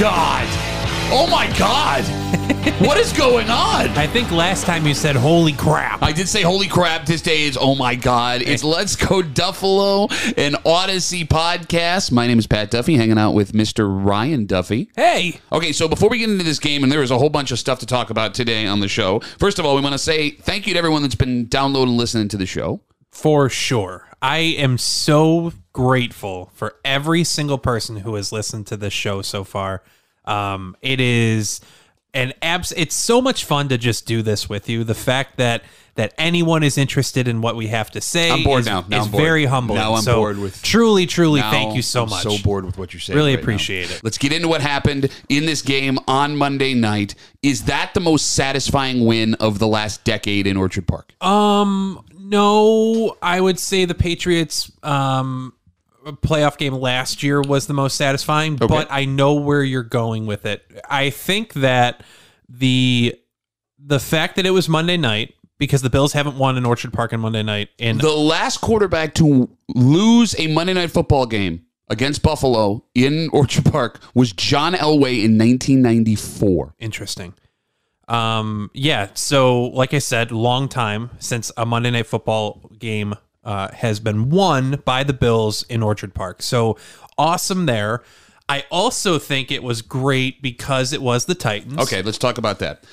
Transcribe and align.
God. 0.00 0.46
Oh 1.12 1.28
My 1.30 1.46
God. 1.58 2.02
what 2.80 2.96
is 2.96 3.12
going 3.12 3.50
on? 3.50 3.88
I 3.98 4.06
think 4.06 4.30
last 4.30 4.64
time 4.64 4.86
you 4.86 4.94
said 4.94 5.14
"Holy 5.14 5.52
crap." 5.52 6.02
I 6.02 6.10
did 6.10 6.26
say 6.26 6.40
holy 6.40 6.68
crap. 6.68 7.04
This 7.04 7.20
day 7.20 7.42
is 7.42 7.58
oh 7.60 7.74
my 7.74 7.96
god. 7.96 8.40
It's 8.40 8.64
Let's 8.64 8.96
Go 8.96 9.20
Duffalo, 9.20 10.10
an 10.38 10.56
Odyssey 10.64 11.26
podcast. 11.26 12.12
My 12.12 12.26
name 12.26 12.38
is 12.38 12.46
Pat 12.46 12.70
Duffy, 12.70 12.96
hanging 12.96 13.18
out 13.18 13.32
with 13.32 13.52
Mr. 13.52 13.86
Ryan 13.86 14.46
Duffy. 14.46 14.88
hey, 14.96 15.38
Okay, 15.52 15.72
so 15.72 15.86
before 15.86 16.08
we 16.08 16.16
get 16.16 16.30
into 16.30 16.44
this 16.44 16.58
game, 16.58 16.82
and 16.82 16.90
there 16.90 17.02
is 17.02 17.10
a 17.10 17.18
whole 17.18 17.28
bunch 17.28 17.50
of 17.50 17.58
stuff 17.58 17.78
to 17.80 17.86
talk 17.86 18.08
about 18.08 18.32
today 18.32 18.66
on 18.66 18.80
the 18.80 18.88
show. 18.88 19.20
First 19.38 19.58
of 19.58 19.66
all, 19.66 19.74
we 19.74 19.82
want 19.82 19.92
to 19.92 19.98
say 19.98 20.30
thank 20.30 20.66
you 20.66 20.72
to 20.72 20.78
everyone 20.78 21.02
that's 21.02 21.14
been 21.14 21.46
downloading 21.46 21.90
and 21.90 21.98
listening 21.98 22.28
to 22.28 22.38
the 22.38 22.46
show. 22.46 22.80
for 23.10 23.50
sure. 23.50 24.09
I 24.22 24.38
am 24.38 24.76
so 24.78 25.52
grateful 25.72 26.50
for 26.54 26.74
every 26.84 27.24
single 27.24 27.58
person 27.58 27.96
who 27.98 28.14
has 28.16 28.32
listened 28.32 28.66
to 28.68 28.76
this 28.76 28.92
show 28.92 29.22
so 29.22 29.44
far. 29.44 29.82
Um, 30.24 30.76
it 30.82 31.00
is 31.00 31.60
an 32.12 32.32
abs. 32.42 32.72
It's 32.76 32.94
so 32.94 33.20
much 33.22 33.44
fun 33.44 33.68
to 33.68 33.78
just 33.78 34.06
do 34.06 34.20
this 34.22 34.48
with 34.48 34.68
you. 34.68 34.84
The 34.84 34.94
fact 34.94 35.36
that 35.38 35.62
that 35.96 36.14
anyone 36.16 36.62
is 36.62 36.78
interested 36.78 37.28
in 37.28 37.42
what 37.42 37.56
we 37.56 37.66
have 37.66 37.90
to 37.90 38.00
say 38.00 38.30
I'm 38.30 38.42
bored 38.44 38.60
is, 38.60 38.66
now. 38.66 38.84
Now 38.88 39.02
is 39.02 39.08
bored. 39.08 39.22
very 39.22 39.44
humbling. 39.44 39.80
Now 39.80 39.94
I'm 39.94 40.02
So 40.02 40.14
bored 40.16 40.38
with- 40.38 40.62
truly, 40.62 41.04
truly, 41.04 41.40
Now, 41.40 41.50
thank 41.50 41.74
you 41.74 41.82
so 41.82 42.04
I'm 42.04 42.10
much. 42.10 42.22
So 42.22 42.38
bored 42.38 42.64
with 42.64 42.78
what 42.78 42.94
you're 42.94 43.00
saying. 43.00 43.16
Really 43.16 43.32
right 43.32 43.40
now. 43.40 43.42
appreciate 43.42 43.90
it. 43.90 44.00
Let's 44.02 44.16
get 44.16 44.32
into 44.32 44.48
what 44.48 44.60
happened 44.62 45.10
in 45.28 45.46
this 45.46 45.60
game 45.62 45.98
on 46.06 46.36
Monday 46.36 46.74
night. 46.74 47.16
Is 47.42 47.64
that 47.64 47.92
the 47.92 48.00
most 48.00 48.32
satisfying 48.34 49.04
win 49.04 49.34
of 49.34 49.58
the 49.58 49.66
last 49.66 50.02
decade 50.04 50.46
in 50.46 50.56
Orchard 50.56 50.86
Park? 50.86 51.12
Um, 51.22 52.02
no, 52.30 53.16
I 53.20 53.40
would 53.40 53.58
say 53.58 53.84
the 53.84 53.94
Patriots 53.94 54.70
um 54.82 55.52
playoff 56.06 56.56
game 56.56 56.74
last 56.74 57.22
year 57.22 57.42
was 57.42 57.66
the 57.66 57.74
most 57.74 57.96
satisfying, 57.96 58.56
but 58.56 58.88
I 58.90 59.04
know 59.04 59.34
where 59.34 59.62
you're 59.62 59.82
going 59.82 60.26
with 60.26 60.46
it. 60.46 60.62
I 60.88 61.10
think 61.10 61.52
that 61.54 62.02
the 62.48 63.14
the 63.78 64.00
fact 64.00 64.36
that 64.36 64.46
it 64.46 64.50
was 64.50 64.68
Monday 64.68 64.96
night 64.96 65.34
because 65.58 65.82
the 65.82 65.90
Bills 65.90 66.12
haven't 66.12 66.36
won 66.36 66.56
in 66.56 66.64
Orchard 66.64 66.92
Park 66.92 67.12
on 67.12 67.20
Monday 67.20 67.42
night 67.42 67.68
and 67.78 68.00
the 68.00 68.10
last 68.10 68.60
quarterback 68.60 69.14
to 69.14 69.50
lose 69.74 70.34
a 70.38 70.46
Monday 70.46 70.72
Night 70.74 70.90
Football 70.90 71.26
game 71.26 71.66
against 71.88 72.22
Buffalo 72.22 72.84
in 72.94 73.28
Orchard 73.32 73.66
Park 73.66 74.00
was 74.14 74.32
John 74.32 74.74
Elway 74.74 75.24
in 75.24 75.36
1994. 75.36 76.74
Interesting. 76.78 77.34
Um, 78.10 78.70
yeah. 78.74 79.08
So, 79.14 79.64
like 79.66 79.94
I 79.94 79.98
said, 80.00 80.32
long 80.32 80.68
time 80.68 81.10
since 81.18 81.52
a 81.56 81.64
Monday 81.64 81.90
Night 81.90 82.06
Football 82.06 82.70
game 82.78 83.14
uh, 83.44 83.68
has 83.72 84.00
been 84.00 84.30
won 84.30 84.82
by 84.84 85.04
the 85.04 85.12
Bills 85.12 85.62
in 85.64 85.82
Orchard 85.82 86.12
Park. 86.14 86.42
So 86.42 86.76
awesome 87.16 87.66
there. 87.66 88.02
I 88.48 88.64
also 88.70 89.18
think 89.18 89.52
it 89.52 89.62
was 89.62 89.80
great 89.80 90.42
because 90.42 90.92
it 90.92 91.00
was 91.00 91.26
the 91.26 91.36
Titans. 91.36 91.78
Okay, 91.78 92.02
let's 92.02 92.18
talk 92.18 92.36
about 92.36 92.58
that. 92.58 92.84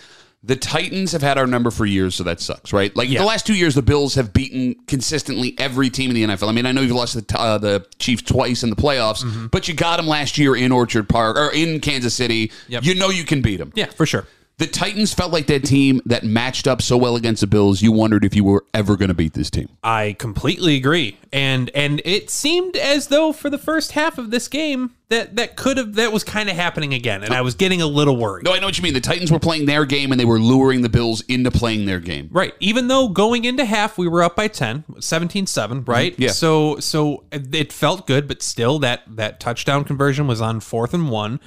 The 0.43 0.55
Titans 0.55 1.11
have 1.13 1.23
had 1.23 1.39
our 1.39 1.47
number 1.47 1.71
for 1.71 1.83
years, 1.85 2.13
so 2.13 2.23
that 2.23 2.39
sucks, 2.39 2.71
right? 2.71 2.95
Like 2.95 3.09
Yeah. 3.09 3.19
the 3.19 3.25
last 3.25 3.47
two 3.47 3.55
years, 3.55 3.73
the 3.73 3.81
Bills 3.81 4.13
have 4.15 4.33
beaten 4.33 4.75
consistently 4.87 5.55
every 5.57 5.89
team 5.89 6.11
in 6.11 6.15
the 6.15 6.23
NFL. 6.35 6.47
I 6.47 6.51
mean, 6.51 6.67
I 6.67 6.71
know 6.71 6.81
you've 6.81 6.91
lost 6.95 7.15
the, 7.15 7.37
uh, 7.39 7.57
the 7.57 7.85
Chiefs 7.97 8.21
twice 8.21 8.61
in 8.61 8.69
the 8.69 8.75
playoffs, 8.75 9.23
Mm-hmm. 9.23 9.47
but 9.47 9.67
you 9.67 9.73
got 9.73 9.97
them 9.97 10.05
last 10.07 10.37
year 10.37 10.55
in 10.55 10.71
Orchard 10.71 11.09
Park 11.09 11.37
or 11.37 11.51
in 11.51 11.79
Kansas 11.79 12.13
City. 12.13 12.51
Yep. 12.67 12.83
You 12.83 12.93
know 12.93 13.09
you 13.09 13.23
can 13.25 13.41
beat 13.41 13.57
them. 13.57 13.71
Yeah, 13.75 13.87
for 13.87 14.05
sure. 14.05 14.27
The 14.59 14.65
Titans 14.65 15.13
felt 15.13 15.31
like 15.31 15.45
that 15.47 15.63
team 15.63 16.01
that 16.07 16.23
matched 16.23 16.67
up 16.67 16.81
so 16.81 16.97
well 16.97 17.15
against 17.15 17.41
the 17.41 17.47
Bills. 17.47 17.83
You 17.83 17.91
wondered 17.91 18.25
if 18.25 18.35
you 18.35 18.43
were 18.43 18.65
ever 18.73 18.97
going 18.97 19.09
to 19.09 19.13
beat 19.13 19.33
this 19.33 19.51
team. 19.51 19.69
I 19.83 20.15
completely 20.17 20.75
agree. 20.75 21.15
And 21.31 21.69
and 21.75 22.01
it 22.03 22.31
seemed 22.31 22.75
as 22.75 23.07
though 23.07 23.33
for 23.33 23.51
the 23.51 23.59
first 23.59 23.91
half 23.91 24.17
of 24.17 24.31
this 24.31 24.47
game 24.47 24.95
that 25.09 25.35
that 25.35 25.57
could 25.57 25.77
have 25.77 25.93
that 25.93 26.11
was 26.11 26.23
kind 26.23 26.49
of 26.49 26.55
happening 26.55 26.95
again 26.95 27.23
and 27.23 27.35
I 27.35 27.41
was 27.41 27.53
getting 27.53 27.83
a 27.83 27.85
little 27.85 28.17
worried. 28.17 28.45
No, 28.45 28.53
I 28.53 28.59
know 28.59 28.65
what 28.65 28.79
you 28.79 28.81
mean. 28.81 28.95
The 28.95 28.99
Titans 28.99 29.31
were 29.31 29.37
playing 29.37 29.67
their 29.67 29.85
game 29.85 30.11
and 30.11 30.19
they 30.19 30.25
were 30.25 30.39
luring 30.39 30.81
the 30.81 30.89
Bills 30.89 31.21
into 31.27 31.51
playing 31.51 31.85
their 31.85 31.99
game. 31.99 32.27
Right. 32.31 32.55
Even 32.59 32.87
though 32.87 33.09
going 33.09 33.45
into 33.45 33.63
half 33.63 33.99
we 33.99 34.07
were 34.07 34.23
up 34.23 34.35
by 34.35 34.47
10, 34.47 34.85
17-7, 34.93 35.87
right? 35.87 36.13
Mm-hmm. 36.13 36.21
Yeah. 36.23 36.31
So 36.31 36.79
so 36.79 37.25
it 37.31 37.71
felt 37.71 38.07
good, 38.07 38.27
but 38.27 38.41
still 38.41 38.79
that 38.79 39.03
that 39.07 39.39
touchdown 39.39 39.83
conversion 39.83 40.25
was 40.25 40.41
on 40.41 40.61
fourth 40.61 40.95
and 40.95 41.11
1. 41.11 41.39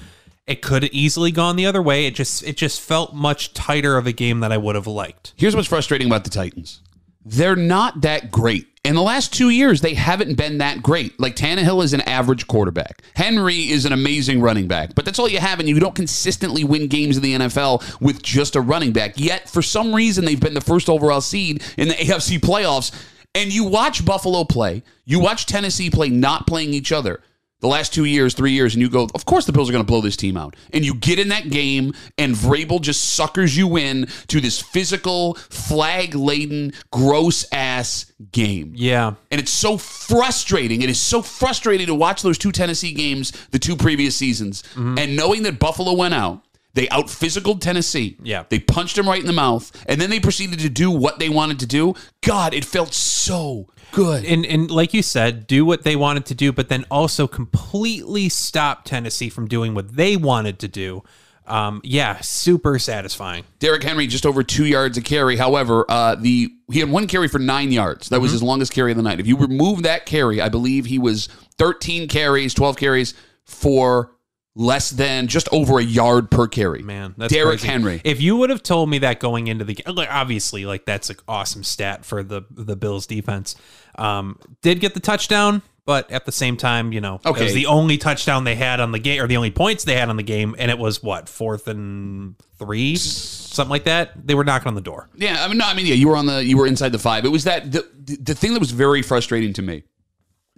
It 0.46 0.62
could 0.62 0.82
have 0.82 0.92
easily 0.92 1.30
gone 1.30 1.56
the 1.56 1.66
other 1.66 1.82
way. 1.82 2.06
It 2.06 2.14
just 2.14 2.42
it 2.42 2.56
just 2.56 2.80
felt 2.80 3.14
much 3.14 3.54
tighter 3.54 3.96
of 3.96 4.06
a 4.06 4.12
game 4.12 4.40
that 4.40 4.52
I 4.52 4.56
would 4.56 4.74
have 4.74 4.86
liked. 4.86 5.32
Here's 5.36 5.54
what's 5.54 5.68
frustrating 5.68 6.08
about 6.08 6.24
the 6.24 6.30
Titans. 6.30 6.80
They're 7.24 7.56
not 7.56 8.00
that 8.00 8.30
great. 8.30 8.66
In 8.82 8.94
the 8.94 9.02
last 9.02 9.34
two 9.34 9.50
years, 9.50 9.82
they 9.82 9.92
haven't 9.92 10.36
been 10.36 10.58
that 10.58 10.82
great. 10.82 11.20
Like 11.20 11.36
Tannehill 11.36 11.84
is 11.84 11.92
an 11.92 12.00
average 12.00 12.46
quarterback. 12.46 13.02
Henry 13.14 13.68
is 13.68 13.84
an 13.84 13.92
amazing 13.92 14.40
running 14.40 14.68
back. 14.68 14.94
But 14.94 15.04
that's 15.04 15.18
all 15.18 15.28
you 15.28 15.38
have, 15.38 15.60
and 15.60 15.68
you 15.68 15.78
don't 15.78 15.94
consistently 15.94 16.64
win 16.64 16.86
games 16.86 17.18
in 17.18 17.22
the 17.22 17.34
NFL 17.34 18.00
with 18.00 18.22
just 18.22 18.56
a 18.56 18.60
running 18.60 18.92
back. 18.92 19.12
Yet, 19.16 19.50
for 19.50 19.60
some 19.60 19.94
reason, 19.94 20.24
they've 20.24 20.40
been 20.40 20.54
the 20.54 20.62
first 20.62 20.88
overall 20.88 21.20
seed 21.20 21.62
in 21.76 21.88
the 21.88 21.94
AFC 22.00 22.40
playoffs. 22.40 22.90
And 23.34 23.52
you 23.52 23.64
watch 23.64 24.04
Buffalo 24.04 24.42
play, 24.44 24.82
you 25.04 25.20
watch 25.20 25.46
Tennessee 25.46 25.90
play, 25.90 26.08
not 26.08 26.46
playing 26.46 26.74
each 26.74 26.90
other 26.90 27.20
the 27.60 27.68
last 27.68 27.92
two 27.94 28.04
years, 28.04 28.34
three 28.34 28.52
years, 28.52 28.74
and 28.74 28.82
you 28.82 28.88
go, 28.90 29.08
of 29.14 29.24
course 29.26 29.44
the 29.46 29.52
Bills 29.52 29.68
are 29.68 29.72
going 29.72 29.84
to 29.84 29.86
blow 29.86 30.00
this 30.00 30.16
team 30.16 30.36
out. 30.36 30.56
And 30.72 30.84
you 30.84 30.94
get 30.94 31.18
in 31.18 31.28
that 31.28 31.50
game, 31.50 31.92
and 32.18 32.34
Vrabel 32.34 32.80
just 32.80 33.10
suckers 33.14 33.56
you 33.56 33.76
in 33.76 34.06
to 34.28 34.40
this 34.40 34.60
physical, 34.60 35.34
flag 35.34 36.14
laden, 36.14 36.72
gross 36.90 37.46
ass 37.52 38.12
game. 38.32 38.72
Yeah. 38.76 39.14
And 39.30 39.40
it's 39.40 39.50
so 39.52 39.76
frustrating. 39.78 40.82
It 40.82 40.90
is 40.90 41.00
so 41.00 41.22
frustrating 41.22 41.86
to 41.86 41.94
watch 41.94 42.22
those 42.22 42.38
two 42.38 42.52
Tennessee 42.52 42.92
games, 42.92 43.32
the 43.50 43.58
two 43.58 43.76
previous 43.76 44.16
seasons, 44.16 44.62
Mm-hmm. 44.74 44.98
and 44.98 45.16
knowing 45.16 45.42
that 45.44 45.58
Buffalo 45.58 45.92
went 45.94 46.14
out. 46.14 46.42
They 46.74 46.88
out 46.90 47.10
physical 47.10 47.56
Tennessee. 47.58 48.16
Yeah. 48.22 48.44
They 48.48 48.60
punched 48.60 48.96
him 48.96 49.08
right 49.08 49.20
in 49.20 49.26
the 49.26 49.32
mouth, 49.32 49.70
and 49.88 50.00
then 50.00 50.08
they 50.10 50.20
proceeded 50.20 50.60
to 50.60 50.68
do 50.68 50.90
what 50.90 51.18
they 51.18 51.28
wanted 51.28 51.58
to 51.60 51.66
do. 51.66 51.94
God, 52.22 52.54
it 52.54 52.64
felt 52.64 52.94
so 52.94 53.66
good. 53.92 54.24
and 54.24 54.46
and 54.46 54.70
like 54.70 54.94
you 54.94 55.02
said, 55.02 55.46
do 55.48 55.64
what 55.64 55.82
they 55.82 55.96
wanted 55.96 56.26
to 56.26 56.34
do, 56.34 56.52
but 56.52 56.68
then 56.68 56.84
also 56.90 57.26
completely 57.26 58.28
stop 58.28 58.84
Tennessee 58.84 59.28
from 59.30 59.48
doing 59.48 59.74
what 59.74 59.96
they 59.96 60.16
wanted 60.16 60.58
to 60.60 60.68
do. 60.68 61.02
Um, 61.46 61.80
yeah, 61.82 62.20
super 62.20 62.78
satisfying. 62.78 63.42
Derrick 63.58 63.82
Henry 63.82 64.06
just 64.06 64.24
over 64.24 64.44
two 64.44 64.66
yards 64.66 64.96
a 64.96 65.02
carry. 65.02 65.36
However, 65.36 65.84
uh, 65.88 66.14
the 66.14 66.52
he 66.70 66.78
had 66.78 66.88
one 66.88 67.08
carry 67.08 67.26
for 67.26 67.40
nine 67.40 67.72
yards. 67.72 68.08
That 68.08 68.16
Mm-hmm. 68.16 68.22
was 68.22 68.30
his 68.32 68.42
longest 68.44 68.72
carry 68.72 68.92
of 68.92 68.96
the 68.96 69.02
night. 69.02 69.18
If 69.18 69.26
you 69.26 69.36
remove 69.36 69.82
that 69.82 70.06
carry, 70.06 70.40
I 70.40 70.48
believe 70.48 70.86
he 70.86 71.00
was 71.00 71.26
13 71.58 72.06
carries, 72.06 72.54
12 72.54 72.76
carries 72.76 73.14
for 73.44 74.12
less 74.60 74.90
than 74.90 75.26
just 75.26 75.48
over 75.52 75.78
a 75.78 75.82
yard 75.82 76.30
per 76.30 76.46
carry. 76.46 76.82
Man, 76.82 77.14
that's 77.16 77.32
Derrick 77.32 77.60
crazy. 77.60 77.72
Henry. 77.72 78.00
If 78.04 78.20
you 78.20 78.36
would 78.36 78.50
have 78.50 78.62
told 78.62 78.90
me 78.90 78.98
that 78.98 79.18
going 79.18 79.46
into 79.46 79.64
the 79.64 79.74
game, 79.74 79.94
like 79.94 80.12
obviously, 80.12 80.66
like 80.66 80.84
that's 80.84 81.08
an 81.08 81.16
awesome 81.26 81.64
stat 81.64 82.04
for 82.04 82.22
the 82.22 82.42
the 82.50 82.76
Bills 82.76 83.06
defense. 83.06 83.56
Um, 83.96 84.38
did 84.60 84.80
get 84.80 84.92
the 84.92 85.00
touchdown, 85.00 85.62
but 85.86 86.10
at 86.10 86.26
the 86.26 86.32
same 86.32 86.58
time, 86.58 86.92
you 86.92 87.00
know, 87.00 87.20
it 87.24 87.40
was 87.40 87.54
the 87.54 87.66
only 87.66 87.96
touchdown 87.96 88.44
they 88.44 88.54
had 88.54 88.80
on 88.80 88.92
the 88.92 88.98
game, 88.98 89.22
or 89.22 89.26
the 89.26 89.38
only 89.38 89.50
points 89.50 89.84
they 89.84 89.96
had 89.96 90.10
on 90.10 90.16
the 90.16 90.22
game, 90.22 90.54
and 90.58 90.70
it 90.70 90.78
was 90.78 91.02
what 91.02 91.28
fourth 91.28 91.66
and 91.66 92.36
three, 92.58 92.96
something 92.96 93.70
like 93.70 93.84
that. 93.84 94.26
They 94.26 94.34
were 94.34 94.44
knocking 94.44 94.68
on 94.68 94.74
the 94.74 94.82
door. 94.82 95.08
Yeah, 95.16 95.42
I 95.42 95.48
mean, 95.48 95.56
no, 95.56 95.64
I 95.64 95.74
mean, 95.74 95.86
yeah, 95.86 95.94
you 95.94 96.08
were 96.08 96.16
on 96.16 96.26
the, 96.26 96.44
you 96.44 96.58
were 96.58 96.66
inside 96.66 96.92
the 96.92 96.98
five. 96.98 97.24
It 97.24 97.30
was 97.30 97.44
that 97.44 97.72
the, 97.72 97.88
the 98.04 98.34
thing 98.34 98.52
that 98.52 98.60
was 98.60 98.72
very 98.72 99.00
frustrating 99.00 99.54
to 99.54 99.62
me, 99.62 99.84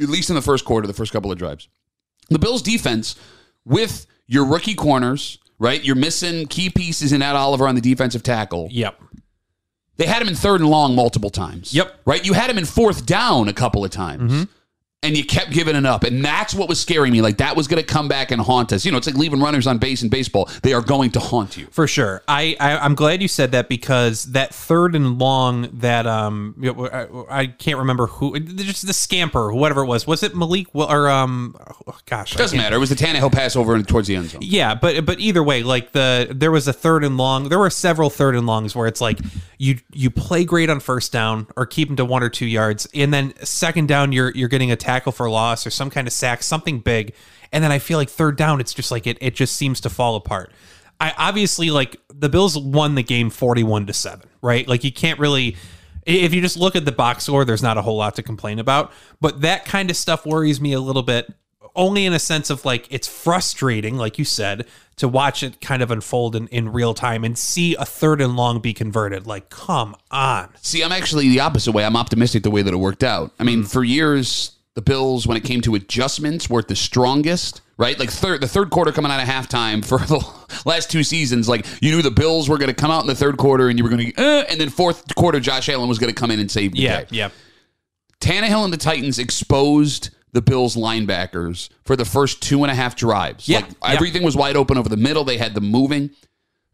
at 0.00 0.08
least 0.08 0.28
in 0.28 0.34
the 0.34 0.42
first 0.42 0.64
quarter, 0.64 0.88
the 0.88 0.92
first 0.92 1.12
couple 1.12 1.30
of 1.30 1.38
drives. 1.38 1.68
The 2.30 2.38
Bills' 2.38 2.62
defense 2.62 3.14
with 3.64 4.06
your 4.26 4.44
rookie 4.44 4.74
corners, 4.74 5.38
right? 5.58 5.82
You're 5.82 5.96
missing 5.96 6.46
key 6.46 6.70
pieces 6.70 7.12
in 7.12 7.22
Ed 7.22 7.36
Oliver 7.36 7.68
on 7.68 7.74
the 7.74 7.80
defensive 7.80 8.22
tackle. 8.22 8.68
Yep. 8.70 9.00
They 9.96 10.06
had 10.06 10.22
him 10.22 10.28
in 10.28 10.34
third 10.34 10.60
and 10.60 10.70
long 10.70 10.94
multiple 10.94 11.30
times. 11.30 11.74
Yep. 11.74 12.00
Right? 12.04 12.24
You 12.24 12.32
had 12.32 12.50
him 12.50 12.58
in 12.58 12.64
fourth 12.64 13.04
down 13.06 13.48
a 13.48 13.52
couple 13.52 13.84
of 13.84 13.90
times. 13.90 14.32
Mm-hmm. 14.32 14.42
And 15.02 15.16
you 15.16 15.24
kept 15.24 15.50
giving 15.50 15.74
it 15.74 15.84
up. 15.84 16.04
And 16.04 16.24
that's 16.24 16.54
what 16.54 16.68
was 16.68 16.80
scaring 16.80 17.12
me. 17.12 17.22
Like 17.22 17.38
that 17.38 17.56
was 17.56 17.66
going 17.66 17.82
to 17.82 17.86
come 17.86 18.08
back 18.08 18.30
and 18.30 18.40
haunt 18.40 18.72
us. 18.72 18.84
You 18.84 18.92
know, 18.92 18.98
it's 18.98 19.06
like 19.06 19.16
leaving 19.16 19.40
runners 19.40 19.66
on 19.66 19.78
base 19.78 20.02
in 20.02 20.08
baseball. 20.08 20.48
They 20.62 20.72
are 20.72 20.80
going 20.80 21.10
to 21.12 21.20
haunt 21.20 21.56
you. 21.56 21.66
For 21.70 21.88
sure. 21.88 22.22
I, 22.28 22.56
I 22.60 22.78
I'm 22.78 22.94
glad 22.94 23.20
you 23.20 23.28
said 23.28 23.52
that 23.52 23.68
because 23.68 24.24
that 24.32 24.54
third 24.54 24.94
and 24.94 25.18
long 25.18 25.68
that 25.80 26.06
um 26.06 26.54
I, 26.92 27.08
I 27.28 27.46
can't 27.46 27.78
remember 27.78 28.06
who 28.06 28.38
just 28.38 28.86
the 28.86 28.92
scamper 28.92 29.52
whatever 29.52 29.82
it 29.82 29.86
was 29.86 30.06
was 30.06 30.22
it 30.22 30.36
Malik 30.36 30.68
or 30.74 31.08
um 31.08 31.56
oh, 31.86 31.98
gosh 32.06 32.34
I 32.34 32.38
Doesn't 32.38 32.58
matter. 32.58 32.76
It 32.76 32.80
was 32.80 32.90
the 32.90 32.96
Tannehill 32.96 33.32
pass 33.32 33.56
over 33.56 33.82
towards 33.82 34.08
the 34.08 34.16
end 34.16 34.30
zone. 34.30 34.42
Yeah, 34.44 34.74
but 34.74 35.04
but 35.04 35.18
either 35.18 35.42
way, 35.42 35.62
like 35.62 35.92
the 35.92 36.28
there 36.30 36.52
was 36.52 36.68
a 36.68 36.72
third 36.72 37.02
and 37.04 37.16
long. 37.16 37.48
There 37.48 37.58
were 37.58 37.70
several 37.70 38.08
third 38.08 38.36
and 38.36 38.46
longs 38.46 38.76
where 38.76 38.86
it's 38.86 39.00
like 39.00 39.18
you 39.58 39.78
you 39.92 40.10
play 40.10 40.44
great 40.44 40.70
on 40.70 40.80
first 40.80 41.12
down 41.12 41.48
or 41.56 41.66
keep 41.66 41.88
them 41.88 41.96
to 41.96 42.04
one 42.04 42.22
or 42.22 42.28
two 42.28 42.46
yards, 42.46 42.86
and 42.94 43.12
then 43.12 43.34
second 43.42 43.88
down 43.88 44.12
you're 44.12 44.30
you're 44.30 44.48
getting 44.48 44.70
a 44.70 44.76
tackle 44.92 45.12
for 45.12 45.28
loss 45.30 45.66
or 45.66 45.70
some 45.70 45.90
kind 45.90 46.06
of 46.06 46.12
sack, 46.12 46.42
something 46.42 46.80
big, 46.80 47.14
and 47.52 47.62
then 47.62 47.72
I 47.72 47.78
feel 47.78 47.98
like 47.98 48.10
third 48.10 48.36
down 48.36 48.60
it's 48.60 48.74
just 48.74 48.90
like 48.90 49.06
it 49.06 49.18
it 49.20 49.34
just 49.34 49.56
seems 49.56 49.80
to 49.82 49.90
fall 49.90 50.16
apart. 50.16 50.52
I 51.00 51.12
obviously 51.16 51.70
like 51.70 51.96
the 52.08 52.28
Bills 52.28 52.58
won 52.58 52.94
the 52.94 53.02
game 53.02 53.30
forty 53.30 53.62
one 53.62 53.86
to 53.86 53.92
seven, 53.92 54.28
right? 54.40 54.66
Like 54.66 54.84
you 54.84 54.92
can't 54.92 55.18
really. 55.18 55.56
If 56.04 56.34
you 56.34 56.40
just 56.40 56.56
look 56.56 56.74
at 56.74 56.84
the 56.84 56.90
box 56.90 57.24
score, 57.24 57.44
there's 57.44 57.62
not 57.62 57.78
a 57.78 57.82
whole 57.82 57.96
lot 57.96 58.16
to 58.16 58.24
complain 58.24 58.58
about. 58.58 58.92
But 59.20 59.42
that 59.42 59.64
kind 59.64 59.88
of 59.88 59.96
stuff 59.96 60.26
worries 60.26 60.60
me 60.60 60.72
a 60.72 60.80
little 60.80 61.04
bit 61.04 61.32
only 61.74 62.04
in 62.04 62.12
a 62.12 62.18
sense 62.18 62.50
of 62.50 62.64
like 62.64 62.86
it's 62.90 63.08
frustrating, 63.08 63.96
like 63.96 64.18
you 64.18 64.24
said, 64.24 64.66
to 64.96 65.08
watch 65.08 65.42
it 65.42 65.60
kind 65.60 65.82
of 65.82 65.90
unfold 65.90 66.36
in, 66.36 66.48
in 66.48 66.70
real 66.72 66.94
time 66.94 67.24
and 67.24 67.38
see 67.38 67.74
a 67.76 67.84
third 67.84 68.20
and 68.20 68.36
long 68.36 68.60
be 68.60 68.74
converted. 68.74 69.26
Like, 69.26 69.48
come 69.50 69.96
on. 70.10 70.50
See, 70.60 70.82
I'm 70.82 70.92
actually 70.92 71.28
the 71.28 71.40
opposite 71.40 71.72
way. 71.72 71.84
I'm 71.84 71.96
optimistic 71.96 72.42
the 72.42 72.50
way 72.50 72.62
that 72.62 72.72
it 72.72 72.78
worked 72.78 73.04
out. 73.04 73.32
I 73.38 73.44
mean, 73.44 73.62
mm. 73.62 73.70
for 73.70 73.82
years, 73.84 74.52
the 74.74 74.82
Bills, 74.82 75.26
when 75.26 75.36
it 75.36 75.44
came 75.44 75.60
to 75.62 75.74
adjustments, 75.74 76.48
weren't 76.48 76.68
the 76.68 76.76
strongest, 76.76 77.60
right? 77.76 77.98
Like 77.98 78.10
third, 78.10 78.40
the 78.40 78.48
third 78.48 78.70
quarter 78.70 78.90
coming 78.90 79.12
out 79.12 79.20
of 79.22 79.28
halftime 79.28 79.84
for 79.84 79.98
the 79.98 80.26
last 80.64 80.90
two 80.90 81.02
seasons, 81.04 81.48
like 81.48 81.66
you 81.82 81.90
knew 81.90 82.00
the 82.02 82.10
Bills 82.10 82.48
were 82.48 82.56
going 82.58 82.68
to 82.70 82.74
come 82.74 82.90
out 82.90 83.02
in 83.02 83.06
the 83.06 83.14
third 83.14 83.36
quarter 83.36 83.68
and 83.68 83.78
you 83.78 83.84
were 83.84 83.90
going 83.90 84.12
to, 84.12 84.22
uh, 84.22 84.44
and 84.48 84.58
then 84.60 84.70
fourth 84.70 85.14
quarter, 85.14 85.40
Josh 85.40 85.68
Allen 85.68 85.88
was 85.88 85.98
going 85.98 86.12
to 86.12 86.18
come 86.18 86.30
in 86.30 86.40
and 86.40 86.50
save 86.50 86.72
the 86.72 86.78
Yeah, 86.80 87.00
day. 87.02 87.06
yeah. 87.10 87.28
Tannehill 88.20 88.64
and 88.64 88.72
the 88.72 88.76
Titans 88.78 89.18
exposed 89.18 90.10
the 90.32 90.40
Bills 90.40 90.76
linebackers 90.76 91.68
for 91.84 91.96
the 91.96 92.04
first 92.04 92.40
two 92.40 92.62
and 92.64 92.70
a 92.70 92.74
half 92.74 92.96
drives. 92.96 93.48
Yeah, 93.48 93.58
like 93.58 93.66
yeah. 93.82 93.90
everything 93.90 94.22
was 94.22 94.36
wide 94.36 94.56
open 94.56 94.78
over 94.78 94.88
the 94.88 94.96
middle. 94.96 95.24
They 95.24 95.36
had 95.36 95.54
them 95.54 95.66
moving. 95.66 96.10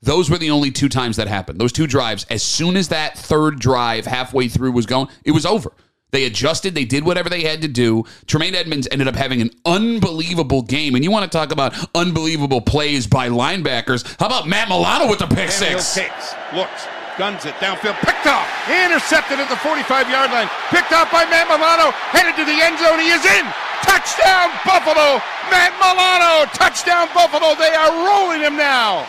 Those 0.01 0.31
were 0.31 0.39
the 0.39 0.51
only 0.51 0.71
two 0.71 0.89
times 0.89 1.17
that 1.17 1.27
happened. 1.27 1.59
Those 1.61 1.73
two 1.73 1.89
drives. 1.89 2.25
As 2.31 2.43
soon 2.45 2.77
as 2.77 2.89
that 2.89 3.19
third 3.19 3.59
drive 3.59 4.07
halfway 4.07 4.47
through 4.49 4.71
was 4.73 4.87
going, 4.87 5.09
it 5.25 5.33
was 5.33 5.45
over. 5.45 5.73
They 6.11 6.25
adjusted. 6.25 6.75
They 6.75 6.85
did 6.85 7.05
whatever 7.05 7.29
they 7.29 7.43
had 7.43 7.63
to 7.63 7.69
do. 7.69 8.05
Tremaine 8.27 8.55
Edmunds 8.55 8.89
ended 8.91 9.09
up 9.09 9.17
having 9.17 9.43
an 9.43 9.51
unbelievable 9.65 10.63
game. 10.63 10.95
And 10.95 11.05
you 11.05 11.11
want 11.11 11.31
to 11.31 11.37
talk 11.37 11.53
about 11.53 11.75
unbelievable 11.95 12.61
plays 12.61 13.07
by 13.07 13.29
linebackers? 13.29 14.07
How 14.19 14.27
about 14.27 14.49
Matt 14.49 14.69
Milano 14.69 15.09
with 15.09 15.19
the 15.19 15.27
pick 15.27 15.51
six? 15.51 15.95
takes, 15.95 16.35
looks, 16.55 16.87
guns 17.19 17.45
it 17.45 17.55
downfield, 17.61 17.99
picked 18.01 18.27
off, 18.27 18.49
intercepted 18.69 19.39
at 19.39 19.49
the 19.49 19.57
45 19.57 20.09
yard 20.09 20.31
line, 20.31 20.49
picked 20.71 20.93
off 20.93 21.13
by 21.13 21.25
Matt 21.27 21.49
Milano, 21.49 21.93
headed 22.15 22.37
to 22.37 22.45
the 22.45 22.57
end 22.57 22.79
zone. 22.79 22.99
He 23.01 23.11
is 23.13 23.25
in. 23.25 23.45
Touchdown, 23.85 24.51
Buffalo! 24.67 25.23
Matt 25.51 25.73
Milano, 25.81 26.45
touchdown, 26.53 27.09
Buffalo. 27.15 27.55
They 27.55 27.73
are 27.73 27.93
rolling 28.05 28.41
him 28.41 28.57
now. 28.57 29.07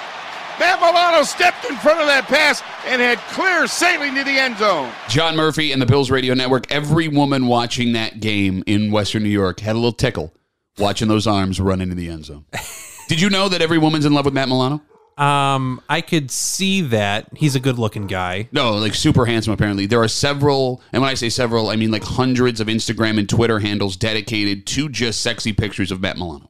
Matt 0.59 0.81
Milano 0.81 1.23
stepped 1.23 1.65
in 1.65 1.77
front 1.77 2.01
of 2.01 2.07
that 2.07 2.25
pass 2.27 2.61
and 2.85 3.01
had 3.01 3.17
clear 3.31 3.65
sailing 3.65 4.13
to 4.15 4.23
the 4.23 4.37
end 4.37 4.57
zone. 4.57 4.91
John 5.07 5.35
Murphy 5.35 5.71
and 5.71 5.81
the 5.81 5.85
Bills 5.85 6.11
Radio 6.11 6.33
Network. 6.33 6.69
Every 6.71 7.07
woman 7.07 7.47
watching 7.47 7.93
that 7.93 8.19
game 8.19 8.63
in 8.67 8.91
Western 8.91 9.23
New 9.23 9.29
York 9.29 9.61
had 9.61 9.73
a 9.73 9.79
little 9.79 9.93
tickle 9.93 10.33
watching 10.77 11.07
those 11.07 11.27
arms 11.27 11.61
run 11.61 11.79
into 11.79 11.95
the 11.95 12.09
end 12.09 12.25
zone. 12.25 12.45
Did 13.07 13.21
you 13.21 13.29
know 13.29 13.47
that 13.49 13.61
every 13.61 13.77
woman's 13.77 14.05
in 14.05 14.13
love 14.13 14.25
with 14.25 14.33
Matt 14.33 14.49
Milano? 14.49 14.81
Um, 15.17 15.81
I 15.89 16.01
could 16.01 16.31
see 16.31 16.81
that. 16.81 17.27
He's 17.35 17.55
a 17.55 17.59
good 17.59 17.77
looking 17.77 18.07
guy. 18.07 18.47
No, 18.51 18.73
like 18.75 18.95
super 18.95 19.25
handsome, 19.25 19.51
apparently. 19.51 19.85
There 19.85 20.01
are 20.01 20.07
several, 20.07 20.81
and 20.93 21.01
when 21.01 21.09
I 21.09 21.13
say 21.13 21.29
several, 21.29 21.69
I 21.69 21.75
mean 21.75 21.91
like 21.91 22.03
hundreds 22.03 22.61
of 22.61 22.67
Instagram 22.67 23.17
and 23.17 23.27
Twitter 23.27 23.59
handles 23.59 23.97
dedicated 23.97 24.65
to 24.67 24.87
just 24.89 25.21
sexy 25.21 25.51
pictures 25.51 25.91
of 25.91 25.99
Matt 25.99 26.17
Milano. 26.17 26.49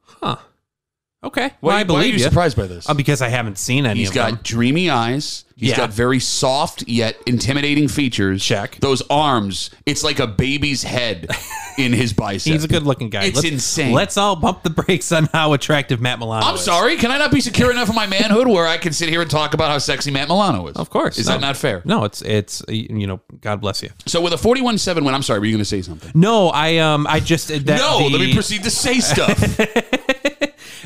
Okay. 1.21 1.51
Well, 1.60 1.75
I 1.75 1.80
why 1.80 1.81
are 1.81 1.86
believe 1.86 2.06
you 2.13 2.19
you. 2.19 2.19
surprised 2.19 2.56
by 2.56 2.66
this? 2.68 2.89
Uh, 2.89 2.94
because 2.94 3.21
I 3.21 3.27
haven't 3.27 3.57
seen 3.57 3.86
any 3.86 4.00
He's 4.00 4.10
of 4.10 4.16
got 4.16 4.31
them. 4.31 4.39
dreamy 4.42 4.89
eyes. 4.89 5.44
He's 5.57 5.71
Yeah. 5.71 5.75
got 5.77 5.89
very 5.92 6.21
soft 6.21 6.88
yet 6.88 7.18
intimidating 7.25 7.89
features. 7.89 8.42
Check. 8.42 8.77
Those 8.80 9.01
arms, 9.10 9.69
it's 9.86 10.01
like 10.01 10.19
a 10.19 10.27
baby's 10.27 10.83
head 10.83 11.27
in 11.77 11.92
his 11.92 12.13
bicep. 12.13 12.54
He's 12.54 12.63
a 12.63 12.69
good 12.69 12.83
looking 12.83 13.10
guy. 13.10 13.25
It's 13.25 13.36
let's, 13.36 13.50
insane. 13.50 13.92
Let's 13.92 14.16
all 14.16 14.38
bump 14.38 14.63
the 14.63 14.69
brakes 14.69 15.12
on 15.12 15.25
how 15.33 15.51
attractive 15.51 16.00
Matt 16.00 16.19
Milano 16.19 16.39
is. 16.45 16.50
I'm 16.51 16.56
is. 16.56 16.62
sorry. 16.63 16.95
Can 16.95 17.12
I 17.12 17.18
not 17.18 17.31
be 17.33 17.42
secure 17.42 17.69
enough 17.72 17.89
in 17.89 17.95
my 17.95 18.07
manhood 18.07 18.48
where 18.48 18.65
I 18.65 18.77
can 18.77 18.94
sit 18.94 19.10
here 19.10 19.22
and 19.22 19.30
talk 19.30 19.54
about 19.54 19.69
how 19.72 19.77
sexy 19.80 20.12
Matt 20.12 20.30
Milano 20.30 20.68
is? 20.68 20.77
Of 20.77 20.89
course. 20.89 21.18
Is 21.18 21.27
No. 21.27 21.33
that 21.33 21.42
not 21.42 21.57
fair? 21.57 21.81
No, 21.83 22.06
it's 22.06 22.22
it's 22.22 22.63
you 22.69 23.07
know, 23.07 23.19
God 23.42 23.60
bless 23.60 23.83
you. 23.83 23.89
So 24.06 24.22
with 24.22 24.31
a 24.31 24.38
41-7 24.38 25.04
win, 25.04 25.13
I'm 25.13 25.22
sorry, 25.24 25.39
were 25.39 25.45
you 25.48 25.51
going 25.51 25.60
to 25.60 25.65
say 25.65 25.81
something? 25.81 26.12
No, 26.15 26.48
I 26.48 26.77
um 26.77 27.06
I 27.07 27.19
just 27.19 27.50
that 27.50 27.65
no, 27.65 28.00
the, 28.07 28.10
let 28.18 28.22
me 28.22 28.33
proceed 28.33 28.63
to 28.63 28.72
say 28.72 29.01
stuff. 29.01 29.38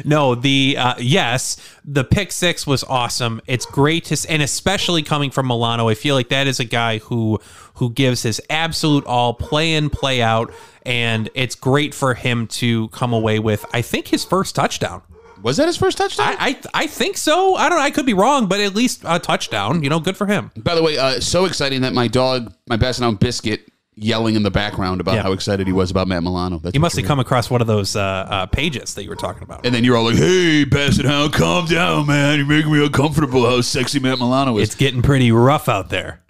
No, 0.03 0.35
the 0.35 0.75
uh, 0.77 0.95
yes, 0.99 1.57
the 1.85 2.03
pick 2.03 2.31
six 2.31 2.65
was 2.65 2.83
awesome. 2.83 3.41
It's 3.47 3.65
great 3.65 4.05
to, 4.05 4.25
and 4.29 4.41
especially 4.41 5.03
coming 5.03 5.31
from 5.31 5.47
Milano, 5.47 5.89
I 5.89 5.95
feel 5.95 6.15
like 6.15 6.29
that 6.29 6.47
is 6.47 6.59
a 6.59 6.65
guy 6.65 6.99
who 6.99 7.39
who 7.75 7.89
gives 7.91 8.23
his 8.23 8.41
absolute 8.49 9.05
all, 9.05 9.33
play 9.33 9.73
in, 9.73 9.89
play 9.89 10.21
out, 10.21 10.53
and 10.85 11.29
it's 11.33 11.55
great 11.55 11.93
for 11.93 12.13
him 12.13 12.47
to 12.47 12.87
come 12.89 13.13
away 13.13 13.39
with. 13.39 13.65
I 13.73 13.81
think 13.81 14.07
his 14.07 14.23
first 14.23 14.55
touchdown. 14.55 15.01
Was 15.41 15.57
that 15.57 15.67
his 15.67 15.75
first 15.75 15.97
touchdown? 15.97 16.35
I, 16.39 16.49
I 16.73 16.83
I 16.83 16.87
think 16.87 17.17
so. 17.17 17.55
I 17.55 17.67
don't. 17.67 17.79
I 17.79 17.91
could 17.91 18.05
be 18.05 18.13
wrong, 18.13 18.47
but 18.47 18.61
at 18.61 18.75
least 18.75 19.01
a 19.05 19.19
touchdown. 19.19 19.83
You 19.83 19.89
know, 19.89 19.99
good 19.99 20.15
for 20.15 20.25
him. 20.25 20.51
By 20.55 20.73
the 20.73 20.81
way, 20.81 20.97
uh, 20.97 21.19
so 21.19 21.43
exciting 21.45 21.81
that 21.81 21.93
my 21.93 22.07
dog, 22.07 22.53
my 22.67 22.77
basset 22.77 23.03
hound 23.03 23.19
Biscuit, 23.19 23.69
yelling 23.95 24.35
in 24.35 24.43
the 24.43 24.51
background 24.51 25.01
about 25.01 25.15
Yeah. 25.15 25.23
how 25.23 25.31
excited 25.33 25.67
he 25.67 25.73
was 25.73 25.91
about 25.91 26.07
Matt 26.07 26.23
Milano. 26.23 26.57
That's 26.59 26.73
He 26.73 26.79
must 26.79 26.95
have 26.95 27.05
come 27.05 27.19
across 27.19 27.49
one 27.49 27.61
of 27.61 27.67
those 27.67 27.95
uh, 27.95 28.01
uh, 28.01 28.45
pages 28.47 28.93
that 28.95 29.03
you 29.03 29.09
were 29.09 29.15
talking 29.15 29.43
about. 29.43 29.65
And 29.65 29.73
then 29.73 29.83
you're 29.83 29.95
all 29.95 30.05
like, 30.05 30.15
"Hey, 30.15 30.63
basset 30.65 31.05
hound, 31.05 31.33
calm 31.33 31.65
down, 31.65 32.07
man. 32.07 32.37
You're 32.39 32.47
making 32.47 32.71
me 32.71 32.83
uncomfortable. 32.85 33.45
How 33.49 33.61
sexy 33.61 33.99
Matt 33.99 34.19
Milano 34.19 34.57
is." 34.57 34.69
It's 34.69 34.75
getting 34.75 35.01
pretty 35.01 35.31
rough 35.31 35.69
out 35.69 35.89
there. 35.89 36.21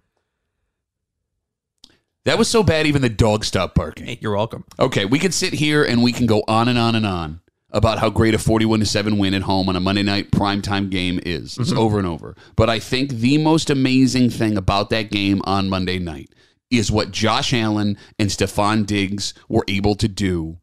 that 2.25 2.38
was 2.38 2.48
so 2.48 2.63
bad, 2.63 2.88
even 2.88 3.01
the 3.01 3.10
dog 3.10 3.44
stopped 3.44 3.75
barking. 3.75 4.06
Hey, 4.06 4.18
you're 4.21 4.36
welcome. 4.36 4.63
Okay, 4.80 5.04
we 5.06 5.19
could 5.19 5.33
sit 5.33 5.54
here 5.54 5.83
and 5.83 6.01
we 6.01 6.13
can 6.13 6.25
go 6.25 6.44
on 6.48 6.69
and 6.69 6.77
on 6.80 6.95
and 6.95 7.06
on 7.06 7.42
about 7.71 8.00
how 8.00 8.09
great 8.09 8.33
a 8.33 8.39
41 8.39 8.80
to 8.80 8.86
7 8.86 9.18
win 9.18 9.33
at 9.33 9.42
home 9.42 9.68
on 9.68 9.75
a 9.75 9.80
Monday 9.81 10.04
night 10.04 10.31
primetime 10.31 10.89
game 10.89 11.19
is. 11.25 11.57
It's 11.57 11.74
over 11.74 11.98
and 11.98 12.07
over. 12.07 12.36
But 12.56 12.69
I 12.69 12.80
think 12.80 13.09
the 13.09 13.39
most 13.39 13.69
amazing 13.69 14.30
thing 14.30 14.56
about 14.57 14.89
that 14.92 15.12
game 15.12 15.42
on 15.45 15.69
Monday 15.69 16.00
night 16.00 16.30
is 16.77 16.91
what 16.91 17.11
Josh 17.11 17.53
Allen 17.53 17.97
and 18.19 18.29
Stefon 18.29 18.85
Diggs 18.85 19.33
were 19.47 19.63
able 19.67 19.95
to 19.95 20.07
do 20.07 20.57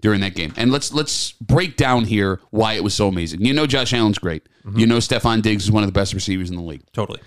during 0.00 0.20
that 0.20 0.34
game. 0.34 0.52
And 0.56 0.70
let's 0.70 0.92
let's 0.92 1.32
break 1.32 1.76
down 1.76 2.04
here 2.04 2.40
why 2.50 2.74
it 2.74 2.84
was 2.84 2.94
so 2.94 3.08
amazing. 3.08 3.44
You 3.44 3.54
know 3.54 3.66
Josh 3.66 3.92
Allen's 3.94 4.18
great. 4.18 4.48
You 4.76 4.86
know 4.86 4.98
Stefon 4.98 5.42
Diggs 5.42 5.64
is 5.64 5.70
one 5.70 5.82
of 5.82 5.88
the 5.88 5.92
best 5.92 6.14
receivers 6.14 6.50
in 6.50 6.56
the 6.56 6.62
league. 6.62 6.82
Totally. 6.92 7.20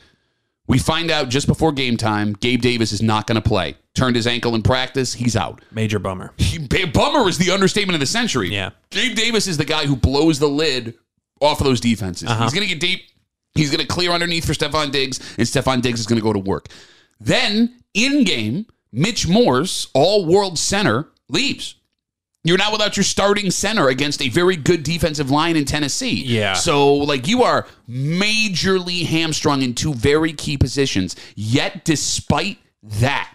We 0.67 0.79
find 0.79 1.09
out 1.09 1.29
just 1.29 1.47
before 1.47 1.71
game 1.71 1.95
time, 1.95 2.33
Gabe 2.33 2.61
Davis 2.61 2.91
is 2.91 3.01
not 3.01 3.25
going 3.25 3.41
to 3.41 3.47
play. 3.47 3.77
Turned 3.95 4.15
his 4.17 4.27
ankle 4.27 4.53
in 4.53 4.61
practice, 4.63 5.13
he's 5.13 5.35
out. 5.35 5.63
Major 5.71 5.97
bummer. 5.97 6.33
He, 6.37 6.57
bummer 6.59 7.29
is 7.29 7.37
the 7.37 7.51
understatement 7.51 7.95
of 7.95 8.01
the 8.01 8.05
century. 8.05 8.49
Yeah. 8.49 8.71
Gabe 8.89 9.15
Davis 9.15 9.47
is 9.47 9.57
the 9.57 9.65
guy 9.65 9.85
who 9.85 9.95
blows 9.95 10.39
the 10.39 10.49
lid 10.49 10.95
off 11.39 11.61
of 11.61 11.65
those 11.65 11.79
defenses. 11.79 12.29
Uh-huh. 12.29 12.43
He's 12.43 12.53
going 12.53 12.67
to 12.67 12.73
get 12.73 12.81
deep. 12.81 13.01
He's 13.53 13.71
going 13.71 13.81
to 13.81 13.87
clear 13.87 14.11
underneath 14.11 14.45
for 14.45 14.53
Stefon 14.53 14.91
Diggs, 14.91 15.19
and 15.37 15.47
Stefon 15.47 15.81
Diggs 15.81 15.99
is 16.01 16.05
going 16.05 16.19
to 16.19 16.23
go 16.23 16.33
to 16.33 16.39
work. 16.39 16.67
Then, 17.19 17.81
in 17.93 18.23
game, 18.23 18.67
Mitch 18.91 19.27
Morse, 19.27 19.87
all 19.93 20.25
world 20.25 20.57
center, 20.57 21.07
leaves. 21.29 21.75
You're 22.43 22.57
now 22.57 22.71
without 22.71 22.95
your 22.95 23.03
starting 23.03 23.51
center 23.51 23.89
against 23.89 24.21
a 24.21 24.29
very 24.29 24.55
good 24.55 24.83
defensive 24.83 25.29
line 25.29 25.57
in 25.57 25.65
Tennessee. 25.65 26.23
Yeah. 26.23 26.53
So, 26.53 26.93
like, 26.93 27.27
you 27.27 27.43
are 27.43 27.67
majorly 27.89 29.05
hamstrung 29.05 29.61
in 29.61 29.73
two 29.73 29.93
very 29.93 30.31
key 30.31 30.57
positions. 30.57 31.15
Yet, 31.35 31.83
despite 31.83 32.59
that, 32.83 33.33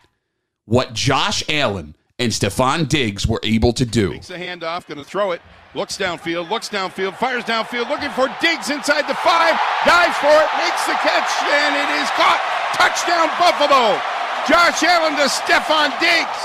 what 0.64 0.94
Josh 0.94 1.44
Allen 1.48 1.94
and 2.18 2.32
Stefon 2.32 2.88
Diggs 2.88 3.26
were 3.26 3.40
able 3.42 3.72
to 3.74 3.84
do. 3.84 4.12
Takes 4.12 4.28
the 4.28 4.36
handoff, 4.36 4.86
going 4.86 4.98
to 4.98 5.04
throw 5.04 5.32
it. 5.32 5.42
Looks 5.74 5.98
downfield, 5.98 6.48
looks 6.48 6.68
downfield, 6.68 7.16
fires 7.16 7.44
downfield, 7.44 7.88
looking 7.88 8.10
for 8.10 8.28
Diggs 8.40 8.70
inside 8.70 9.08
the 9.08 9.14
five, 9.14 9.58
dives 9.84 10.16
for 10.18 10.28
it, 10.28 10.48
makes 10.56 10.86
the 10.86 10.94
catch, 11.00 11.30
and 11.42 11.76
it 11.76 12.00
is 12.00 12.08
caught. 12.10 12.51
Touchdown 12.74 13.28
Buffalo. 13.38 14.00
Josh 14.48 14.82
Allen 14.82 15.14
to 15.16 15.28
Stefon 15.28 15.98
Diggs. 16.00 16.40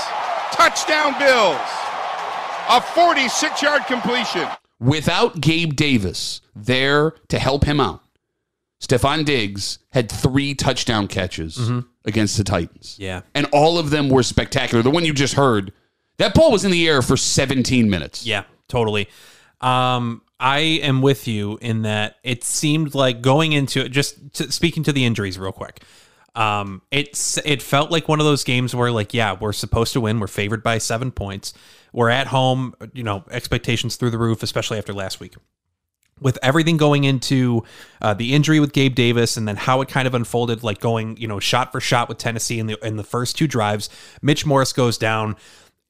Touchdown 0.52 1.18
Bills. 1.18 1.60
A 2.70 2.80
46 2.80 3.62
yard 3.62 3.82
completion. 3.86 4.48
Without 4.80 5.40
Gabe 5.40 5.74
Davis 5.74 6.40
there 6.54 7.12
to 7.28 7.38
help 7.38 7.64
him 7.64 7.80
out, 7.80 8.02
Stefon 8.80 9.24
Diggs 9.24 9.80
had 9.90 10.10
three 10.10 10.54
touchdown 10.54 11.08
catches 11.08 11.70
against 12.04 12.36
the 12.36 12.44
Titans. 12.44 12.96
Yeah. 12.98 13.22
And 13.34 13.46
all 13.52 13.78
of 13.78 13.90
them 13.90 14.08
were 14.08 14.22
spectacular. 14.22 14.82
The 14.82 14.90
one 14.90 15.04
you 15.04 15.12
just 15.12 15.34
heard, 15.34 15.72
that 16.18 16.34
ball 16.34 16.52
was 16.52 16.64
in 16.64 16.70
the 16.70 16.88
air 16.88 17.02
for 17.02 17.16
17 17.16 17.90
minutes. 17.90 18.24
Yeah, 18.24 18.44
totally. 18.68 19.08
Um, 19.60 20.22
I 20.38 20.58
am 20.60 21.02
with 21.02 21.26
you 21.26 21.58
in 21.60 21.82
that 21.82 22.16
it 22.22 22.44
seemed 22.44 22.94
like 22.94 23.20
going 23.20 23.52
into 23.52 23.84
it. 23.84 23.88
Just 23.88 24.34
to, 24.34 24.52
speaking 24.52 24.84
to 24.84 24.92
the 24.92 25.04
injuries 25.04 25.38
real 25.38 25.50
quick, 25.52 25.82
um, 26.38 26.82
it's 26.92 27.36
it 27.38 27.60
felt 27.60 27.90
like 27.90 28.06
one 28.06 28.20
of 28.20 28.24
those 28.24 28.44
games 28.44 28.72
where 28.72 28.92
like 28.92 29.12
yeah, 29.12 29.36
we're 29.38 29.52
supposed 29.52 29.92
to 29.94 30.00
win. 30.00 30.20
We're 30.20 30.28
favored 30.28 30.62
by 30.62 30.78
seven 30.78 31.10
points. 31.10 31.52
We're 31.92 32.10
at 32.10 32.28
home. 32.28 32.74
You 32.92 33.02
know, 33.02 33.24
expectations 33.28 33.96
through 33.96 34.10
the 34.10 34.18
roof, 34.18 34.44
especially 34.44 34.78
after 34.78 34.94
last 34.94 35.18
week. 35.18 35.34
With 36.20 36.38
everything 36.40 36.76
going 36.76 37.02
into 37.02 37.64
uh, 38.00 38.14
the 38.14 38.34
injury 38.34 38.60
with 38.60 38.72
Gabe 38.72 38.94
Davis, 38.94 39.36
and 39.36 39.48
then 39.48 39.56
how 39.56 39.80
it 39.80 39.88
kind 39.88 40.06
of 40.06 40.14
unfolded, 40.14 40.62
like 40.62 40.78
going 40.78 41.16
you 41.16 41.26
know 41.26 41.40
shot 41.40 41.72
for 41.72 41.80
shot 41.80 42.08
with 42.08 42.18
Tennessee 42.18 42.60
in 42.60 42.68
the 42.68 42.78
in 42.86 42.94
the 42.94 43.04
first 43.04 43.36
two 43.36 43.48
drives, 43.48 43.90
Mitch 44.22 44.46
Morris 44.46 44.72
goes 44.72 44.96
down 44.96 45.34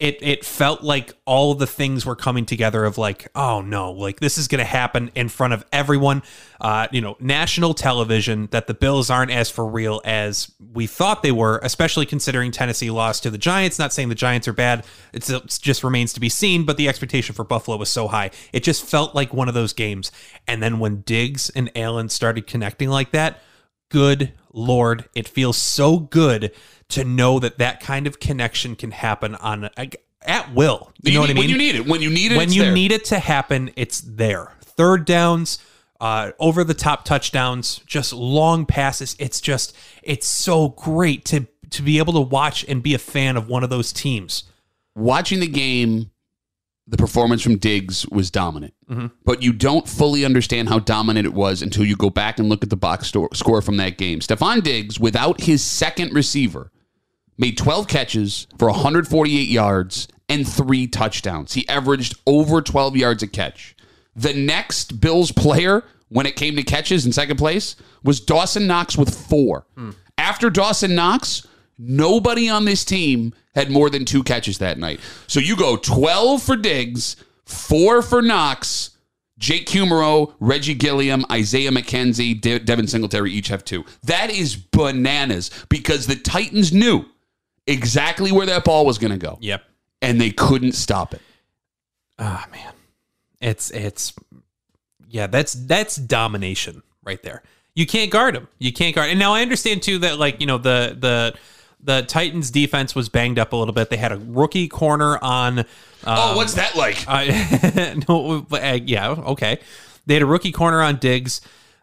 it 0.01 0.19
it 0.23 0.45
felt 0.45 0.83
like 0.83 1.13
all 1.25 1.55
the 1.55 1.67
things 1.67 2.07
were 2.07 2.15
coming 2.15 2.47
together 2.47 2.85
of 2.85 2.99
like 2.99 3.29
oh 3.35 3.61
no 3.61 3.91
like 3.91 4.21
this 4.21 4.39
is 4.39 4.47
going 4.47 4.61
to 4.61 4.65
happen 4.65 5.11
in 5.15 5.29
front 5.29 5.53
of 5.53 5.65
everyone. 5.73 6.23
Uh 6.61 6.87
you 6.93 7.01
know 7.01 7.17
national 7.19 7.75
television 7.75 8.49
that 8.53 8.69
the 8.69 8.75
bills 8.75 9.11
aren't 9.11 9.33
as 9.33 9.51
for 9.51 9.67
real 9.67 10.01
as 10.05 10.53
we 10.73 10.87
thought 10.87 11.23
they 11.23 11.33
were 11.33 11.59
especially 11.65 12.07
considering 12.07 12.53
Tennessee 12.53 12.91
lost 12.91 13.25
to 13.25 13.31
the 13.31 13.39
Giants. 13.39 13.79
Not 13.79 13.93
saying 13.93 14.09
the 14.09 14.15
Giants 14.15 14.47
are 14.47 14.53
bad 14.53 14.85
it's, 15.13 15.31
it 15.31 15.59
just 15.61 15.83
remains 15.83 16.13
to 16.13 16.21
be 16.21 16.29
seen 16.29 16.65
but 16.65 16.77
the 16.77 16.89
expectation 16.89 17.35
for 17.35 17.45
Buffalo 17.45 17.77
was 17.77 17.91
so 17.91 18.07
high. 18.07 18.31
It 18.53 18.63
just 18.63 18.85
felt 18.85 19.17
like 19.17 19.33
one 19.33 19.49
of 19.49 19.55
those 19.55 19.73
games. 19.73 20.13
And 20.47 20.63
then 20.63 20.79
when 20.79 21.01
Diggs 21.01 21.51
and 21.51 21.73
Allen 21.75 22.09
started 22.09 22.47
connecting 22.47 22.89
like 22.89 23.11
that 23.11 23.41
good 23.91 24.35
lord 24.53 25.09
it 25.15 25.27
feels 25.27 25.57
so 25.57 25.99
good 25.99 26.53
to 26.91 27.05
know 27.05 27.39
that 27.39 27.59
that 27.59 27.81
kind 27.81 28.07
of 28.07 28.21
connection 28.21 28.75
can 28.77 28.91
happen 28.91 29.35
on 29.37 29.69
at 30.23 30.53
will 30.55 30.93
you, 31.03 31.13
know 31.15 31.21
what 31.21 31.31
i 31.31 31.33
mean 31.33 31.43
When 31.43 31.51
you 31.51 31.59
need 31.59 31.75
it, 31.77 31.87
when 31.87 32.01
you 32.03 32.11
need 32.11 32.33
it, 32.33 32.37
when 32.37 32.53
you 32.53 32.63
there. 32.63 32.73
need 32.73 32.93
it 32.93 33.05
to 33.07 33.19
happen 33.19 33.71
it's 33.77 34.01
there 34.01 34.53
third 34.63 35.05
downs 35.05 35.59
uh, 36.01 36.31
over 36.39 36.63
the 36.63 36.75
top 36.75 37.05
touchdowns 37.05 37.81
just 37.87 38.13
long 38.13 38.65
passes 38.67 39.17
it's 39.19 39.41
just 39.41 39.77
it's 40.03 40.29
so 40.29 40.69
great 40.71 41.25
to 41.27 41.47
to 41.71 41.83
be 41.83 41.99
able 41.99 42.13
to 42.13 42.21
watch 42.21 42.65
and 42.69 42.83
be 42.83 42.95
a 42.95 42.99
fan 42.99 43.37
of 43.37 43.49
one 43.49 43.63
of 43.65 43.71
those 43.71 43.93
teams 43.93 44.45
watching 44.95 45.41
the 45.41 45.47
game, 45.47 46.11
the 46.87 46.97
performance 46.97 47.43
from 47.43 47.57
Diggs 47.57 48.07
was 48.09 48.31
dominant. 48.31 48.75
Mm-hmm. 48.91 49.07
But 49.25 49.43
you 49.43 49.53
don't 49.53 49.87
fully 49.89 50.25
understand 50.25 50.69
how 50.69 50.79
dominant 50.79 51.27
it 51.27 51.35
was 51.35 51.63
until 51.63 51.85
you 51.85 51.97
go 51.97 52.11
back 52.11 52.39
and 52.39 52.49
look 52.49 52.63
at 52.65 52.71
the 52.71 52.77
box 52.77 53.09
sto- 53.09 53.29
score 53.33 53.63
from 53.63 53.77
that 53.77 53.99
game. 53.99 54.21
Stefon 54.21 54.63
Diggs, 54.63 54.99
without 54.99 55.43
his 55.43 55.63
second 55.63 56.13
receiver, 56.15 56.73
made 57.39 57.57
12 57.57 57.89
catches 57.89 58.47
for 58.59 58.69
148 58.69 59.49
yards 59.49 60.09
and 60.29 60.47
three 60.47 60.87
touchdowns. 60.87 61.55
He 61.55 61.67
averaged 61.69 62.17
over 62.27 62.61
12 62.61 62.97
yards 62.97 63.23
a 63.23 63.27
catch. 63.27 63.75
The 64.15 64.35
next 64.35 65.01
Bills 65.01 65.33
player, 65.33 65.85
when 66.09 66.27
it 66.27 66.37
came 66.37 66.57
to 66.57 66.63
catches 66.63 67.07
in 67.07 67.13
second 67.13 67.37
place, 67.37 67.77
was 68.03 68.21
Dawson 68.21 68.67
Knox 68.67 68.97
with 68.99 69.15
four. 69.15 69.67
After 70.19 70.51
Dawson 70.51 70.95
Knox, 70.95 71.47
nobody 71.79 72.49
on 72.49 72.65
this 72.65 72.85
team 72.85 73.33
had 73.55 73.71
more 73.71 73.89
than 73.89 74.05
two 74.05 74.23
catches 74.25 74.59
that 74.59 74.79
night. 74.79 75.01
So 75.29 75.39
you 75.41 75.57
go 75.57 75.77
12 75.77 76.43
for 76.43 76.57
Diggs, 76.57 77.17
four 77.47 78.03
for 78.03 78.21
Knox. 78.21 78.91
Jake 79.39 79.67
Kumerow, 79.67 80.35
Reggie 80.41 80.75
Gilliam, 80.75 81.25
Isaiah 81.31 81.71
McKenzie, 81.71 82.39
De- 82.41 82.59
Devin 82.59 82.89
Singletary 82.89 83.31
each 83.31 83.47
have 83.49 83.65
two. 83.65 83.85
That 84.03 84.31
is 84.31 84.57
bananas 84.57 85.51
because 85.69 86.09
the 86.09 86.17
Titans 86.17 86.73
knew 86.73 87.05
exactly 87.69 88.33
where 88.33 88.47
that 88.47 88.65
ball 88.65 88.85
was 88.85 88.99
going 88.99 89.13
to 89.13 89.19
go 89.19 89.39
yep 89.41 89.63
and 90.03 90.21
they 90.21 90.31
couldn't 90.31 90.73
stop 90.73 91.15
it. 91.15 91.23
Ah 92.19 92.47
man, 92.53 92.73
it's 93.41 93.71
it's 93.71 94.13
yeah, 95.09 95.27
that's 95.27 95.53
that's 95.53 95.97
domination 95.97 96.83
right 97.05 97.23
there. 97.23 97.43
You 97.75 97.87
can't 97.87 98.11
guard 98.11 98.35
him. 98.35 98.49
You 98.59 98.73
can't 98.73 98.95
guard. 98.95 99.11
And 99.11 99.19
now 99.19 99.35
I 99.35 99.43
understand 99.43 99.83
too 99.83 99.99
that 100.01 100.19
like 100.19 100.41
you 100.41 100.47
know 100.47 100.59
the 100.59 100.97
the 100.99 101.35
the 101.81 102.03
Titans 102.03 102.51
defense 102.51 102.95
was 102.95 103.09
banged 103.09 103.39
up 103.39 103.53
a 103.53 103.57
little 103.57 103.75
bit. 103.75 103.89
They 103.91 103.97
had 103.97 104.13
a 104.13 104.19
rookie 104.19 104.69
corner 104.69 105.19
on. 105.23 105.65
oh, 106.05 106.37
what's 106.37 106.55
that 106.55 106.75
like? 106.75 107.05
Uh, 107.07 108.01
no, 108.09 108.47
uh, 108.51 108.79
yeah, 108.85 109.11
okay. 109.11 109.61
They 110.07 110.15
had 110.15 110.23
a 110.23 110.27
rookie 110.27 110.53
corner 110.53 110.83
on 110.83 110.97
Diggs. 110.97 111.41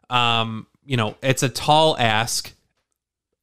Um, 0.09 0.67
you 0.85 0.97
know, 0.97 1.15
it's 1.23 1.43
a 1.43 1.49
tall 1.49 1.97
ask. 1.97 2.53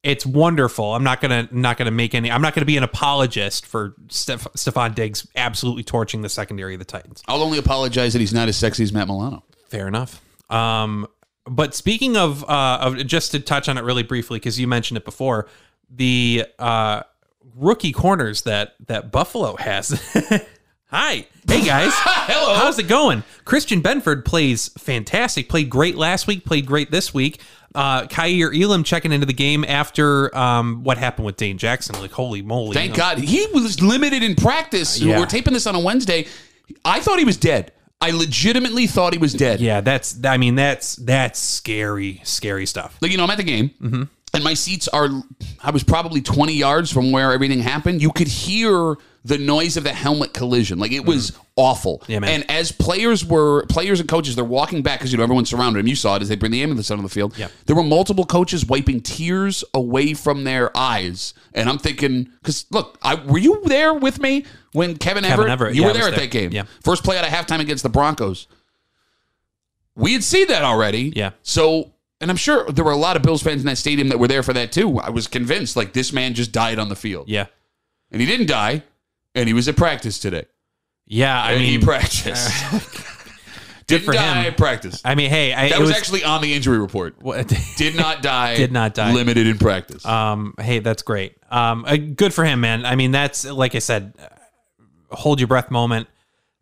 It's 0.03 0.25
wonderful. 0.25 0.93
I'm 0.93 1.03
not 1.03 1.21
gonna 1.21 1.47
not 1.51 1.77
gonna 1.77 1.91
make 1.91 2.13
any. 2.13 2.29
I'm 2.29 2.41
not 2.41 2.53
gonna 2.53 2.65
be 2.65 2.75
an 2.75 2.83
apologist 2.83 3.65
for 3.65 3.95
Steph, 4.09 4.43
Stefon 4.57 4.93
Diggs 4.93 5.25
absolutely 5.35 5.83
torching 5.83 6.21
the 6.21 6.29
secondary 6.29 6.73
of 6.75 6.79
the 6.79 6.85
Titans. 6.85 7.23
I'll 7.27 7.41
only 7.41 7.57
apologize 7.57 8.11
that 8.11 8.19
he's 8.19 8.33
not 8.33 8.49
as 8.49 8.57
sexy 8.57 8.83
as 8.83 8.91
Matt 8.91 9.07
Milano. 9.07 9.43
Fair 9.69 9.87
enough. 9.87 10.21
Um, 10.49 11.07
but 11.45 11.73
speaking 11.73 12.17
of, 12.17 12.43
uh, 12.49 12.79
of 12.81 13.07
just 13.07 13.31
to 13.31 13.39
touch 13.39 13.69
on 13.69 13.77
it 13.77 13.83
really 13.83 14.03
briefly, 14.03 14.39
because 14.39 14.59
you 14.59 14.67
mentioned 14.67 14.97
it 14.97 15.05
before, 15.05 15.47
the 15.89 16.45
uh, 16.59 17.03
rookie 17.55 17.91
corners 17.91 18.41
that 18.43 18.75
that 18.87 19.11
Buffalo 19.11 19.55
has. 19.55 20.01
Hi, 20.87 21.25
hey 21.47 21.65
guys, 21.65 21.91
Hello. 21.95 22.53
How's 22.53 22.77
it 22.77 22.87
going? 22.87 23.23
Christian 23.45 23.81
Benford 23.81 24.25
plays 24.25 24.67
fantastic. 24.77 25.49
Played 25.49 25.69
great 25.71 25.95
last 25.95 26.27
week. 26.27 26.45
Played 26.45 26.67
great 26.67 26.91
this 26.91 27.11
week. 27.11 27.41
Uh, 27.75 28.05
Kaiir 28.07 28.51
Elam 28.53 28.83
checking 28.83 29.11
into 29.11 29.25
the 29.25 29.33
game 29.33 29.63
after 29.63 30.35
um, 30.37 30.83
what 30.83 30.97
happened 30.97 31.25
with 31.25 31.37
Dane 31.37 31.57
Jackson. 31.57 31.99
Like, 31.99 32.11
holy 32.11 32.41
moly! 32.41 32.73
Thank 32.75 32.95
God. 32.95 33.17
He 33.17 33.47
was 33.53 33.81
limited 33.81 34.21
in 34.23 34.35
practice. 34.35 34.99
Yeah. 34.99 35.19
We're 35.19 35.25
taping 35.25 35.53
this 35.53 35.65
on 35.67 35.75
a 35.75 35.79
Wednesday. 35.79 36.27
I 36.85 36.99
thought 36.99 37.19
he 37.19 37.25
was 37.25 37.37
dead. 37.37 37.71
I 37.99 38.11
legitimately 38.11 38.85
thought 38.87 39.13
he 39.13 39.19
was 39.19 39.33
dead. 39.33 39.59
Yeah, 39.61 39.81
that's. 39.81 40.23
I 40.25 40.37
mean, 40.37 40.55
that's 40.55 40.95
that's 40.97 41.39
scary, 41.39 42.21
scary 42.23 42.65
stuff. 42.65 42.97
Like, 43.01 43.11
you 43.11 43.17
know, 43.17 43.23
I'm 43.23 43.29
at 43.31 43.37
the 43.37 43.43
game, 43.43 43.69
Mm-hmm. 43.81 44.03
and 44.33 44.43
my 44.43 44.53
seats 44.53 44.87
are, 44.89 45.09
I 45.61 45.71
was 45.71 45.83
probably 45.83 46.21
20 46.21 46.53
yards 46.53 46.91
from 46.91 47.11
where 47.11 47.31
everything 47.31 47.59
happened. 47.61 48.01
You 48.01 48.11
could 48.11 48.27
hear 48.27 48.95
the 49.25 49.37
noise 49.37 49.77
of 49.77 49.83
the 49.85 49.93
helmet 49.93 50.33
collision. 50.33 50.79
Like, 50.79 50.91
it 50.91 51.05
was 51.05 51.37
awful. 51.55 51.99
Mm. 51.99 52.09
Yeah, 52.09 52.19
man. 52.19 52.29
And 52.41 52.51
as 52.51 52.71
players 52.71 53.23
were, 53.25 53.65
players 53.67 53.99
and 53.99 54.09
coaches, 54.09 54.35
they're 54.35 54.43
walking 54.43 54.81
back 54.81 54.99
because, 54.99 55.11
you 55.11 55.17
know, 55.17 55.23
everyone's 55.23 55.49
surrounded 55.49 55.79
him. 55.79 55.87
You 55.87 55.95
saw 55.95 56.15
it 56.17 56.21
as 56.21 56.29
they 56.29 56.35
bring 56.35 56.51
the 56.51 56.61
ambulance 56.61 56.91
out 56.91 56.97
on 56.97 57.03
the 57.03 57.09
field. 57.09 57.37
Yeah. 57.37 57.47
There 57.65 57.75
were 57.75 57.83
multiple 57.83 58.25
coaches 58.25 58.65
wiping 58.65 58.99
tears 59.01 59.63
away 59.73 60.13
from 60.13 60.43
their 60.43 60.75
eyes. 60.77 61.33
And 61.53 61.69
I'm 61.69 61.77
thinking, 61.77 62.29
because 62.41 62.65
look, 62.71 62.97
I, 63.01 63.15
were 63.15 63.37
you 63.37 63.61
there 63.65 63.93
with 63.93 64.19
me 64.19 64.45
when 64.73 64.97
Kevin, 64.97 65.23
Everett? 65.23 65.49
Everett, 65.49 65.75
You 65.75 65.83
yeah, 65.83 65.87
were 65.87 65.93
there 65.93 66.03
at 66.07 66.11
there. 66.11 66.19
that 66.21 66.31
game. 66.31 66.51
Yeah. 66.51 66.63
First 66.83 67.03
play 67.05 67.17
out 67.17 67.23
of 67.25 67.31
halftime 67.31 67.59
against 67.61 67.83
the 67.83 67.89
Broncos. 67.89 68.47
We 69.95 70.13
had 70.13 70.23
seen 70.23 70.47
that 70.47 70.63
already. 70.63 71.13
Yeah. 71.15 71.31
So, 71.43 71.91
and 72.19 72.31
I'm 72.31 72.37
sure 72.37 72.65
there 72.71 72.83
were 72.83 72.91
a 72.91 72.97
lot 72.97 73.15
of 73.15 73.21
Bills 73.21 73.43
fans 73.43 73.61
in 73.61 73.67
that 73.67 73.77
stadium 73.77 74.09
that 74.09 74.17
were 74.19 74.27
there 74.27 74.43
for 74.43 74.53
that 74.53 74.71
too. 74.71 74.99
I 74.99 75.11
was 75.11 75.27
convinced 75.27 75.75
like 75.75 75.93
this 75.93 76.11
man 76.11 76.33
just 76.33 76.51
died 76.51 76.79
on 76.79 76.89
the 76.89 76.95
field. 76.95 77.29
Yeah, 77.29 77.45
And 78.11 78.19
he 78.21 78.27
didn't 78.27 78.47
die, 78.47 78.83
and 79.35 79.47
he 79.47 79.53
was 79.53 79.67
at 79.67 79.75
practice 79.77 80.19
today. 80.19 80.45
yeah. 81.05 81.41
I 81.41 81.51
and 81.53 81.61
mean, 81.61 81.79
he 81.79 81.85
practiced. 81.85 82.51
didn't 83.87 84.05
for 84.05 84.13
die, 84.13 84.43
him. 84.43 84.53
practice. 84.55 85.01
I 85.03 85.15
mean, 85.15 85.29
hey, 85.29 85.53
I, 85.53 85.69
That 85.69 85.79
it 85.79 85.81
was, 85.81 85.91
actually 85.91 86.23
on 86.23 86.41
the 86.41 86.53
injury 86.53 86.79
report. 86.79 87.21
What, 87.21 87.47
Did 87.77 87.95
not 87.95 88.21
die. 88.21 88.55
Did 88.55 88.71
not 88.71 88.93
die. 88.93 89.11
Limited 89.13 89.45
in 89.47 89.57
practice. 89.57 90.05
um, 90.05 90.53
hey, 90.59 90.79
that's 90.79 91.03
great. 91.03 91.35
Um, 91.51 91.83
uh, 91.85 91.97
good 91.97 92.33
for 92.33 92.45
him, 92.45 92.61
man. 92.61 92.85
I 92.85 92.95
mean, 92.95 93.11
that's 93.11 93.45
like 93.45 93.75
I 93.75 93.79
said, 93.79 94.13
uh, 94.19 95.15
hold 95.15 95.39
your 95.39 95.47
breath 95.47 95.69
moment. 95.69 96.07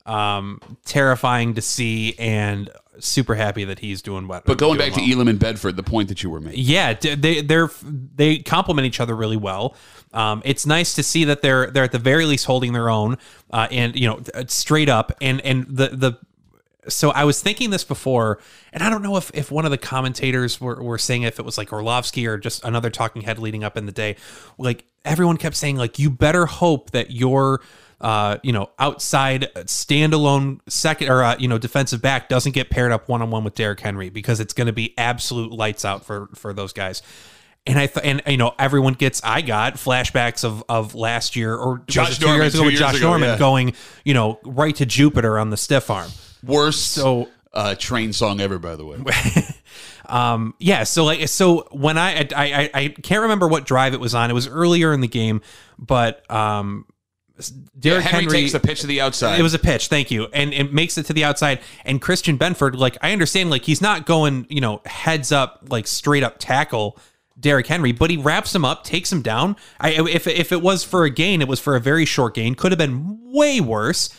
Um, 0.06 0.60
terrifying 0.84 1.54
to 1.54 1.62
see, 1.62 2.16
and 2.18 2.70
super 3.00 3.36
happy 3.36 3.64
that 3.66 3.80
he's 3.80 4.02
doing 4.02 4.28
what. 4.28 4.46
but 4.46 4.58
going 4.58 4.78
back 4.78 4.96
well. 4.96 5.06
to 5.06 5.12
Elam 5.12 5.28
and 5.28 5.40
Benford, 5.40 5.76
the 5.76 5.84
point 5.84 6.10
that 6.10 6.24
you 6.24 6.30
were 6.30 6.40
making. 6.40 6.64
yeah, 6.64 6.94
they 6.94 7.42
they're 7.42 7.70
they 7.84 8.40
complement 8.40 8.86
each 8.86 9.00
other 9.00 9.16
really 9.16 9.38
well. 9.38 9.76
Um, 10.14 10.42
it's 10.44 10.66
nice 10.66 10.94
to 10.96 11.04
see 11.04 11.24
that 11.26 11.42
they're 11.42 11.72
they're 11.72 11.86
at 11.86 11.92
the 11.92 12.00
very 12.00 12.26
least 12.26 12.46
holding 12.46 12.74
their 12.74 12.90
own, 12.90 13.18
uh, 13.52 13.68
and 13.72 13.96
you 13.96 14.08
know, 14.08 14.22
uh, 14.34 14.44
straight 14.48 14.90
up. 14.90 15.12
And 15.22 15.42
and 15.42 15.66
the 15.68 15.90
the 15.90 16.20
so 16.88 17.12
I 17.12 17.24
was 17.26 17.42
thinking 17.42 17.70
this 17.70 17.84
before, 17.84 18.40
and 18.74 18.84
I 18.84 18.90
don't 18.90 19.02
know 19.02 19.18
if 19.18 19.32
if 19.34 19.52
one 19.52 19.66
of 19.66 19.72
the 19.72 19.78
commentators 19.78 20.60
were, 20.60 20.82
were 20.82 20.98
saying 20.98 21.24
if 21.24 21.40
it 21.40 21.46
was 21.46 21.58
like 21.58 21.72
Orlovsky 21.72 22.28
or 22.28 22.38
just 22.38 22.64
another 22.64 22.90
talking 22.90 23.22
head 23.22 23.40
leading 23.40 23.64
up 23.64 23.78
in 23.78 23.86
the 23.86 23.92
day, 23.92 24.16
like 24.58 24.86
everyone 25.06 25.38
kept 25.38 25.56
saying 25.56 25.78
like 25.78 26.00
you 26.00 26.10
better 26.10 26.46
hope 26.46 26.92
that 26.92 27.12
your 27.12 27.62
uh, 28.02 28.40
you 28.42 28.52
know, 28.52 28.72
outside 28.80 29.48
standalone 29.56 30.60
second 30.68 31.10
or 31.10 31.24
uh, 31.24 31.36
you 31.38 31.48
know 31.48 31.60
defensive 31.60 32.02
back 32.02 32.30
doesn't 32.30 32.54
get 32.54 32.72
paired 32.72 32.92
up 32.92 33.08
one 33.08 33.22
on 33.22 33.30
one 33.30 33.44
with 33.44 33.54
Derrick 33.54 33.80
Henry 33.80 34.10
because 34.10 34.40
it's 34.40 34.54
going 34.54 34.68
to 34.68 34.74
be 34.74 34.98
absolute 34.98 35.52
lights 35.52 35.86
out 35.86 36.04
for 36.04 36.28
for 36.34 36.52
those 36.52 36.74
guys. 36.74 37.04
And 37.68 37.78
I 37.78 37.86
th- 37.86 38.04
and 38.04 38.24
you 38.26 38.38
know 38.38 38.56
everyone 38.58 38.94
gets 38.94 39.22
I 39.24 39.42
got 39.42 39.76
flashbacks 39.76 40.44
of 40.44 40.64
of 40.68 40.96
last 40.96 41.36
year 41.36 41.56
or 41.56 41.84
Josh 41.86 42.18
two 42.18 42.26
Norman, 42.26 42.42
years 42.42 42.56
ago 42.56 42.64
with 42.64 42.74
years 42.74 42.80
Josh 42.80 42.98
ago, 42.98 43.10
Norman 43.10 43.30
yeah. 43.30 43.38
going 43.38 43.74
you 44.04 44.16
know 44.16 44.40
right 44.44 44.76
to 44.78 44.86
Jupiter 44.88 45.38
on 45.38 45.52
the 45.52 45.58
stiff 45.58 45.92
arm. 45.92 46.10
Worst 46.44 46.88
So 46.88 47.30
uh, 47.54 47.76
train 47.76 48.14
song 48.14 48.42
ever, 48.42 48.58
by 48.58 48.76
the 48.76 48.86
way. 48.86 48.98
um 50.08 50.56
yeah 50.58 50.84
so 50.84 51.06
like 51.06 51.26
so 51.30 51.68
when 51.72 51.98
I 51.98 52.28
i 52.36 52.70
i 52.74 52.88
can't 52.90 53.22
remember 53.22 53.48
what 53.48 53.66
drive 53.66 53.94
it 53.94 54.00
was 54.00 54.14
on 54.14 54.30
it 54.30 54.34
was 54.34 54.48
earlier 54.48 54.92
in 54.92 55.00
the 55.00 55.08
game 55.08 55.42
but 55.78 56.30
um 56.30 56.86
Derrick 57.50 58.04
Henry, 58.04 58.26
Henry, 58.26 58.42
takes 58.42 58.52
the 58.52 58.60
pitch 58.60 58.82
to 58.82 58.88
the 58.88 59.02
outside. 59.02 59.40
it 59.40 59.44
was 59.44 59.54
a 59.54 59.60
pitch 59.60 59.88
thank 59.88 60.12
you. 60.12 60.28
And 60.34 60.54
it 60.54 60.74
makes 60.74 60.98
it 60.98 61.06
to 61.08 61.14
the 61.14 61.24
outside. 61.24 61.60
And 61.86 62.02
Christian 62.02 62.38
Benford 62.38 62.76
like 62.76 62.98
I 63.02 63.12
understand 63.12 63.50
like 63.50 63.64
he's 63.66 63.82
not 63.82 64.06
going 64.06 64.46
you 64.50 64.62
know 64.62 64.82
heads 64.86 65.32
up 65.32 65.64
like 65.70 65.88
straight 65.88 66.24
up 66.24 66.36
tackle 66.40 66.98
Derrick 67.40 67.68
Henry 67.68 67.92
but 67.92 68.10
he 68.10 68.18
wraps 68.18 68.54
him 68.54 68.66
up 68.66 68.84
takes 68.84 69.12
him 69.12 69.22
down. 69.22 69.56
I 69.80 69.92
if 69.92 70.28
if 70.28 70.52
it 70.52 70.62
was 70.62 70.84
for 70.84 71.06
a 71.06 71.10
gain 71.10 71.42
it 71.42 71.48
was 71.48 71.60
for 71.60 71.76
a 71.76 71.80
very 71.80 72.06
short 72.06 72.36
gain. 72.36 72.56
Could 72.56 72.72
have 72.72 72.80
been 72.80 73.20
way 73.32 73.60
worse 73.60 74.10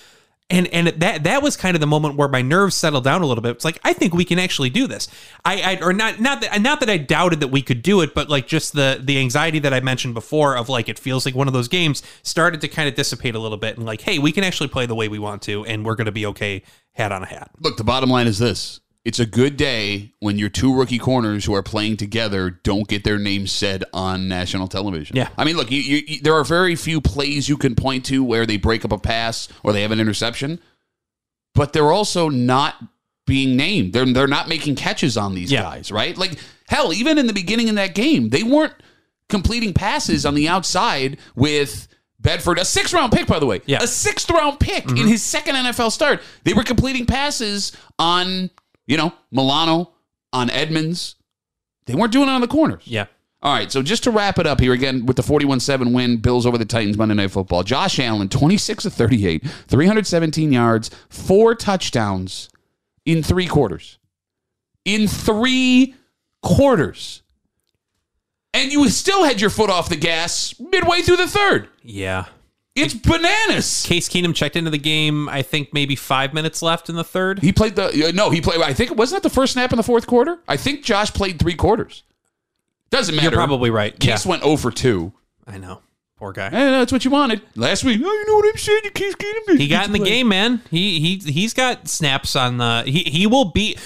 And 0.51 0.67
and 0.69 0.89
that 0.89 1.25
that 1.25 1.43
was 1.43 1.57
kind 1.57 1.75
of 1.75 1.81
the 1.81 1.87
moment 1.87 2.17
where 2.17 2.29
my 2.29 2.43
nerves 2.43 2.75
settled 2.75 3.05
down 3.05 3.23
a 3.23 3.27
little 3.27 3.41
bit. 3.41 3.53
It's 3.53 3.65
like 3.65 3.79
I 3.85 3.95
think 3.95 4.13
we 4.13 4.25
can 4.25 4.39
actually 4.39 4.69
do 4.69 4.87
this. 4.87 5.09
I, 5.45 5.63
I 5.63 5.81
or 5.81 5.95
not 5.95 6.21
not 6.21 6.43
that 6.43 6.61
not 6.61 6.81
that 6.81 6.91
I 6.91 6.99
doubted 6.99 7.41
that 7.41 7.49
we 7.49 7.63
could 7.63 7.81
do 7.81 8.03
it, 8.03 8.13
but 8.15 8.29
like 8.29 8.47
just 8.47 8.75
the 8.75 9.01
the 9.03 9.19
anxiety 9.19 9.61
that 9.61 9.73
I 9.73 9.81
mentioned 9.81 10.13
before 10.13 10.57
of 10.57 10.69
like 10.69 10.91
it 10.91 10.99
feels 10.99 11.25
like 11.25 11.35
one 11.35 11.47
of 11.47 11.55
those 11.55 11.69
games 11.69 12.03
started 12.23 12.61
to 12.61 12.69
kind 12.69 12.87
of 12.87 12.95
dissipate 12.95 13.35
a 13.35 13.39
little 13.39 13.57
bit 13.57 13.79
and 13.79 13.87
like 13.87 14.03
hey 14.03 14.19
we 14.19 14.31
can 14.31 14.45
actually 14.45 14.69
play 14.69 14.85
the 14.85 14.95
way 14.95 15.09
we 15.09 15.19
want 15.19 15.41
to 15.43 15.65
and 15.65 15.87
we're 15.87 15.95
going 15.95 16.05
to 16.05 16.13
be 16.13 16.27
okay 16.27 16.63
hat 16.93 17.13
on 17.13 17.23
a 17.23 17.27
hat. 17.27 17.51
Look, 17.61 17.79
the 17.79 17.85
bottom 17.85 18.11
line 18.11 18.27
is 18.27 18.39
this. 18.39 18.82
It's 19.05 19.19
a 19.19 19.27
good 19.27 19.57
day 19.57 20.13
when 20.21 20.39
your 20.39 20.49
two 20.49 20.73
rookie 20.75 20.99
corners 20.99 21.45
who 21.45 21.55
are 21.55 21.63
playing 21.63 21.97
together 21.97 22.51
don't 22.51 22.87
get 22.87 23.03
their 23.03 23.19
names 23.19 23.51
said 23.51 23.83
on 23.93 24.29
national 24.29 24.69
television. 24.69 25.17
Yeah. 25.17 25.29
I 25.37 25.45
mean, 25.45 25.57
look, 25.57 25.73
you, 25.73 25.81
you, 25.81 26.03
you- 26.07 26.21
there 26.21 26.35
are 26.35 26.45
very 26.45 26.77
few 26.77 27.01
plays 27.01 27.49
you 27.49 27.57
can 27.57 27.75
point 27.75 28.05
to 28.07 28.23
where 28.23 28.47
they 28.47 28.59
break 28.59 28.85
up 28.85 28.93
a 28.93 28.99
pass 28.99 29.49
or 29.65 29.73
they 29.73 29.83
have 29.83 29.91
an 29.91 29.99
interception, 29.99 30.61
but 31.55 31.73
they're 31.73 31.91
also 31.91 32.29
not 32.29 32.77
being 33.27 33.57
named. 33.57 33.93
They're, 33.93 34.07
they're 34.07 34.27
not 34.29 34.49
making 34.49 34.77
catches 34.77 35.17
on 35.17 35.35
these 35.35 35.51
Yeah. 35.51 35.63
guys, 35.63 35.91
right? 35.91 36.17
Like, 36.17 36.39
hell, 36.69 36.93
even 36.93 37.19
in 37.19 37.27
the 37.27 37.33
beginning 37.33 37.69
of 37.69 37.75
that 37.75 37.97
game, 37.97 38.29
they 38.29 38.45
weren't 38.45 38.75
completing 39.29 39.75
passes 39.75 40.25
on 40.25 40.35
the 40.35 40.47
outside 40.49 41.19
with 41.35 41.89
Benford, 42.23 42.61
a 42.61 42.65
sixth 42.65 42.95
round 42.95 43.11
pick, 43.13 43.27
by 43.27 43.41
the 43.41 43.47
way. 43.47 43.63
Yeah. 43.67 43.79
Mm-hmm. 43.79 43.85
A 43.85 43.89
sixth 43.89 44.31
round 44.31 44.61
pick 44.61 44.89
in 44.91 45.09
his 45.09 45.25
second 45.25 45.57
NFL 45.57 45.91
start. 45.91 46.21
They 46.45 46.53
were 46.53 46.63
completing 46.63 47.05
passes 47.05 47.73
on, 47.99 48.51
you 48.87 48.97
know, 48.97 49.13
Milano, 49.31 49.93
on 50.33 50.51
Edmunds. 50.51 51.17
They 51.87 51.95
weren't 51.95 52.13
doing 52.13 52.29
it 52.29 52.33
on 52.33 52.41
the 52.41 52.49
corners. 52.49 52.83
Yeah. 52.85 53.07
All 53.43 53.53
right, 53.53 53.73
so 53.73 53.83
just 53.83 54.05
to 54.05 54.13
wrap 54.13 54.39
it 54.39 54.47
up 54.47 54.61
here 54.61 54.73
again 54.73 55.05
with 55.05 55.17
the 55.17 55.23
41-7 55.23 55.93
win, 55.93 56.19
Bills 56.19 56.47
over 56.47 56.57
the 56.57 56.65
Titans 56.65 56.97
Monday 56.97 57.15
Night 57.15 57.33
Football. 57.33 57.65
Josh 57.65 57.99
Allen, 57.99 58.29
26 58.29 58.85
of 58.85 58.93
38, 58.93 59.45
317 59.67 60.53
yards, 60.53 60.91
four 61.09 61.57
touchdowns 61.57 62.49
in 63.05 63.21
three 63.23 63.49
quarters. 63.49 63.99
In 64.85 65.09
three 65.09 65.97
quarters. 66.41 67.23
And 68.55 68.73
you 68.73 68.89
still 68.91 69.25
had 69.25 69.41
your 69.41 69.51
foot 69.51 69.71
off 69.71 69.89
the 69.89 69.97
gas 69.97 70.55
midway 70.61 71.03
through 71.03 71.17
the 71.17 71.27
third. 71.27 71.69
Yeah. 71.83 72.27
It's 72.75 72.95
bananas. 72.95 73.85
Case 73.87 74.09
Keenum 74.09 74.35
checked 74.35 74.57
into 74.57 74.71
the 74.71 74.79
game. 74.79 75.29
I 75.29 75.43
think 75.43 75.75
maybe 75.75 75.95
five 75.95 76.33
minutes 76.33 76.63
left 76.63 76.89
in 76.89 76.97
the 76.97 77.05
third. 77.05 77.41
He 77.41 77.53
played 77.53 77.77
the 77.77 78.09
uh, 78.09 78.13
no. 78.13 78.31
He 78.31 78.41
played. 78.41 78.61
I 78.63 78.73
think 78.73 78.97
wasn't 78.97 79.23
that 79.23 79.29
the 79.29 79.35
first 79.35 79.53
snap 79.53 79.73
in 79.73 79.77
the 79.77 79.83
fourth 79.83 80.07
quarter. 80.07 80.39
I 80.49 80.57
think 80.57 80.83
Josh 80.83 81.13
played 81.13 81.39
three 81.39 81.55
quarters. 81.55 82.03
Doesn't 82.89 83.15
matter. 83.15 83.29
You're 83.29 83.37
probably 83.37 83.71
right. 83.71 83.93
Yeah, 84.03 84.13
Case 84.13 84.27
went 84.27 84.43
0 84.43 84.57
for 84.57 84.71
two. 84.71 85.13
I 85.47 85.59
know. 85.59 85.81
Poor 86.17 86.33
guy. 86.33 86.51
That's 86.51 86.93
what 86.93 87.05
you 87.05 87.11
wanted 87.11 87.43
last 87.57 87.85
week. 87.85 88.01
Oh, 88.03 88.11
you 88.13 88.27
know 88.27 88.35
what 88.35 88.49
I'm 88.49 88.57
saying? 88.57 88.83
You 88.85 88.91
Case 88.93 89.17
Keenum. 89.17 89.59
He 89.59 89.67
got 89.67 89.87
in 89.87 89.93
the 89.93 89.99
game, 89.99 90.29
man. 90.29 90.63
He 90.71 91.01
he 91.01 91.33
he's 91.33 91.53
got 91.53 91.89
snaps 91.89 92.37
on 92.37 92.59
the. 92.59 92.85
He 92.87 93.03
he 93.03 93.27
will 93.27 93.47
be 93.47 93.77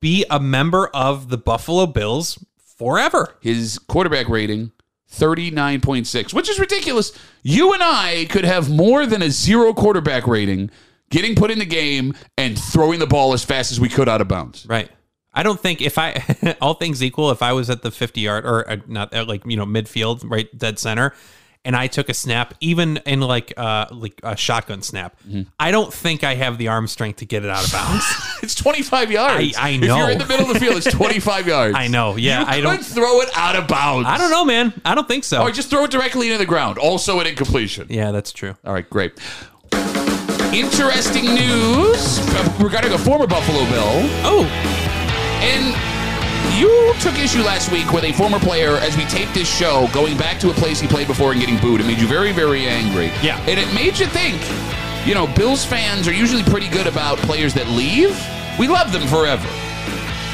be 0.00 0.24
a 0.28 0.40
member 0.40 0.88
of 0.88 1.28
the 1.28 1.38
Buffalo 1.38 1.86
Bills 1.86 2.44
forever. 2.76 3.36
His 3.40 3.78
quarterback 3.78 4.28
rating. 4.28 4.72
39.6, 5.18 6.34
which 6.34 6.48
is 6.48 6.58
ridiculous. 6.58 7.12
You 7.42 7.72
and 7.72 7.82
I 7.82 8.26
could 8.30 8.44
have 8.44 8.70
more 8.70 9.06
than 9.06 9.22
a 9.22 9.30
zero 9.30 9.72
quarterback 9.74 10.26
rating 10.26 10.70
getting 11.10 11.34
put 11.34 11.50
in 11.50 11.58
the 11.58 11.66
game 11.66 12.14
and 12.36 12.58
throwing 12.58 12.98
the 12.98 13.06
ball 13.06 13.32
as 13.32 13.44
fast 13.44 13.72
as 13.72 13.80
we 13.80 13.88
could 13.88 14.08
out 14.08 14.20
of 14.20 14.28
bounds. 14.28 14.66
Right. 14.68 14.90
I 15.32 15.42
don't 15.42 15.60
think 15.60 15.82
if 15.82 15.98
I 15.98 16.56
all 16.60 16.74
things 16.74 17.02
equal, 17.02 17.30
if 17.30 17.42
I 17.42 17.52
was 17.52 17.68
at 17.68 17.82
the 17.82 17.90
50 17.90 18.20
yard 18.20 18.46
or 18.46 18.68
uh, 18.68 18.76
not 18.86 19.14
uh, 19.14 19.24
like 19.26 19.42
you 19.44 19.56
know 19.56 19.66
midfield, 19.66 20.28
right 20.28 20.48
dead 20.56 20.78
center, 20.78 21.14
and 21.66 21.76
I 21.76 21.86
took 21.88 22.08
a 22.08 22.14
snap, 22.14 22.54
even 22.60 22.96
in 23.04 23.20
like 23.20 23.52
uh 23.58 23.86
like 23.90 24.18
a 24.22 24.36
shotgun 24.36 24.80
snap, 24.80 25.14
I 25.60 25.70
don't 25.70 25.92
think 25.92 26.24
I 26.24 26.34
have 26.36 26.56
the 26.56 26.68
arm 26.68 26.86
strength 26.86 27.18
to 27.18 27.26
get 27.26 27.44
it 27.44 27.50
out 27.50 27.64
of 27.66 27.72
bounds. 27.72 28.04
It's 28.42 28.54
25 28.54 29.10
yards. 29.10 29.56
I- 29.56 29.66
I 29.66 29.70
If 29.70 29.80
know. 29.80 29.96
you're 29.98 30.10
in 30.10 30.18
the 30.18 30.26
middle 30.26 30.46
of 30.46 30.54
the 30.54 30.60
field, 30.60 30.76
it's 30.76 30.86
25 30.90 31.48
yards. 31.48 31.74
I 31.78 31.88
know. 31.88 32.16
Yeah, 32.16 32.40
You 32.40 32.46
I 32.46 32.60
don't. 32.60 32.84
throw 32.84 33.20
it 33.22 33.28
out 33.34 33.56
of 33.56 33.66
bounds. 33.66 34.06
I 34.08 34.16
don't 34.18 34.30
know, 34.30 34.44
man. 34.44 34.72
I 34.84 34.94
don't 34.94 35.08
think 35.08 35.24
so. 35.24 35.42
Or 35.42 35.50
just 35.50 35.68
throw 35.68 35.84
it 35.84 35.90
directly 35.90 36.28
into 36.28 36.38
the 36.38 36.46
ground. 36.46 36.78
Also 36.78 37.18
an 37.20 37.26
incompletion. 37.26 37.86
yeah, 37.90 38.12
that's 38.12 38.32
true. 38.32 38.54
All 38.64 38.72
right, 38.72 38.88
great. 38.88 39.14
Interesting 40.52 41.24
news 41.34 42.20
regarding 42.60 42.92
a 42.92 42.98
former 42.98 43.26
Buffalo 43.26 43.64
Bill. 43.66 44.08
Oh, 44.24 44.44
And 45.42 45.74
you 46.56 46.94
took 47.00 47.18
issue 47.18 47.42
last 47.42 47.70
week 47.70 47.92
with 47.92 48.04
a 48.04 48.12
former 48.12 48.38
player 48.38 48.76
as 48.76 48.96
we 48.96 49.04
taped 49.04 49.34
this 49.34 49.48
show 49.48 49.88
going 49.92 50.16
back 50.16 50.40
to 50.40 50.50
a 50.50 50.54
place 50.54 50.80
he 50.80 50.88
played 50.88 51.06
before 51.06 51.32
and 51.32 51.40
getting 51.40 51.58
booed. 51.58 51.80
It 51.80 51.86
made 51.86 51.98
you 51.98 52.06
very, 52.06 52.32
very 52.32 52.66
angry. 52.66 53.06
Yeah. 53.22 53.38
And 53.46 53.60
it 53.60 53.72
made 53.74 53.98
you 53.98 54.06
think, 54.06 54.40
you 55.06 55.14
know, 55.14 55.26
Bills 55.26 55.64
fans 55.64 56.08
are 56.08 56.12
usually 56.12 56.42
pretty 56.42 56.68
good 56.68 56.86
about 56.86 57.18
players 57.18 57.52
that 57.54 57.68
leave. 57.68 58.18
We 58.58 58.68
love 58.68 58.92
them 58.92 59.06
forever. 59.06 59.48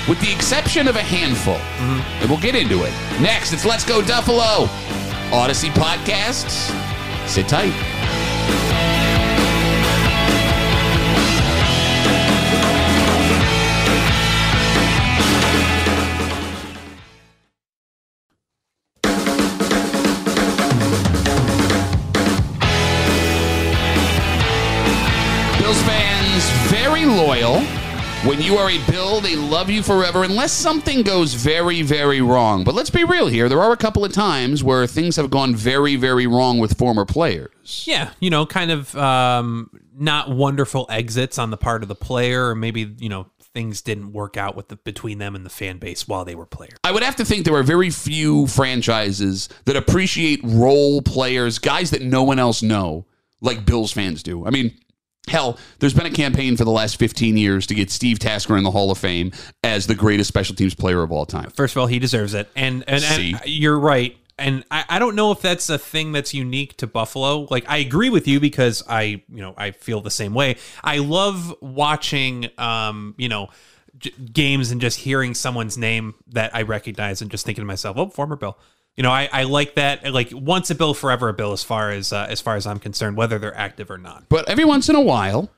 With 0.08 0.20
the 0.20 0.32
exception 0.32 0.88
of 0.88 0.96
a 0.96 1.02
handful. 1.02 1.54
Mm-hmm. 1.54 2.22
And 2.22 2.30
we'll 2.30 2.40
get 2.40 2.54
into 2.54 2.85
it. 2.85 2.92
Next, 3.20 3.52
it's 3.52 3.64
Let's 3.64 3.85
Go 3.85 4.00
Duffalo. 4.00 4.68
Odyssey 5.32 5.68
Podcasts. 5.70 6.70
Sit 7.28 7.48
tight. 7.48 7.72
Bills 25.72 25.87
fans, 25.87 26.50
very 26.70 27.06
loyal. 27.06 27.61
When 28.28 28.42
you 28.42 28.58
are 28.58 28.68
a 28.68 28.78
Bill, 28.90 29.22
they 29.22 29.37
love 29.37 29.70
you 29.70 29.82
forever 29.82 30.22
unless 30.22 30.52
something 30.52 31.02
goes 31.02 31.32
very, 31.32 31.80
very 31.80 32.20
wrong. 32.20 32.62
But 32.62 32.74
let's 32.74 32.90
be 32.90 33.04
real 33.04 33.26
here. 33.26 33.48
There 33.48 33.62
are 33.62 33.72
a 33.72 33.76
couple 33.78 34.04
of 34.04 34.12
times 34.12 34.62
where 34.62 34.87
things 34.87 35.16
have 35.16 35.30
gone 35.30 35.54
very, 35.54 35.96
very 35.96 36.26
wrong 36.26 36.58
with 36.58 36.76
former 36.76 37.06
players. 37.06 37.85
yeah. 37.87 38.11
You 38.20 38.28
know, 38.28 38.44
kind 38.44 38.70
of 38.70 38.94
um, 38.98 39.70
not 39.96 40.28
wonderful 40.28 40.85
exits 40.90 41.38
on 41.38 41.48
the 41.48 41.56
part 41.56 41.82
of 41.82 41.88
the 41.88 41.94
player, 41.94 42.48
or 42.50 42.54
maybe 42.54 42.94
you 42.98 43.08
know 43.08 43.30
things 43.54 43.80
didn't 43.80 44.12
work 44.12 44.37
out 44.37 44.54
with 44.54 44.68
the 44.68 44.76
between 44.76 45.16
them 45.16 45.35
and 45.35 45.46
the 45.46 45.50
fan 45.50 45.78
base 45.78 46.06
while 46.06 46.26
they 46.26 46.35
were 46.35 46.44
players. 46.44 46.76
I 46.85 46.92
would 46.92 47.02
have 47.02 47.16
to 47.16 47.24
think 47.24 47.46
there 47.46 47.54
are 47.54 47.62
very 47.62 47.88
few 47.88 48.46
franchises 48.46 49.48
that 49.64 49.76
appreciate 49.76 50.40
role 50.44 51.00
players, 51.00 51.58
guys 51.58 51.92
that 51.92 52.02
no 52.02 52.24
one 52.24 52.38
else 52.38 52.62
know, 52.62 53.06
like 53.40 53.64
Bills 53.64 53.90
fans 53.90 54.22
do. 54.22 54.46
I 54.46 54.50
mean, 54.50 54.76
hell, 55.28 55.58
there's 55.78 55.94
been 55.94 56.06
a 56.06 56.11
campaign 56.11 56.56
for 56.56 56.64
the 56.64 56.70
last 56.70 56.96
15 56.96 57.37
years 57.37 57.66
to 57.68 57.74
get 57.74 57.90
Steve 57.90 58.18
Tasker 58.18 58.56
in 58.56 58.64
the 58.64 58.70
Hall 58.70 58.90
of 58.90 58.98
Fame 58.98 59.32
as 59.62 59.87
the 59.87 59.94
greatest 59.94 60.28
special 60.28 60.54
teams 60.54 60.74
player 60.74 61.02
of 61.02 61.12
all 61.12 61.26
time. 61.26 61.50
First 61.50 61.74
of 61.76 61.80
all, 61.80 61.87
he 61.87 61.98
deserves 61.98 62.35
it, 62.35 62.48
and 62.56 62.85
and, 62.87 63.04
and 63.04 63.40
you're 63.46 63.78
right. 63.78 64.16
And 64.38 64.64
I, 64.70 64.85
I 64.88 64.98
don't 64.98 65.14
know 65.14 65.30
if 65.30 65.40
that's 65.40 65.68
a 65.70 65.78
thing 65.78 66.12
that's 66.12 66.35
unique 66.35 66.76
to 66.78 66.87
Buffalo. 66.87 67.46
Like 67.50 67.64
I 67.68 67.78
agree 67.78 68.11
with 68.11 68.26
you 68.26 68.40
because 68.40 68.82
I 68.88 69.02
you 69.02 69.22
know 69.28 69.54
I 69.56 69.70
feel 69.70 70.00
the 70.00 70.11
same 70.11 70.35
way. 70.35 70.56
I 70.82 70.98
love 70.98 71.54
watching 71.61 72.48
um 72.58 73.14
you 73.18 73.28
know 73.28 73.50
j- 73.98 74.12
games 74.32 74.70
and 74.70 74.80
just 74.80 74.98
hearing 74.98 75.35
someone's 75.35 75.78
name 75.78 76.14
that 76.28 76.54
I 76.54 76.62
recognize 76.62 77.22
and 77.22 77.30
just 77.30 77.46
thinking 77.46 77.62
to 77.62 77.66
myself, 77.66 77.96
oh, 77.96 78.08
former 78.08 78.37
Bill. 78.37 78.58
You 78.96 79.02
know, 79.02 79.11
I, 79.11 79.28
I 79.33 79.42
like 79.44 79.74
that. 79.76 80.12
Like 80.12 80.31
once 80.33 80.70
a 80.70 80.74
Bill, 80.74 80.94
forever 80.94 81.28
a 81.28 81.33
Bill. 81.33 81.52
As 81.52 81.64
far 81.64 81.90
as 81.90 82.12
uh, 82.12 82.26
as 82.28 82.40
far 82.40 82.57
as 82.57 82.66
I'm 82.66 82.78
concerned, 82.78 83.16
whether 83.16 83.38
they're 83.38 83.57
active 83.57 83.90
or 83.90 83.98
not. 83.98 84.24
But 84.28 84.48
every 84.48 84.64
once 84.64 84.88
in 84.88 84.94
a 84.94 85.00
while, 85.00 85.50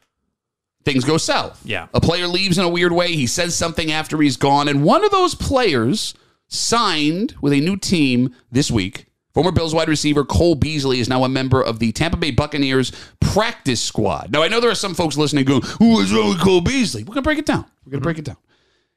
things 0.85 1.05
go 1.05 1.17
south. 1.17 1.61
Yeah. 1.65 1.89
A 1.95 2.01
player 2.01 2.29
leaves 2.29 2.59
in 2.59 2.65
a 2.65 2.69
weird 2.69 2.93
way. 2.93 3.15
He 3.15 3.27
says 3.27 3.57
something 3.57 3.91
after 3.91 4.21
he's 4.21 4.37
gone. 4.37 4.69
And 4.69 4.85
one 4.85 5.05
of 5.05 5.11
those 5.11 5.35
players 5.35 6.15
signed 6.49 7.35
with 7.41 7.53
a 7.53 7.61
new 7.61 7.77
team 7.77 8.35
this 8.53 8.71
week. 8.71 9.07
Former 9.33 9.51
Bills 9.51 9.75
wide 9.75 9.89
receiver 9.89 10.25
Cole 10.25 10.55
Beasley 10.55 11.01
is 11.01 11.09
now 11.09 11.25
a 11.25 11.29
member 11.29 11.61
of 11.61 11.81
the 11.81 11.91
Tampa 11.91 12.17
Bay 12.17 12.31
Buccaneers 12.31 12.93
practice 13.19 13.81
squad. 13.81 14.31
Now, 14.31 14.45
I 14.45 14.49
know 14.49 14.61
there 14.61 14.71
are 14.71 14.77
some 14.77 14.95
folks 14.95 15.17
listening 15.17 15.45
going, 15.45 15.63
Who 15.81 15.99
is 15.99 16.13
wrong 16.13 16.29
with 16.29 16.41
Cole 16.41 16.61
Beasley? 16.61 17.03
We're 17.03 17.15
going 17.15 17.17
to 17.17 17.23
break 17.23 17.39
it 17.39 17.47
down. 17.47 17.65
We're 17.85 17.91
going 17.91 18.01
to 18.01 18.05
break 18.05 18.19
it 18.19 18.25
down. 18.25 18.37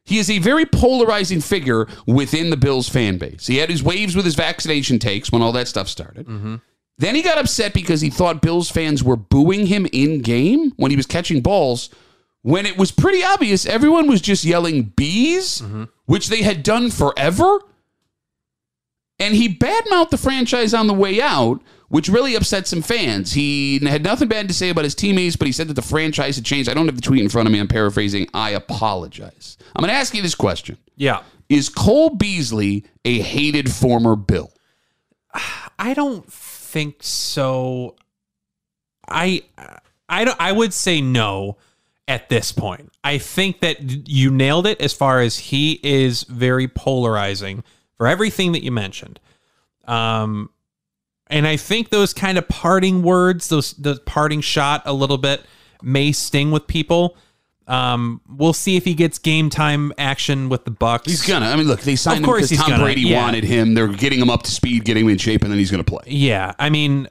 He 0.08 0.20
is 0.20 0.30
a 0.30 0.40
very 0.40 0.66
polarizing 0.66 1.42
figure 1.42 1.86
within 2.06 2.50
the 2.50 2.56
Bills 2.56 2.88
fan 2.88 3.18
base. 3.18 3.46
He 3.46 3.58
had 3.58 3.70
his 3.70 3.84
waves 3.84 4.16
with 4.16 4.24
his 4.24 4.36
vaccination 4.36 5.00
takes 5.00 5.34
when 5.34 5.42
all 5.42 5.52
that 5.52 5.68
stuff 5.68 5.90
started. 5.90 6.28
Mm-hmm. 6.28 6.56
Then 6.98 7.14
he 7.14 7.22
got 7.22 7.38
upset 7.38 7.74
because 7.74 8.00
he 8.00 8.10
thought 8.10 8.42
Bills 8.42 8.72
fans 8.72 9.04
were 9.04 9.18
booing 9.18 9.66
him 9.66 9.86
in 9.92 10.22
game 10.22 10.72
when 10.78 10.92
he 10.92 10.98
was 10.98 11.06
catching 11.06 11.42
balls. 11.42 11.90
When 12.42 12.66
it 12.66 12.78
was 12.78 12.90
pretty 12.90 13.22
obvious, 13.22 13.66
everyone 13.66 14.08
was 14.08 14.22
just 14.22 14.46
yelling 14.46 14.94
bees, 14.96 15.60
mm-hmm. 15.60 15.84
which 16.06 16.30
they 16.30 16.42
had 16.42 16.64
done 16.64 16.90
forever. 16.90 17.60
And 19.20 19.36
he 19.36 19.54
badmouthed 19.54 20.12
the 20.12 20.18
franchise 20.18 20.74
on 20.74 20.88
the 20.88 20.94
way 20.94 21.20
out, 21.20 21.62
which 21.90 22.10
really 22.10 22.36
upset 22.36 22.68
some 22.68 22.82
fans. 22.82 23.34
He 23.34 23.80
had 23.80 24.04
nothing 24.04 24.28
bad 24.28 24.48
to 24.48 24.54
say 24.54 24.70
about 24.70 24.84
his 24.84 24.96
teammates, 24.96 25.36
but 25.36 25.46
he 25.46 25.52
said 25.52 25.68
that 25.70 25.76
the 25.76 25.82
franchise 25.82 26.36
had 26.36 26.46
changed. 26.46 26.70
I 26.70 26.74
don't 26.74 26.86
have 26.88 26.96
the 26.96 27.02
tweet 27.02 27.22
in 27.22 27.30
front 27.30 27.48
of 27.48 27.54
me. 27.54 27.60
I'm 27.60 27.68
paraphrasing. 27.68 28.28
I 28.34 28.52
apologize. 28.52 29.58
I'm 29.76 29.82
going 29.82 29.94
to 29.94 29.98
ask 29.98 30.14
you 30.14 30.22
this 30.22 30.36
question 30.36 30.78
Yeah, 30.96 31.24
Is 31.50 31.70
Cole 31.70 32.12
Beasley 32.12 32.86
a 33.06 33.20
hated 33.20 33.72
former 33.72 34.16
Bill? 34.16 34.52
I 35.80 35.94
don't 35.94 36.32
think 36.32 36.98
so. 37.02 37.96
I 39.08 39.44
I 40.10 40.26
don't. 40.26 40.40
I 40.40 40.52
would 40.52 40.74
say 40.74 41.02
no 41.02 41.58
at 42.08 42.30
this 42.30 42.52
point. 42.52 42.92
I 43.04 43.18
think 43.18 43.60
that 43.60 44.08
you 44.08 44.32
nailed 44.32 44.66
it 44.66 44.82
as 44.82 44.94
far 44.94 45.22
as 45.22 45.38
he 45.38 45.80
is 45.84 46.24
very 46.24 46.68
polarizing 46.68 47.64
for 47.98 48.08
everything 48.08 48.54
that 48.54 48.64
you 48.64 48.72
mentioned. 48.72 49.20
Um, 49.86 50.50
and 51.30 51.48
I 51.48 51.58
think 51.58 51.90
those 51.90 52.14
kind 52.14 52.38
of 52.38 52.48
parting 52.48 53.04
words, 53.04 53.50
those 53.50 53.74
the 53.74 53.96
parting 54.06 54.42
shot, 54.42 54.82
a 54.86 54.94
little 54.94 55.18
bit 55.18 55.46
may 55.82 56.12
sting 56.12 56.52
with 56.52 56.68
people. 56.68 57.18
Um, 57.68 58.22
we'll 58.30 58.54
see 58.54 58.78
if 58.78 58.86
he 58.86 58.94
gets 58.94 59.20
game 59.20 59.50
time 59.50 59.92
action 59.98 60.48
with 60.48 60.64
the 60.64 60.72
Bucks. 60.72 61.06
He's 61.06 61.26
gonna. 61.26 61.48
I 61.48 61.56
mean, 61.58 61.68
look, 61.68 61.82
they 61.82 61.98
signed 61.98 62.26
him 62.26 62.34
because 62.34 62.52
Tom 62.52 62.70
gonna, 62.70 62.84
Brady 62.84 63.02
yeah. 63.02 63.22
wanted 63.22 63.44
him. 63.44 63.74
They're 63.74 63.90
getting 63.90 64.20
him 64.20 64.30
up 64.30 64.44
to 64.44 64.52
speed, 64.52 64.86
getting 64.86 65.04
him 65.04 65.12
in 65.12 65.18
shape, 65.18 65.42
and 65.42 65.52
then 65.52 65.60
he's 65.60 65.70
gonna 65.70 65.84
play. 65.84 66.04
Yeah, 66.08 66.54
I 66.58 66.70
mean, 66.70 67.10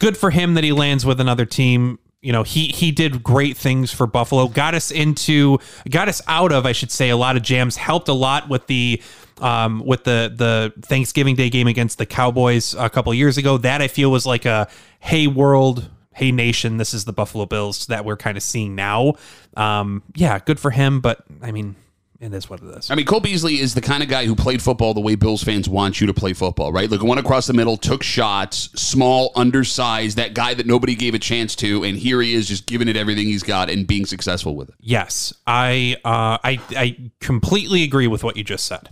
good 0.00 0.16
for 0.16 0.30
him 0.30 0.54
that 0.54 0.64
he 0.64 0.72
lands 0.72 1.06
with 1.06 1.20
another 1.20 1.44
team. 1.44 2.00
You 2.22 2.32
know, 2.32 2.42
he 2.42 2.66
he 2.66 2.90
did 2.90 3.22
great 3.22 3.56
things 3.56 3.92
for 3.92 4.06
Buffalo. 4.08 4.48
Got 4.48 4.74
us 4.74 4.90
into, 4.90 5.58
got 5.88 6.08
us 6.08 6.20
out 6.26 6.52
of, 6.52 6.66
I 6.66 6.72
should 6.72 6.90
say, 6.90 7.08
a 7.08 7.16
lot 7.16 7.36
of 7.36 7.42
jams. 7.42 7.76
Helped 7.76 8.08
a 8.08 8.12
lot 8.12 8.48
with 8.48 8.66
the. 8.66 9.00
Um, 9.40 9.82
with 9.84 10.04
the 10.04 10.32
the 10.34 10.72
Thanksgiving 10.86 11.34
Day 11.34 11.50
game 11.50 11.66
against 11.66 11.98
the 11.98 12.06
Cowboys 12.06 12.74
a 12.74 12.90
couple 12.90 13.12
years 13.14 13.38
ago, 13.38 13.58
that 13.58 13.80
I 13.82 13.88
feel 13.88 14.10
was 14.10 14.26
like 14.26 14.44
a 14.44 14.68
hey 14.98 15.26
world, 15.26 15.88
hey 16.12 16.32
nation, 16.32 16.76
this 16.76 16.92
is 16.94 17.04
the 17.04 17.12
Buffalo 17.12 17.46
Bills 17.46 17.86
that 17.86 18.04
we're 18.04 18.16
kind 18.16 18.36
of 18.36 18.42
seeing 18.42 18.74
now. 18.74 19.14
Um, 19.56 20.02
yeah, 20.14 20.38
good 20.38 20.60
for 20.60 20.70
him, 20.70 21.00
but 21.00 21.24
I 21.42 21.52
mean, 21.52 21.76
it 22.20 22.34
is 22.34 22.50
what 22.50 22.60
it 22.62 22.66
is. 22.76 22.90
I 22.90 22.96
mean, 22.96 23.06
Cole 23.06 23.20
Beasley 23.20 23.60
is 23.60 23.72
the 23.74 23.80
kind 23.80 24.02
of 24.02 24.10
guy 24.10 24.26
who 24.26 24.36
played 24.36 24.60
football 24.60 24.92
the 24.92 25.00
way 25.00 25.14
Bills 25.14 25.42
fans 25.42 25.70
want 25.70 26.02
you 26.02 26.06
to 26.06 26.12
play 26.12 26.34
football, 26.34 26.70
right? 26.70 26.90
Like, 26.90 27.02
went 27.02 27.18
across 27.18 27.46
the 27.46 27.54
middle, 27.54 27.78
took 27.78 28.02
shots, 28.02 28.68
small, 28.78 29.32
undersized, 29.36 30.18
that 30.18 30.34
guy 30.34 30.52
that 30.52 30.66
nobody 30.66 30.94
gave 30.94 31.14
a 31.14 31.18
chance 31.18 31.56
to, 31.56 31.82
and 31.82 31.96
here 31.96 32.20
he 32.20 32.34
is 32.34 32.46
just 32.46 32.66
giving 32.66 32.88
it 32.88 32.96
everything 32.96 33.26
he's 33.26 33.42
got 33.42 33.70
and 33.70 33.86
being 33.86 34.04
successful 34.04 34.54
with 34.54 34.68
it. 34.68 34.74
Yes, 34.80 35.32
I 35.46 35.96
uh, 36.04 36.36
I 36.44 36.60
I 36.76 37.10
completely 37.20 37.84
agree 37.84 38.06
with 38.06 38.22
what 38.22 38.36
you 38.36 38.44
just 38.44 38.66
said, 38.66 38.90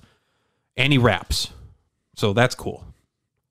and 0.78 0.90
he 0.92 0.98
raps, 0.98 1.50
so 2.16 2.32
that's 2.32 2.54
cool. 2.54 2.82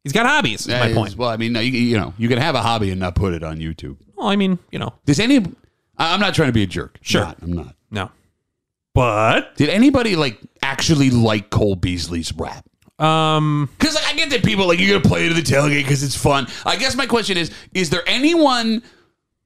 He's 0.04 0.14
got 0.14 0.26
hobbies. 0.26 0.62
Is 0.62 0.68
my 0.70 0.94
point. 0.94 1.16
Well, 1.18 1.30
I 1.30 1.38
mean, 1.38 1.54
no, 1.54 1.60
you, 1.60 1.72
you 1.72 1.98
know, 1.98 2.14
you 2.18 2.28
can 2.30 2.38
have 2.40 2.56
a 2.56 2.62
hobby 2.62 2.90
and 2.92 3.00
not 3.00 3.14
put 3.14 3.34
it 3.34 3.44
on 3.44 3.60
YouTube. 3.60 3.98
Well, 4.16 4.28
I 4.30 4.36
mean, 4.38 4.58
you 4.72 4.80
know, 4.80 4.94
Does 5.06 5.20
any? 5.20 5.38
I- 5.98 6.14
I'm 6.14 6.20
not 6.20 6.34
trying 6.34 6.48
to 6.50 6.54
be 6.54 6.64
a 6.64 6.68
jerk. 6.68 6.98
Sure. 7.02 7.22
Not, 7.22 7.38
I'm 7.44 7.54
not. 7.54 7.76
no, 7.92 8.10
but 8.94 9.56
Did 9.58 9.70
anybody 9.70 10.16
like 10.16 10.40
actually 10.62 11.10
like 11.12 11.50
Cole 11.50 11.76
Beasley's 11.76 12.32
rap? 12.34 12.66
um, 13.00 13.70
Because 13.78 13.96
like, 13.96 14.06
I 14.08 14.14
get 14.16 14.30
that 14.32 14.44
people 14.44 14.66
like 14.68 14.80
you're 14.80 14.90
gonna 14.98 15.08
play 15.08 15.26
it 15.26 15.30
at 15.30 15.36
the 15.36 15.42
tailgate 15.42 15.84
because 15.84 16.02
it's 16.04 16.16
fun. 16.16 16.48
I 16.66 16.78
guess 16.78 16.96
my 16.96 17.06
question 17.06 17.38
is: 17.38 17.52
Is 17.74 17.90
there 17.90 18.04
anyone 18.08 18.82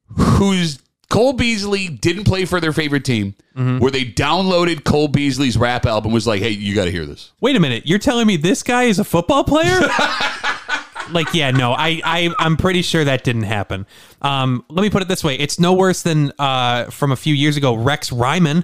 who's 0.06 0.80
Cole 1.12 1.34
Beasley 1.34 1.88
didn't 1.89 2.24
play 2.24 2.45
for 2.45 2.60
their 2.60 2.71
favorite 2.74 3.04
team, 3.06 3.36
where 3.54 3.91
they 3.91 4.06
downloaded 4.06 4.84
Cole 4.86 5.10
Beasley's 5.10 5.58
rap 5.58 5.86
album, 5.86 6.12
was 6.12 6.26
like, 6.26 6.41
"Hey, 6.41 6.52
you 6.52 6.74
got 6.74 6.86
to 6.86 6.91
hear 6.91 7.06
this." 7.06 7.32
wait 7.41 7.56
a 7.56 7.60
minute, 7.60 7.86
you're 7.86 8.00
telling 8.00 8.26
me 8.28 8.38
this 8.38 8.63
guy 8.63 8.84
is 8.84 8.97
a 8.97 9.04
football 9.04 9.43
player? 9.43 9.80
like, 11.12 11.34
yeah, 11.34 11.52
no, 11.52 11.74
I 11.74 12.02
I 12.04 12.34
I'm 12.39 12.58
pretty 12.58 12.82
sure 12.82 13.04
that 13.04 13.24
didn't 13.24 13.43
happen. 13.43 13.86
Um, 14.21 14.63
let 14.69 14.82
me 14.82 14.89
put 14.89 15.02
it 15.02 15.08
this 15.08 15.24
way: 15.24 15.36
it's 15.36 15.60
no 15.60 15.74
worse 15.74 16.02
than 16.02 16.32
uh 16.39 16.86
from 16.86 17.12
a 17.12 17.15
few 17.15 17.36
years 17.36 17.58
ago, 17.58 17.76
Rex 17.76 18.12
Ryman. 18.12 18.63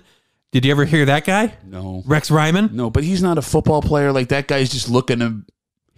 Did 0.53 0.63
you 0.63 0.71
ever 0.71 0.85
hear 0.85 1.05
that 1.05 1.25
guy? 1.25 1.53
No, 1.65 2.01
Rex 2.05 2.31
Ryman. 2.31 2.69
no, 2.71 2.89
but 2.89 3.03
he's 3.03 3.21
not 3.21 3.37
a 3.37 3.41
football 3.41 3.81
player. 3.81 4.13
Like 4.13 4.29
that 4.29 4.47
guy's 4.47 4.69
just 4.71 4.89
looking 4.89 5.19
to. 5.19 5.41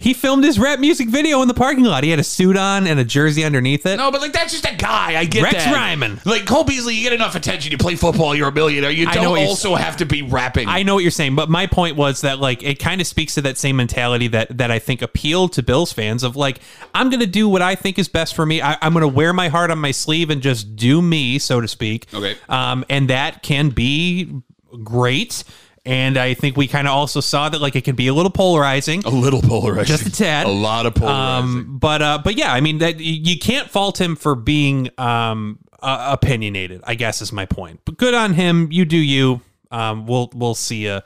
He 0.01 0.13
filmed 0.13 0.45
his 0.45 0.57
rap 0.57 0.79
music 0.79 1.09
video 1.09 1.41
in 1.41 1.49
the 1.49 1.53
parking 1.53 1.83
lot. 1.83 2.05
He 2.05 2.09
had 2.09 2.19
a 2.19 2.23
suit 2.23 2.55
on 2.55 2.87
and 2.87 2.97
a 3.01 3.03
jersey 3.03 3.43
underneath 3.43 3.85
it. 3.85 3.97
No, 3.97 4.11
but 4.11 4.21
like 4.21 4.31
that's 4.31 4.53
just 4.53 4.65
a 4.65 4.73
guy. 4.73 5.19
I 5.19 5.25
get 5.25 5.43
Rex 5.43 5.55
that. 5.55 5.73
Ryman. 5.73 6.21
Like 6.23 6.45
Cole 6.45 6.63
Beasley, 6.63 6.95
you 6.95 7.03
get 7.03 7.11
enough 7.11 7.35
attention. 7.35 7.69
You 7.73 7.77
play 7.77 7.95
football, 7.95 8.33
you're 8.33 8.47
a 8.47 8.51
millionaire. 8.53 8.91
You 8.91 9.07
I 9.07 9.15
know 9.15 9.21
don't 9.23 9.31
what 9.31 9.39
you're 9.41 9.49
also 9.49 9.75
have 9.75 9.97
to 9.97 10.05
be 10.05 10.21
rapping. 10.21 10.69
I 10.69 10.83
know 10.83 10.95
what 10.95 11.03
you're 11.03 11.11
saying, 11.11 11.35
but 11.35 11.49
my 11.49 11.67
point 11.67 11.97
was 11.97 12.21
that 12.21 12.39
like 12.39 12.63
it 12.63 12.79
kind 12.79 13.01
of 13.01 13.07
speaks 13.07 13.35
to 13.35 13.41
that 13.41 13.57
same 13.57 13.75
mentality 13.75 14.29
that 14.29 14.57
that 14.57 14.71
I 14.71 14.79
think 14.79 15.01
appealed 15.01 15.51
to 15.53 15.63
Bills 15.63 15.91
fans 15.91 16.23
of 16.23 16.37
like 16.37 16.61
I'm 16.95 17.09
gonna 17.09 17.27
do 17.27 17.49
what 17.49 17.61
I 17.61 17.75
think 17.75 17.99
is 17.99 18.07
best 18.07 18.35
for 18.35 18.45
me. 18.45 18.61
I, 18.61 18.77
I'm 18.81 18.93
gonna 18.93 19.05
wear 19.07 19.33
my 19.33 19.49
heart 19.49 19.69
on 19.69 19.79
my 19.79 19.91
sleeve 19.91 20.29
and 20.29 20.41
just 20.41 20.77
do 20.77 21.01
me, 21.01 21.39
so 21.39 21.59
to 21.59 21.67
speak. 21.67 22.05
Okay. 22.13 22.37
Um, 22.47 22.85
and 22.89 23.09
that 23.09 23.43
can 23.43 23.67
be 23.69 24.41
great. 24.81 25.43
And 25.85 26.17
I 26.17 26.33
think 26.33 26.57
we 26.57 26.67
kind 26.67 26.87
of 26.87 26.93
also 26.93 27.19
saw 27.21 27.49
that 27.49 27.61
like 27.61 27.75
it 27.75 27.83
can 27.83 27.95
be 27.95 28.07
a 28.07 28.13
little 28.13 28.31
polarizing. 28.31 29.03
a 29.05 29.09
little 29.09 29.41
polarizing, 29.41 29.85
Just 29.97 30.05
a 30.07 30.11
tad. 30.11 30.45
a 30.45 30.49
lot 30.49 30.85
of 30.85 30.95
polarizing. 30.95 31.59
Um, 31.59 31.77
but 31.79 32.01
uh, 32.01 32.19
but 32.23 32.35
yeah, 32.37 32.53
I 32.53 32.61
mean 32.61 32.79
that 32.79 32.99
you 32.99 33.37
can't 33.39 33.69
fault 33.69 33.99
him 33.99 34.15
for 34.15 34.35
being 34.35 34.89
um 34.97 35.59
uh, 35.81 36.09
opinionated. 36.19 36.81
I 36.85 36.95
guess 36.95 37.21
is 37.21 37.31
my 37.31 37.45
point. 37.45 37.79
But 37.85 37.97
good 37.97 38.13
on 38.13 38.33
him. 38.33 38.67
You 38.71 38.85
do 38.85 38.97
you. 38.97 39.41
Um, 39.71 40.05
we'll 40.05 40.29
we'll 40.33 40.55
see 40.55 40.85
you 40.85 40.99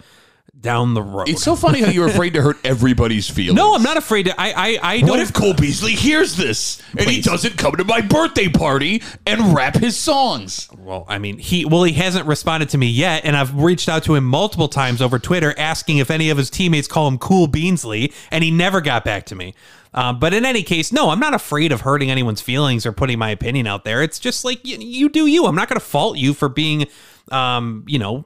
down 0.59 0.93
the 0.93 1.01
road. 1.01 1.27
it's 1.27 1.43
so 1.43 1.55
funny 1.55 1.81
how 1.81 1.89
you're 1.89 2.07
afraid 2.07 2.33
to 2.33 2.41
hurt 2.41 2.57
everybody's 2.63 3.29
feelings. 3.29 3.55
no, 3.57 3.75
I'm 3.75 3.83
not 3.83 3.97
afraid 3.97 4.23
to. 4.23 4.39
I 4.39 4.51
I 4.51 4.79
I 4.81 4.99
don't. 4.99 5.09
What 5.09 5.19
if 5.19 5.33
Cole 5.33 5.53
Beasley 5.53 5.93
hears 5.93 6.35
this 6.35 6.81
and 6.91 7.01
he 7.01 7.17
Please. 7.17 7.25
doesn't 7.25 7.57
come 7.57 7.75
to 7.75 7.83
my 7.83 8.01
birthday 8.01 8.47
party 8.47 9.01
and 9.25 9.53
rap 9.55 9.75
his 9.75 9.97
songs? 9.97 10.69
well, 10.77 11.05
I 11.09 11.17
mean, 11.17 11.37
he 11.37 11.65
well, 11.65 11.83
he 11.83 11.93
hasn't 11.93 12.27
responded 12.27 12.69
to 12.69 12.77
me 12.77 12.87
yet, 12.87 13.25
and 13.25 13.35
I've 13.35 13.55
reached 13.55 13.89
out 13.89 14.03
to 14.05 14.15
him 14.15 14.25
multiple 14.25 14.67
times 14.69 15.01
over 15.01 15.19
Twitter 15.19 15.53
asking 15.57 15.97
if 15.97 16.09
any 16.09 16.29
of 16.29 16.37
his 16.37 16.49
teammates 16.49 16.87
call 16.87 17.07
him 17.07 17.17
Cool 17.17 17.47
Beansley, 17.47 18.13
and 18.31 18.43
he 18.43 18.51
never 18.51 18.79
got 18.79 19.03
back 19.03 19.25
to 19.27 19.35
me. 19.35 19.53
Uh, 19.93 20.11
but 20.11 20.33
in 20.33 20.43
any 20.43 20.63
case, 20.63 20.91
no, 20.91 21.09
I'm 21.09 21.19
not 21.19 21.33
afraid 21.35 21.71
of 21.71 21.81
hurting 21.81 22.09
anyone's 22.09 22.41
feelings 22.41 22.85
or 22.85 22.91
putting 22.91 23.19
my 23.19 23.29
opinion 23.29 23.67
out 23.67 23.83
there. 23.83 24.01
It's 24.01 24.17
just 24.17 24.43
like 24.43 24.65
you, 24.65 24.77
you 24.77 25.07
do 25.09 25.27
you. 25.27 25.45
I'm 25.45 25.55
not 25.55 25.69
going 25.69 25.79
to 25.79 25.85
fault 25.85 26.17
you 26.17 26.33
for 26.33 26.49
being, 26.49 26.87
um, 27.31 27.83
you 27.87 27.99
know, 27.99 28.25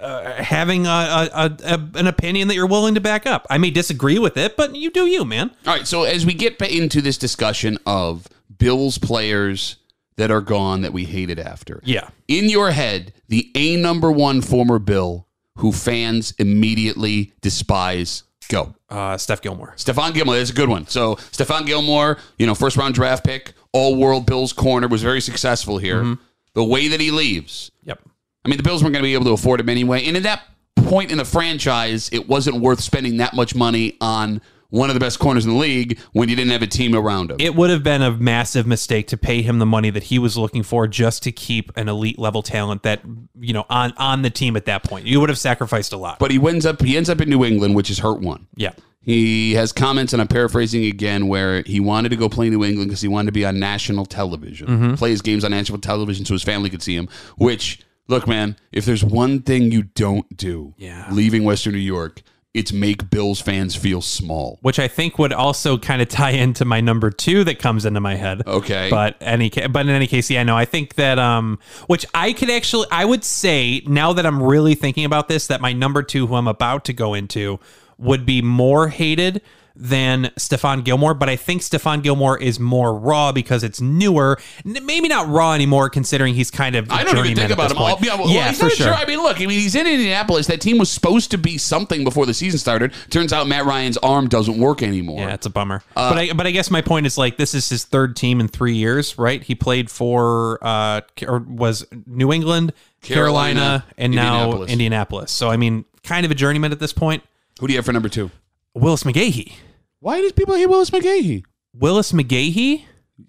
uh, 0.00 0.32
having 0.42 0.86
a, 0.86 0.90
a, 0.90 1.56
a, 1.64 1.88
an 1.94 2.06
opinion 2.06 2.48
that 2.48 2.54
you're 2.54 2.66
willing 2.66 2.94
to 2.94 3.00
back 3.00 3.26
up. 3.26 3.46
I 3.50 3.58
may 3.58 3.70
disagree 3.70 4.18
with 4.18 4.36
it, 4.36 4.56
but 4.56 4.74
you 4.76 4.90
do 4.90 5.06
you, 5.06 5.24
man. 5.24 5.50
All 5.66 5.74
right, 5.74 5.86
so 5.86 6.04
as 6.04 6.24
we 6.26 6.34
get 6.34 6.60
into 6.60 7.00
this 7.00 7.16
discussion 7.18 7.78
of 7.86 8.26
Bills 8.58 8.98
players 8.98 9.76
that 10.16 10.30
are 10.30 10.40
gone 10.42 10.82
that 10.82 10.92
we 10.92 11.04
hated 11.04 11.38
after, 11.38 11.80
Yeah. 11.84 12.08
in 12.28 12.48
your 12.50 12.72
head, 12.72 13.12
the 13.28 13.50
A 13.54 13.76
number 13.76 14.10
one 14.12 14.42
former 14.42 14.78
Bill 14.78 15.26
who 15.56 15.72
fans 15.72 16.32
immediately 16.38 17.32
despise, 17.40 18.22
go. 18.48 18.74
Uh, 18.88 19.16
Steph 19.16 19.40
Gilmore. 19.42 19.74
Stephon 19.76 20.12
Gilmore, 20.14 20.36
that's 20.36 20.50
a 20.50 20.54
good 20.54 20.68
one. 20.68 20.86
So 20.88 21.16
Stephon 21.16 21.64
Gilmore, 21.66 22.18
you 22.38 22.46
know, 22.46 22.54
first 22.54 22.76
round 22.76 22.94
draft 22.94 23.24
pick, 23.24 23.52
all 23.72 23.96
world 23.96 24.26
Bills 24.26 24.52
corner, 24.52 24.88
was 24.88 25.02
very 25.02 25.20
successful 25.20 25.78
here. 25.78 26.16
The 26.54 26.64
way 26.64 26.88
that 26.88 27.00
he 27.00 27.10
leaves, 27.10 27.70
Yep. 27.84 28.00
I 28.44 28.48
mean, 28.48 28.56
the 28.56 28.62
Bills 28.62 28.82
weren't 28.82 28.92
going 28.94 29.02
to 29.02 29.06
be 29.08 29.14
able 29.14 29.26
to 29.26 29.32
afford 29.32 29.60
him 29.60 29.68
anyway. 29.68 30.04
And 30.06 30.16
at 30.16 30.22
that 30.24 30.42
point 30.76 31.10
in 31.10 31.18
the 31.18 31.24
franchise, 31.24 32.08
it 32.12 32.28
wasn't 32.28 32.60
worth 32.60 32.80
spending 32.80 33.18
that 33.18 33.34
much 33.34 33.54
money 33.54 33.96
on 34.00 34.40
one 34.70 34.88
of 34.88 34.94
the 34.94 35.00
best 35.00 35.18
corners 35.18 35.44
in 35.44 35.50
the 35.52 35.58
league 35.58 35.98
when 36.12 36.28
you 36.28 36.36
didn't 36.36 36.52
have 36.52 36.62
a 36.62 36.66
team 36.66 36.94
around 36.94 37.30
him. 37.32 37.36
It 37.40 37.54
would 37.56 37.70
have 37.70 37.82
been 37.82 38.02
a 38.02 38.12
massive 38.12 38.66
mistake 38.68 39.08
to 39.08 39.16
pay 39.16 39.42
him 39.42 39.58
the 39.58 39.66
money 39.66 39.90
that 39.90 40.04
he 40.04 40.18
was 40.20 40.38
looking 40.38 40.62
for 40.62 40.86
just 40.86 41.24
to 41.24 41.32
keep 41.32 41.76
an 41.76 41.88
elite 41.88 42.18
level 42.20 42.40
talent 42.40 42.84
that 42.84 43.00
you 43.40 43.52
know 43.52 43.66
on 43.68 43.92
on 43.96 44.22
the 44.22 44.30
team 44.30 44.56
at 44.56 44.66
that 44.66 44.84
point. 44.84 45.06
You 45.06 45.18
would 45.20 45.28
have 45.28 45.38
sacrificed 45.38 45.92
a 45.92 45.96
lot. 45.96 46.20
but 46.20 46.30
he 46.30 46.38
ends 46.48 46.64
up 46.66 46.80
he 46.80 46.96
ends 46.96 47.10
up 47.10 47.20
in 47.20 47.28
New 47.28 47.44
England, 47.44 47.74
which 47.74 47.90
is 47.90 47.98
hurt 47.98 48.20
one. 48.20 48.46
yeah. 48.54 48.70
He 49.02 49.54
has 49.54 49.72
comments, 49.72 50.12
and 50.12 50.20
I'm 50.20 50.28
paraphrasing 50.28 50.84
again, 50.84 51.26
where 51.26 51.62
he 51.62 51.80
wanted 51.80 52.10
to 52.10 52.16
go 52.16 52.28
play 52.28 52.50
New 52.50 52.62
England 52.62 52.90
because 52.90 53.00
he 53.00 53.08
wanted 53.08 53.26
to 53.26 53.32
be 53.32 53.46
on 53.46 53.58
national 53.58 54.04
television, 54.04 54.66
Mm-hmm. 54.68 54.94
play 54.94 55.10
his 55.10 55.22
games 55.22 55.42
on 55.42 55.50
national 55.52 55.78
television 55.80 56.26
so 56.26 56.34
his 56.34 56.42
family 56.42 56.68
could 56.68 56.82
see 56.82 56.94
him. 56.96 57.08
Which, 57.38 57.80
look, 58.10 58.26
man, 58.28 58.56
if 58.72 58.84
there's 58.84 59.04
one 59.04 59.40
thing 59.40 59.72
you 59.72 59.84
don't 59.84 60.36
do, 60.36 60.74
Yeah. 60.76 61.06
leaving 61.10 61.44
Western 61.44 61.72
New 61.72 61.78
York, 61.78 62.22
it's 62.52 62.72
make 62.72 63.08
Bills 63.10 63.40
fans 63.40 63.76
feel 63.76 64.00
small. 64.02 64.58
Which 64.60 64.80
I 64.80 64.88
think 64.88 65.18
would 65.20 65.32
also 65.32 65.78
kind 65.78 66.02
of 66.02 66.08
tie 66.08 66.32
into 66.32 66.64
my 66.64 66.80
number 66.80 67.10
two 67.10 67.44
that 67.44 67.60
comes 67.60 67.86
into 67.86 68.00
my 68.00 68.16
head. 68.16 68.42
Okay. 68.44 68.88
But 68.90 69.16
any 69.20 69.48
but 69.50 69.86
in 69.86 69.90
any 69.90 70.08
case, 70.08 70.28
yeah, 70.30 70.42
no, 70.42 70.56
I 70.56 70.64
think 70.64 70.94
that 70.96 71.18
um 71.20 71.60
which 71.86 72.04
I 72.12 72.32
could 72.32 72.50
actually 72.50 72.88
I 72.90 73.04
would 73.04 73.22
say 73.22 73.82
now 73.86 74.12
that 74.12 74.26
I'm 74.26 74.42
really 74.42 74.74
thinking 74.74 75.04
about 75.04 75.28
this, 75.28 75.46
that 75.46 75.60
my 75.60 75.72
number 75.72 76.02
two 76.02 76.26
who 76.26 76.34
I'm 76.34 76.48
about 76.48 76.84
to 76.86 76.92
go 76.92 77.14
into 77.14 77.60
would 77.98 78.26
be 78.26 78.42
more 78.42 78.88
hated 78.88 79.42
than 79.80 80.24
Stephon 80.38 80.84
Gilmore, 80.84 81.14
but 81.14 81.28
I 81.30 81.36
think 81.36 81.62
Stephon 81.62 82.02
Gilmore 82.02 82.38
is 82.38 82.60
more 82.60 82.94
raw 82.94 83.32
because 83.32 83.64
it's 83.64 83.80
newer. 83.80 84.38
N- 84.66 84.84
Maybe 84.84 85.08
not 85.08 85.26
raw 85.28 85.54
anymore, 85.54 85.88
considering 85.88 86.34
he's 86.34 86.50
kind 86.50 86.76
of. 86.76 86.90
a 86.90 86.92
I 86.94 87.02
don't 87.04 87.16
even 87.24 87.34
think 87.36 87.50
about 87.50 87.70
him. 87.70 87.78
All, 87.78 87.96
yeah, 88.00 88.16
well, 88.16 88.28
yeah, 88.28 88.52
for 88.52 88.64
not 88.64 88.72
sure. 88.72 88.86
sure. 88.88 88.94
I 88.94 89.06
mean, 89.06 89.22
look, 89.22 89.38
I 89.40 89.46
mean, 89.46 89.58
he's 89.58 89.74
in 89.74 89.86
Indianapolis. 89.86 90.46
That 90.48 90.60
team 90.60 90.76
was 90.78 90.90
supposed 90.90 91.30
to 91.30 91.38
be 91.38 91.56
something 91.56 92.04
before 92.04 92.26
the 92.26 92.34
season 92.34 92.58
started. 92.58 92.92
Turns 93.08 93.32
out 93.32 93.46
Matt 93.46 93.64
Ryan's 93.64 93.96
arm 93.98 94.28
doesn't 94.28 94.58
work 94.58 94.82
anymore. 94.82 95.20
Yeah, 95.20 95.34
it's 95.34 95.46
a 95.46 95.50
bummer. 95.50 95.82
Uh, 95.96 96.10
but 96.10 96.18
I 96.18 96.32
but 96.32 96.46
I 96.46 96.50
guess 96.50 96.70
my 96.70 96.82
point 96.82 97.06
is 97.06 97.16
like 97.16 97.38
this 97.38 97.54
is 97.54 97.68
his 97.68 97.84
third 97.84 98.16
team 98.16 98.40
in 98.40 98.48
three 98.48 98.74
years, 98.74 99.18
right? 99.18 99.42
He 99.42 99.54
played 99.54 99.90
for 99.90 100.58
uh 100.62 101.00
or 101.26 101.38
was 101.38 101.86
New 102.06 102.32
England, 102.32 102.72
Carolina, 103.02 103.60
Carolina, 103.60 103.84
and 103.96 104.14
now 104.14 104.34
Indianapolis. 104.42 104.72
Indianapolis. 104.72 105.32
So 105.32 105.48
I 105.50 105.56
mean, 105.56 105.84
kind 106.04 106.26
of 106.26 106.30
a 106.32 106.34
journeyman 106.34 106.72
at 106.72 106.80
this 106.80 106.92
point. 106.92 107.22
Who 107.60 107.66
do 107.66 107.72
you 107.72 107.78
have 107.78 107.86
for 107.86 107.92
number 107.92 108.08
two? 108.08 108.30
Willis 108.74 109.02
McGahee. 109.04 109.52
Why 110.00 110.20
do 110.20 110.30
people 110.32 110.54
hate 110.54 110.66
Willis 110.66 110.90
McGahee? 110.90 111.44
Willis 111.74 112.12
McGahee. 112.12 112.84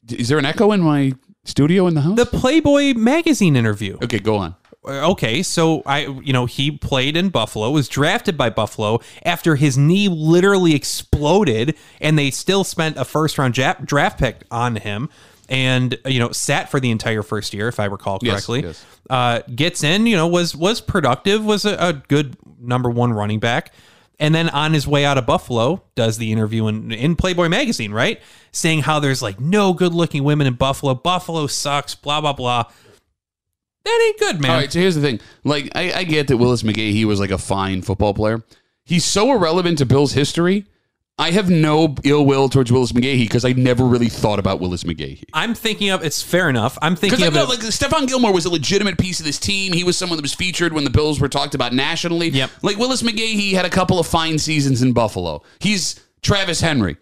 Is 0.09 0.29
there 0.29 0.37
an 0.37 0.45
echo 0.45 0.71
in 0.71 0.81
my 0.81 1.13
Studio 1.43 1.87
in 1.87 1.95
the 1.95 2.01
house? 2.01 2.15
The 2.17 2.25
Playboy 2.25 2.93
magazine 2.93 3.55
interview. 3.55 3.97
okay, 4.03 4.19
go 4.19 4.37
on. 4.37 4.55
okay, 4.85 5.43
so 5.43 5.81
I, 5.85 6.05
you 6.23 6.31
know, 6.33 6.45
he 6.45 6.71
played 6.71 7.17
in 7.17 7.29
Buffalo, 7.29 7.69
was 7.71 7.87
drafted 7.89 8.37
by 8.37 8.49
Buffalo 8.49 8.99
after 9.25 9.55
his 9.55 9.77
knee 9.77 10.07
literally 10.07 10.73
exploded, 10.73 11.75
and 11.99 12.17
they 12.17 12.31
still 12.31 12.63
spent 12.63 12.95
a 12.97 13.03
first 13.05 13.37
round 13.37 13.53
draft 13.53 14.19
pick 14.19 14.43
on 14.49 14.77
him, 14.77 15.09
and 15.49 15.97
you 16.05 16.19
know, 16.19 16.31
sat 16.31 16.69
for 16.71 16.79
the 16.79 16.89
entire 16.91 17.21
first 17.23 17.53
year, 17.53 17.67
if 17.67 17.79
I 17.79 17.85
recall 17.85 18.19
Yes, 18.21 18.45
correctly. 18.45 18.63
yes. 18.63 18.85
Uh, 19.09 19.41
gets 19.53 19.83
in, 19.83 20.05
you 20.05 20.15
know, 20.15 20.27
was 20.27 20.55
was 20.55 20.79
productive, 20.79 21.43
was 21.43 21.65
a, 21.65 21.75
a 21.75 21.93
good 21.93 22.37
number 22.59 22.89
one 22.89 23.11
running 23.13 23.39
back. 23.39 23.73
And 24.21 24.35
then 24.35 24.49
on 24.49 24.71
his 24.71 24.87
way 24.87 25.03
out 25.03 25.17
of 25.17 25.25
Buffalo, 25.25 25.81
does 25.95 26.19
the 26.19 26.31
interview 26.31 26.67
in, 26.67 26.91
in 26.91 27.15
Playboy 27.15 27.49
magazine, 27.49 27.91
right? 27.91 28.21
Saying 28.51 28.81
how 28.83 28.99
there's 28.99 29.23
like 29.23 29.39
no 29.39 29.73
good 29.73 29.95
looking 29.95 30.23
women 30.23 30.45
in 30.45 30.53
Buffalo. 30.53 30.93
Buffalo 30.93 31.47
sucks, 31.47 31.95
blah, 31.95 32.21
blah, 32.21 32.33
blah. 32.33 32.65
That 33.83 34.05
ain't 34.07 34.19
good, 34.19 34.39
man. 34.39 34.51
All 34.51 34.57
right, 34.57 34.71
so 34.71 34.77
here's 34.79 34.93
the 34.93 35.01
thing. 35.01 35.19
Like, 35.43 35.71
I, 35.73 35.91
I 35.91 36.03
get 36.03 36.27
that 36.27 36.37
Willis 36.37 36.61
McGahee 36.61 36.91
he 36.91 37.03
was 37.03 37.19
like 37.19 37.31
a 37.31 37.39
fine 37.39 37.81
football 37.81 38.13
player. 38.13 38.43
He's 38.83 39.03
so 39.03 39.31
irrelevant 39.31 39.79
to 39.79 39.87
Bill's 39.87 40.13
history. 40.13 40.67
I 41.21 41.29
have 41.29 41.51
no 41.51 41.93
ill 42.03 42.25
will 42.25 42.49
towards 42.49 42.71
Willis 42.71 42.93
McGahee 42.93 43.25
because 43.25 43.45
I 43.45 43.53
never 43.53 43.85
really 43.85 44.09
thought 44.09 44.39
about 44.39 44.59
Willis 44.59 44.83
McGahee. 44.85 45.23
I'm 45.33 45.53
thinking 45.53 45.91
of 45.91 46.03
it's 46.03 46.19
fair 46.19 46.49
enough. 46.49 46.79
I'm 46.81 46.95
thinking 46.95 47.19
Because 47.19 47.23
I 47.23 47.27
of 47.27 47.33
know, 47.35 47.43
it. 47.43 47.49
like 47.49 47.59
Stephon 47.59 48.07
Gilmore 48.07 48.33
was 48.33 48.45
a 48.45 48.49
legitimate 48.49 48.97
piece 48.97 49.19
of 49.19 49.25
this 49.27 49.37
team. 49.37 49.71
He 49.71 49.83
was 49.83 49.95
someone 49.95 50.17
that 50.17 50.23
was 50.23 50.33
featured 50.33 50.73
when 50.73 50.83
the 50.83 50.89
Bills 50.89 51.19
were 51.19 51.29
talked 51.29 51.53
about 51.53 51.73
nationally. 51.73 52.29
Yep. 52.29 52.49
Like 52.63 52.77
Willis 52.77 53.03
McGahee 53.03 53.51
had 53.53 53.65
a 53.65 53.69
couple 53.69 53.99
of 53.99 54.07
fine 54.07 54.39
seasons 54.39 54.81
in 54.81 54.93
Buffalo. 54.93 55.43
He's 55.59 55.99
Travis 56.23 56.59
Henry. 56.59 56.97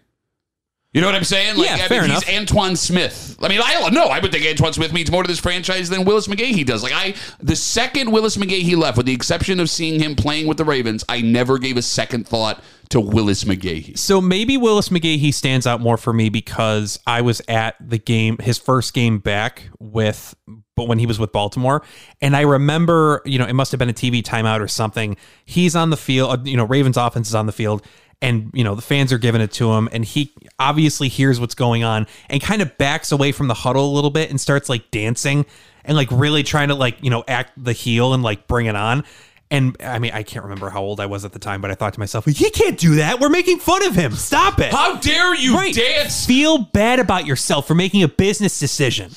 You 1.00 1.02
know 1.06 1.08
what 1.08 1.16
I'm 1.16 1.24
saying? 1.24 1.56
Like, 1.56 1.70
Yeah, 1.70 1.76
I 1.76 1.88
fair 1.88 2.02
mean, 2.02 2.12
enough. 2.12 2.26
he's 2.26 2.40
Antowain 2.40 2.76
Smith. 2.76 3.38
I 3.42 3.48
mean, 3.48 3.62
I 3.64 3.72
don't 3.74 3.94
know. 3.94 4.08
I 4.08 4.20
would 4.20 4.34
think 4.34 4.44
Antowain 4.44 4.74
Smith 4.74 4.92
means 4.92 5.10
more 5.10 5.24
to 5.24 5.28
this 5.28 5.40
franchise 5.40 5.88
than 5.88 6.04
Willis 6.04 6.28
McGahee 6.28 6.66
does. 6.66 6.84
Like, 6.84 6.92
I 6.94 7.16
the 7.40 7.56
second 7.56 8.12
Willis 8.12 8.36
McGahee 8.36 8.76
left, 8.76 8.98
with 8.98 9.06
the 9.06 9.14
exception 9.14 9.62
of 9.62 9.70
seeing 9.70 10.02
him 10.02 10.16
playing 10.16 10.46
with 10.48 10.58
the 10.58 10.66
Ravens, 10.66 11.06
I 11.08 11.22
never 11.22 11.58
gave 11.58 11.78
a 11.78 11.82
second 11.82 12.28
thought 12.28 12.62
to 12.90 13.00
Willis 13.00 13.44
McGahee. 13.46 13.98
so 13.98 14.20
maybe 14.20 14.58
Willis 14.58 14.90
McGahee 14.90 15.32
stands 15.34 15.66
out 15.68 15.80
more 15.80 15.96
for 15.96 16.12
me 16.12 16.28
because 16.30 17.00
I 17.08 17.22
was 17.22 17.40
at 17.48 17.76
the 17.80 18.00
game, 18.00 18.38
his 18.40 18.58
first 18.58 18.94
game 18.96 19.20
back 19.20 19.70
with, 19.80 20.34
but 20.76 20.88
when 20.88 20.98
he 20.98 21.06
was 21.06 21.20
with 21.20 21.32
Baltimore, 21.32 21.84
and 22.20 22.36
I 22.36 22.42
remember, 22.42 23.22
you 23.26 23.38
know, 23.38 23.46
it 23.46 23.54
must 23.54 23.72
have 23.72 23.80
been 23.80 23.90
a 23.90 23.94
TV 23.94 24.24
timeout 24.24 24.60
or 24.60 24.68
something. 24.68 25.18
He's 25.46 25.76
on 25.76 25.92
the 25.92 25.98
field, 25.98 26.32
uh, 26.32 26.42
you 26.44 26.58
know, 26.58 26.66
Ravens 26.66 26.98
offense 26.98 27.30
is 27.30 27.36
on 27.36 27.46
the 27.46 27.52
field, 27.52 27.86
and 28.22 28.52
you 28.54 28.64
know 28.64 28.76
the 28.76 28.82
fans 28.82 29.14
are 29.14 29.18
giving 29.18 29.42
it 29.42 29.52
to 29.54 29.72
him, 29.74 29.88
and 29.92 30.04
he 30.06 30.34
obviously 30.60 31.08
hears 31.08 31.40
what's 31.40 31.56
going 31.56 31.84
on 31.84 32.08
and 32.30 32.42
kind 32.42 32.62
of 32.62 32.78
backs 32.78 33.12
away 33.12 33.32
from 33.32 33.48
the 33.48 33.54
huddle 33.54 33.92
a 33.92 33.94
little 33.94 34.10
bit 34.10 34.30
and 34.30 34.40
starts 34.40 34.68
like 34.70 34.92
dancing 34.92 35.46
and 35.86 35.96
like 35.96 36.10
really 36.12 36.44
trying 36.44 36.68
to 36.68 36.76
like 36.76 36.98
you 37.02 37.10
know 37.10 37.24
act 37.28 37.52
the 37.58 37.74
heel 37.74 38.14
and 38.14 38.22
like 38.24 38.48
bring 38.48 38.66
it 38.66 38.76
on. 38.76 39.04
And 39.52 39.76
I 39.84 39.98
mean, 39.98 40.12
I 40.14 40.22
can't 40.22 40.44
remember 40.44 40.70
how 40.70 40.82
old 40.84 41.00
I 41.00 41.08
was 41.08 41.26
at 41.26 41.32
the 41.32 41.40
time, 41.40 41.60
but 41.60 41.72
I 41.72 41.74
thought 41.74 41.94
to 41.96 42.00
myself, 42.00 42.26
he 42.26 42.52
can't 42.52 42.78
do 42.78 42.96
that. 42.96 43.20
We're 43.20 43.30
making 43.30 43.58
fun 43.58 43.84
of 43.84 43.96
him. 43.96 44.12
Stop 44.12 44.60
it. 44.60 44.72
How 44.72 44.98
dare 44.98 45.34
you 45.34 45.56
Right. 45.56 45.74
dance? 45.74 46.24
Feel 46.24 46.60
bad 46.60 47.00
about 47.00 47.26
yourself 47.26 47.66
for 47.66 47.74
making 47.74 48.04
a 48.04 48.08
business 48.08 48.60
decision. 48.60 49.10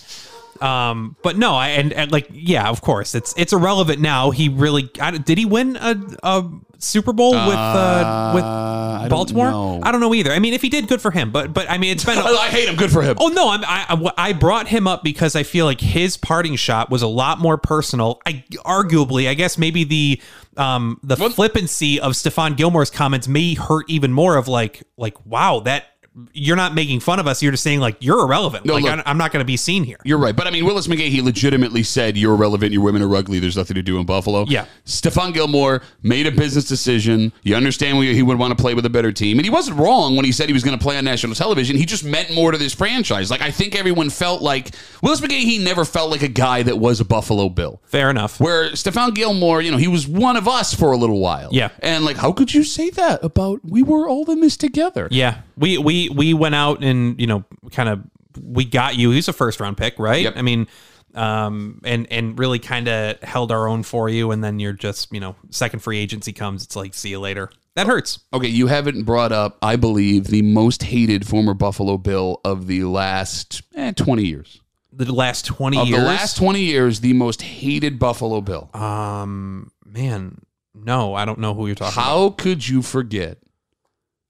Um, 0.62 1.16
but 1.22 1.36
no, 1.36 1.54
I 1.54 1.68
and, 1.70 1.92
and 1.92 2.10
like 2.12 2.28
yeah, 2.32 2.68
of 2.68 2.80
course, 2.80 3.14
it's 3.14 3.34
it's 3.36 3.52
irrelevant 3.52 4.00
now. 4.00 4.30
He 4.30 4.48
really 4.48 4.88
I, 5.00 5.10
did 5.10 5.36
he 5.36 5.44
win 5.44 5.76
a, 5.76 6.00
a 6.22 6.48
Super 6.82 7.12
Bowl 7.12 7.32
with 7.32 7.56
uh, 7.56 8.32
with 8.34 8.44
I 8.44 8.98
don't 9.02 9.08
Baltimore? 9.10 9.50
know. 9.50 9.80
I 9.82 9.92
don't 9.92 10.00
know 10.00 10.14
either. 10.14 10.32
I 10.32 10.38
mean, 10.38 10.54
if 10.54 10.62
he 10.62 10.68
did, 10.68 10.88
good 10.88 11.00
for 11.00 11.10
him. 11.10 11.30
But 11.30 11.52
but 11.52 11.70
I 11.70 11.78
mean, 11.78 11.92
it's 11.92 12.04
been. 12.04 12.18
I, 12.18 12.22
I 12.42 12.48
hate 12.48 12.68
him. 12.68 12.76
Good 12.76 12.90
for 12.90 13.02
him. 13.02 13.16
Oh 13.18 13.28
no! 13.28 13.50
I'm, 13.50 13.64
I 13.64 14.12
I 14.16 14.32
brought 14.32 14.68
him 14.68 14.86
up 14.86 15.02
because 15.02 15.36
I 15.36 15.42
feel 15.42 15.64
like 15.66 15.80
his 15.80 16.16
parting 16.16 16.56
shot 16.56 16.90
was 16.90 17.02
a 17.02 17.06
lot 17.06 17.38
more 17.38 17.56
personal. 17.56 18.20
I 18.26 18.44
arguably, 18.64 19.28
I 19.28 19.34
guess 19.34 19.58
maybe 19.58 19.84
the 19.84 20.20
um 20.56 21.00
the 21.02 21.16
flippancy 21.16 22.00
of 22.00 22.12
Stephon 22.12 22.56
Gilmore's 22.56 22.90
comments 22.90 23.26
may 23.28 23.54
hurt 23.54 23.88
even 23.88 24.12
more. 24.12 24.36
Of 24.36 24.48
like 24.48 24.82
like 24.96 25.24
wow 25.26 25.60
that 25.60 25.86
you're 26.32 26.56
not 26.56 26.74
making 26.74 27.00
fun 27.00 27.18
of 27.18 27.26
us. 27.26 27.42
You're 27.42 27.52
just 27.52 27.62
saying 27.62 27.80
like 27.80 27.96
you're 28.00 28.20
irrelevant. 28.20 28.66
No, 28.66 28.74
like 28.74 28.84
look. 28.84 29.02
I'm, 29.06 29.16
not 29.16 29.32
going 29.32 29.40
to 29.40 29.46
be 29.46 29.56
seen 29.56 29.84
here. 29.84 29.98
You're 30.04 30.18
right. 30.18 30.34
But 30.36 30.46
I 30.46 30.50
mean, 30.50 30.64
Willis 30.66 30.86
McGahee, 30.86 31.08
he 31.08 31.22
legitimately 31.22 31.82
said, 31.82 32.16
You're 32.16 32.34
irrelevant. 32.34 32.72
Your 32.72 32.82
women 32.82 33.02
are 33.02 33.14
ugly. 33.14 33.38
There's 33.38 33.56
nothing 33.56 33.76
to 33.76 33.82
do 33.82 33.98
in 33.98 34.04
Buffalo. 34.04 34.44
Yeah. 34.46 34.66
Stephon 34.84 35.32
Gilmore 35.32 35.82
made 36.02 36.26
a 36.26 36.30
business 36.30 36.64
decision. 36.64 37.32
You 37.42 37.56
understand 37.56 37.96
why 37.96 38.06
he 38.06 38.22
would 38.22 38.38
want 38.38 38.56
to 38.56 38.60
play 38.60 38.74
with 38.74 38.84
a 38.84 38.90
better 38.90 39.12
team. 39.12 39.38
And 39.38 39.46
he 39.46 39.50
wasn't 39.50 39.78
wrong 39.78 40.16
when 40.16 40.24
he 40.24 40.32
said 40.32 40.48
he 40.48 40.52
was 40.52 40.64
going 40.64 40.78
to 40.78 40.82
play 40.82 40.98
on 40.98 41.04
national 41.04 41.34
television. 41.34 41.76
He 41.76 41.86
just 41.86 42.04
meant 42.04 42.34
more 42.34 42.52
to 42.52 42.58
this 42.58 42.74
franchise. 42.74 43.30
Like, 43.30 43.40
I 43.40 43.50
think 43.50 43.74
everyone 43.74 44.10
felt 44.10 44.42
like 44.42 44.74
Willis 45.02 45.20
McGahee, 45.20 45.44
he 45.44 45.58
never 45.58 45.84
felt 45.84 46.10
like 46.10 46.22
a 46.22 46.28
guy 46.28 46.62
that 46.62 46.78
was 46.78 47.00
a 47.00 47.04
Buffalo 47.04 47.48
Bill. 47.48 47.80
Fair 47.84 48.10
enough. 48.10 48.38
Where 48.38 48.70
Stephon 48.70 49.14
Gilmore, 49.14 49.62
you 49.62 49.70
know, 49.70 49.78
he 49.78 49.88
was 49.88 50.06
one 50.06 50.36
of 50.36 50.46
us 50.46 50.74
for 50.74 50.92
a 50.92 50.96
little 50.96 51.20
while. 51.20 51.48
Yeah. 51.52 51.70
And 51.80 52.04
like, 52.04 52.16
how 52.16 52.32
could 52.32 52.52
you 52.52 52.64
say 52.64 52.90
that 52.90 53.24
about 53.24 53.60
we 53.64 53.82
were 53.82 54.08
all 54.08 54.30
in 54.30 54.40
this 54.40 54.56
together? 54.56 55.08
Yeah, 55.10 55.42
we 55.62 55.78
we 55.78 56.08
we 56.10 56.34
went 56.34 56.54
out 56.54 56.82
and 56.84 57.18
you 57.20 57.26
know 57.26 57.44
kind 57.70 57.88
of 57.88 58.02
we 58.42 58.64
got 58.64 58.96
you. 58.96 59.10
He's 59.12 59.28
a 59.28 59.32
first 59.32 59.60
round 59.60 59.76
pick, 59.76 59.98
right? 59.98 60.22
Yep. 60.24 60.34
I 60.36 60.42
mean, 60.42 60.66
um, 61.14 61.80
and 61.84 62.06
and 62.10 62.38
really 62.38 62.58
kind 62.58 62.88
of 62.88 63.20
held 63.22 63.52
our 63.52 63.68
own 63.68 63.82
for 63.82 64.08
you, 64.08 64.30
and 64.32 64.42
then 64.42 64.58
you're 64.58 64.72
just 64.72 65.12
you 65.12 65.20
know 65.20 65.36
second 65.50 65.80
free 65.80 65.98
agency 65.98 66.32
comes, 66.32 66.64
it's 66.64 66.76
like 66.76 66.94
see 66.94 67.10
you 67.10 67.20
later. 67.20 67.50
That 67.74 67.86
hurts. 67.86 68.18
Okay, 68.34 68.48
you 68.48 68.66
haven't 68.66 69.04
brought 69.04 69.32
up, 69.32 69.56
I 69.62 69.76
believe, 69.76 70.24
the 70.26 70.42
most 70.42 70.82
hated 70.82 71.26
former 71.26 71.54
Buffalo 71.54 71.96
Bill 71.96 72.38
of 72.44 72.66
the 72.66 72.84
last 72.84 73.62
eh, 73.74 73.92
20 73.92 74.24
years. 74.26 74.60
The 74.92 75.10
last 75.10 75.46
twenty 75.46 75.78
Of 75.78 75.88
years. 75.88 76.00
the 76.00 76.06
last 76.06 76.36
20 76.36 76.60
years, 76.60 77.00
the 77.00 77.14
most 77.14 77.40
hated 77.40 77.98
Buffalo 77.98 78.42
Bill. 78.42 78.68
um, 78.74 79.70
man, 79.86 80.42
no, 80.74 81.14
I 81.14 81.24
don't 81.24 81.38
know 81.38 81.54
who 81.54 81.66
you're 81.66 81.74
talking 81.74 81.94
about. 81.94 82.04
How 82.04 82.30
could 82.30 82.68
you 82.68 82.82
forget 82.82 83.38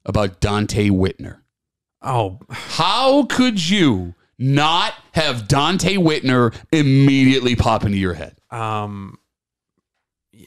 about 0.05 0.41
Donte 0.41 0.91
Whitner? 0.91 1.38
Oh, 2.03 2.41
How 2.51 3.25
could 3.25 3.69
you 3.69 4.15
not 4.38 4.93
have 5.12 5.47
Donte 5.49 5.97
Whitner 5.99 6.55
immediately 6.73 7.55
pop 7.57 7.85
into 7.85 7.99
your 7.99 8.15
head? 8.15 8.37
um. 8.51 9.19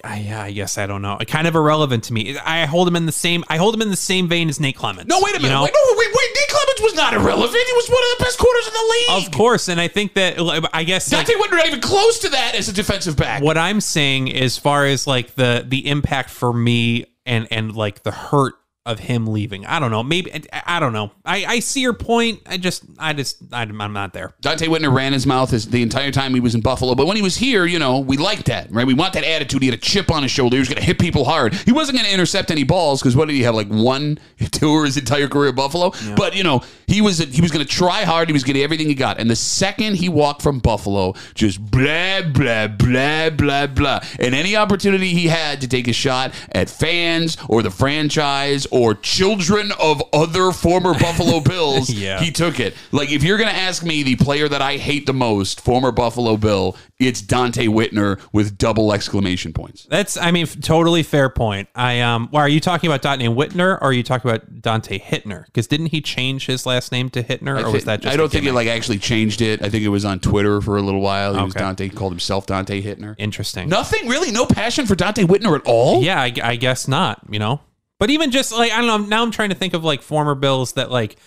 I, 0.03 0.19
yeah, 0.19 0.41
I 0.41 0.51
guess 0.51 0.77
I 0.77 0.87
don't 0.87 1.01
know. 1.01 1.17
Kind 1.27 1.47
of 1.47 1.55
irrelevant 1.55 2.03
to 2.05 2.13
me. 2.13 2.37
I 2.37 2.65
hold 2.65 2.87
him 2.87 2.95
in 2.97 3.05
the 3.05 3.11
same. 3.13 3.43
I 3.49 3.57
hold 3.57 3.73
him 3.73 3.81
in 3.81 3.89
the 3.91 3.95
same 3.95 4.27
vein 4.27 4.49
as 4.49 4.59
Nate 4.59 4.75
Clements. 4.75 5.07
No, 5.07 5.19
wait 5.21 5.35
a 5.35 5.37
you 5.37 5.43
minute. 5.43 5.53
know? 5.55 5.63
Wait, 5.63 5.73
no, 5.73 5.79
wait, 5.97 6.07
wait. 6.07 6.29
Nick 6.33 6.49
Clemens 6.49 6.81
was 6.81 6.95
not 6.95 7.13
irrelevant. 7.13 7.53
He 7.65 7.73
was 7.73 7.87
one 7.87 8.03
of 8.03 8.17
the 8.17 8.23
best 8.25 8.37
corners 8.37 8.67
in 8.67 8.73
the 8.73 8.93
league. 9.15 9.27
Of 9.27 9.31
course, 9.33 9.67
and 9.69 9.79
I 9.79 9.87
think 9.87 10.15
that 10.15 10.35
I 10.73 10.83
guess 10.83 11.07
Donte 11.09 11.27
like, 11.29 11.37
Whitner 11.37 11.51
not 11.57 11.67
even 11.67 11.81
close 11.81 12.19
to 12.19 12.29
that 12.29 12.55
as 12.55 12.67
a 12.67 12.73
defensive 12.73 13.15
back. 13.15 13.41
what 13.41 13.57
I'm 13.57 13.79
saying 13.79 14.33
as 14.35 14.57
far 14.57 14.85
as 14.85 15.07
like 15.07 15.35
the 15.35 15.63
the 15.65 15.87
impact 15.87 16.29
for 16.29 16.51
me 16.51 17.05
and 17.25 17.47
and 17.49 17.73
like 17.75 18.03
the 18.03 18.11
hurt 18.11 18.55
of 18.85 18.99
him 18.99 19.25
leaving. 19.25 19.65
I 19.65 19.79
don't 19.79 19.89
know. 19.89 20.03
Maybe 20.03 20.31
I, 20.31 20.77
I 20.77 20.79
don't 20.79 20.93
know. 20.93 21.11
I 21.25 21.45
I 21.45 21.59
see 21.59 21.81
your 21.81 21.93
point. 21.93 22.41
I 22.45 22.57
just 22.57 22.83
I 22.99 23.13
just 23.13 23.37
I, 23.51 23.63
I'm 23.63 23.93
not 23.93 24.13
there. 24.13 24.35
Donte 24.43 24.67
Whitner 24.67 24.93
ran 24.93 25.11
his 25.13 25.25
mouth 25.25 25.49
his, 25.49 25.67
the 25.67 25.81
entire 25.81 26.11
time 26.11 26.35
he 26.35 26.39
was 26.39 26.53
in 26.53 26.61
Buffalo. 26.61 26.93
But 26.93 27.07
when 27.07 27.15
he 27.15 27.23
was 27.23 27.35
here, 27.35 27.65
you 27.65 27.79
know, 27.79 27.99
we 27.99 28.17
liked 28.17 28.45
that, 28.45 28.71
right? 28.71 28.85
We 28.85 28.93
want 28.93 29.13
that 29.13 29.23
attitude. 29.23 29.63
He 29.63 29.69
had 29.69 29.77
a 29.77 29.81
chip 29.81 30.11
on 30.11 30.21
his 30.21 30.31
shoulder. 30.31 30.57
He 30.57 30.59
was 30.59 30.69
going 30.69 30.77
to 30.77 30.83
hit 30.83 30.99
people 30.99 31.25
hard. 31.25 31.55
He 31.55 31.71
wasn't 31.71 31.97
going 31.97 32.07
to 32.07 32.13
intercept 32.13 32.51
any 32.51 32.63
balls 32.63 33.01
because 33.01 33.15
what 33.15 33.27
did 33.27 33.33
he 33.33 33.41
have? 33.43 33.55
Like 33.55 33.69
one 33.69 34.19
tour 34.51 34.85
his 34.85 34.97
entire 34.97 35.27
career 35.27 35.49
at 35.49 35.55
Buffalo. 35.55 35.91
But 36.15 36.35
you 36.35 36.43
know, 36.43 36.61
he 36.85 37.01
was 37.01 37.17
he 37.17 37.41
was 37.41 37.49
going 37.49 37.65
to 37.65 37.71
try 37.71 38.03
hard. 38.03 38.29
He 38.29 38.33
was 38.33 38.43
getting 38.43 38.61
everything 38.61 38.87
he 38.87 38.95
got. 38.95 39.19
And 39.19 39.29
the 39.29 39.35
second 39.35 39.95
he 39.95 40.09
walked 40.09 40.43
from 40.43 40.59
Buffalo, 40.59 41.13
just 41.33 41.59
blah 41.71 42.21
blah 42.21 42.67
blah 42.67 43.31
blah 43.31 43.65
blah. 43.65 43.99
And 44.19 44.35
any 44.35 44.55
opportunity 44.55 45.09
he 45.09 45.27
had 45.27 45.61
to 45.61 45.67
take 45.67 45.87
a 45.87 45.93
shot 45.93 46.35
at 46.51 46.69
fans 46.69 47.35
or 47.49 47.63
the 47.63 47.71
franchise 47.71 48.67
or 48.75 48.93
children 48.93 49.71
of 49.79 50.03
other 50.11 50.51
former 50.51 50.93
Buffalo 50.99 51.39
Bills, 51.39 51.89
Yeah. 51.89 52.19
he 52.19 52.29
took 52.29 52.59
it. 52.59 52.73
Like 52.91 53.09
if 53.09 53.23
you're 53.23 53.37
gonna 53.37 53.51
ask 53.51 53.83
me 53.85 54.03
the 54.03 54.17
player 54.17 54.49
that 54.49 54.61
I 54.61 54.75
hate 54.75 55.05
the 55.05 55.13
most, 55.13 55.61
former 55.61 55.93
Buffalo 55.93 56.35
Bill, 56.35 56.75
it's 56.99 57.21
Donte 57.21 57.67
Whitner 57.69 58.19
with 58.33 58.57
double 58.57 58.91
exclamation 58.91 59.53
points. 59.53 59.85
That's 59.89 60.17
I 60.17 60.31
mean 60.31 60.45
totally 60.45 61.03
fair 61.03 61.29
point. 61.29 61.69
I 61.73 62.01
um. 62.01 62.27
Well, 62.33 62.41
are 62.41 62.49
you 62.49 62.59
talking 62.59 62.89
about 62.91 63.01
Donte 63.01 63.33
Whitner 63.33 63.75
or 63.75 63.83
are 63.85 63.93
you 63.93 64.03
talking 64.03 64.29
about 64.29 64.61
Donte 64.61 65.01
Hittner? 65.01 65.45
Because 65.45 65.67
didn't 65.67 65.87
he 65.87 66.01
change 66.01 66.45
his 66.45 66.65
last 66.65 66.91
name 66.91 67.09
to 67.11 67.23
Hittner, 67.23 67.61
or 67.63 67.67
I, 67.67 67.69
was 67.69 67.85
that 67.85 68.01
just 68.01 68.13
I 68.13 68.17
don't 68.17 68.29
think 68.29 68.43
he 68.43 68.47
gimmick? 68.49 68.65
like 68.65 68.67
actually 68.67 68.97
changed 68.99 69.41
it. 69.41 69.61
I 69.61 69.69
think 69.69 69.83
it 69.85 69.89
was 69.89 70.03
on 70.03 70.19
Twitter 70.19 70.59
for 70.61 70.75
a 70.77 70.81
little 70.81 71.01
while. 71.01 71.33
He 71.33 71.41
was 71.41 71.55
Okay. 71.55 71.63
Donte 71.63 71.95
called 71.95 72.11
himself 72.11 72.45
Donte 72.45 72.83
Hittner. 72.83 73.15
interesting? 73.17 73.69
Nothing 73.69 74.07
really, 74.09 74.31
no 74.31 74.45
passion 74.45 74.85
for 74.85 74.95
Donte 74.95 75.25
Whitner 75.25 75.55
at 75.55 75.65
all. 75.65 76.03
Yeah, 76.03 76.19
I, 76.21 76.33
I 76.43 76.55
guess 76.57 76.87
not. 76.89 77.21
You 77.29 77.39
know, 77.39 77.61
but 77.99 78.09
even 78.09 78.31
just 78.31 78.51
like 78.51 78.71
I 78.71 78.77
don't 78.81 78.87
know. 78.87 78.97
Now 79.07 79.23
I'm 79.23 79.31
trying 79.31 79.49
to 79.49 79.55
think 79.55 79.73
of 79.73 79.83
like 79.83 80.01
former 80.01 80.35
Bills 80.35 80.73
that 80.73 80.91
like 80.91 81.17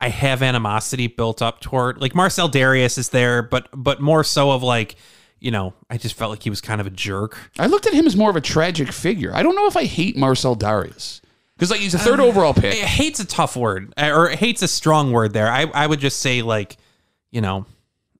I 0.00 0.08
have 0.08 0.42
animosity 0.42 1.06
built 1.06 1.40
up 1.42 1.60
toward. 1.60 2.00
Like 2.00 2.14
Marcell 2.14 2.48
Dareus 2.48 2.98
is 2.98 3.08
there, 3.10 3.42
but 3.42 3.68
but 3.72 4.00
more 4.00 4.24
so 4.24 4.50
of 4.50 4.62
like 4.62 4.96
you 5.40 5.50
know 5.50 5.74
I 5.90 5.98
just 5.98 6.16
felt 6.16 6.30
like 6.30 6.42
he 6.42 6.50
was 6.50 6.60
kind 6.60 6.80
of 6.80 6.86
a 6.86 6.90
jerk. 6.90 7.38
I 7.58 7.66
looked 7.66 7.86
at 7.86 7.92
him 7.94 8.06
as 8.06 8.16
more 8.16 8.30
of 8.30 8.36
a 8.36 8.40
tragic 8.40 8.92
figure. 8.92 9.34
I 9.34 9.42
don't 9.42 9.54
know 9.56 9.66
if 9.66 9.76
I 9.76 9.84
hate 9.84 10.16
Marcell 10.16 10.56
Dareus 10.56 11.20
because 11.56 11.70
like 11.70 11.80
he's 11.80 11.94
a 11.94 11.98
third 11.98 12.20
um, 12.20 12.26
overall 12.28 12.54
I- 12.56 12.60
pick. 12.60 12.74
hate's 12.74 13.20
a 13.20 13.26
tough 13.26 13.56
word, 13.56 13.92
or 13.96 14.28
hate's 14.28 14.62
a 14.62 14.68
strong 14.68 15.12
word. 15.12 15.32
There, 15.32 15.48
I 15.48 15.62
I 15.62 15.86
would 15.86 16.00
just 16.00 16.20
say 16.20 16.42
like 16.42 16.76
you 17.30 17.40
know. 17.40 17.66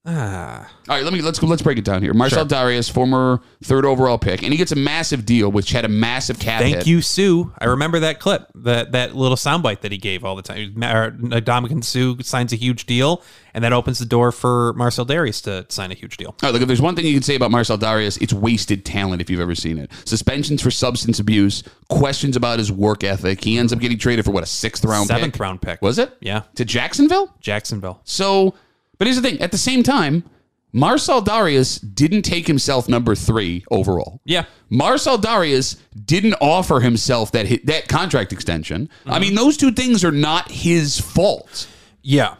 Ah, 0.08 0.70
All 0.88 0.94
right, 0.94 1.02
let 1.02 1.12
me 1.12 1.20
let's 1.20 1.40
go. 1.40 1.48
Let's 1.48 1.62
break 1.62 1.78
it 1.78 1.84
down 1.84 2.00
here. 2.00 2.14
Marcell 2.14 2.46
Dareus, 2.46 2.88
former 2.88 3.40
third 3.64 3.84
overall 3.84 4.18
pick, 4.18 4.44
and 4.44 4.52
he 4.52 4.56
gets 4.56 4.70
a 4.70 4.76
massive 4.76 5.26
deal, 5.26 5.50
which 5.50 5.72
had 5.72 5.84
a 5.84 5.88
massive 5.88 6.38
cap 6.38 6.60
thank 6.62 6.76
hit. 6.76 6.86
you, 6.86 7.02
Suh. 7.02 7.44
I 7.58 7.64
remember 7.64 7.98
that 8.00 8.20
clip, 8.20 8.46
that 8.54 8.92
that 8.92 9.16
little 9.16 9.36
soundbite 9.36 9.80
that 9.80 9.90
he 9.90 9.98
gave 9.98 10.24
all 10.24 10.36
the 10.36 10.42
time. 10.42 10.74
Ndamukong 10.74 11.82
Suh 11.82 12.22
signs 12.22 12.52
a 12.52 12.56
huge 12.56 12.86
deal, 12.86 13.20
and 13.52 13.64
that 13.64 13.72
opens 13.72 13.98
the 13.98 14.04
door 14.04 14.30
for 14.30 14.72
Marcell 14.74 15.04
Dareus 15.06 15.42
to 15.42 15.66
sign 15.74 15.90
a 15.90 15.94
huge 15.94 16.16
deal. 16.18 16.28
All 16.28 16.36
right, 16.44 16.52
look, 16.52 16.62
if 16.62 16.68
there's 16.68 16.80
one 16.82 16.94
thing 16.94 17.04
you 17.04 17.14
can 17.14 17.22
say 17.24 17.34
about 17.34 17.50
Marcell 17.50 17.76
Dareus, 17.78 18.20
it's 18.22 18.32
wasted 18.32 18.84
talent 18.84 19.20
if 19.20 19.28
you've 19.28 19.40
ever 19.40 19.56
seen 19.56 19.76
it. 19.76 19.90
Suspensions 20.04 20.62
for 20.62 20.70
substance 20.70 21.18
abuse, 21.18 21.64
questions 21.88 22.36
about 22.36 22.60
his 22.60 22.70
work 22.70 23.02
ethic. 23.02 23.42
He 23.42 23.58
ends 23.58 23.72
up 23.72 23.80
getting 23.80 23.98
traded 23.98 24.24
for 24.24 24.30
what 24.30 24.44
a 24.44 24.46
sixth 24.46 24.84
round 24.84 25.08
Seventh 25.08 25.32
pick. 25.34 25.40
round 25.40 25.62
pick. 25.62 25.82
Was 25.82 25.98
it? 25.98 26.16
Yeah. 26.20 26.42
To 26.54 26.64
Jacksonville? 26.64 27.34
Jacksonville. 27.40 28.00
So, 28.04 28.54
but 28.98 29.06
here's 29.06 29.20
the 29.20 29.28
thing. 29.28 29.40
At 29.40 29.52
the 29.52 29.58
same 29.58 29.82
time, 29.82 30.24
Marcell 30.72 31.22
Dareus 31.22 31.80
didn't 31.94 32.22
take 32.22 32.46
himself 32.46 32.88
number 32.88 33.14
three 33.14 33.64
overall. 33.70 34.20
Yeah. 34.24 34.44
Marcell 34.68 35.18
Dareus 35.18 35.76
didn't 36.04 36.34
offer 36.34 36.80
himself 36.80 37.32
that 37.32 37.46
hit, 37.46 37.66
that 37.66 37.88
contract 37.88 38.32
extension. 38.32 38.90
I 39.06 39.18
mean, 39.18 39.34
those 39.34 39.56
two 39.56 39.72
things 39.72 40.04
are 40.04 40.12
not 40.12 40.50
his 40.50 41.00
fault. 41.00 41.68
Yeah. 42.02 42.34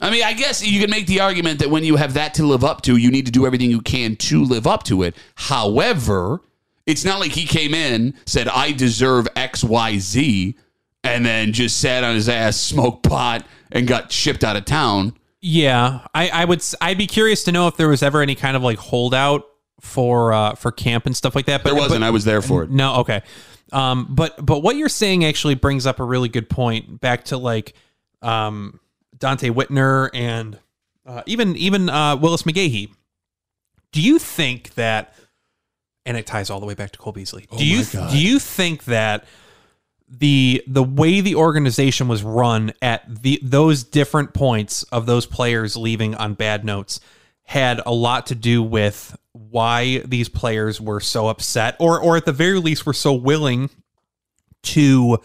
I 0.00 0.10
mean, 0.10 0.24
I 0.24 0.32
guess 0.32 0.66
you 0.66 0.80
can 0.80 0.90
make 0.90 1.06
the 1.06 1.20
argument 1.20 1.58
that 1.60 1.70
when 1.70 1.84
you 1.84 1.96
have 1.96 2.14
that 2.14 2.34
to 2.34 2.46
live 2.46 2.64
up 2.64 2.82
to, 2.82 2.96
you 2.96 3.10
need 3.10 3.26
to 3.26 3.32
do 3.32 3.46
everything 3.46 3.70
you 3.70 3.82
can 3.82 4.16
to 4.16 4.42
live 4.44 4.66
up 4.66 4.82
to 4.84 5.02
it. 5.02 5.14
However, 5.34 6.40
it's 6.86 7.04
not 7.04 7.20
like 7.20 7.32
he 7.32 7.44
came 7.44 7.74
in, 7.74 8.14
said, 8.26 8.48
I 8.48 8.72
deserve 8.72 9.28
X, 9.36 9.62
Y, 9.62 9.98
Z, 9.98 10.56
and 11.04 11.24
then 11.24 11.52
just 11.52 11.80
sat 11.80 12.04
on 12.04 12.14
his 12.14 12.28
ass, 12.28 12.58
smoked 12.58 13.08
pot, 13.08 13.46
and 13.72 13.86
got 13.86 14.10
shipped 14.10 14.42
out 14.42 14.56
of 14.56 14.64
town. 14.64 15.14
Yeah, 15.42 16.00
I, 16.14 16.28
I 16.28 16.44
would. 16.44 16.62
I'd 16.80 16.98
be 16.98 17.06
curious 17.06 17.44
to 17.44 17.52
know 17.52 17.66
if 17.66 17.76
there 17.76 17.88
was 17.88 18.02
ever 18.02 18.20
any 18.20 18.34
kind 18.34 18.56
of 18.56 18.62
like 18.62 18.78
holdout 18.78 19.44
for 19.80 20.32
uh, 20.32 20.54
for 20.54 20.70
camp 20.70 21.06
and 21.06 21.16
stuff 21.16 21.34
like 21.34 21.46
that. 21.46 21.62
But 21.62 21.70
There 21.70 21.80
wasn't. 21.80 22.00
but- 22.00 22.06
I 22.06 22.10
was 22.10 22.24
there 22.24 22.42
for 22.42 22.64
it. 22.64 22.70
no, 22.70 22.96
okay. 22.96 23.22
Um, 23.72 24.08
but 24.10 24.44
but 24.44 24.60
what 24.60 24.76
you're 24.76 24.88
saying 24.88 25.24
actually 25.24 25.54
brings 25.54 25.86
up 25.86 26.00
a 26.00 26.04
really 26.04 26.28
good 26.28 26.50
point. 26.50 27.00
Back 27.00 27.24
to 27.26 27.38
like 27.38 27.72
um, 28.20 28.80
Donte 29.16 29.50
Whitner 29.52 30.10
and 30.12 30.58
uh, 31.06 31.22
even 31.26 31.56
even 31.56 31.88
uh, 31.88 32.16
Willis 32.16 32.42
McGahee. 32.42 32.90
Do 33.92 34.02
you 34.02 34.18
think 34.18 34.74
that? 34.74 35.14
And 36.06 36.16
it 36.16 36.26
ties 36.26 36.50
all 36.50 36.60
the 36.60 36.66
way 36.66 36.74
back 36.74 36.90
to 36.92 36.98
Cole 36.98 37.12
Beasley. 37.12 37.46
Do 37.56 37.64
you 37.66 37.84
God. 37.84 38.10
do 38.10 38.18
you 38.18 38.38
think 38.38 38.84
that 38.84 39.24
the 40.12 40.62
the 40.66 40.82
way 40.82 41.20
the 41.20 41.36
organization 41.36 42.08
was 42.08 42.22
run 42.22 42.72
at 42.82 43.02
the 43.22 43.38
those 43.42 43.84
different 43.84 44.34
points 44.34 44.82
of 44.84 45.06
those 45.06 45.24
players 45.24 45.76
leaving 45.76 46.14
on 46.16 46.34
bad 46.34 46.64
notes 46.64 46.98
had 47.44 47.80
a 47.86 47.92
lot 47.92 48.26
to 48.26 48.34
do 48.34 48.60
with 48.62 49.16
why 49.32 49.98
these 49.98 50.28
players 50.28 50.80
were 50.80 50.98
so 51.00 51.28
upset 51.28 51.76
or 51.78 52.00
or 52.00 52.16
at 52.16 52.24
the 52.24 52.32
very 52.32 52.58
least 52.58 52.84
were 52.86 52.92
so 52.92 53.12
willing 53.12 53.70
to 54.62 55.18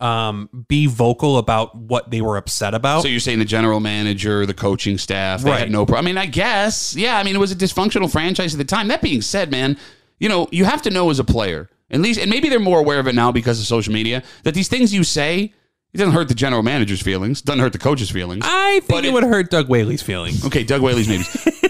um 0.00 0.48
be 0.68 0.86
vocal 0.86 1.38
about 1.38 1.76
what 1.76 2.10
they 2.10 2.20
were 2.20 2.36
upset 2.36 2.74
about 2.74 3.02
So 3.02 3.08
you're 3.08 3.20
saying 3.20 3.38
the 3.38 3.44
general 3.44 3.78
manager, 3.78 4.44
the 4.44 4.52
coaching 4.54 4.98
staff, 4.98 5.42
they 5.42 5.50
Right. 5.50 5.60
had 5.60 5.70
no 5.70 5.86
problem. 5.86 6.04
I 6.06 6.08
mean, 6.08 6.18
I 6.18 6.26
guess, 6.26 6.96
yeah. 6.96 7.16
I 7.16 7.22
mean, 7.22 7.36
it 7.36 7.38
was 7.38 7.52
a 7.52 7.56
dysfunctional 7.56 8.10
franchise 8.10 8.52
at 8.52 8.58
the 8.58 8.64
time. 8.64 8.88
That 8.88 9.00
being 9.02 9.22
said, 9.22 9.52
man, 9.52 9.78
you 10.18 10.28
know, 10.28 10.48
you 10.50 10.64
have 10.64 10.82
to 10.82 10.90
know 10.90 11.10
as 11.10 11.20
a 11.20 11.24
player, 11.24 11.70
at 11.94 12.00
least, 12.00 12.20
and 12.20 12.28
maybe 12.28 12.48
they're 12.48 12.60
more 12.60 12.80
aware 12.80 12.98
of 12.98 13.06
it 13.06 13.14
now 13.14 13.32
because 13.32 13.58
of 13.60 13.66
social 13.66 13.92
media, 13.92 14.22
that 14.42 14.52
these 14.54 14.68
things 14.68 14.92
you 14.92 15.04
say, 15.04 15.52
it 15.92 15.98
doesn't 15.98 16.12
hurt 16.12 16.28
the 16.28 16.34
general 16.34 16.62
manager's 16.62 17.00
feelings, 17.00 17.40
doesn't 17.40 17.60
hurt 17.60 17.72
the 17.72 17.78
coach's 17.78 18.10
feelings. 18.10 18.44
I 18.46 18.80
think 18.80 18.88
But 18.88 19.04
it, 19.04 19.08
it- 19.08 19.12
would 19.14 19.24
hurt 19.24 19.50
Doug 19.50 19.68
Whaley's 19.68 20.02
feelings. 20.02 20.44
Okay, 20.44 20.64
Doug 20.64 20.82
Whaley's 20.82 21.08
maybe. 21.08 21.24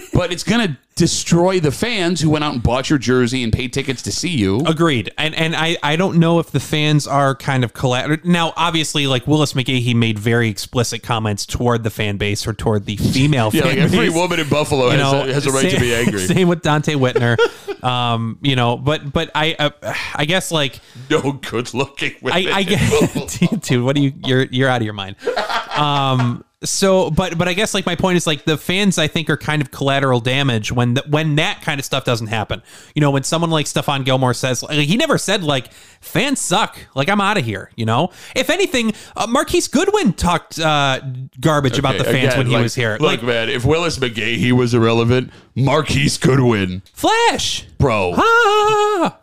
but 0.13 0.33
it's 0.33 0.43
going 0.43 0.67
to 0.67 0.77
destroy 0.95 1.59
the 1.59 1.71
fans 1.73 2.21
who 2.21 2.29
went 2.29 2.41
out 2.43 2.53
and 2.53 2.63
bought 2.63 2.89
your 2.89 2.97
jersey 2.97 3.43
and 3.43 3.51
paid 3.51 3.73
tickets 3.73 4.01
to 4.01 4.11
see 4.13 4.29
you. 4.29 4.61
Agreed. 4.65 5.11
And 5.17 5.35
and 5.35 5.53
I, 5.55 5.75
I 5.83 5.97
don't 5.97 6.19
know 6.19 6.39
if 6.39 6.51
the 6.51 6.59
fans 6.61 7.05
are 7.05 7.35
kind 7.35 7.65
of 7.65 7.73
collateral. 7.73 8.17
Now, 8.23 8.53
obviously, 8.55 9.05
like 9.05 9.27
Willis 9.27 9.53
McGahee 9.53 9.93
made 9.93 10.17
very 10.17 10.47
explicit 10.47 11.03
comments 11.03 11.45
toward 11.45 11.83
the 11.83 11.89
fan 11.89 12.15
base 12.15 12.47
or 12.47 12.53
toward 12.53 12.85
the 12.85 12.95
female 12.95 13.49
yeah, 13.53 13.63
fan 13.63 13.71
like 13.71 13.79
every 13.79 14.07
base. 14.07 14.15
woman 14.15 14.39
in 14.39 14.47
Buffalo 14.47 14.85
you 14.85 14.91
has, 14.91 14.99
know, 14.99 15.23
a, 15.23 15.33
has 15.33 15.45
a 15.45 15.51
right 15.51 15.69
to 15.69 15.79
be 15.79 15.93
angry. 15.93 16.19
Same 16.27 16.47
with 16.47 16.61
Donte 16.61 16.95
Whitner. 16.95 17.37
um, 17.83 18.39
you 18.41 18.55
know, 18.55 18.77
but 18.77 19.11
but 19.11 19.31
I 19.35 19.55
uh, 19.59 19.71
I 20.15 20.23
guess 20.23 20.49
like 20.49 20.79
No 21.09 21.33
good 21.33 21.73
looking 21.73 22.15
women. 22.21 22.47
I, 22.47 22.59
I 22.59 22.63
Buffalo. 23.01 23.57
dude, 23.59 23.83
what 23.83 23.97
do 23.97 24.01
you 24.01 24.13
you're 24.23 24.43
you're 24.43 24.69
out 24.69 24.81
of 24.81 24.85
your 24.85 24.93
mind. 24.93 25.17
Um 25.75 26.45
so 26.65 27.09
but 27.11 27.37
but 27.37 27.47
I 27.47 27.53
guess 27.53 27.73
like 27.73 27.85
my 27.85 27.95
point 27.95 28.17
is 28.17 28.27
like 28.27 28.45
the 28.45 28.57
fans 28.57 28.97
I 28.97 29.07
think 29.07 29.29
are 29.29 29.37
kind 29.37 29.61
of 29.61 29.71
collateral 29.71 30.19
damage 30.19 30.71
when 30.71 30.95
the, 30.95 31.03
when 31.07 31.35
that 31.35 31.61
kind 31.61 31.79
of 31.79 31.85
stuff 31.85 32.03
doesn't 32.03 32.27
happen. 32.27 32.61
You 32.93 33.01
know, 33.01 33.11
when 33.11 33.23
someone 33.23 33.49
like 33.49 33.65
Stephon 33.65 34.03
Gilmore 34.03 34.33
says 34.33 34.63
like 34.63 34.87
he 34.87 34.97
never 34.97 35.17
said 35.17 35.43
like 35.43 35.71
fans 36.01 36.41
suck, 36.41 36.77
like 36.95 37.09
I'm 37.09 37.21
out 37.21 37.37
of 37.37 37.45
here, 37.45 37.71
you 37.75 37.85
know? 37.85 38.11
If 38.35 38.49
anything, 38.49 38.93
uh, 39.15 39.27
Marquise 39.27 39.67
Goodwin 39.67 40.13
talked 40.13 40.59
uh 40.59 41.01
garbage 41.39 41.77
about 41.77 41.97
the 41.97 42.03
fans 42.03 42.33
again, 42.33 42.37
when 42.39 42.47
he 42.47 42.53
like, 42.53 42.63
was 42.63 42.75
here. 42.75 42.93
Look, 42.93 43.01
like 43.01 43.23
man, 43.23 43.49
if 43.49 43.65
Willis 43.65 43.97
McGahee 43.97 44.51
was 44.51 44.73
irrelevant, 44.73 45.31
Marquise 45.55 46.17
Goodwin, 46.17 46.81
Flash. 46.93 47.65
bro. 47.77 48.13
Ah! 48.17 49.19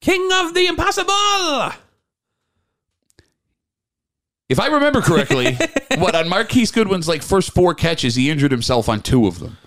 King 0.00 0.30
of 0.32 0.54
the 0.54 0.66
impossible. 0.66 1.74
If 4.50 4.58
I 4.58 4.66
remember 4.66 5.00
correctly, 5.00 5.56
what 5.96 6.16
on 6.16 6.28
Marquise 6.28 6.72
Goodwin's 6.72 7.06
like 7.06 7.22
first 7.22 7.54
four 7.54 7.72
catches, 7.72 8.16
he 8.16 8.30
injured 8.30 8.50
himself 8.50 8.88
on 8.88 9.00
two 9.00 9.28
of 9.28 9.38
them. 9.38 9.58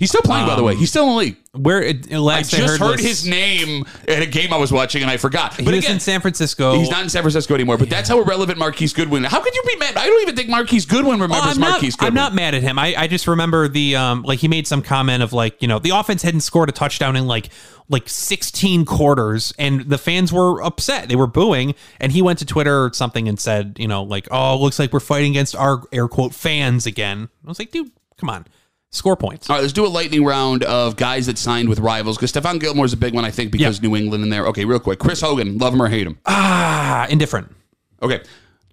He's 0.00 0.08
still 0.08 0.22
playing, 0.22 0.46
by 0.46 0.56
the 0.56 0.62
way. 0.62 0.74
He's 0.74 0.88
still 0.88 1.04
in 1.04 1.10
the 1.10 1.14
league. 1.16 1.36
Where 1.52 1.82
it, 1.82 2.10
I 2.10 2.16
last 2.16 2.54
I, 2.54 2.56
just 2.58 2.78
heard, 2.80 2.90
was- 2.92 3.00
his 3.02 3.26
name 3.26 3.84
at 4.08 4.22
a 4.22 4.26
game 4.26 4.50
I 4.50 4.56
was 4.56 4.72
watching, 4.72 5.02
and 5.02 5.10
I 5.10 5.18
forgot. 5.18 5.54
He 5.56 5.62
But 5.64 5.74
was 5.74 5.84
again, 5.84 5.96
in 5.96 6.00
San 6.00 6.22
Francisco. 6.22 6.72
he's 6.78 6.88
not 6.90 7.02
in 7.02 7.10
San 7.10 7.22
Francisco 7.22 7.54
anymore. 7.54 7.76
But 7.76 7.90
that's 7.90 8.08
how 8.08 8.18
irrelevant 8.18 8.58
Marquise 8.58 8.94
Goodwin. 8.94 9.24
How 9.24 9.40
could 9.42 9.54
you 9.54 9.62
be 9.66 9.76
mad? 9.76 9.98
I 9.98 10.06
don't 10.06 10.22
even 10.22 10.36
think 10.36 10.48
Marquise 10.48 10.86
Goodwin 10.86 11.18
Oh, 11.20 11.24
remembers 11.24 11.54
I'm 11.56 11.60
not, 11.60 11.70
Marquise 11.72 11.96
Goodwin. 11.96 12.08
I'm 12.08 12.14
not 12.14 12.34
mad 12.34 12.54
at 12.54 12.62
him. 12.62 12.78
I, 12.78 12.94
I 12.96 13.06
just 13.08 13.28
remember 13.28 13.68
the 13.68 13.94
um 13.96 14.22
like 14.22 14.38
he 14.38 14.48
made 14.48 14.66
some 14.66 14.80
comment 14.80 15.22
of 15.22 15.34
like 15.34 15.60
you 15.60 15.68
know 15.68 15.78
the 15.78 15.90
offense 15.90 16.22
hadn't 16.22 16.40
scored 16.40 16.70
a 16.70 16.72
touchdown 16.72 17.14
in 17.14 17.26
like 17.26 17.50
like 17.90 18.08
16 18.08 18.86
quarters 18.86 19.52
and 19.58 19.82
the 19.82 19.98
fans 19.98 20.32
were 20.32 20.62
upset. 20.62 21.10
They 21.10 21.16
were 21.16 21.26
booing 21.26 21.74
and 21.98 22.10
he 22.12 22.22
went 22.22 22.38
to 22.38 22.46
Twitter 22.46 22.84
or 22.84 22.92
something 22.94 23.28
and 23.28 23.38
said 23.38 23.76
you 23.78 23.86
know 23.88 24.02
like 24.04 24.28
oh 24.30 24.56
looks 24.58 24.78
like 24.78 24.94
we're 24.94 25.00
fighting 25.00 25.32
against 25.32 25.54
our 25.56 25.82
air 25.92 26.08
quote 26.08 26.32
fans 26.34 26.86
again. 26.86 27.28
I 27.44 27.48
was 27.48 27.58
like 27.58 27.70
dude 27.70 27.90
come 28.16 28.30
on 28.30 28.46
score 28.90 29.16
points. 29.16 29.48
All 29.48 29.56
right, 29.56 29.62
let's 29.62 29.72
do 29.72 29.86
a 29.86 29.88
lightning 29.88 30.24
round 30.24 30.64
of 30.64 30.96
guys 30.96 31.26
that 31.26 31.38
signed 31.38 31.68
with 31.68 31.78
rivals 31.78 32.16
because 32.16 32.32
Stephon 32.32 32.60
Gilmore's 32.60 32.92
a 32.92 32.96
big 32.96 33.14
one, 33.14 33.24
I 33.24 33.30
think, 33.30 33.52
because 33.52 33.80
New 33.82 33.96
England 33.96 34.22
in 34.24 34.30
there. 34.30 34.46
Okay, 34.46 34.64
real 34.64 34.80
quick. 34.80 34.98
Chris 34.98 35.20
Hogan, 35.20 35.58
love 35.58 35.72
him 35.74 35.82
or 35.82 35.88
hate 35.88 36.06
him. 36.06 36.18
Ah 36.26 37.06
indifferent. 37.08 37.54
Okay. 38.02 38.20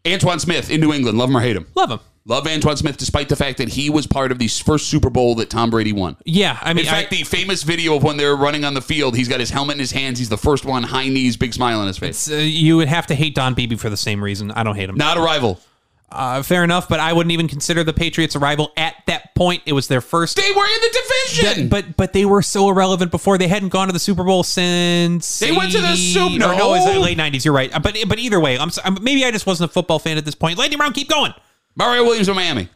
Antowain 0.05 0.39
Smith 0.39 0.69
in 0.69 0.79
New 0.79 0.93
England, 0.93 1.17
love 1.17 1.29
him 1.29 1.37
or 1.37 1.41
hate 1.41 1.55
him. 1.55 1.67
Love 1.75 1.91
him. 1.91 1.99
Love 2.25 2.43
Antowain 2.45 2.77
Smith, 2.77 2.97
despite 2.97 3.29
the 3.29 3.35
fact 3.37 3.57
that 3.57 3.69
he 3.69 3.89
was 3.89 4.05
part 4.05 4.33
of 4.33 4.39
the 4.39 4.47
first 4.49 4.87
Super 4.87 5.09
Bowl 5.09 5.35
that 5.35 5.49
Tom 5.49 5.69
Brady 5.69 5.93
won. 5.93 6.17
Yeah, 6.25 6.57
I 6.61 6.73
mean 6.73 6.85
In 6.85 6.91
fact, 6.91 7.13
I, 7.13 7.17
the 7.17 7.23
famous 7.23 7.63
video 7.63 7.95
of 7.95 8.03
when 8.03 8.17
they're 8.17 8.35
running 8.35 8.65
on 8.65 8.73
the 8.73 8.81
field, 8.81 9.15
he's 9.15 9.29
got 9.29 9.39
his 9.39 9.49
helmet 9.49 9.75
in 9.75 9.79
his 9.79 9.91
hands. 9.91 10.19
He's 10.19 10.27
the 10.27 10.37
first 10.37 10.65
one, 10.65 10.83
high 10.83 11.07
knees, 11.07 11.37
big 11.37 11.53
smile 11.53 11.79
on 11.79 11.87
his 11.87 11.97
face. 11.97 12.29
uh, 12.29 12.35
you 12.35 12.75
would 12.77 12.89
have 12.89 13.07
to 13.07 13.15
hate 13.15 13.33
Don 13.35 13.53
Beebe 13.53 13.75
for 13.77 13.89
the 13.89 13.97
same 13.97 14.21
reason. 14.21 14.51
I 14.51 14.63
don't 14.63 14.75
hate 14.75 14.89
him. 14.89 14.95
Not 14.95 15.15
a 15.17 15.21
rival. 15.21 15.61
Uh, 16.09 16.41
fair 16.41 16.63
enough, 16.63 16.87
but 16.87 17.01
I 17.01 17.11
wouldn't 17.11 17.33
even 17.33 17.49
consider 17.49 17.83
the 17.83 17.91
Patriots 17.91 18.33
a 18.33 18.39
rival 18.39 18.71
at 18.77 18.95
that 19.07 19.35
point. 19.35 19.61
It 19.65 19.73
was 19.73 19.89
their 19.89 19.99
first 19.99 20.37
They 20.37 20.51
were 20.53 20.63
in 20.65 20.81
the 20.81 21.01
division. 21.03 21.69
That- 21.69 21.69
but 21.69 21.97
but 21.97 22.13
they 22.13 22.23
were 22.23 22.41
so 22.41 22.69
irrelevant 22.69 23.11
before 23.11 23.37
they 23.37 23.49
hadn't 23.49 23.69
gone 23.69 23.87
to 23.87 23.93
the 23.93 23.99
Super 23.99 24.23
Bowl 24.23 24.43
since 24.43 25.39
They 25.39 25.51
went 25.51 25.73
to 25.73 25.81
the 25.81 25.89
80 25.91 26.13
Sup- 26.13 26.31
or 26.31 26.37
no, 26.39 26.51
it 26.51 26.57
was 26.77 26.85
no. 26.85 26.93
the 26.93 26.99
late 26.99 27.17
nineties. 27.17 27.43
You're 27.43 27.53
right, 27.53 27.69
but 27.83 27.97
but 28.07 28.19
either 28.19 28.39
way, 28.39 28.57
I'm, 28.57 28.69
I'm 28.85 28.97
maybe 29.03 29.25
I 29.25 29.31
just 29.31 29.45
wasn't 29.45 29.69
a 29.69 29.73
football 29.73 29.99
fan 29.99 30.17
at 30.17 30.23
this 30.23 30.35
point. 30.35 30.57
Lightning 30.57 30.79
round, 30.79 30.95
keep 30.95 31.09
going. 31.09 31.33
Mario 31.75 32.03
Williams 32.05 32.29
of 32.29 32.35
Miami. 32.37 32.69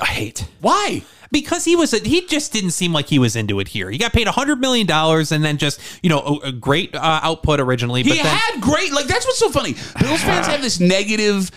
I 0.00 0.06
hate 0.06 0.46
Why? 0.60 1.02
because 1.32 1.64
he 1.64 1.74
was 1.76 1.92
a, 1.94 1.98
he 1.98 2.26
just 2.26 2.52
didn't 2.52 2.70
seem 2.72 2.92
like 2.92 3.06
he 3.06 3.18
was 3.18 3.34
into 3.36 3.58
it 3.60 3.68
here. 3.68 3.90
He 3.90 3.98
got 3.98 4.12
paid 4.12 4.26
a 4.26 4.32
hundred 4.32 4.60
million 4.60 4.86
dollars 4.86 5.32
and 5.32 5.44
then 5.44 5.56
just 5.56 5.80
you 6.02 6.10
know 6.10 6.18
a, 6.44 6.48
a 6.48 6.52
great 6.52 6.94
uh, 6.96 7.20
output 7.22 7.58
originally, 7.60 8.02
He 8.02 8.10
but 8.10 8.16
then 8.16 8.26
had 8.26 8.60
great, 8.60 8.92
like, 8.92 9.06
that's 9.06 9.24
what's 9.24 9.38
so 9.38 9.50
funny. 9.50 9.72
Bills 10.00 10.20
fans 10.22 10.46
have 10.48 10.62
this 10.62 10.78
negative 10.80 11.50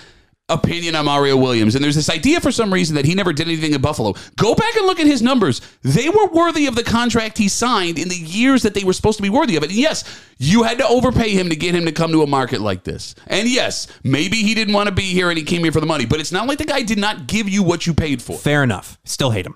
opinion 0.48 0.94
on 0.96 1.06
Mario 1.06 1.36
Williams, 1.38 1.74
and 1.76 1.84
there's 1.84 1.96
this 1.96 2.10
idea 2.10 2.40
for 2.40 2.52
some 2.52 2.72
reason 2.72 2.96
that 2.96 3.06
he 3.06 3.16
never 3.16 3.34
did 3.34 3.48
anything 3.48 3.74
in 3.74 3.82
Buffalo. 3.82 4.14
Go 4.38 4.54
back 4.54 4.76
and 4.76 4.86
look 4.86 5.00
at 5.00 5.08
his 5.08 5.22
numbers. 5.22 5.60
They 5.82 6.08
were 6.10 6.28
worthy 6.28 6.68
of 6.68 6.76
the 6.76 6.84
contract 6.84 7.38
he 7.38 7.48
signed 7.48 7.98
in 7.98 8.10
the 8.10 8.16
years 8.16 8.62
that 8.64 8.74
they 8.76 8.84
were 8.84 8.94
supposed 8.94 9.18
to 9.18 9.24
be 9.24 9.30
worthy 9.30 9.56
of 9.56 9.64
it. 9.64 9.70
And 9.72 9.80
yes, 9.80 10.04
you 10.38 10.62
had 10.64 10.78
to 10.78 10.88
overpay 10.88 11.30
him 11.30 11.50
to 11.50 11.56
get 11.56 11.74
him 11.74 11.86
to 11.86 11.92
come 11.92 12.12
to 12.12 12.22
a 12.22 12.28
market 12.28 12.62
like 12.62 12.84
this. 12.84 13.16
And 13.28 13.50
yes, 13.50 13.88
maybe 14.04 14.38
he 14.38 14.54
didn't 14.54 14.74
want 14.76 14.88
to 14.88 14.94
be 14.94 15.04
here 15.14 15.30
and 15.30 15.38
he 15.38 15.44
came 15.44 15.64
here 15.64 15.72
for 15.72 15.80
the 15.80 15.88
money, 15.88 16.06
but 16.06 16.20
it's 16.20 16.32
not 16.32 16.48
like 16.48 16.60
the 16.60 16.66
guy 16.66 16.84
did 16.84 17.00
not 17.00 17.26
give 17.28 17.50
you 17.50 17.64
what 17.64 17.88
you 17.88 17.94
paid 17.96 18.22
for. 18.22 18.38
fair 18.38 18.64
enough. 18.64 19.00
Still 19.04 19.32
hate 19.32 19.48
him. 19.48 19.56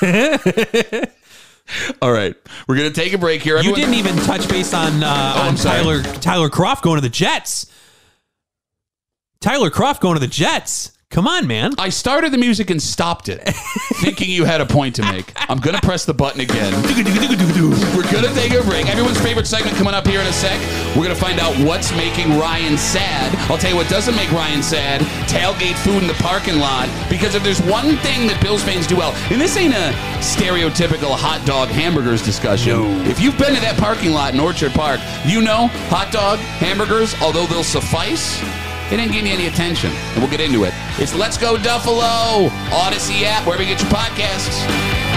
All 2.02 2.10
right, 2.12 2.34
we're 2.66 2.76
gonna 2.76 2.90
take 2.90 3.12
a 3.12 3.18
break 3.18 3.42
here. 3.42 3.58
You 3.60 3.74
didn't 3.74 3.94
even 3.94 4.16
touch 4.16 4.48
base 4.48 4.72
on 4.72 5.02
uh, 5.02 5.34
Oh, 5.36 5.48
on. 5.48 5.54
Tyler 5.56 6.02
Tyler 6.02 6.48
Kroft 6.48 6.82
going 6.82 6.96
to 6.96 7.02
the 7.02 7.08
Jets. 7.10 7.66
Tyler 9.40 9.70
Kroft 9.70 10.00
going 10.00 10.14
to 10.14 10.20
the 10.20 10.26
Jets. 10.26 10.90
Come 11.10 11.28
on, 11.28 11.46
man. 11.46 11.72
I 11.78 11.90
started 11.90 12.32
the 12.32 12.38
music 12.38 12.70
and 12.70 12.82
stopped 12.82 13.28
it, 13.28 13.40
thinking 13.94 14.28
you 14.28 14.44
had 14.44 14.60
a 14.60 14.66
point 14.66 14.96
to 14.96 15.02
make. 15.02 15.32
I'm 15.48 15.58
gonna 15.58 15.80
press 15.80 16.04
the 16.04 16.12
button 16.12 16.40
again. 16.40 16.74
We're 16.82 18.02
gonna 18.12 18.34
take 18.34 18.52
a 18.52 18.62
break. 18.64 18.86
Everyone's 18.88 19.20
favorite 19.20 19.46
segment 19.46 19.76
coming 19.76 19.94
up 19.94 20.06
here 20.08 20.20
in 20.20 20.26
a 20.26 20.32
sec. 20.32 20.58
We're 20.96 21.04
gonna 21.04 21.14
find 21.14 21.38
out 21.38 21.54
what's 21.64 21.92
making 21.96 22.36
Ryan 22.36 22.76
sad. 22.76 23.32
I'll 23.48 23.56
tell 23.56 23.70
you 23.70 23.76
what 23.76 23.88
doesn't 23.88 24.16
make 24.16 24.30
Ryan 24.32 24.60
sad: 24.60 25.02
tailgate 25.30 25.78
food 25.84 26.02
in 26.02 26.08
the 26.08 26.14
parking 26.14 26.58
lot. 26.58 26.88
Because 27.08 27.36
if 27.36 27.44
there's 27.44 27.62
one 27.62 27.96
thing 27.98 28.26
that 28.26 28.42
Bills 28.42 28.64
fans 28.64 28.88
do 28.88 28.96
well, 28.96 29.12
and 29.30 29.40
this 29.40 29.56
ain't 29.56 29.72
a 29.72 29.94
stereotypical 30.18 31.16
hot 31.16 31.46
dog 31.46 31.68
hamburgers 31.68 32.22
discussion. 32.22 33.06
If 33.06 33.20
you've 33.20 33.38
been 33.38 33.54
to 33.54 33.60
that 33.60 33.78
parking 33.78 34.10
lot 34.10 34.34
in 34.34 34.40
Orchard 34.40 34.72
Park, 34.72 35.00
you 35.24 35.40
know 35.40 35.68
hot 35.88 36.12
dog 36.12 36.38
hamburgers, 36.58 37.14
although 37.22 37.46
they'll 37.46 37.62
suffice. 37.64 38.42
It 38.90 38.96
didn't 38.96 39.12
give 39.12 39.22
me 39.22 39.32
any 39.32 39.48
attention, 39.48 39.90
and 39.92 40.18
we'll 40.18 40.30
get 40.30 40.40
into 40.40 40.64
it. 40.64 40.72
It's 40.98 41.14
Let's 41.14 41.36
Go 41.36 41.56
Duffalo, 41.56 42.50
Odyssey 42.72 43.26
app, 43.26 43.46
wherever 43.46 43.62
you 43.62 43.68
get 43.68 43.82
your 43.82 43.90
podcasts. 43.90 45.07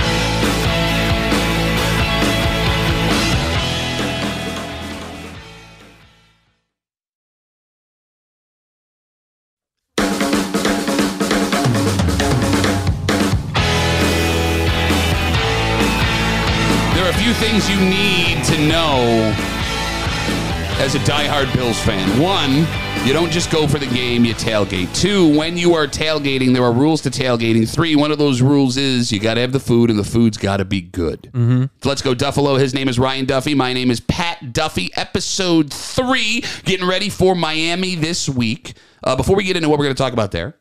As 20.93 21.07
a 21.07 21.11
diehard 21.11 21.53
Bills 21.53 21.79
fan. 21.81 22.21
One, 22.21 22.67
you 23.07 23.13
don't 23.13 23.31
just 23.31 23.49
go 23.49 23.65
for 23.65 23.79
the 23.79 23.85
game, 23.85 24.25
you 24.25 24.33
tailgate. 24.33 24.93
Two, 24.93 25.37
when 25.37 25.55
you 25.55 25.73
are 25.73 25.87
tailgating, 25.87 26.53
there 26.53 26.63
are 26.63 26.73
rules 26.73 27.01
to 27.03 27.09
tailgating. 27.09 27.69
Three, 27.69 27.95
one 27.95 28.11
of 28.11 28.17
those 28.17 28.41
rules 28.41 28.75
is 28.75 29.09
you 29.09 29.19
got 29.19 29.35
to 29.35 29.41
have 29.41 29.53
the 29.53 29.59
food, 29.59 29.89
and 29.89 29.97
the 29.97 30.03
food's 30.03 30.37
got 30.37 30.57
to 30.57 30.65
be 30.65 30.81
good. 30.81 31.29
Mm-hmm. 31.31 31.65
Let's 31.87 32.01
go, 32.01 32.13
Duffalo. 32.13 32.59
His 32.59 32.73
name 32.73 32.89
is 32.89 32.99
Ryan 32.99 33.23
Duffy. 33.23 33.55
My 33.55 33.71
name 33.71 33.89
is 33.89 34.01
Pat 34.01 34.51
Duffy. 34.51 34.89
Episode 34.97 35.71
three, 35.71 36.43
getting 36.65 36.85
ready 36.85 37.09
for 37.09 37.35
Miami 37.35 37.95
this 37.95 38.27
week. 38.27 38.73
Uh, 39.01 39.15
before 39.15 39.37
we 39.37 39.45
get 39.45 39.55
into 39.55 39.69
what 39.69 39.79
we're 39.79 39.85
going 39.85 39.95
to 39.95 40.03
talk 40.03 40.13
about 40.13 40.31
there, 40.31 40.57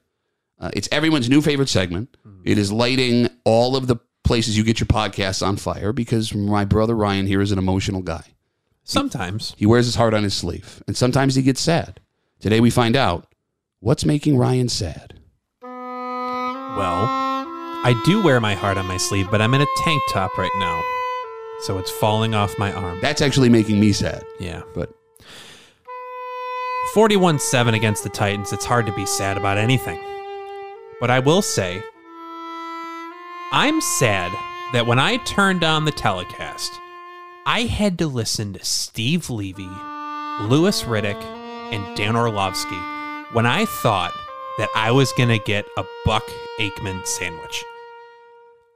uh, 0.60 0.70
it's 0.74 0.88
everyone's 0.92 1.28
new 1.28 1.42
favorite 1.42 1.68
segment. 1.68 2.16
It 2.44 2.56
is 2.56 2.70
lighting 2.70 3.28
all 3.44 3.74
of 3.74 3.88
the 3.88 3.96
places 4.22 4.56
you 4.56 4.62
get 4.62 4.78
your 4.78 4.86
podcasts 4.86 5.44
on 5.44 5.56
fire 5.56 5.92
because 5.92 6.32
my 6.32 6.64
brother 6.64 6.94
Ryan 6.94 7.26
here 7.26 7.40
is 7.40 7.50
an 7.50 7.58
emotional 7.58 8.00
guy. 8.00 8.24
Sometimes. 8.90 9.54
He 9.56 9.66
wears 9.66 9.86
his 9.86 9.94
heart 9.94 10.14
on 10.14 10.24
his 10.24 10.34
sleeve, 10.34 10.82
and 10.88 10.96
sometimes 10.96 11.36
he 11.36 11.42
gets 11.42 11.60
sad. 11.60 12.00
Today 12.40 12.58
we 12.58 12.70
find 12.70 12.96
out 12.96 13.32
what's 13.78 14.04
making 14.04 14.36
Ryan 14.36 14.68
sad. 14.68 15.20
Well, 15.62 17.06
I 17.84 18.00
do 18.04 18.20
wear 18.20 18.40
my 18.40 18.54
heart 18.54 18.78
on 18.78 18.86
my 18.86 18.96
sleeve, 18.96 19.30
but 19.30 19.40
I'm 19.40 19.54
in 19.54 19.60
a 19.60 19.66
tank 19.84 20.02
top 20.10 20.36
right 20.36 20.50
now. 20.58 20.82
So 21.60 21.78
it's 21.78 21.90
falling 21.90 22.34
off 22.34 22.58
my 22.58 22.72
arm. 22.72 22.98
That's 23.00 23.22
actually 23.22 23.48
making 23.48 23.78
me 23.78 23.92
sad. 23.92 24.24
Yeah. 24.40 24.62
But 24.74 24.92
41 26.92 27.38
7 27.38 27.74
against 27.74 28.02
the 28.02 28.08
Titans. 28.08 28.52
It's 28.52 28.64
hard 28.64 28.86
to 28.86 28.92
be 28.92 29.06
sad 29.06 29.36
about 29.36 29.56
anything. 29.56 30.00
But 30.98 31.10
I 31.10 31.20
will 31.20 31.42
say, 31.42 31.80
I'm 33.52 33.80
sad 33.80 34.32
that 34.72 34.86
when 34.86 34.98
I 34.98 35.18
turned 35.18 35.62
on 35.62 35.84
the 35.84 35.92
telecast, 35.92 36.72
I 37.46 37.62
had 37.62 37.98
to 37.98 38.06
listen 38.06 38.52
to 38.52 38.64
Steve 38.64 39.30
Levy, 39.30 39.68
Louis 40.42 40.82
Riddick, 40.84 41.20
and 41.72 41.96
Dan 41.96 42.16
Orlovsky 42.16 42.76
when 43.32 43.46
I 43.46 43.64
thought 43.64 44.12
that 44.58 44.68
I 44.74 44.90
was 44.90 45.12
going 45.12 45.28
to 45.30 45.38
get 45.44 45.64
a 45.76 45.84
Buck 46.04 46.24
Aikman 46.58 47.06
sandwich. 47.06 47.64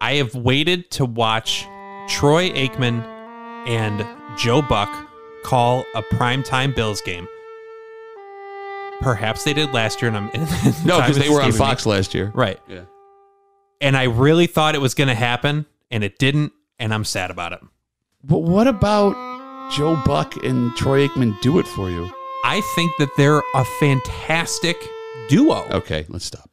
I 0.01 0.15
have 0.15 0.35
waited 0.35 0.91
to 0.93 1.05
watch 1.05 1.67
Troy 2.09 2.51
Aikman 2.51 3.05
and 3.67 4.07
Joe 4.39 4.63
Buck 4.63 4.91
call 5.45 5.85
a 5.95 6.03
primetime 6.03 6.75
Bills 6.75 7.01
game. 7.03 7.29
Perhaps 9.01 9.45
they 9.45 9.53
did 9.53 9.73
last 9.73 10.01
year, 10.01 10.11
and 10.11 10.17
I'm 10.17 10.27
no, 10.87 11.01
because 11.01 11.19
they 11.19 11.29
were 11.29 11.43
on 11.43 11.49
escaping 11.49 11.53
me. 11.53 11.59
Fox 11.59 11.85
last 11.87 12.15
year. 12.15 12.33
right? 12.35 12.59
Yeah. 12.69 12.85
And 13.81 13.97
I 13.97 14.05
really 14.05 14.47
thought 14.47 14.75
it 14.75 14.81
was 14.81 14.95
going 14.95 15.09
to 15.09 15.15
happen, 15.15 15.67
and 15.91 16.03
it 16.03 16.19
didn't, 16.19 16.53
and 16.79 16.95
I'm 16.95 17.05
sad 17.05 17.31
about 17.31 17.53
it. 17.53 17.61
But 18.27 18.39
what 18.43 18.67
about 18.67 19.15
Joe 19.73 20.01
Buck 20.05 20.37
and 20.45 20.75
Troy 20.77 21.07
Aikman 21.09 21.39
do 21.41 21.59
it 21.59 21.67
for 21.67 21.91
you? 21.91 22.11
I 22.45 22.61
think 22.75 22.93
that 22.99 23.09
they're 23.17 23.43
a 23.55 23.65
fantastic 23.81 24.77
duo. 25.29 25.67
Okay, 25.71 26.07
let's 26.09 26.25
stop. 26.25 26.51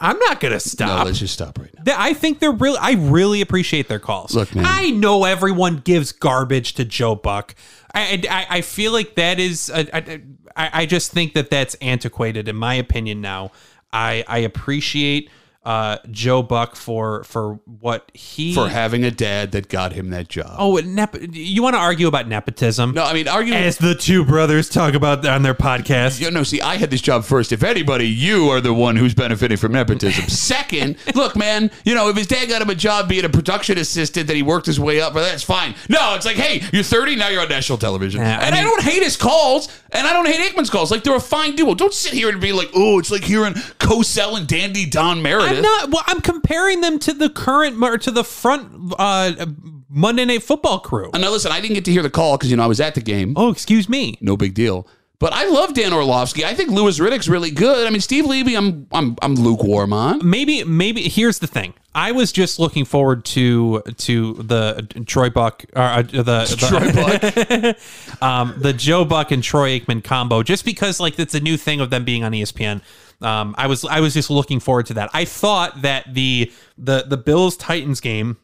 I'm 0.00 0.18
not 0.18 0.40
going 0.40 0.50
to 0.50 0.56
No, 0.56 0.58
stop. 0.58 1.06
let's 1.06 1.18
just 1.20 1.34
stop 1.34 1.58
right 1.58 1.70
now. 1.86 1.94
I 1.96 2.12
think 2.12 2.40
they're 2.40 2.50
really. 2.50 2.78
I 2.80 2.92
really 2.94 3.40
appreciate 3.40 3.88
their 3.88 4.00
calls. 4.00 4.34
Look, 4.34 4.52
man. 4.54 4.64
I 4.66 4.90
know 4.90 5.24
everyone 5.24 5.76
gives 5.76 6.10
garbage 6.10 6.74
to 6.74 6.84
Joe 6.84 7.14
Buck. 7.14 7.54
I 7.94 8.20
I, 8.28 8.46
I 8.58 8.60
feel 8.62 8.90
like 8.92 9.14
that 9.14 9.38
is. 9.38 9.70
A, 9.70 9.96
I, 9.96 10.20
I 10.56 10.70
I 10.82 10.86
just 10.86 11.12
think 11.12 11.34
that 11.34 11.50
that's 11.50 11.74
antiquated 11.76 12.48
in 12.48 12.56
my 12.56 12.74
opinion. 12.74 13.20
Now, 13.20 13.52
I 13.92 14.24
I 14.26 14.38
appreciate 14.38 15.30
uh, 15.66 15.98
Joe 16.12 16.44
Buck 16.44 16.76
for 16.76 17.24
for 17.24 17.54
what 17.80 18.08
he 18.14 18.54
For 18.54 18.68
having 18.68 19.02
a 19.04 19.10
dad 19.10 19.50
that 19.50 19.68
got 19.68 19.92
him 19.92 20.10
that 20.10 20.28
job. 20.28 20.54
Oh, 20.60 20.76
nep- 20.76 21.16
you 21.32 21.60
want 21.60 21.74
to 21.74 21.80
argue 21.80 22.06
about 22.06 22.28
nepotism? 22.28 22.92
No, 22.92 23.02
I 23.02 23.12
mean, 23.12 23.26
arguing. 23.26 23.58
As 23.60 23.76
the 23.76 23.96
two 23.96 24.24
brothers 24.24 24.70
talk 24.70 24.94
about 24.94 25.26
on 25.26 25.42
their 25.42 25.56
podcast. 25.56 26.20
You 26.20 26.30
know, 26.30 26.44
see, 26.44 26.60
I 26.60 26.76
had 26.76 26.90
this 26.90 27.00
job 27.00 27.24
first. 27.24 27.50
If 27.50 27.64
anybody, 27.64 28.06
you 28.06 28.48
are 28.50 28.60
the 28.60 28.72
one 28.72 28.94
who's 28.94 29.12
benefiting 29.12 29.56
from 29.56 29.72
nepotism. 29.72 30.24
Second, 30.28 30.98
look, 31.16 31.34
man, 31.34 31.72
you 31.84 31.96
know, 31.96 32.08
if 32.10 32.16
his 32.16 32.28
dad 32.28 32.48
got 32.48 32.62
him 32.62 32.70
a 32.70 32.74
job 32.76 33.08
being 33.08 33.24
a 33.24 33.28
production 33.28 33.76
assistant, 33.76 34.28
that 34.28 34.36
he 34.36 34.44
worked 34.44 34.66
his 34.66 34.78
way 34.78 35.00
up, 35.00 35.14
but 35.14 35.22
that's 35.22 35.42
fine. 35.42 35.74
No, 35.88 36.14
it's 36.14 36.24
like, 36.24 36.36
hey, 36.36 36.62
you're 36.72 36.84
30, 36.84 37.16
now 37.16 37.28
you're 37.28 37.42
on 37.42 37.48
national 37.48 37.78
television. 37.78 38.20
Yeah, 38.20 38.38
and 38.40 38.54
I, 38.54 38.58
mean- 38.58 38.68
don't 38.70 38.82
hate 38.82 39.02
his 39.02 39.16
calls, 39.16 39.68
and 39.90 40.06
I 40.06 40.12
don't 40.12 40.26
hate 40.26 40.52
Aikman's 40.52 40.70
calls. 40.70 40.92
Like, 40.92 41.02
they're 41.02 41.16
a 41.16 41.20
fine 41.20 41.56
duo. 41.56 41.74
Don't 41.74 41.92
sit 41.92 42.12
here 42.12 42.28
and 42.28 42.40
be 42.40 42.52
like, 42.52 42.70
oh, 42.72 43.00
it's 43.00 43.10
like 43.10 43.24
hearing 43.24 43.54
Cosell 43.54 44.36
and 44.38 44.46
Dandy 44.46 44.86
Don 44.86 45.22
Meredith. 45.22 45.55
I'm 45.56 45.62
not. 45.62 45.90
Well, 45.90 46.02
I'm 46.06 46.20
comparing 46.20 46.80
them 46.80 46.98
to 47.00 47.12
the 47.12 47.30
current 47.30 47.82
or 47.82 47.98
to 47.98 48.10
the 48.10 48.24
front 48.24 48.94
uh, 48.98 49.46
Monday 49.88 50.24
Night 50.24 50.42
Football 50.42 50.80
crew. 50.80 51.10
And 51.12 51.22
now, 51.22 51.30
listen, 51.30 51.52
I 51.52 51.60
didn't 51.60 51.74
get 51.74 51.84
to 51.86 51.92
hear 51.92 52.02
the 52.02 52.10
call 52.10 52.36
because, 52.36 52.50
you 52.50 52.56
know, 52.56 52.64
I 52.64 52.66
was 52.66 52.80
at 52.80 52.94
the 52.94 53.00
game. 53.00 53.34
Oh, 53.36 53.50
excuse 53.50 53.88
me. 53.88 54.18
No 54.20 54.36
big 54.36 54.54
deal. 54.54 54.86
But 55.18 55.32
I 55.32 55.46
love 55.46 55.72
Dan 55.72 55.94
Orlovsky. 55.94 56.44
I 56.44 56.54
think 56.54 56.70
Louis 56.70 56.98
Riddick's 56.98 57.28
really 57.28 57.50
good. 57.50 57.86
I 57.86 57.90
mean, 57.90 58.02
Steve 58.02 58.26
Levy, 58.26 58.54
I'm 58.54 58.86
I'm 58.92 59.16
I'm 59.22 59.34
lukewarm 59.34 59.94
on. 59.94 60.28
Maybe, 60.28 60.62
maybe 60.64 61.08
here's 61.08 61.38
the 61.38 61.46
thing. 61.46 61.72
I 61.94 62.12
was 62.12 62.32
just 62.32 62.58
looking 62.58 62.84
forward 62.84 63.24
to 63.26 63.80
to 63.80 64.34
the 64.34 64.86
Troy 65.06 65.30
Buck, 65.30 65.64
or 65.74 65.82
uh, 65.82 66.02
the, 66.02 66.22
the 66.22 67.76
Troy 67.78 67.78
Buck. 68.12 68.22
um, 68.22 68.54
the 68.58 68.74
Joe 68.74 69.06
Buck 69.06 69.30
and 69.30 69.42
Troy 69.42 69.80
Aikman 69.80 70.04
combo, 70.04 70.42
just 70.42 70.66
because 70.66 71.00
like 71.00 71.18
it's 71.18 71.34
a 71.34 71.40
new 71.40 71.56
thing 71.56 71.80
of 71.80 71.88
them 71.88 72.04
being 72.04 72.22
on 72.22 72.32
ESPN. 72.32 72.82
Um, 73.22 73.54
I 73.56 73.66
was 73.66 73.84
I 73.84 74.00
was 74.00 74.12
just 74.14 74.28
looking 74.30 74.60
forward 74.60 74.86
to 74.86 74.94
that. 74.94 75.10
I 75.14 75.24
thought 75.24 75.82
that 75.82 76.12
the 76.12 76.52
the 76.76 77.04
the 77.08 77.16
Bills 77.16 77.56
Titans 77.56 78.00
game, 78.00 78.36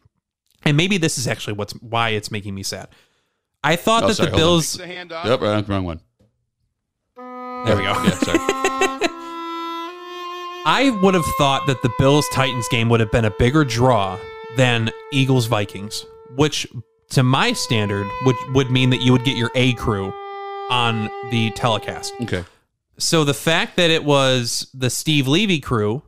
and 0.65 0.77
maybe 0.77 0.97
this 0.99 1.19
is 1.19 1.27
actually 1.29 1.55
what's 1.55 1.73
why 1.83 2.11
it's 2.11 2.31
making 2.31 2.55
me 2.55 2.63
sad. 2.63 2.89
I 3.65 3.77
thought 3.77 4.05
Oh, 4.05 4.09
that 4.09 4.15
sorry, 4.15 4.31
the. 4.31 4.37
Bills. 4.37 4.73
The 4.75 4.85
handoff. 4.85 5.25
Yep, 5.25 5.41
right, 5.41 5.69
wrong 5.69 5.85
one. 5.85 6.01
There 7.17 7.77
we 7.77 7.83
go. 7.83 7.93
Yeah, 8.03 8.11
sorry. 8.19 8.39
I 10.65 10.97
would 11.03 11.15
have 11.15 11.25
thought 11.39 11.67
that 11.67 11.83
the 11.83 11.91
Bills 11.99 12.27
Titans 12.33 12.69
game 12.69 12.89
would 12.89 13.01
have 13.01 13.11
been 13.11 13.25
a 13.25 13.31
bigger 13.33 13.65
draw 13.65 14.19
than 14.57 14.91
Eagles 15.13 15.47
Vikings, 15.47 16.05
which 16.37 16.67
to 17.11 17.23
my 17.23 17.53
standard 17.53 18.07
would 18.25 18.37
would 18.55 18.71
mean 18.71 18.91
that 18.91 19.01
you 19.03 19.13
would 19.13 19.25
get 19.25 19.37
your 19.37 19.51
A 19.55 19.73
crew 19.75 20.13
on 20.71 21.11
the 21.31 21.51
telecast. 21.51 22.15
Okay. 22.23 22.45
So 22.99 23.25
the 23.25 23.35
fact 23.35 23.77
that 23.77 23.91
it 23.91 24.05
was 24.05 24.69
the 24.75 24.91
Steve 24.91 25.27
Levy 25.27 25.61
crew 25.61 26.03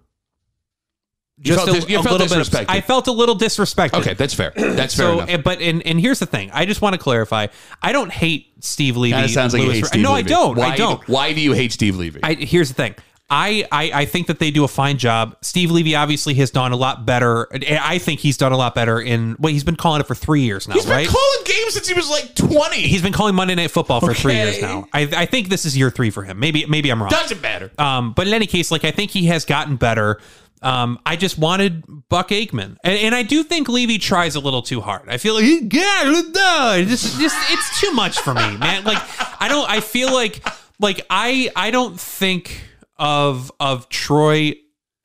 You 1.38 1.54
felt 1.56 1.68
dis- 1.72 1.88
you 1.88 2.00
felt 2.02 2.20
little 2.20 2.28
bit 2.36 2.46
disrespected. 2.46 2.66
I 2.68 2.80
felt 2.80 3.06
a 3.08 3.12
little 3.12 3.36
disrespected. 3.36 3.98
Okay, 4.00 4.14
that's 4.14 4.34
fair. 4.34 4.50
That's 4.56 4.94
fair 4.94 5.06
So, 5.06 5.12
enough. 5.14 5.28
eh, 5.30 5.36
but 5.38 5.60
and 5.60 5.84
and 5.86 6.00
here's 6.00 6.18
the 6.20 6.26
thing. 6.26 6.50
I 6.52 6.64
just 6.66 6.80
want 6.82 6.94
to 6.94 6.98
clarify. 6.98 7.48
I 7.82 7.92
don't 7.92 8.12
hate 8.12 8.52
Steve 8.64 8.96
Levy. 8.96 9.20
Of 9.20 9.30
sounds 9.30 9.52
like 9.54 9.62
you 9.62 9.70
hate 9.70 9.86
Steve 9.86 10.02
No, 10.02 10.12
Levy. 10.14 10.26
I 10.30 10.34
don't. 10.36 10.56
Why, 10.58 10.66
I 10.68 10.76
don't. 10.76 11.08
Why 11.08 11.32
do 11.32 11.40
you 11.40 11.52
hate 11.52 11.72
Steve 11.72 11.96
Levy? 11.96 12.20
I 12.22 12.34
here's 12.34 12.68
the 12.68 12.74
thing. 12.74 12.94
I, 13.30 13.66
I 13.72 13.90
I 14.02 14.04
think 14.04 14.26
that 14.26 14.38
they 14.38 14.50
do 14.50 14.64
a 14.64 14.68
fine 14.68 14.98
job. 14.98 15.36
Steve 15.40 15.70
Levy 15.70 15.96
obviously 15.96 16.34
has 16.34 16.50
done 16.50 16.72
a 16.72 16.76
lot 16.76 17.06
better. 17.06 17.48
I 17.80 17.96
think 17.98 18.20
he's 18.20 18.36
done 18.36 18.52
a 18.52 18.56
lot 18.56 18.74
better 18.74 19.00
in 19.00 19.34
well, 19.38 19.50
he's 19.52 19.64
been 19.64 19.76
calling 19.76 20.02
it 20.02 20.06
for 20.06 20.14
three 20.14 20.42
years 20.42 20.68
now, 20.68 20.74
He's 20.74 20.84
been 20.84 20.92
right? 20.92 21.08
calling 21.08 21.44
games 21.64 21.74
since 21.74 21.88
he 21.88 21.94
was 21.94 22.08
like 22.10 22.34
20. 22.34 22.76
he's 22.76 23.02
been 23.02 23.12
calling 23.12 23.34
Monday 23.34 23.54
Night 23.54 23.70
Football 23.70 24.00
for 24.00 24.14
three 24.14 24.32
Okay. 24.34 24.44
years 24.52 24.62
now. 24.62 24.86
I, 24.92 25.02
I 25.16 25.26
think 25.26 25.48
this 25.48 25.64
is 25.64 25.76
year 25.76 25.90
three 25.90 26.10
for 26.10 26.22
him. 26.22 26.38
Maybe 26.38 26.64
maybe 26.66 26.90
I'm 26.90 27.00
wrong. 27.02 27.10
Doesn't 27.10 27.40
matter. 27.40 27.70
Um, 27.78 28.12
but 28.12 28.26
in 28.26 28.34
any 28.34 28.46
case, 28.46 28.70
like 28.70 28.84
I 28.84 28.90
think 28.90 29.10
he 29.10 29.26
has 29.26 29.44
gotten 29.44 29.76
better. 29.76 30.20
Um, 30.62 30.98
I 31.04 31.16
just 31.16 31.36
wanted 31.36 31.84
Buck 32.08 32.30
Aikman, 32.30 32.76
and, 32.82 32.98
and 32.98 33.14
I 33.14 33.22
do 33.22 33.42
think 33.42 33.68
Levy 33.68 33.98
tries 33.98 34.34
a 34.34 34.40
little 34.40 34.62
too 34.62 34.80
hard. 34.80 35.10
I 35.10 35.18
feel 35.18 35.34
like 35.34 35.44
yeah, 35.44 36.22
no, 36.32 36.82
just 36.88 37.18
just 37.20 37.36
it's 37.50 37.80
too 37.80 37.92
much 37.92 38.18
for 38.20 38.32
me, 38.32 38.56
man. 38.56 38.84
Like 38.84 38.98
I 39.42 39.48
don't. 39.48 39.68
I 39.68 39.80
feel 39.80 40.10
like 40.12 40.42
like 40.80 41.04
I 41.10 41.50
I 41.54 41.70
don't 41.70 42.00
think 42.00 42.62
of 42.96 43.52
of 43.60 43.88
Troy 43.90 44.54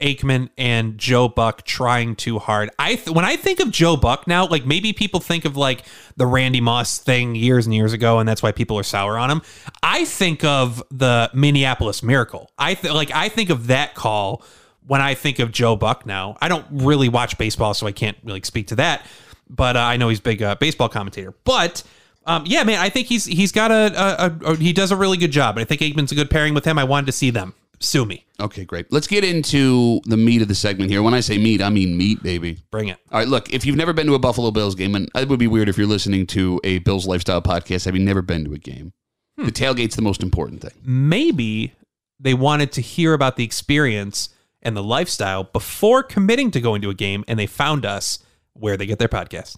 Aikman 0.01 0.49
and 0.57 0.97
Joe 0.97 1.27
Buck 1.27 1.63
trying 1.63 2.15
too 2.15 2.39
hard. 2.39 2.69
I 2.79 2.95
th- 2.95 3.09
when 3.09 3.25
I 3.25 3.35
think 3.35 3.59
of 3.59 3.71
Joe 3.71 3.97
Buck 3.97 4.27
now, 4.27 4.47
like 4.47 4.65
maybe 4.65 4.93
people 4.93 5.19
think 5.19 5.43
of 5.45 5.57
like 5.57 5.83
the 6.15 6.25
Randy 6.25 6.61
Moss 6.61 6.99
thing 6.99 7.35
years 7.35 7.65
and 7.65 7.75
years 7.75 7.91
ago, 7.91 8.19
and 8.19 8.27
that's 8.27 8.41
why 8.41 8.51
people 8.51 8.79
are 8.79 8.83
sour 8.83 9.17
on 9.17 9.29
him. 9.29 9.41
I 9.83 10.05
think 10.05 10.43
of 10.43 10.81
the 10.89 11.29
Minneapolis 11.33 12.01
Miracle. 12.01 12.49
I 12.57 12.75
th- 12.75 12.93
like 12.93 13.11
I 13.13 13.29
think 13.29 13.49
of 13.49 13.67
that 13.67 13.93
call 13.93 14.43
when 14.87 15.01
I 15.01 15.15
think 15.15 15.39
of 15.39 15.51
Joe 15.51 15.75
Buck. 15.75 16.05
Now 16.05 16.37
I 16.39 16.47
don't 16.47 16.65
really 16.71 17.09
watch 17.09 17.37
baseball, 17.37 17.73
so 17.73 17.85
I 17.85 17.91
can't 17.91 18.17
really 18.23 18.41
speak 18.43 18.67
to 18.67 18.75
that. 18.75 19.05
But 19.49 19.75
uh, 19.75 19.81
I 19.81 19.97
know 19.97 20.09
he's 20.09 20.19
a 20.19 20.23
big 20.23 20.41
uh, 20.41 20.55
baseball 20.55 20.87
commentator. 20.89 21.33
But 21.43 21.83
um, 22.25 22.43
yeah, 22.45 22.63
man, 22.63 22.79
I 22.79 22.89
think 22.89 23.07
he's 23.07 23.25
he's 23.25 23.51
got 23.51 23.71
a, 23.71 24.23
a, 24.23 24.51
a, 24.51 24.55
he 24.55 24.71
does 24.71 24.91
a 24.91 24.95
really 24.95 25.17
good 25.17 25.31
job. 25.31 25.57
I 25.57 25.65
think 25.65 25.81
Aikman's 25.81 26.11
a 26.11 26.15
good 26.15 26.29
pairing 26.29 26.53
with 26.53 26.63
him. 26.63 26.77
I 26.77 26.83
wanted 26.85 27.07
to 27.07 27.11
see 27.11 27.31
them. 27.31 27.53
Sue 27.79 28.05
me. 28.05 28.25
Okay, 28.39 28.65
great. 28.65 28.91
Let's 28.91 29.07
get 29.07 29.23
into 29.23 30.01
the 30.05 30.17
meat 30.17 30.41
of 30.41 30.47
the 30.47 30.55
segment 30.55 30.91
here. 30.91 31.01
When 31.01 31.13
I 31.13 31.21
say 31.21 31.37
meat, 31.37 31.61
I 31.61 31.69
mean 31.69 31.97
meat, 31.97 32.21
baby. 32.21 32.59
Bring 32.71 32.89
it. 32.89 32.97
All 33.11 33.19
right, 33.19 33.27
look, 33.27 33.53
if 33.53 33.65
you've 33.65 33.75
never 33.75 33.93
been 33.93 34.07
to 34.07 34.15
a 34.15 34.19
Buffalo 34.19 34.51
Bills 34.51 34.75
game, 34.75 34.95
and 34.95 35.09
it 35.15 35.29
would 35.29 35.39
be 35.39 35.47
weird 35.47 35.69
if 35.69 35.77
you're 35.77 35.87
listening 35.87 36.27
to 36.27 36.59
a 36.63 36.79
Bills 36.79 37.07
lifestyle 37.07 37.41
podcast 37.41 37.85
having 37.85 38.03
never 38.03 38.21
been 38.21 38.45
to 38.45 38.53
a 38.53 38.57
game, 38.57 38.93
hmm. 39.37 39.45
the 39.45 39.51
tailgate's 39.51 39.95
the 39.95 40.01
most 40.01 40.21
important 40.21 40.61
thing. 40.61 40.71
Maybe 40.83 41.73
they 42.19 42.33
wanted 42.33 42.71
to 42.73 42.81
hear 42.81 43.13
about 43.13 43.37
the 43.37 43.43
experience 43.43 44.29
and 44.61 44.75
the 44.75 44.83
lifestyle 44.83 45.45
before 45.45 46.03
committing 46.03 46.51
to 46.51 46.61
going 46.61 46.81
to 46.81 46.89
a 46.89 46.93
game, 46.95 47.23
and 47.27 47.39
they 47.39 47.47
found 47.47 47.85
us 47.85 48.19
where 48.53 48.75
they 48.75 48.85
get 48.85 48.99
their 48.99 49.07
podcast. 49.07 49.57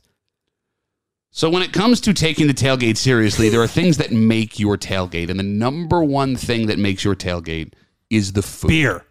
So 1.32 1.50
when 1.50 1.64
it 1.64 1.72
comes 1.72 2.02
to 2.02 2.14
taking 2.14 2.48
the 2.48 2.54
tailgate 2.54 2.98
seriously, 2.98 3.50
there 3.50 3.62
are 3.62 3.68
things 3.68 3.98
that 3.98 4.12
make 4.12 4.60
your 4.60 4.78
tailgate, 4.78 5.30
and 5.30 5.40
the 5.40 5.44
number 5.44 6.04
one 6.04 6.36
thing 6.36 6.68
that 6.68 6.78
makes 6.78 7.04
your 7.04 7.16
tailgate 7.16 7.74
is 8.12 8.34
the 8.34 8.44
food. 8.44 8.68
Beer. 8.68 9.06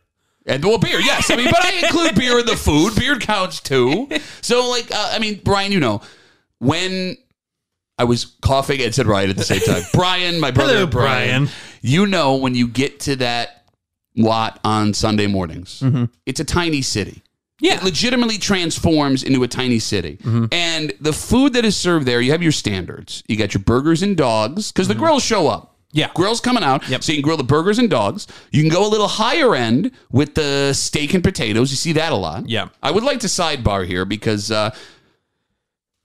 And 0.47 0.65
well, 0.65 0.79
beer, 0.79 1.01
yes. 1.01 1.31
I 1.31 1.37
mean, 1.37 1.47
but 1.51 1.65
I 1.65 1.73
include 1.73 2.15
beer 2.15 2.39
in 2.39 2.47
the 2.47 2.57
food. 2.57 2.95
Beer 2.97 3.19
counts 3.19 3.61
too. 3.61 4.09
So, 4.41 4.69
like, 4.71 4.91
uh, 4.91 5.11
I 5.13 5.19
mean, 5.19 5.41
Brian, 5.45 5.73
you 5.73 5.81
know, 5.81 6.01
when 6.59 7.17
I 7.99 8.05
was 8.05 8.37
coughing 8.41 8.81
and 8.81 8.95
said 8.95 9.07
Ryan 9.07 9.31
at 9.31 9.37
the 9.37 9.45
same 9.45 9.61
time, 9.61 9.83
Brian, 9.93 10.41
my 10.41 10.51
brother 10.51 10.75
Hello, 10.75 10.87
Brian, 10.87 11.45
Brian. 11.45 11.49
you 11.83 12.07
know, 12.07 12.37
when 12.37 12.55
you 12.55 12.67
get 12.67 13.01
to 13.01 13.17
that 13.17 13.71
lot 14.17 14.59
on 14.65 14.95
Sunday 14.95 15.27
mornings, 15.27 15.81
mm-hmm. 15.81 16.05
it's 16.25 16.41
a 16.41 16.45
tiny 16.45 16.83
city. 16.83 17.23
Yeah. 17.61 17.77
It 17.77 17.85
legitimately 17.85 18.39
transforms 18.39 19.23
into 19.23 19.43
a 19.43 19.49
tiny 19.49 19.79
city. 19.79 20.17
Mm-hmm. 20.17 20.47
And 20.51 20.95
the 21.01 21.13
food 21.13 21.53
that 21.53 21.67
is 21.67 21.77
served 21.77 22.07
there, 22.07 22.23
you 22.23 22.33
have 22.33 22.43
your 22.43 22.53
standards. 22.53 23.23
You 23.29 23.37
got 23.37 23.53
your 23.53 23.63
burgers 23.63 24.03
and 24.03 24.17
dogs, 24.17 24.73
because 24.73 24.89
the 24.89 24.95
mm-hmm. 24.95 25.03
grills 25.03 25.23
show 25.23 25.47
up. 25.47 25.70
Yeah. 25.93 26.11
Grills 26.15 26.41
coming 26.41 26.63
out. 26.63 26.89
Yep. 26.89 27.03
So 27.03 27.13
you 27.13 27.19
can 27.19 27.23
grill 27.25 27.37
the 27.37 27.45
burgers 27.45 27.79
and 27.79 27.91
dogs. 27.91 28.27
You 28.53 28.63
can 28.63 28.71
go 28.71 28.87
a 28.87 28.89
little 28.89 29.09
higher 29.09 29.55
end 29.55 29.91
with 30.11 30.35
the 30.35 30.73
steak 30.73 31.15
and 31.15 31.23
potatoes. 31.25 31.71
You 31.71 31.77
see 31.77 31.93
that 31.95 32.13
a 32.13 32.17
lot. 32.17 32.49
Yeah. 32.49 32.69
I 32.83 32.91
would 32.91 33.03
like 33.03 33.21
to 33.21 33.27
sidebar 33.27 33.87
here 33.87 34.05
because 34.05 34.51
uh, 34.53 34.75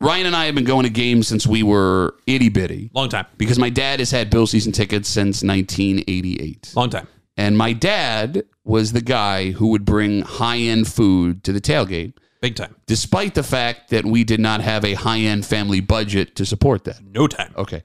Ryan 0.01 0.25
and 0.27 0.35
I 0.35 0.45
have 0.45 0.55
been 0.55 0.63
going 0.65 0.83
to 0.83 0.89
games 0.89 1.27
since 1.27 1.45
we 1.47 1.63
were 1.63 2.15
itty 2.27 2.49
bitty. 2.49 2.89
Long 2.93 3.09
time. 3.09 3.25
Because 3.37 3.57
my 3.59 3.69
dad 3.69 3.99
has 3.99 4.11
had 4.11 4.29
Bill 4.29 4.47
season 4.47 4.71
tickets 4.71 5.07
since 5.07 5.43
1988. 5.43 6.73
Long 6.75 6.89
time. 6.89 7.07
And 7.37 7.57
my 7.57 7.73
dad 7.73 8.43
was 8.63 8.91
the 8.93 9.01
guy 9.01 9.51
who 9.51 9.67
would 9.67 9.85
bring 9.85 10.21
high 10.21 10.57
end 10.57 10.87
food 10.87 11.43
to 11.43 11.51
the 11.53 11.61
tailgate, 11.61 12.13
Big 12.41 12.55
time. 12.55 12.75
despite 12.87 13.35
the 13.35 13.43
fact 13.43 13.89
that 13.89 14.05
we 14.05 14.23
did 14.23 14.39
not 14.39 14.61
have 14.61 14.83
a 14.85 14.93
high 14.93 15.19
end 15.19 15.45
family 15.45 15.79
budget 15.81 16.35
to 16.37 16.45
support 16.45 16.85
that. 16.85 17.01
No 17.03 17.27
time. 17.27 17.53
Okay. 17.57 17.83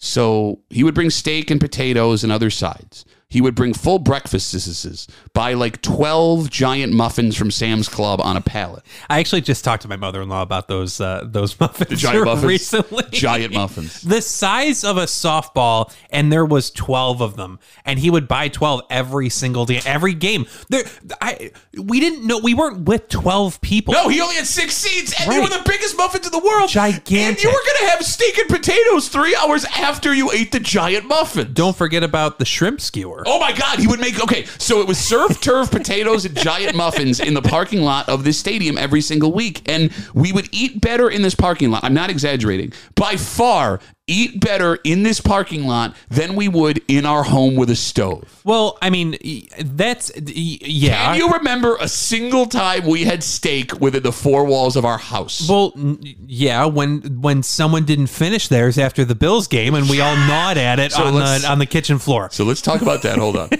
So 0.00 0.60
he 0.70 0.82
would 0.82 0.94
bring 0.94 1.10
steak 1.10 1.50
and 1.50 1.60
potatoes 1.60 2.24
and 2.24 2.32
other 2.32 2.50
sides. 2.50 3.04
He 3.30 3.40
would 3.40 3.54
bring 3.54 3.72
full 3.72 3.98
breakfasts, 4.00 5.06
buy 5.32 5.54
like 5.54 5.80
12 5.82 6.50
giant 6.50 6.92
muffins 6.92 7.36
from 7.36 7.50
Sam's 7.50 7.88
Club 7.88 8.20
on 8.20 8.36
a 8.36 8.40
pallet. 8.40 8.82
I 9.08 9.20
actually 9.20 9.40
just 9.40 9.64
talked 9.64 9.82
to 9.82 9.88
my 9.88 9.96
mother-in-law 9.96 10.42
about 10.42 10.68
those 10.68 11.00
uh, 11.00 11.22
those 11.24 11.58
muffins 11.60 12.00
giant 12.00 12.24
muffins? 12.24 12.44
recently. 12.44 13.04
Giant 13.12 13.54
muffins. 13.54 14.02
the 14.02 14.20
size 14.20 14.82
of 14.84 14.96
a 14.98 15.04
softball, 15.04 15.94
and 16.10 16.32
there 16.32 16.44
was 16.44 16.70
twelve 16.70 17.20
of 17.20 17.36
them, 17.36 17.58
and 17.84 17.98
he 18.00 18.10
would 18.10 18.26
buy 18.28 18.48
twelve 18.48 18.82
every 18.90 19.28
single 19.28 19.64
day, 19.64 19.80
every 19.86 20.12
game. 20.14 20.46
There, 20.68 20.82
I 21.22 21.52
we 21.78 22.00
didn't 22.00 22.26
know 22.26 22.38
we 22.38 22.54
weren't 22.54 22.80
with 22.88 23.08
twelve 23.08 23.60
people. 23.60 23.94
No, 23.94 24.08
he 24.08 24.20
only 24.20 24.34
had 24.34 24.46
six 24.46 24.74
seats, 24.74 25.14
and 25.20 25.30
they 25.30 25.38
Right. 25.38 25.48
were 25.50 25.56
the 25.56 25.62
biggest 25.64 25.96
muffins 25.96 26.26
in 26.26 26.32
the 26.32 26.38
world. 26.44 26.68
Gigantic. 26.68 27.12
And 27.12 27.42
you 27.42 27.48
were 27.48 27.52
going 27.64 27.78
to 27.78 27.90
have 27.90 28.04
steak 28.04 28.36
and 28.38 28.48
potatoes 28.48 29.08
three 29.08 29.36
hours 29.36 29.64
after 29.66 30.12
you 30.12 30.32
ate 30.32 30.50
the 30.50 30.58
giant 30.60 31.06
muffin. 31.06 31.52
Don't 31.52 31.76
forget 31.76 32.02
about 32.02 32.38
the 32.40 32.44
shrimp 32.44 32.80
skewer. 32.80 33.19
Oh 33.26 33.38
my 33.38 33.52
God, 33.52 33.78
he 33.78 33.86
would 33.86 34.00
make 34.00 34.22
okay. 34.22 34.44
So 34.58 34.80
it 34.80 34.86
was 34.86 34.98
surf 34.98 35.40
turf 35.40 35.70
potatoes 35.80 36.24
and 36.24 36.36
giant 36.36 36.76
muffins 36.76 37.20
in 37.20 37.34
the 37.34 37.42
parking 37.42 37.82
lot 37.82 38.08
of 38.08 38.24
this 38.24 38.38
stadium 38.38 38.78
every 38.78 39.00
single 39.00 39.32
week, 39.32 39.62
and 39.68 39.92
we 40.14 40.32
would 40.32 40.48
eat 40.52 40.80
better 40.80 41.08
in 41.08 41.22
this 41.22 41.34
parking 41.34 41.70
lot. 41.70 41.84
I'm 41.84 41.94
not 41.94 42.10
exaggerating. 42.10 42.72
By 42.94 43.16
far, 43.16 43.80
eat 44.10 44.40
better 44.40 44.78
in 44.84 45.02
this 45.04 45.20
parking 45.20 45.66
lot 45.66 45.96
than 46.08 46.34
we 46.34 46.48
would 46.48 46.82
in 46.88 47.06
our 47.06 47.22
home 47.22 47.54
with 47.54 47.70
a 47.70 47.76
stove. 47.76 48.40
Well, 48.44 48.76
I 48.82 48.90
mean, 48.90 49.16
that's 49.58 50.10
yeah. 50.16 51.12
Can 51.12 51.16
you 51.16 51.30
remember 51.30 51.76
a 51.80 51.88
single 51.88 52.46
time 52.46 52.86
we 52.86 53.04
had 53.04 53.22
steak 53.22 53.80
within 53.80 54.02
the 54.02 54.12
four 54.12 54.44
walls 54.44 54.76
of 54.76 54.84
our 54.84 54.98
house? 54.98 55.48
Well, 55.48 55.72
yeah, 56.26 56.64
when 56.66 57.20
when 57.20 57.42
someone 57.42 57.84
didn't 57.84 58.08
finish 58.08 58.48
theirs 58.48 58.78
after 58.78 59.04
the 59.04 59.14
Bills 59.14 59.46
game, 59.46 59.74
and 59.74 59.88
we 59.88 60.00
all 60.00 60.16
gnawed 60.28 60.58
at 60.58 60.78
it 60.78 60.92
So 60.92 61.04
on 61.04 61.14
the 61.14 61.46
on 61.48 61.58
the 61.58 61.66
kitchen 61.66 61.98
floor. 61.98 62.28
So 62.32 62.44
let's 62.44 62.62
talk 62.62 62.82
about 62.82 63.02
that. 63.02 63.18
Hold 63.18 63.36
on. 63.36 63.50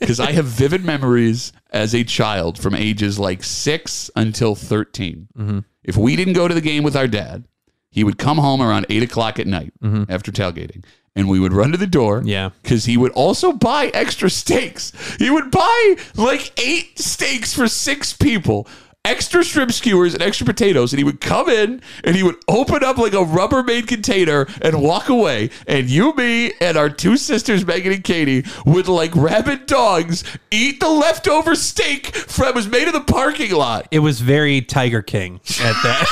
Because 0.00 0.18
I 0.18 0.32
have 0.32 0.46
vivid 0.46 0.84
memories 0.84 1.52
as 1.70 1.94
a 1.94 2.02
child 2.02 2.58
from 2.58 2.74
ages 2.74 3.16
like 3.16 3.44
six 3.44 4.10
until 4.16 4.56
13. 4.56 5.28
Mm-hmm. 5.38 5.58
If 5.84 5.96
we 5.96 6.16
didn't 6.16 6.32
go 6.32 6.48
to 6.48 6.54
the 6.54 6.60
game 6.60 6.82
with 6.82 6.96
our 6.96 7.06
dad, 7.06 7.44
he 7.90 8.04
would 8.04 8.18
come 8.18 8.38
home 8.38 8.60
around 8.60 8.86
eight 8.88 9.02
o'clock 9.02 9.38
at 9.38 9.46
night 9.46 9.72
after 10.08 10.30
tailgating. 10.32 10.84
And 11.16 11.28
we 11.28 11.40
would 11.40 11.52
run 11.52 11.72
to 11.72 11.76
the 11.78 11.86
door. 11.86 12.18
Mm-hmm. 12.20 12.28
Yeah. 12.28 12.50
Because 12.62 12.84
he 12.84 12.96
would 12.96 13.10
also 13.12 13.50
buy 13.52 13.86
extra 13.86 14.30
steaks. 14.30 14.92
He 15.18 15.30
would 15.30 15.50
buy 15.50 15.96
like 16.14 16.52
eight 16.60 16.96
steaks 16.98 17.52
for 17.52 17.66
six 17.66 18.12
people. 18.12 18.68
Extra 19.04 19.42
shrimp 19.42 19.72
skewers 19.72 20.12
and 20.12 20.22
extra 20.22 20.44
potatoes, 20.44 20.92
and 20.92 20.98
he 20.98 21.04
would 21.04 21.20
come 21.20 21.48
in 21.48 21.80
and 22.04 22.14
he 22.14 22.22
would 22.22 22.36
open 22.46 22.84
up 22.84 22.98
like 22.98 23.14
a 23.14 23.24
Rubbermaid 23.24 23.88
container 23.88 24.46
and 24.60 24.82
walk 24.82 25.08
away. 25.08 25.48
And 25.66 25.88
you, 25.88 26.12
me, 26.14 26.52
and 26.60 26.76
our 26.76 26.90
two 26.90 27.16
sisters, 27.16 27.64
Megan 27.64 27.92
and 27.92 28.04
Katie, 28.04 28.44
would 28.66 28.86
like 28.86 29.16
rabid 29.16 29.64
dogs 29.64 30.24
eat 30.50 30.80
the 30.80 30.90
leftover 30.90 31.54
steak 31.54 32.12
that 32.36 32.54
was 32.54 32.68
made 32.68 32.86
in 32.86 32.92
the 32.92 33.00
parking 33.00 33.52
lot. 33.52 33.88
It 33.90 34.00
was 34.00 34.20
very 34.20 34.60
Tiger 34.60 35.00
King 35.00 35.40
at 35.60 35.74
that. 35.82 36.06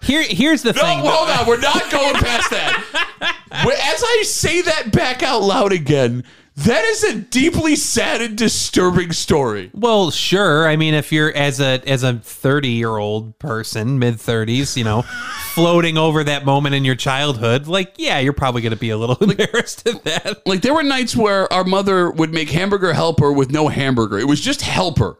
Here, 0.02 0.24
here's 0.28 0.62
the 0.62 0.72
No, 0.72 0.80
thing. 0.80 1.04
No, 1.04 1.10
hold 1.10 1.28
on. 1.28 1.46
We're 1.46 1.60
not 1.60 1.88
going 1.90 2.14
past 2.14 2.50
that. 2.50 3.36
As 3.52 4.02
I 4.02 4.22
say 4.26 4.62
that 4.62 4.90
back 4.92 5.22
out 5.22 5.42
loud 5.42 5.72
again, 5.72 6.24
that 6.56 6.84
is 6.84 7.04
a 7.04 7.14
deeply 7.14 7.76
sad 7.76 8.20
and 8.20 8.36
disturbing 8.36 9.12
story. 9.12 9.70
Well, 9.72 10.10
sure. 10.10 10.68
I 10.68 10.76
mean, 10.76 10.94
if 10.94 11.12
you're 11.12 11.32
as 11.34 11.60
a 11.60 11.80
as 11.88 12.02
a 12.02 12.14
30 12.14 12.68
year 12.68 12.96
old 12.96 13.38
person, 13.38 13.98
mid 13.98 14.16
30s, 14.16 14.76
you 14.76 14.84
know, 14.84 15.02
floating 15.54 15.96
over 15.96 16.24
that 16.24 16.44
moment 16.44 16.74
in 16.74 16.84
your 16.84 16.96
childhood, 16.96 17.66
like, 17.66 17.94
yeah, 17.96 18.18
you're 18.18 18.32
probably 18.32 18.62
going 18.62 18.72
to 18.72 18.78
be 18.78 18.90
a 18.90 18.96
little 18.96 19.16
embarrassed 19.20 19.86
at 19.88 20.04
that. 20.04 20.46
Like 20.46 20.62
there 20.62 20.74
were 20.74 20.82
nights 20.82 21.16
where 21.16 21.50
our 21.52 21.64
mother 21.64 22.10
would 22.10 22.32
make 22.32 22.50
hamburger 22.50 22.92
helper 22.92 23.32
with 23.32 23.50
no 23.50 23.68
hamburger. 23.68 24.18
It 24.18 24.26
was 24.28 24.40
just 24.40 24.62
helper. 24.62 25.18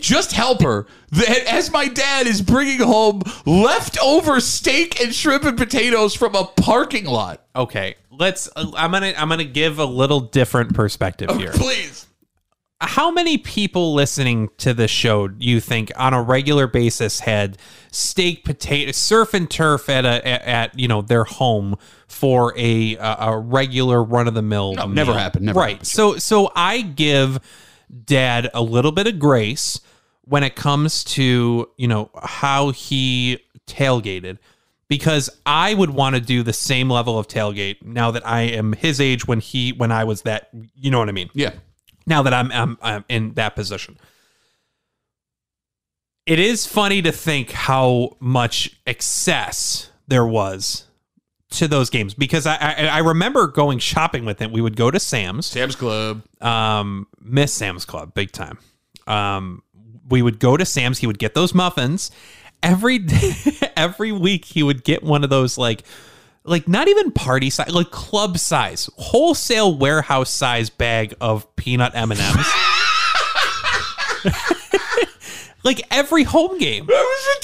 Just 0.00 0.32
helper. 0.32 0.86
That 1.10 1.44
as 1.46 1.70
my 1.70 1.88
dad 1.88 2.26
is 2.26 2.40
bringing 2.40 2.80
home 2.80 3.22
leftover 3.44 4.40
steak 4.40 5.00
and 5.02 5.14
shrimp 5.14 5.44
and 5.44 5.56
potatoes 5.56 6.14
from 6.14 6.34
a 6.34 6.44
parking 6.44 7.04
lot. 7.04 7.42
Okay, 7.54 7.96
let's. 8.18 8.48
Uh, 8.54 8.70
I'm 8.76 8.90
gonna 8.92 9.14
I'm 9.16 9.28
gonna 9.28 9.44
give 9.44 9.78
a 9.78 9.84
little 9.84 10.20
different 10.20 10.74
perspective 10.74 11.28
oh, 11.30 11.38
here. 11.38 11.52
Please. 11.52 12.06
How 12.78 13.10
many 13.10 13.38
people 13.38 13.94
listening 13.94 14.50
to 14.58 14.74
this 14.74 14.90
show 14.90 15.28
do 15.28 15.46
you 15.46 15.60
think 15.60 15.90
on 15.96 16.12
a 16.12 16.22
regular 16.22 16.66
basis 16.66 17.20
had 17.20 17.56
steak, 17.90 18.44
potato, 18.44 18.92
surf 18.92 19.32
and 19.32 19.50
turf 19.50 19.88
at 19.88 20.04
a 20.04 20.26
at, 20.28 20.42
at, 20.42 20.78
you 20.78 20.86
know 20.86 21.00
their 21.00 21.24
home 21.24 21.76
for 22.06 22.52
a 22.56 22.96
a, 22.96 23.16
a 23.20 23.38
regular 23.38 24.02
run 24.02 24.28
of 24.28 24.34
the 24.34 24.42
mill? 24.42 24.74
No, 24.74 24.86
never 24.86 25.14
happened, 25.14 25.46
never 25.46 25.58
right. 25.58 25.70
happened. 25.70 25.86
So 25.86 26.18
so 26.18 26.52
I 26.54 26.82
give 26.82 27.40
dad 28.04 28.50
a 28.52 28.60
little 28.60 28.92
bit 28.92 29.06
of 29.06 29.18
grace 29.18 29.80
when 30.22 30.42
it 30.42 30.54
comes 30.54 31.02
to 31.04 31.70
you 31.76 31.88
know 31.88 32.10
how 32.22 32.70
he 32.70 33.38
tailgated 33.66 34.38
because 34.88 35.28
I 35.44 35.74
would 35.74 35.90
want 35.90 36.14
to 36.16 36.20
do 36.20 36.42
the 36.42 36.52
same 36.52 36.88
level 36.90 37.18
of 37.18 37.26
tailgate 37.28 37.82
now 37.84 38.10
that 38.12 38.26
I 38.26 38.42
am 38.42 38.72
his 38.72 39.00
age 39.00 39.26
when 39.26 39.40
he 39.40 39.72
when 39.72 39.90
I 39.92 40.04
was 40.04 40.22
that 40.22 40.48
you 40.74 40.90
know 40.90 40.98
what 40.98 41.08
I 41.08 41.12
mean 41.12 41.28
Yeah. 41.34 41.52
now 42.06 42.22
that 42.22 42.32
I'm, 42.34 42.50
I'm 42.52 42.78
I'm 42.82 43.04
in 43.08 43.34
that 43.34 43.54
position. 43.56 43.98
It 46.26 46.38
is 46.40 46.66
funny 46.66 47.02
to 47.02 47.12
think 47.12 47.52
how 47.52 48.16
much 48.18 48.76
excess 48.86 49.90
there 50.08 50.26
was 50.26 50.84
to 51.50 51.68
those 51.68 51.88
games 51.88 52.14
because 52.14 52.46
I, 52.46 52.56
I 52.56 52.72
I 52.86 52.98
remember 52.98 53.46
going 53.46 53.78
shopping 53.78 54.24
with 54.24 54.40
him. 54.40 54.50
We 54.52 54.60
would 54.60 54.74
go 54.76 54.90
to 54.90 54.98
Sam's, 54.98 55.46
Sam's 55.46 55.76
Club. 55.76 56.22
um, 56.42 57.06
Miss 57.20 57.52
Sam's 57.52 57.84
Club, 57.84 58.12
big 58.14 58.32
time. 58.32 58.58
Um, 59.06 59.62
we 60.08 60.20
would 60.22 60.40
go 60.40 60.56
to 60.56 60.64
Sam's. 60.64 60.98
He 60.98 61.06
would 61.06 61.18
get 61.20 61.34
those 61.34 61.54
muffins 61.54 62.10
every 62.66 62.98
day, 62.98 63.32
every 63.76 64.12
week. 64.12 64.44
He 64.44 64.62
would 64.62 64.84
get 64.84 65.02
one 65.02 65.24
of 65.24 65.30
those 65.30 65.56
like, 65.56 65.82
like 66.44 66.68
not 66.68 66.88
even 66.88 67.10
party 67.12 67.50
size, 67.50 67.70
like 67.70 67.90
club 67.90 68.38
size, 68.38 68.90
wholesale 68.96 69.76
warehouse 69.76 70.30
size 70.30 70.68
bag 70.70 71.14
of 71.20 71.54
peanut 71.56 71.92
M 71.94 72.10
and 72.12 72.20
M's. 72.20 72.46
Like 75.64 75.82
every 75.90 76.22
home 76.22 76.58
game. 76.58 76.86
That 76.86 76.92
was 76.92 77.36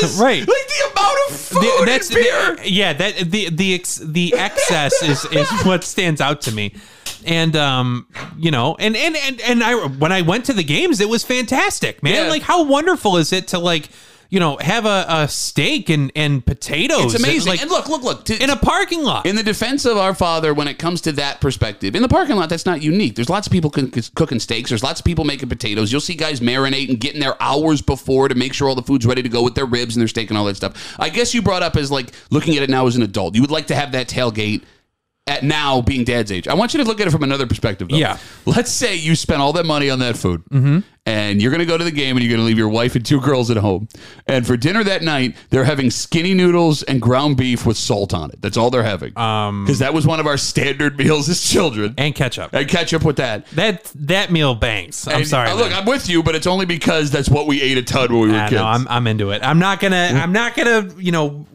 ridiculous. 0.00 0.18
Right. 0.20 0.40
Like 0.40 0.48
the 0.48 0.90
amount 0.90 1.18
of 1.30 1.36
food 1.36 1.60
The- 1.62 1.82
that's 1.86 2.12
beer. 2.12 2.56
the- 2.56 2.68
yeah 2.72 2.92
that 2.92 3.16
the 3.30 3.50
the 3.50 3.74
ex, 3.76 3.96
the 3.98 4.34
excess 4.36 5.00
is 5.00 5.24
is 5.26 5.48
what 5.64 5.84
stands 5.84 6.20
out 6.20 6.40
to 6.42 6.52
me 6.52 6.74
and 7.24 7.54
um 7.54 8.08
you 8.36 8.50
know 8.50 8.74
and 8.80 8.96
and 8.96 9.14
and 9.16 9.40
and 9.42 9.62
I 9.62 9.74
when 9.86 10.10
I 10.10 10.22
went 10.22 10.46
to 10.46 10.52
the 10.54 10.64
games 10.64 11.00
it 11.00 11.08
was 11.08 11.22
fantastic 11.22 12.02
man 12.02 12.24
Yeah. 12.24 12.28
like 12.30 12.42
how 12.42 12.64
wonderful 12.64 13.16
is 13.16 13.32
it 13.32 13.46
to 13.48 13.60
like 13.60 13.90
you 14.30 14.38
know 14.38 14.56
have 14.60 14.84
a, 14.84 15.06
a 15.08 15.28
steak 15.28 15.88
and 15.88 16.12
and 16.14 16.44
potatoes 16.44 17.14
it's 17.14 17.22
amazing. 17.22 17.50
like 17.50 17.62
and 17.62 17.70
look, 17.70 17.88
look, 17.88 18.02
look. 18.02 18.24
To, 18.26 18.42
in 18.42 18.50
a 18.50 18.56
parking 18.56 19.02
lot 19.02 19.26
in 19.26 19.36
the 19.36 19.42
defense 19.42 19.84
of 19.84 19.96
our 19.96 20.14
father, 20.14 20.52
when 20.52 20.68
it 20.68 20.78
comes 20.78 21.00
to 21.02 21.12
that 21.12 21.40
perspective, 21.40 21.94
in 21.94 22.02
the 22.02 22.08
parking 22.08 22.36
lot, 22.36 22.48
that's 22.48 22.66
not 22.66 22.82
unique. 22.82 23.14
There's 23.14 23.30
lots 23.30 23.46
of 23.46 23.52
people 23.52 23.70
cooking 23.70 24.40
steaks. 24.40 24.70
There's 24.70 24.82
lots 24.82 25.00
of 25.00 25.06
people 25.06 25.24
making 25.24 25.48
potatoes. 25.48 25.90
You'll 25.90 26.00
see 26.00 26.14
guys 26.14 26.40
marinating, 26.40 26.98
getting 26.98 27.20
there 27.20 27.40
hours 27.40 27.80
before 27.82 28.28
to 28.28 28.34
make 28.34 28.52
sure 28.52 28.68
all 28.68 28.74
the 28.74 28.82
food's 28.82 29.06
ready 29.06 29.22
to 29.22 29.28
go 29.28 29.42
with 29.42 29.54
their 29.54 29.66
ribs 29.66 29.96
and 29.96 30.00
their 30.00 30.08
steak 30.08 30.30
and 30.30 30.38
all 30.38 30.44
that 30.44 30.56
stuff. 30.56 30.96
I 30.98 31.08
guess 31.08 31.34
you 31.34 31.42
brought 31.42 31.62
up 31.62 31.76
as 31.76 31.90
like 31.90 32.12
looking 32.30 32.56
at 32.56 32.62
it 32.62 32.70
now 32.70 32.86
as 32.86 32.96
an 32.96 33.02
adult. 33.02 33.34
You 33.34 33.40
would 33.40 33.50
like 33.50 33.68
to 33.68 33.74
have 33.74 33.92
that 33.92 34.08
tailgate 34.08 34.62
at 35.28 35.44
now 35.44 35.80
being 35.82 36.04
dad's 36.04 36.32
age. 36.32 36.48
I 36.48 36.54
want 36.54 36.74
you 36.74 36.78
to 36.82 36.84
look 36.88 37.00
at 37.00 37.06
it 37.06 37.10
from 37.10 37.22
another 37.22 37.46
perspective. 37.46 37.88
Though. 37.88 37.96
Yeah. 37.96 38.18
Let's 38.46 38.70
say 38.72 38.96
you 38.96 39.14
spent 39.14 39.40
all 39.40 39.52
that 39.52 39.66
money 39.66 39.90
on 39.90 39.98
that 40.00 40.16
food, 40.16 40.42
and 41.06 41.40
you're 41.40 41.50
going 41.50 41.60
to 41.60 41.66
go 41.66 41.78
to 41.78 41.84
the 41.84 41.90
game, 41.90 42.16
and 42.16 42.24
you're 42.24 42.30
going 42.30 42.40
to 42.40 42.46
leave 42.46 42.58
your 42.58 42.68
wife 42.68 42.94
and 42.96 43.04
two 43.04 43.20
girls 43.20 43.50
at 43.50 43.56
home. 43.58 43.88
And 44.26 44.46
for 44.46 44.56
dinner 44.56 44.82
that 44.84 45.02
night, 45.02 45.36
they're 45.50 45.64
having 45.64 45.90
skinny 45.90 46.34
noodles 46.34 46.82
and 46.82 47.00
ground 47.00 47.36
beef 47.36 47.64
with 47.64 47.76
salt 47.78 48.12
on 48.12 48.30
it. 48.30 48.40
That's 48.42 48.56
all 48.56 48.70
they're 48.70 48.82
having. 48.82 49.16
Um, 49.18 49.64
Because 49.64 49.78
that 49.78 49.94
was 49.94 50.06
one 50.06 50.20
of 50.20 50.26
our 50.26 50.36
standard 50.36 50.98
meals 50.98 51.28
as 51.28 51.40
children. 51.42 51.94
and 51.98 52.14
ketchup 52.14 52.50
And 52.52 52.68
ketchup 52.68 53.04
with 53.04 53.16
that. 53.16 53.46
that 53.52 53.84
that 53.96 54.30
meal 54.32 54.54
bangs 54.54 55.06
I'm 55.08 55.16
And, 55.18 55.26
sorry 55.26 55.50
uh, 55.50 55.54
look. 55.54 55.72
I'm 55.72 55.86
with 55.86 56.08
you, 56.08 56.22
but 56.22 56.34
it's 56.34 56.46
only 56.46 56.66
because 56.66 57.10
that's 57.10 57.28
what 57.28 57.46
we 57.46 57.62
ate 57.62 57.78
a 57.78 57.82
ton 57.82 58.12
when 58.12 58.20
we 58.22 58.28
were 58.32 58.34
I 58.38 58.48
kids. 58.48 58.60
know, 58.60 58.66
I'm 58.66 58.86
I'm 58.88 59.06
into 59.06 59.30
it 59.30 59.42
I'm 59.42 59.58
not 59.58 59.80
gonna 59.80 60.10
I'm 60.14 60.32
not 60.32 60.54
gonna 60.56 60.88
you 60.98 61.12
know 61.12 61.46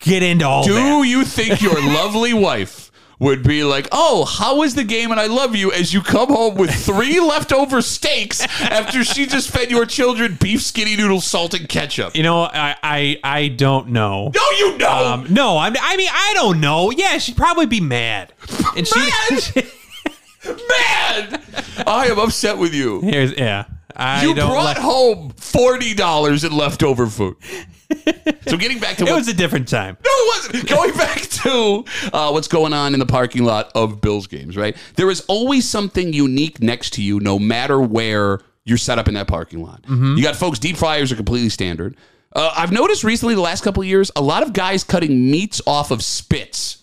get 0.00 0.22
into 0.22 0.46
all 0.46 0.62
Do 0.64 0.74
that 0.74 1.06
you 1.08 1.24
think 1.24 1.60
your 1.62 1.74
lovely 1.94 2.34
wife 2.34 2.85
would 3.18 3.42
be 3.42 3.64
like, 3.64 3.88
"Oh, 3.92 4.24
how 4.24 4.56
was 4.58 4.74
the 4.74 4.84
game?" 4.84 5.10
And 5.10 5.18
I 5.20 5.26
love 5.26 5.54
you 5.56 5.72
as 5.72 5.94
you 5.94 6.02
come 6.02 6.28
home 6.28 6.56
with 6.56 6.70
three 6.84 7.18
leftover 7.20 7.80
steaks 7.82 8.42
after 8.62 9.04
she 9.04 9.26
just 9.26 9.50
fed 9.50 9.70
your 9.70 9.86
children 9.86 10.36
beef 10.40 10.62
skinny 10.62 10.96
noodle 10.96 11.20
salt, 11.20 11.54
and 11.54 11.68
ketchup? 11.68 12.14
you 12.16 12.22
know 12.22 12.42
I 12.42 12.76
I 12.82 13.20
I 13.24 13.48
don't 13.48 13.88
know 13.88 14.30
No, 14.34 14.50
you 14.58 14.78
know. 14.78 15.12
Um, 15.12 15.26
no, 15.30 15.58
I'm, 15.58 15.74
I 15.80 15.96
mean, 15.96 16.10
I 16.12 16.32
don't 16.34 16.60
know. 16.60 16.90
Yeah, 16.90 17.18
she'd 17.18 17.36
probably 17.36 17.66
be 17.66 17.80
mad. 17.80 18.32
And 18.76 18.86
she, 18.86 18.98
Mad? 18.98 19.66
Man, 20.46 21.42
I 21.86 22.06
am 22.10 22.18
upset 22.18 22.58
with 22.58 22.74
you. 22.74 23.00
here's, 23.00 23.32
yeah, 23.32 23.64
I 23.96 24.24
You 24.24 24.34
brought 24.34 24.76
home 24.78 25.30
forty 25.36 25.94
dollars 25.94 26.44
in 26.44 26.52
leftover 26.56 27.06
food. 27.06 27.36
so 28.48 28.56
getting 28.56 28.78
back 28.78 28.96
to 28.96 29.04
it 29.04 29.10
what 29.10 29.16
was 29.16 29.28
a 29.28 29.34
different 29.34 29.68
time. 29.68 29.96
No, 30.04 30.10
it 30.10 30.36
wasn't. 30.36 30.68
Going 30.68 30.92
back 30.96 31.20
to 31.20 31.84
uh, 32.12 32.30
what's 32.30 32.48
going 32.48 32.72
on 32.72 32.94
in 32.94 33.00
the 33.00 33.06
parking 33.06 33.44
lot 33.44 33.70
of 33.74 34.00
Bills 34.00 34.26
games, 34.26 34.56
right? 34.56 34.76
There 34.96 35.10
is 35.10 35.24
always 35.28 35.68
something 35.68 36.12
unique 36.12 36.60
next 36.62 36.94
to 36.94 37.02
you, 37.02 37.20
no 37.20 37.38
matter 37.38 37.80
where 37.80 38.40
you're 38.64 38.78
set 38.78 38.98
up 38.98 39.08
in 39.08 39.14
that 39.14 39.28
parking 39.28 39.62
lot. 39.62 39.82
Mm-hmm. 39.82 40.16
You 40.16 40.22
got 40.22 40.36
folks, 40.36 40.58
deep 40.58 40.76
fryers 40.76 41.12
are 41.12 41.16
completely 41.16 41.48
standard. 41.48 41.96
Uh, 42.32 42.52
I've 42.54 42.72
noticed 42.72 43.04
recently, 43.04 43.34
the 43.34 43.40
last 43.40 43.62
couple 43.62 43.82
of 43.82 43.88
years, 43.88 44.10
a 44.14 44.20
lot 44.20 44.42
of 44.42 44.52
guys 44.52 44.84
cutting 44.84 45.30
meats 45.30 45.62
off 45.66 45.90
of 45.90 46.02
spits. 46.02 46.82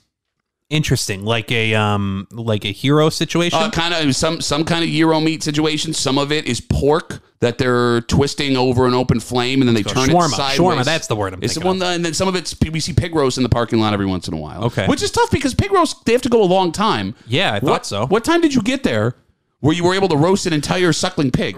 Interesting, 0.74 1.24
like 1.24 1.52
a 1.52 1.76
um, 1.76 2.28
like 2.32 2.66
a 2.66 2.72
hero 2.72 3.10
situation. 3.10 3.60
Uh, 3.60 3.70
kind 3.70 3.94
of 3.94 4.16
some 4.16 4.42
some 4.42 4.66
kind 4.66 4.84
of 4.84 4.90
gyro 4.90 5.20
meat 5.20 5.44
situation. 5.44 5.94
Some 5.94 6.18
of 6.18 6.32
it 6.32 6.48
is 6.48 6.60
pork 6.60 7.22
that 7.42 7.60
they're 7.60 8.02
twisting 8.02 8.58
over 8.58 8.88
an 8.88 8.96
open 8.96 9.20
flame, 9.20 9.62
and 9.62 9.68
then 9.68 9.76
they 9.76 9.84
turn 9.84 10.10
shawarma. 10.10 10.26
it 10.26 10.36
sideways. 10.36 10.80
Shawarma, 10.80 10.84
that's 10.84 11.06
the 11.06 11.16
word 11.16 11.36
I'm 11.36 11.44
It's 11.44 11.54
thinking 11.54 11.80
one, 11.80 11.84
and 11.84 12.04
then 12.04 12.16
some 12.16 12.28
of 12.28 12.36
it's 12.36 12.56
we 12.72 12.80
see 12.80 12.92
pig 12.92 13.14
roast 13.14 13.38
in 13.38 13.44
the 13.44 13.50
parking 13.50 13.80
lot 13.80 13.94
every 13.94 14.08
once 14.08 14.28
in 14.28 14.34
a 14.34 14.38
while. 14.38 14.64
Okay. 14.64 14.88
which 14.88 15.04
is 15.04 15.12
tough 15.12 15.30
because 15.30 15.54
pig 15.54 15.72
roast 15.72 16.06
they 16.06 16.12
have 16.14 16.24
to 16.24 16.30
go 16.30 16.42
a 16.42 16.46
long 16.46 16.72
time. 16.72 17.14
Yeah, 17.28 17.54
I 17.54 17.60
thought 17.60 17.70
What- 17.70 17.86
so. 17.86 18.08
What 18.08 18.24
time 18.24 18.42
did 18.42 18.56
you 18.56 18.64
get 18.64 18.82
there? 18.82 19.16
Where 19.60 19.76
you 19.76 19.84
were 19.84 19.94
able 19.94 20.08
to 20.08 20.18
roast 20.18 20.48
an 20.48 20.54
entire 20.54 20.92
suckling 20.92 21.30
pig? 21.30 21.56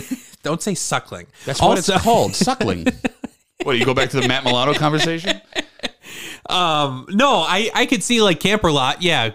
don't 0.42 0.60
say 0.60 0.74
suckling. 0.74 1.28
That's 1.46 1.62
what 1.62 1.78
it's 1.78 1.90
called, 2.02 2.34
suckling. 2.34 2.84
what? 3.62 3.72
do 3.72 3.78
You 3.78 3.86
go 3.86 3.94
back 3.94 4.10
to 4.10 4.20
the 4.20 4.28
Matt 4.28 4.44
Milano 4.44 4.74
conversation? 4.74 5.40
Um, 6.48 7.06
no, 7.10 7.44
I 7.46 7.70
I 7.74 7.86
could 7.86 8.02
see 8.02 8.22
like 8.22 8.40
camper 8.40 8.72
lot. 8.72 9.02
Yeah, 9.02 9.30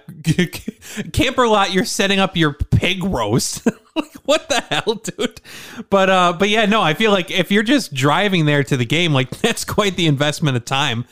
camper 1.14 1.48
lot. 1.48 1.74
You're 1.74 1.86
setting 1.86 2.20
up 2.20 2.36
your 2.36 2.54
pig 2.54 3.04
roast. 3.04 3.66
like 3.96 4.14
what 4.26 4.50
the 4.50 4.62
hell, 4.62 4.96
dude? 4.96 5.42
But 5.90 6.10
uh, 6.10 6.34
but 6.38 6.50
yeah, 6.50 6.66
no. 6.66 6.82
I 6.82 6.94
feel 6.94 7.12
like 7.12 7.32
if 7.32 7.52
you're 7.52 7.64
just 7.64 7.94
driving 7.94 8.46
there 8.46 8.64
to 8.64 8.78
the 8.78 8.86
game, 8.86 9.14
like 9.14 9.30
that's 9.42 9.64
quite 9.64 9.96
the 9.96 10.08
investment 10.08 10.58
of 10.58 10.66
time. 10.66 11.06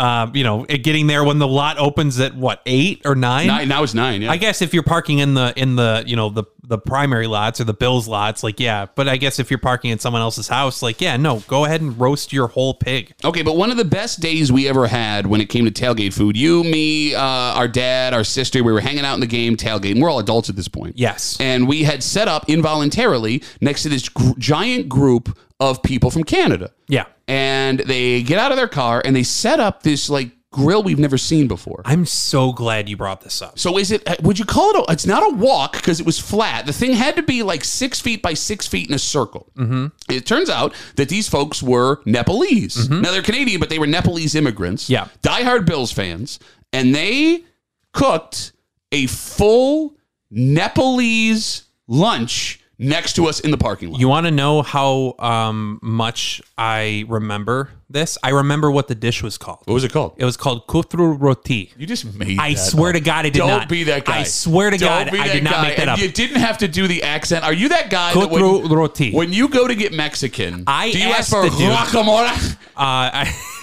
Uh, 0.00 0.30
you 0.32 0.44
know, 0.44 0.64
getting 0.64 1.06
there 1.08 1.22
when 1.24 1.38
the 1.38 1.46
lot 1.46 1.76
opens 1.78 2.18
at 2.20 2.34
what 2.34 2.62
eight 2.64 3.02
or 3.04 3.14
nine. 3.14 3.48
Nine, 3.48 3.68
now 3.68 3.82
it's 3.82 3.92
nine. 3.92 4.22
Yeah. 4.22 4.30
I 4.30 4.38
guess 4.38 4.62
if 4.62 4.72
you're 4.72 4.82
parking 4.82 5.18
in 5.18 5.34
the 5.34 5.52
in 5.56 5.76
the 5.76 6.04
you 6.06 6.16
know 6.16 6.30
the 6.30 6.44
the 6.64 6.78
primary 6.78 7.26
lots 7.26 7.60
or 7.60 7.64
the 7.64 7.74
Bills 7.74 8.08
lots, 8.08 8.42
like 8.42 8.58
yeah. 8.60 8.86
But 8.94 9.08
I 9.10 9.18
guess 9.18 9.38
if 9.38 9.50
you're 9.50 9.58
parking 9.58 9.90
in 9.90 9.98
someone 9.98 10.22
else's 10.22 10.48
house, 10.48 10.82
like 10.82 11.02
yeah, 11.02 11.18
no, 11.18 11.40
go 11.40 11.66
ahead 11.66 11.82
and 11.82 12.00
roast 12.00 12.32
your 12.32 12.46
whole 12.46 12.72
pig. 12.72 13.12
Okay, 13.22 13.42
but 13.42 13.56
one 13.56 13.70
of 13.70 13.76
the 13.76 13.84
best 13.84 14.20
days 14.20 14.50
we 14.50 14.66
ever 14.68 14.86
had 14.86 15.26
when 15.26 15.42
it 15.42 15.50
came 15.50 15.66
to 15.66 15.70
tailgate 15.70 16.14
food, 16.14 16.34
you, 16.34 16.64
me, 16.64 17.14
uh, 17.14 17.20
our 17.20 17.68
dad, 17.68 18.14
our 18.14 18.24
sister, 18.24 18.64
we 18.64 18.72
were 18.72 18.80
hanging 18.80 19.04
out 19.04 19.14
in 19.14 19.20
the 19.20 19.26
game 19.26 19.54
tailgate. 19.54 20.00
We're 20.00 20.08
all 20.08 20.20
adults 20.20 20.48
at 20.48 20.56
this 20.56 20.68
point. 20.68 20.96
Yes. 20.96 21.36
And 21.40 21.68
we 21.68 21.82
had 21.82 22.02
set 22.02 22.26
up 22.26 22.48
involuntarily 22.48 23.42
next 23.60 23.82
to 23.82 23.90
this 23.90 24.08
gr- 24.08 24.32
giant 24.38 24.88
group 24.88 25.36
of 25.60 25.82
people 25.82 26.10
from 26.10 26.24
Canada. 26.24 26.72
Yeah. 26.88 27.04
And 27.28 27.78
they 27.80 28.22
get 28.22 28.38
out 28.38 28.50
of 28.50 28.56
their 28.56 28.66
car 28.68 29.00
and 29.04 29.14
they 29.14 29.22
set 29.22 29.60
up 29.60 29.82
this 29.82 30.08
like 30.10 30.30
grill 30.52 30.82
we've 30.82 30.98
never 30.98 31.16
seen 31.16 31.46
before. 31.46 31.80
I'm 31.84 32.04
so 32.06 32.52
glad 32.52 32.88
you 32.88 32.96
brought 32.96 33.20
this 33.20 33.40
up. 33.40 33.56
So 33.56 33.78
is 33.78 33.92
it? 33.92 34.02
uh, 34.08 34.16
Would 34.22 34.36
you 34.38 34.44
call 34.44 34.70
it? 34.70 34.76
A, 34.88 34.92
it's 34.92 35.06
not 35.06 35.22
a 35.32 35.36
walk 35.36 35.74
because 35.74 36.00
it 36.00 36.06
was 36.06 36.18
flat. 36.18 36.66
The 36.66 36.72
thing 36.72 36.92
had 36.92 37.14
to 37.16 37.22
be 37.22 37.44
like 37.44 37.62
six 37.62 38.00
feet 38.00 38.20
by 38.20 38.34
six 38.34 38.66
feet 38.66 38.88
in 38.88 38.94
a 38.94 38.98
circle. 38.98 39.52
Mm-hmm. 39.56 39.86
It 40.12 40.26
turns 40.26 40.50
out 40.50 40.74
that 40.96 41.08
these 41.08 41.28
folks 41.28 41.62
were 41.62 42.00
Nepalese. 42.04 42.88
Now 42.90 43.12
they're 43.12 43.22
Canadian, 43.22 43.60
but 43.60 43.68
they 43.68 43.78
were 43.78 43.86
Nepalese 43.86 44.34
immigrants. 44.34 44.90
Yeah. 44.90 45.06
diehard 45.22 45.66
Bills 45.66 45.92
fans, 45.92 46.40
and 46.72 46.92
they 46.94 47.44
cooked 47.92 48.50
a 48.90 49.06
full 49.06 49.94
Nepalese 50.32 51.64
lunch 51.86 52.59
next 52.80 53.12
to 53.14 53.26
us 53.26 53.40
in 53.40 53.50
the 53.50 53.58
parking 53.58 53.90
lot. 53.90 54.00
You 54.00 54.08
want 54.08 54.26
to 54.26 54.30
know 54.30 54.62
how 54.62 55.14
um, 55.18 55.78
much 55.82 56.42
I 56.56 57.04
remember 57.08 57.70
this? 57.88 58.16
I 58.22 58.30
remember 58.30 58.70
what 58.70 58.88
the 58.88 58.94
dish 58.94 59.22
was 59.22 59.36
called. 59.36 59.60
what 59.66 59.74
was 59.74 59.84
it 59.84 59.92
called? 59.92 60.14
It 60.16 60.24
was 60.24 60.36
called 60.36 60.66
kutru 60.66 61.20
roti. 61.20 61.72
You 61.76 61.86
just 61.86 62.14
made. 62.14 62.38
I 62.38 62.54
that 62.54 62.58
swear 62.58 62.90
up. 62.90 62.94
to 62.94 63.00
God, 63.00 63.26
I 63.26 63.30
did 63.30 63.38
Don't 63.38 63.48
not. 63.48 63.68
be 63.68 63.84
that 63.84 64.04
guy. 64.04 64.20
I 64.20 64.22
swear 64.24 64.70
to 64.70 64.78
Don't 64.78 64.88
God, 64.88 65.14
I 65.14 65.28
did 65.28 65.44
not 65.44 65.62
make 65.62 65.76
that 65.76 65.82
And 65.82 65.90
up. 65.90 65.98
You 65.98 66.10
didn't 66.10 66.40
have 66.40 66.58
to 66.58 66.68
do 66.68 66.88
the 66.88 67.02
accent. 67.02 67.44
Are 67.44 67.52
you 67.52 67.68
that 67.68 67.90
guy? 67.90 68.14
that 68.14 68.30
when, 68.30 68.68
roti. 68.68 69.12
When 69.12 69.32
you 69.32 69.48
go 69.48 69.68
to 69.68 69.74
get 69.74 69.92
Mexican, 69.92 70.64
I 70.66 70.90
do 70.90 70.98
you 70.98 71.10
ask 71.10 71.30
for 71.30 71.42
guacamole? 71.42 72.56
Uh, 72.76 73.26
I, 73.26 73.56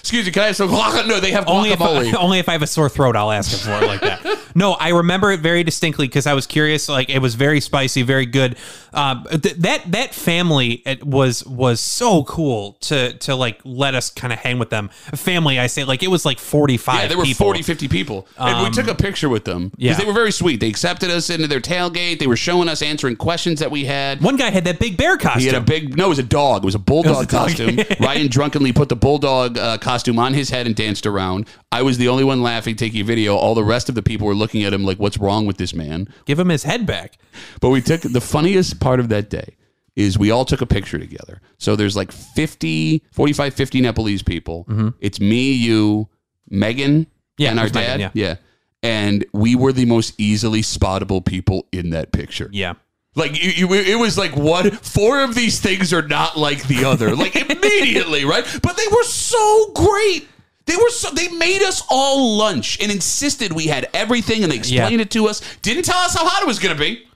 Excuse 0.00 0.26
me, 0.26 0.32
can 0.32 0.42
I 0.42 0.46
have 0.46 0.56
some? 0.56 0.70
No, 0.70 1.20
they 1.20 1.30
have 1.30 1.46
only 1.46 1.70
if 1.70 1.78
guacamole. 1.78 2.14
only 2.18 2.38
if 2.38 2.48
I 2.48 2.52
have 2.52 2.62
a 2.62 2.66
sore 2.66 2.88
throat, 2.88 3.16
I'll 3.16 3.30
ask 3.30 3.52
him 3.52 3.58
for 3.60 3.84
it 3.84 3.86
like 3.86 4.00
that. 4.00 4.38
No, 4.54 4.72
I 4.72 4.88
remember 4.88 5.30
it 5.30 5.40
very 5.40 5.62
distinctly 5.62 6.08
because 6.08 6.26
I 6.26 6.34
was 6.34 6.46
curious. 6.46 6.88
Like 6.88 7.10
it 7.10 7.20
was 7.20 7.34
very 7.34 7.60
spicy, 7.60 8.02
very 8.02 8.26
good. 8.26 8.56
Um, 8.92 9.24
th- 9.30 9.54
that 9.56 9.92
that 9.92 10.14
family 10.14 10.82
it 10.84 11.04
was 11.04 11.46
was 11.46 11.80
so 11.80 12.24
cool 12.24 12.72
to 12.80 13.12
to 13.18 13.34
like 13.34 13.60
let 13.64 13.94
us 13.94 14.10
kind 14.10 14.32
of 14.32 14.38
hang 14.38 14.58
with 14.58 14.70
them. 14.70 14.88
Family, 15.14 15.58
I 15.58 15.66
say 15.66 15.84
like 15.84 16.02
it 16.02 16.08
was 16.08 16.24
like 16.24 16.38
forty 16.38 16.76
five. 16.76 17.02
yeah, 17.02 17.08
there 17.08 17.18
were 17.18 17.24
people. 17.24 17.46
Um, 17.46 17.54
40, 17.54 17.62
50 17.62 17.88
people. 17.88 18.26
and 18.38 18.64
we 18.64 18.70
took 18.70 18.88
a 18.88 18.94
picture 18.94 19.28
with 19.28 19.44
them. 19.44 19.68
Because 19.68 19.84
yeah. 19.84 19.94
they 19.94 20.04
were 20.04 20.12
very 20.12 20.32
sweet. 20.32 20.60
They 20.60 20.68
accepted 20.68 21.10
us 21.10 21.30
into 21.30 21.46
their 21.46 21.60
tailgate. 21.60 22.18
They 22.18 22.26
were 22.26 22.36
showing 22.36 22.68
us, 22.68 22.82
answering 22.82 23.16
questions 23.16 23.60
that 23.60 23.70
we 23.70 23.84
had. 23.84 24.20
One 24.22 24.36
guy 24.36 24.50
had 24.50 24.64
that 24.64 24.78
big 24.78 24.96
bear 24.96 25.16
costume. 25.16 25.40
He 25.40 25.46
had 25.46 25.56
a 25.56 25.60
big 25.60 25.96
no, 25.96 26.06
it 26.06 26.08
was 26.08 26.18
a 26.18 26.24
dog. 26.24 26.62
It 26.62 26.66
was 26.66 26.74
a 26.74 26.80
bulldog 26.80 27.24
a 27.24 27.26
dog. 27.26 27.28
costume. 27.28 27.78
Ryan 28.00 28.28
drunkenly 28.28 28.72
put 28.72 28.88
the 28.88 28.96
bulldog 28.96 29.58
uh, 29.58 29.78
costume 29.78 29.89
on 30.18 30.34
his 30.34 30.50
head 30.50 30.66
and 30.66 30.74
danced 30.76 31.06
around. 31.06 31.46
I 31.72 31.82
was 31.82 31.98
the 31.98 32.08
only 32.08 32.24
one 32.24 32.42
laughing, 32.42 32.76
taking 32.76 33.00
a 33.00 33.04
video. 33.04 33.36
All 33.36 33.54
the 33.54 33.64
rest 33.64 33.88
of 33.88 33.94
the 33.94 34.02
people 34.02 34.26
were 34.26 34.34
looking 34.34 34.62
at 34.64 34.72
him 34.72 34.84
like, 34.84 34.98
"What's 34.98 35.18
wrong 35.18 35.46
with 35.46 35.56
this 35.56 35.74
man?" 35.74 36.08
Give 36.26 36.38
him 36.38 36.48
his 36.48 36.62
head 36.64 36.86
back. 36.86 37.18
But 37.60 37.70
we 37.70 37.80
took 37.80 38.00
the 38.02 38.20
funniest 38.20 38.80
part 38.80 39.00
of 39.00 39.08
that 39.10 39.30
day 39.30 39.56
is 39.96 40.16
we 40.18 40.30
all 40.30 40.44
took 40.44 40.60
a 40.60 40.66
picture 40.66 40.98
together. 40.98 41.40
So 41.58 41.74
there's 41.76 41.96
like 41.96 42.12
50, 42.12 43.02
45, 43.12 43.52
50 43.54 43.80
Nepalese 43.80 44.22
people. 44.22 44.64
Mm-hmm. 44.70 44.88
It's 45.00 45.20
me, 45.20 45.52
you, 45.52 46.08
Megan, 46.48 47.06
Yeah, 47.38 47.50
and 47.50 47.58
our 47.58 47.64
was 47.66 47.74
Megan, 47.74 48.00
dad. 48.00 48.10
yeah. 48.14 48.36
And 48.82 49.26
we 49.32 49.54
were 49.56 49.72
the 49.72 49.84
most 49.84 50.14
easily 50.18 50.62
spottable 50.62 51.22
people 51.24 51.66
in 51.72 51.90
that 51.90 52.12
picture. 52.12 52.48
Yeah. 52.52 52.74
Like 53.20 53.40
you, 53.42 53.50
you, 53.50 53.74
it 53.74 53.98
was 53.98 54.18
like 54.18 54.34
one, 54.34 54.70
four 54.72 55.22
of 55.22 55.34
these 55.34 55.60
things 55.60 55.92
are 55.92 56.02
not 56.02 56.36
like 56.36 56.66
the 56.66 56.84
other. 56.84 57.14
Like 57.14 57.36
immediately, 57.50 58.24
right? 58.24 58.44
But 58.62 58.76
they 58.76 58.86
were 58.90 59.04
so 59.04 59.72
great. 59.74 60.28
They 60.66 60.76
were 60.76 60.90
so. 60.90 61.10
They 61.10 61.28
made 61.28 61.62
us 61.62 61.82
all 61.90 62.36
lunch 62.38 62.80
and 62.80 62.90
insisted 62.90 63.52
we 63.52 63.66
had 63.66 63.88
everything, 63.94 64.42
and 64.42 64.50
they 64.50 64.56
explained 64.56 64.92
Yeah. 64.96 65.00
it 65.02 65.10
to 65.12 65.28
us. 65.28 65.40
Didn't 65.62 65.84
tell 65.84 65.98
us 65.98 66.14
how 66.14 66.26
hot 66.26 66.42
it 66.42 66.46
was 66.46 66.58
going 66.58 66.74
to 66.76 66.80
be. 66.80 67.06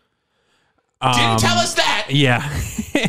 Didn't 1.02 1.38
tell 1.40 1.58
us 1.58 1.74
that. 1.74 2.06
Yeah. 2.08 2.40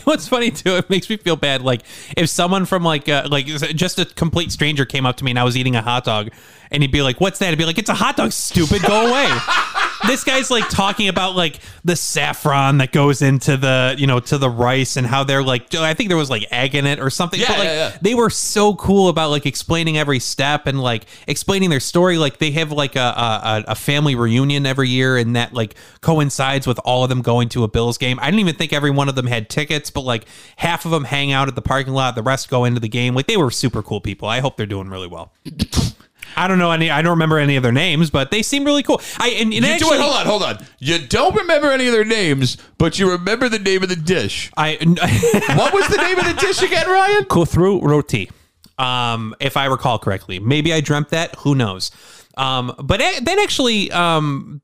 What's 0.04 0.28
funny 0.28 0.52
too, 0.52 0.76
it 0.76 0.90
makes 0.90 1.10
me 1.10 1.16
feel 1.16 1.38
bad. 1.38 1.62
Like 1.62 1.84
if 2.18 2.28
someone 2.30 2.66
from 2.66 2.84
like 2.84 3.08
uh, 3.08 3.28
like 3.32 3.46
just 3.46 4.00
a 4.00 4.06
complete 4.06 4.52
stranger 4.52 4.84
came 4.84 5.06
up 5.06 5.16
to 5.18 5.24
me 5.24 5.32
and 5.32 5.40
I 5.40 5.46
was 5.46 5.56
eating 5.56 5.78
a 5.78 5.82
hot 5.82 6.04
dog 6.04 6.30
and 6.76 6.84
he'd 6.84 6.92
be 6.92 7.02
like, 7.02 7.20
"What's 7.20 7.40
that?" 7.40 7.50
I'd 7.50 7.58
be 7.58 7.66
like, 7.66 7.80
"It's 7.80 7.90
a 7.90 7.96
hot 7.96 8.18
dog, 8.18 8.32
stupid. 8.32 8.84
Go 8.84 9.08
away." 9.08 9.28
this 10.08 10.24
guy's 10.24 10.52
like 10.52 10.68
talking 10.70 11.08
about 11.08 11.36
like 11.36 11.60
the 11.84 11.96
saffron 11.96 12.78
that 12.80 12.92
goes 12.92 13.22
into 13.22 13.58
the 13.58 13.96
you 13.98 14.08
know 14.08 14.20
to 14.20 14.38
the 14.38 14.50
rice 14.50 14.98
and 14.98 15.08
how 15.08 15.24
they're 15.24 15.44
like 15.44 15.74
I 15.74 15.94
think 15.94 16.10
there 16.10 16.18
was 16.18 16.30
like 16.30 16.46
egg 16.52 16.76
in 16.76 16.86
it 16.86 17.00
or 17.00 17.10
something. 17.10 17.40
Yeah, 17.40 17.48
but 17.48 17.58
like 17.60 17.66
yeah, 17.68 17.90
yeah. 17.90 17.98
they 18.02 18.16
were 18.16 18.30
so 18.30 18.76
cool 18.76 19.10
about 19.10 19.30
like 19.30 19.46
explaining 19.46 19.98
every 19.98 20.20
step 20.20 20.68
and 20.68 20.82
like 20.82 21.06
explaining 21.28 21.70
their 21.70 21.80
story. 21.80 22.18
Like 22.18 22.38
they 22.38 22.52
have 22.52 22.72
like 22.72 22.96
a 22.96 23.00
a, 23.00 23.64
a 23.70 23.76
family 23.76 24.16
reunion 24.16 24.66
every 24.66 24.90
year, 24.90 25.18
and 25.18 25.36
that 25.36 25.54
like 25.54 25.76
coincides 26.02 26.68
with 26.68 26.80
all 26.84 27.04
of 27.04 27.10
them 27.10 27.22
going 27.22 27.50
to 27.50 27.64
a 27.64 27.68
Bills 27.68 27.98
game. 27.98 28.20
I 28.22 28.26
didn't 28.26 28.42
even 28.42 28.56
think 28.56 28.74
every 28.74 28.92
one 28.92 29.10
of 29.10 29.16
them 29.16 29.28
had 29.28 29.50
tickets, 29.50 29.90
but 29.90 30.02
like 30.02 30.26
half 30.58 30.86
of 30.86 30.92
them 30.92 31.06
hang 31.06 31.32
out 31.32 31.48
at 31.48 31.56
the 31.56 31.62
parking 31.62 31.94
lot, 31.94 32.16
the 32.16 32.24
rest 32.24 32.50
go 32.50 32.66
into 32.66 32.80
the 32.80 32.90
game. 32.90 33.16
Like 33.16 33.28
they 33.28 33.38
were 33.38 33.52
super 33.52 33.82
cool 33.82 34.02
people. 34.02 34.28
I 34.28 34.40
hope 34.40 34.58
they're 34.58 34.66
doing 34.66 34.90
really 34.90 35.08
well. 35.08 35.32
I 36.36 36.48
don't 36.48 36.58
know 36.58 36.72
any. 36.72 36.90
I 36.90 37.02
don't 37.02 37.12
remember 37.12 37.38
any 37.40 37.56
of 37.56 37.64
their 37.64 37.72
names, 37.72 38.10
but 38.10 38.32
they 38.32 38.42
seem 38.42 38.64
really 38.66 38.84
cool. 38.84 39.02
I 39.20 39.30
and, 39.30 39.54
and 39.54 39.66
You 39.66 39.72
actually, 39.72 39.90
do 39.90 39.96
it. 39.96 40.02
Hold 40.02 40.16
on, 40.16 40.26
hold 40.26 40.44
on. 40.44 40.66
You 40.80 41.00
don't 41.00 41.36
remember 41.36 41.72
any 41.72 41.88
of 41.88 41.94
their 41.94 42.06
names, 42.06 42.58
but 42.78 43.00
you 43.00 43.12
remember 43.12 43.50
the 43.50 43.60
name 43.60 43.84
of 43.84 43.90
the 43.90 43.96
dish. 43.96 44.52
I 44.58 44.78
What 45.56 45.74
was 45.74 45.88
the 45.88 45.98
name 45.98 46.18
of 46.20 46.26
the 46.26 46.34
dish 46.40 46.62
again, 46.62 46.88
Ryan? 46.88 47.24
Kuthru 47.26 47.82
roti, 47.82 48.30
um, 48.78 49.36
if 49.40 49.58
I 49.58 49.66
recall 49.66 50.00
correctly. 50.00 50.40
Maybe 50.40 50.74
I 50.74 50.82
dreamt 50.82 51.10
that. 51.10 51.36
Who 51.40 51.56
knows? 51.56 51.92
Um, 52.38 52.76
but 52.84 53.00
then 53.00 53.40
actually, 53.40 53.92
um, 53.92 54.62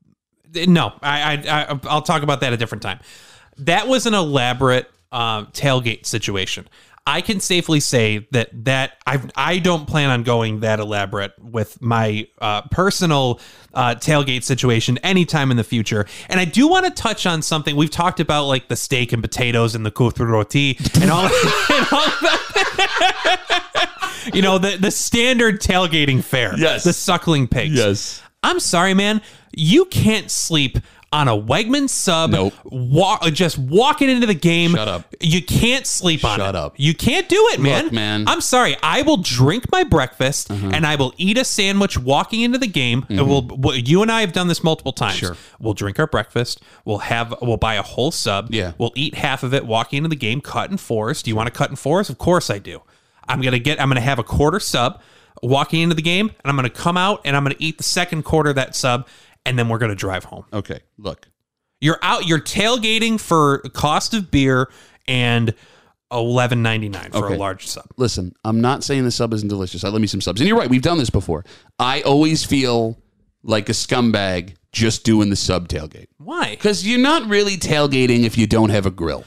no, 0.54 0.92
I, 1.02 1.36
I, 1.36 1.62
I 1.72 1.80
I'll 1.84 2.02
talk 2.02 2.22
about 2.22 2.40
that 2.40 2.52
a 2.52 2.56
different 2.56 2.82
time. 2.82 3.00
That 3.58 3.88
was 3.88 4.06
an 4.06 4.14
elaborate 4.14 4.90
um, 5.10 5.46
tailgate 5.48 6.06
situation. 6.06 6.68
I 7.06 7.20
can 7.20 7.40
safely 7.40 7.80
say 7.80 8.28
that 8.30 8.50
that 8.64 8.92
I 9.06 9.20
I 9.34 9.58
don't 9.58 9.86
plan 9.86 10.10
on 10.10 10.22
going 10.22 10.60
that 10.60 10.78
elaborate 10.78 11.32
with 11.38 11.82
my 11.82 12.28
uh, 12.38 12.62
personal 12.70 13.40
uh, 13.74 13.96
tailgate 13.96 14.44
situation 14.44 14.98
anytime 14.98 15.50
in 15.50 15.56
the 15.56 15.64
future. 15.64 16.06
And 16.28 16.38
I 16.38 16.44
do 16.44 16.68
want 16.68 16.86
to 16.86 16.92
touch 16.92 17.26
on 17.26 17.42
something 17.42 17.74
we've 17.74 17.90
talked 17.90 18.20
about, 18.20 18.44
like 18.44 18.68
the 18.68 18.76
steak 18.76 19.12
and 19.12 19.20
potatoes 19.20 19.74
and 19.74 19.84
the 19.84 19.90
kuthru 19.90 20.28
roti 20.28 20.78
and 21.00 21.10
all, 21.10 21.24
and 21.24 21.86
all 21.90 22.04
of 22.04 22.20
that. 22.20 24.30
you 24.34 24.42
know 24.42 24.58
the 24.58 24.76
the 24.76 24.92
standard 24.92 25.60
tailgating 25.60 26.22
fare. 26.22 26.56
Yes. 26.56 26.84
the 26.84 26.92
suckling 26.92 27.48
pigs. 27.48 27.74
Yes. 27.74 28.22
I'm 28.44 28.60
sorry, 28.60 28.94
man. 28.94 29.22
You 29.52 29.86
can't 29.86 30.30
sleep 30.30 30.78
on 31.12 31.28
a 31.28 31.36
Wegman 31.36 31.88
sub. 31.88 32.30
Nope. 32.30 32.54
Walk, 32.64 33.24
just 33.32 33.58
walking 33.58 34.08
into 34.08 34.26
the 34.26 34.34
game. 34.34 34.72
Shut 34.72 34.88
up. 34.88 35.14
You 35.20 35.42
can't 35.42 35.86
sleep 35.86 36.24
on 36.24 36.40
it. 36.40 36.44
Shut 36.44 36.56
up. 36.56 36.74
You 36.76 36.94
can't 36.94 37.28
do 37.28 37.48
it, 37.52 37.60
man. 37.60 37.94
man. 37.94 38.24
I'm 38.26 38.40
sorry. 38.40 38.76
I 38.82 39.02
will 39.02 39.18
drink 39.18 39.70
my 39.70 39.84
breakfast 39.84 40.48
mm-hmm. 40.48 40.72
and 40.72 40.86
I 40.86 40.96
will 40.96 41.12
eat 41.16 41.38
a 41.38 41.44
sandwich 41.44 41.98
walking 41.98 42.40
into 42.40 42.58
the 42.58 42.66
game. 42.66 43.04
And 43.08 43.18
mm-hmm. 43.18 43.28
we'll, 43.28 43.42
we'll- 43.42 43.76
you 43.76 44.02
and 44.02 44.10
I 44.10 44.22
have 44.22 44.32
done 44.32 44.48
this 44.48 44.64
multiple 44.64 44.92
times. 44.92 45.16
Sure. 45.16 45.36
We'll 45.60 45.74
drink 45.74 45.98
our 45.98 46.06
breakfast. 46.06 46.62
We'll 46.84 46.98
have. 46.98 47.34
We'll 47.42 47.56
buy 47.56 47.74
a 47.74 47.82
whole 47.82 48.10
sub. 48.10 48.52
Yeah. 48.52 48.72
We'll 48.78 48.92
eat 48.94 49.14
half 49.14 49.42
of 49.42 49.54
it 49.54 49.66
walking 49.66 49.98
into 49.98 50.08
the 50.08 50.16
game. 50.16 50.40
Cut 50.40 50.70
and 50.70 50.80
force. 50.80 51.22
Do 51.22 51.30
you 51.30 51.36
want 51.36 51.46
to 51.46 51.52
cut 51.52 51.68
and 51.68 51.78
force? 51.78 52.08
Of 52.08 52.18
course 52.18 52.50
I 52.50 52.58
do. 52.58 52.82
I'm 53.28 53.40
gonna 53.40 53.58
get. 53.58 53.80
I'm 53.80 53.88
gonna 53.88 54.00
have 54.00 54.18
a 54.18 54.24
quarter 54.24 54.60
sub 54.60 55.00
walking 55.42 55.80
into 55.80 55.94
the 55.94 56.02
game, 56.02 56.28
and 56.28 56.50
I'm 56.50 56.56
gonna 56.56 56.70
come 56.70 56.96
out 56.96 57.20
and 57.24 57.36
I'm 57.36 57.42
gonna 57.42 57.56
eat 57.58 57.78
the 57.78 57.84
second 57.84 58.24
quarter 58.24 58.50
of 58.50 58.56
that 58.56 58.74
sub, 58.74 59.06
and 59.46 59.58
then 59.58 59.68
we're 59.68 59.78
gonna 59.78 59.94
drive 59.94 60.24
home. 60.24 60.44
Okay. 60.52 60.80
Look. 60.98 61.28
You're 61.80 61.98
out. 62.02 62.26
You're 62.26 62.40
tailgating 62.40 63.18
for 63.20 63.58
cost 63.74 64.14
of 64.14 64.30
beer 64.30 64.70
and 65.08 65.52
eleven 66.12 66.62
ninety 66.62 66.88
nine 66.88 67.10
for 67.10 67.26
Okay. 67.26 67.34
a 67.34 67.38
large 67.38 67.66
sub. 67.66 67.86
Listen, 67.96 68.34
I'm 68.44 68.60
not 68.60 68.84
saying 68.84 69.04
the 69.04 69.10
sub 69.10 69.32
isn't 69.34 69.48
delicious. 69.48 69.82
I 69.82 69.88
love 69.88 70.00
me 70.00 70.06
some 70.06 70.20
subs. 70.20 70.40
And 70.40 70.46
you're 70.48 70.58
right, 70.58 70.70
we've 70.70 70.82
done 70.82 70.98
this 70.98 71.10
before. 71.10 71.44
I 71.78 72.02
always 72.02 72.44
feel 72.44 72.98
like 73.42 73.68
a 73.68 73.72
scumbag 73.72 74.54
just 74.70 75.04
doing 75.04 75.28
the 75.30 75.36
sub 75.36 75.68
tailgate. 75.68 76.06
Why? 76.18 76.50
Because 76.50 76.86
you're 76.86 77.00
not 77.00 77.28
really 77.28 77.56
tailgating 77.56 78.22
if 78.24 78.38
you 78.38 78.46
don't 78.46 78.70
have 78.70 78.86
a 78.86 78.90
grill. 78.90 79.24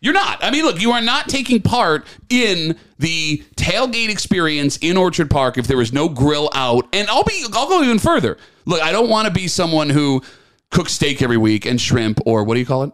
You're 0.00 0.12
not. 0.14 0.42
I 0.42 0.50
mean, 0.50 0.64
look, 0.64 0.80
you 0.82 0.90
are 0.92 1.00
not 1.00 1.28
taking 1.28 1.62
part 1.62 2.06
in 2.28 2.76
the 2.98 3.42
tailgate 3.56 4.10
experience 4.10 4.76
in 4.82 4.96
Orchard 4.98 5.30
Park 5.30 5.56
if 5.56 5.66
there 5.66 5.80
is 5.80 5.92
no 5.92 6.08
grill 6.10 6.50
out. 6.54 6.86
And 6.92 7.08
I'll 7.08 7.22
be 7.24 7.44
I'll 7.52 7.68
go 7.68 7.82
even 7.82 7.98
further. 7.98 8.36
Look, 8.66 8.82
I 8.82 8.92
don't 8.92 9.08
want 9.08 9.26
to 9.26 9.32
be 9.32 9.48
someone 9.48 9.90
who 9.90 10.22
cooks 10.70 10.92
steak 10.92 11.22
every 11.22 11.36
week 11.36 11.66
and 11.66 11.80
shrimp 11.80 12.20
or 12.26 12.44
what 12.44 12.54
do 12.54 12.60
you 12.60 12.66
call 12.66 12.84
it? 12.84 12.92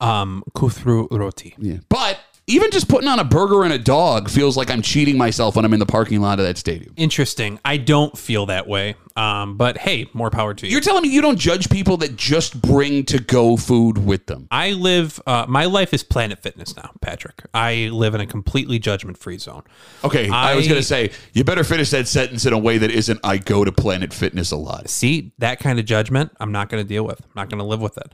Um, 0.00 0.42
kuthru 0.54 1.08
roti. 1.10 1.54
Yeah. 1.58 1.78
But 1.88 2.18
even 2.46 2.70
just 2.70 2.88
putting 2.88 3.08
on 3.08 3.18
a 3.18 3.24
burger 3.24 3.64
and 3.64 3.72
a 3.72 3.78
dog 3.78 4.28
feels 4.28 4.56
like 4.56 4.70
I'm 4.70 4.82
cheating 4.82 5.16
myself 5.16 5.56
when 5.56 5.64
I'm 5.64 5.72
in 5.72 5.78
the 5.78 5.86
parking 5.86 6.20
lot 6.20 6.38
of 6.40 6.46
that 6.46 6.58
stadium. 6.58 6.94
Interesting. 6.96 7.60
I 7.64 7.76
don't 7.76 8.16
feel 8.16 8.46
that 8.46 8.66
way. 8.66 8.96
Um, 9.20 9.58
but 9.58 9.76
hey, 9.76 10.08
more 10.14 10.30
power 10.30 10.54
to 10.54 10.66
you. 10.66 10.72
You're 10.72 10.80
telling 10.80 11.02
me 11.02 11.10
you 11.10 11.20
don't 11.20 11.38
judge 11.38 11.68
people 11.68 11.98
that 11.98 12.16
just 12.16 12.62
bring 12.62 13.04
to 13.04 13.20
go 13.20 13.58
food 13.58 13.98
with 13.98 14.24
them. 14.24 14.48
I 14.50 14.72
live. 14.72 15.20
Uh, 15.26 15.44
my 15.46 15.66
life 15.66 15.92
is 15.92 16.02
Planet 16.02 16.38
Fitness 16.38 16.74
now, 16.74 16.92
Patrick. 17.02 17.42
I 17.52 17.90
live 17.92 18.14
in 18.14 18.22
a 18.22 18.26
completely 18.26 18.78
judgment 18.78 19.18
free 19.18 19.36
zone. 19.36 19.64
Okay, 20.02 20.30
I, 20.30 20.54
was 20.54 20.66
going 20.66 20.80
to 20.80 20.86
say 20.86 21.10
you 21.34 21.44
better 21.44 21.64
finish 21.64 21.90
that 21.90 22.08
sentence 22.08 22.46
in 22.46 22.54
a 22.54 22.58
way 22.58 22.78
that 22.78 22.90
isn't 22.90 23.20
I 23.22 23.36
go 23.36 23.62
to 23.62 23.70
Planet 23.70 24.14
Fitness 24.14 24.52
a 24.52 24.56
lot. 24.56 24.88
See 24.88 25.32
that 25.36 25.60
kind 25.60 25.78
of 25.78 25.84
judgment, 25.84 26.34
I'm 26.40 26.50
not 26.50 26.70
going 26.70 26.82
to 26.82 26.88
deal 26.88 27.04
with. 27.04 27.20
I'm 27.20 27.32
not 27.36 27.50
going 27.50 27.58
to 27.58 27.66
live 27.66 27.82
with 27.82 27.98
it. 27.98 28.10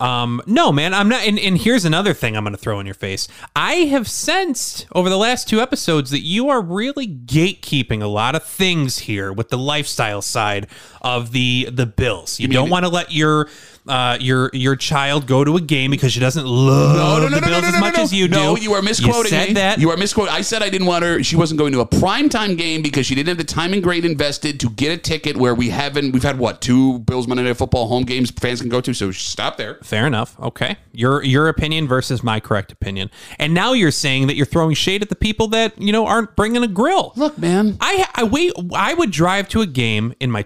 Um, 0.00 0.42
no, 0.46 0.72
man, 0.72 0.92
I'm 0.92 1.08
not. 1.08 1.22
And, 1.22 1.38
and 1.38 1.56
here's 1.56 1.84
another 1.84 2.14
thing 2.14 2.36
I'm 2.36 2.42
going 2.42 2.52
to 2.52 2.60
throw 2.60 2.80
in 2.80 2.86
your 2.86 2.96
face. 2.96 3.28
I 3.54 3.74
have 3.92 4.08
sensed 4.08 4.88
over 4.92 5.08
the 5.08 5.18
last 5.18 5.48
two 5.48 5.60
episodes 5.60 6.10
that 6.10 6.22
you 6.22 6.48
are 6.48 6.60
really 6.60 7.06
gatekeeping 7.06 8.02
a 8.02 8.08
lot 8.08 8.34
of 8.34 8.42
things 8.42 8.98
here 9.00 9.32
with 9.32 9.50
the 9.50 9.58
lifestyle 9.58 10.20
side 10.20 10.47
side 10.48 10.66
of 11.00 11.32
the 11.32 11.68
the 11.70 11.86
Bills. 11.86 12.40
You, 12.40 12.48
don't 12.48 12.70
want 12.70 12.84
to 12.84 12.90
let 12.90 13.12
your 13.12 13.48
uh, 13.88 14.18
your 14.20 14.50
your 14.52 14.76
child 14.76 15.26
go 15.26 15.44
to 15.44 15.56
a 15.56 15.60
game 15.60 15.90
because 15.90 16.12
she 16.12 16.20
doesn't 16.20 16.46
love 16.46 17.30
the 17.30 17.40
Bills 17.40 17.64
as 17.64 17.80
much 17.80 17.98
as 17.98 18.12
you 18.12 18.28
do. 18.28 18.34
No, 18.34 18.56
you 18.56 18.74
are 18.74 18.82
misquoting 18.82 19.30
said 19.30 19.48
me. 19.48 19.54
that. 19.54 19.78
You 19.78 19.90
are 19.90 19.96
misquoting. 19.96 20.34
I 20.34 20.42
said 20.42 20.62
I 20.62 20.68
didn't 20.68 20.86
want 20.86 21.04
her. 21.04 21.22
She 21.22 21.36
wasn't 21.36 21.58
going 21.58 21.72
to 21.72 21.80
a 21.80 21.86
primetime 21.86 22.56
game 22.56 22.82
because 22.82 23.06
she 23.06 23.14
didn't 23.14 23.28
have 23.28 23.38
the 23.38 23.44
time 23.44 23.72
and 23.72 23.82
grade 23.82 24.04
invested 24.04 24.60
to 24.60 24.70
get 24.70 24.92
a 24.92 24.98
ticket. 24.98 25.36
Where 25.36 25.54
we 25.54 25.70
haven't. 25.70 26.12
We've 26.12 26.22
had 26.22 26.38
what 26.38 26.60
two 26.60 27.00
Bills 27.00 27.26
Monday 27.26 27.44
Night 27.44 27.56
Football 27.56 27.88
home 27.88 28.04
games 28.04 28.30
fans 28.30 28.60
can 28.60 28.68
go 28.68 28.80
to. 28.80 28.92
So 28.92 29.10
stop 29.10 29.56
there. 29.56 29.76
Fair 29.82 30.06
enough. 30.06 30.38
Okay. 30.38 30.76
Your 30.92 31.22
your 31.22 31.48
opinion 31.48 31.88
versus 31.88 32.22
my 32.22 32.40
correct 32.40 32.72
opinion. 32.72 33.10
And 33.38 33.54
now 33.54 33.72
you're 33.72 33.90
saying 33.90 34.26
that 34.26 34.36
you're 34.36 34.46
throwing 34.46 34.74
shade 34.74 35.02
at 35.02 35.08
the 35.08 35.16
people 35.16 35.48
that, 35.48 35.80
you 35.80 35.92
know, 35.92 36.06
aren't 36.06 36.36
bringing 36.36 36.62
a 36.62 36.68
grill. 36.68 37.12
Look, 37.16 37.38
man. 37.38 37.76
I 37.80 38.06
I 38.14 38.24
wait 38.24 38.52
I 38.74 38.94
would 38.94 39.10
drive 39.10 39.48
to 39.50 39.62
a 39.62 39.66
game 39.66 40.14
in 40.20 40.30
my 40.30 40.42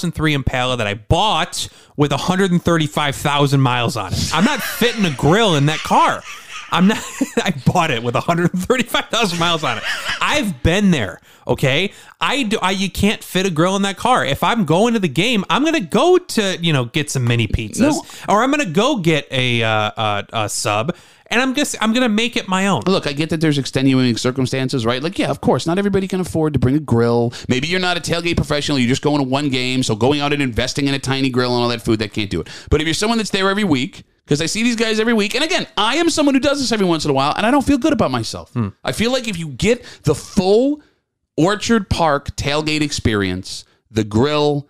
2003 0.00 0.34
Impala 0.34 0.76
that 0.78 0.86
I 0.86 0.94
bought 0.94 1.68
with 1.96 2.10
135,000 2.10 3.60
miles 3.60 3.96
on 3.96 4.12
it. 4.12 4.34
I'm 4.34 4.44
not 4.44 4.62
fitting 4.62 5.04
a 5.04 5.10
grill 5.10 5.56
in 5.56 5.66
that 5.66 5.80
car. 5.80 6.22
I'm 6.72 6.86
not 6.86 6.98
I 7.38 7.52
bought 7.66 7.90
it 7.90 8.02
with 8.02 8.14
135,000 8.14 9.38
miles 9.38 9.64
on 9.64 9.78
it. 9.78 9.84
I've 10.20 10.62
been 10.62 10.90
there, 10.90 11.20
okay? 11.46 11.92
I 12.20 12.42
do 12.44 12.58
I 12.62 12.70
you 12.72 12.90
can't 12.90 13.22
fit 13.22 13.46
a 13.46 13.50
grill 13.50 13.76
in 13.76 13.82
that 13.82 13.96
car. 13.96 14.24
If 14.24 14.42
I'm 14.42 14.64
going 14.64 14.94
to 14.94 15.00
the 15.00 15.08
game, 15.08 15.44
I'm 15.50 15.62
going 15.62 15.74
to 15.74 15.80
go 15.80 16.18
to, 16.18 16.58
you 16.60 16.72
know, 16.72 16.86
get 16.86 17.10
some 17.10 17.24
mini 17.24 17.46
pizzas 17.48 17.80
No. 17.80 18.04
or 18.28 18.42
I'm 18.42 18.50
going 18.50 18.64
to 18.66 18.72
go 18.72 18.96
get 18.98 19.26
a 19.30 19.62
uh, 19.62 19.68
uh, 19.68 20.22
a 20.32 20.48
sub 20.48 20.94
and 21.26 21.40
I'm 21.40 21.54
just 21.54 21.76
I'm 21.80 21.92
going 21.92 22.02
to 22.02 22.08
make 22.08 22.36
it 22.36 22.48
my 22.48 22.66
own. 22.66 22.82
Look, 22.86 23.06
I 23.06 23.12
get 23.12 23.30
that 23.30 23.40
there's 23.40 23.56
extenuating 23.56 24.16
circumstances, 24.16 24.84
right? 24.84 25.00
Like, 25.02 25.18
yeah, 25.18 25.30
of 25.30 25.40
course, 25.40 25.64
not 25.66 25.78
everybody 25.78 26.08
can 26.08 26.20
afford 26.20 26.54
to 26.54 26.58
bring 26.58 26.74
a 26.74 26.80
grill. 26.80 27.32
Maybe 27.48 27.68
you're 27.68 27.78
not 27.80 27.96
a 27.96 28.00
tailgate 28.00 28.36
professional, 28.36 28.78
you're 28.80 28.88
just 28.88 29.02
going 29.02 29.18
to 29.18 29.28
one 29.28 29.48
game, 29.48 29.82
so 29.84 29.94
going 29.94 30.20
out 30.20 30.32
and 30.32 30.42
investing 30.42 30.88
in 30.88 30.94
a 30.94 30.98
tiny 30.98 31.30
grill 31.30 31.54
and 31.54 31.62
all 31.62 31.68
that 31.68 31.82
food, 31.82 32.00
that 32.00 32.12
can't 32.12 32.30
do 32.30 32.40
it. 32.40 32.48
But 32.68 32.80
if 32.80 32.86
you're 32.86 32.94
someone 32.94 33.18
that's 33.18 33.30
there 33.30 33.48
every 33.48 33.62
week, 33.64 34.02
because 34.30 34.40
I 34.40 34.46
see 34.46 34.62
these 34.62 34.76
guys 34.76 35.00
every 35.00 35.12
week, 35.12 35.34
and 35.34 35.42
again, 35.42 35.66
I 35.76 35.96
am 35.96 36.08
someone 36.08 36.36
who 36.36 36.40
does 36.40 36.60
this 36.60 36.70
every 36.70 36.86
once 36.86 37.04
in 37.04 37.10
a 37.10 37.14
while, 37.14 37.34
and 37.36 37.44
I 37.44 37.50
don't 37.50 37.66
feel 37.66 37.78
good 37.78 37.92
about 37.92 38.12
myself. 38.12 38.52
I 38.84 38.92
feel 38.92 39.10
like 39.10 39.26
if 39.26 39.36
you 39.36 39.48
get 39.48 39.84
the 40.04 40.14
full 40.14 40.82
Orchard 41.36 41.90
Park 41.90 42.36
tailgate 42.36 42.80
experience, 42.80 43.64
the 43.90 44.04
grill 44.04 44.68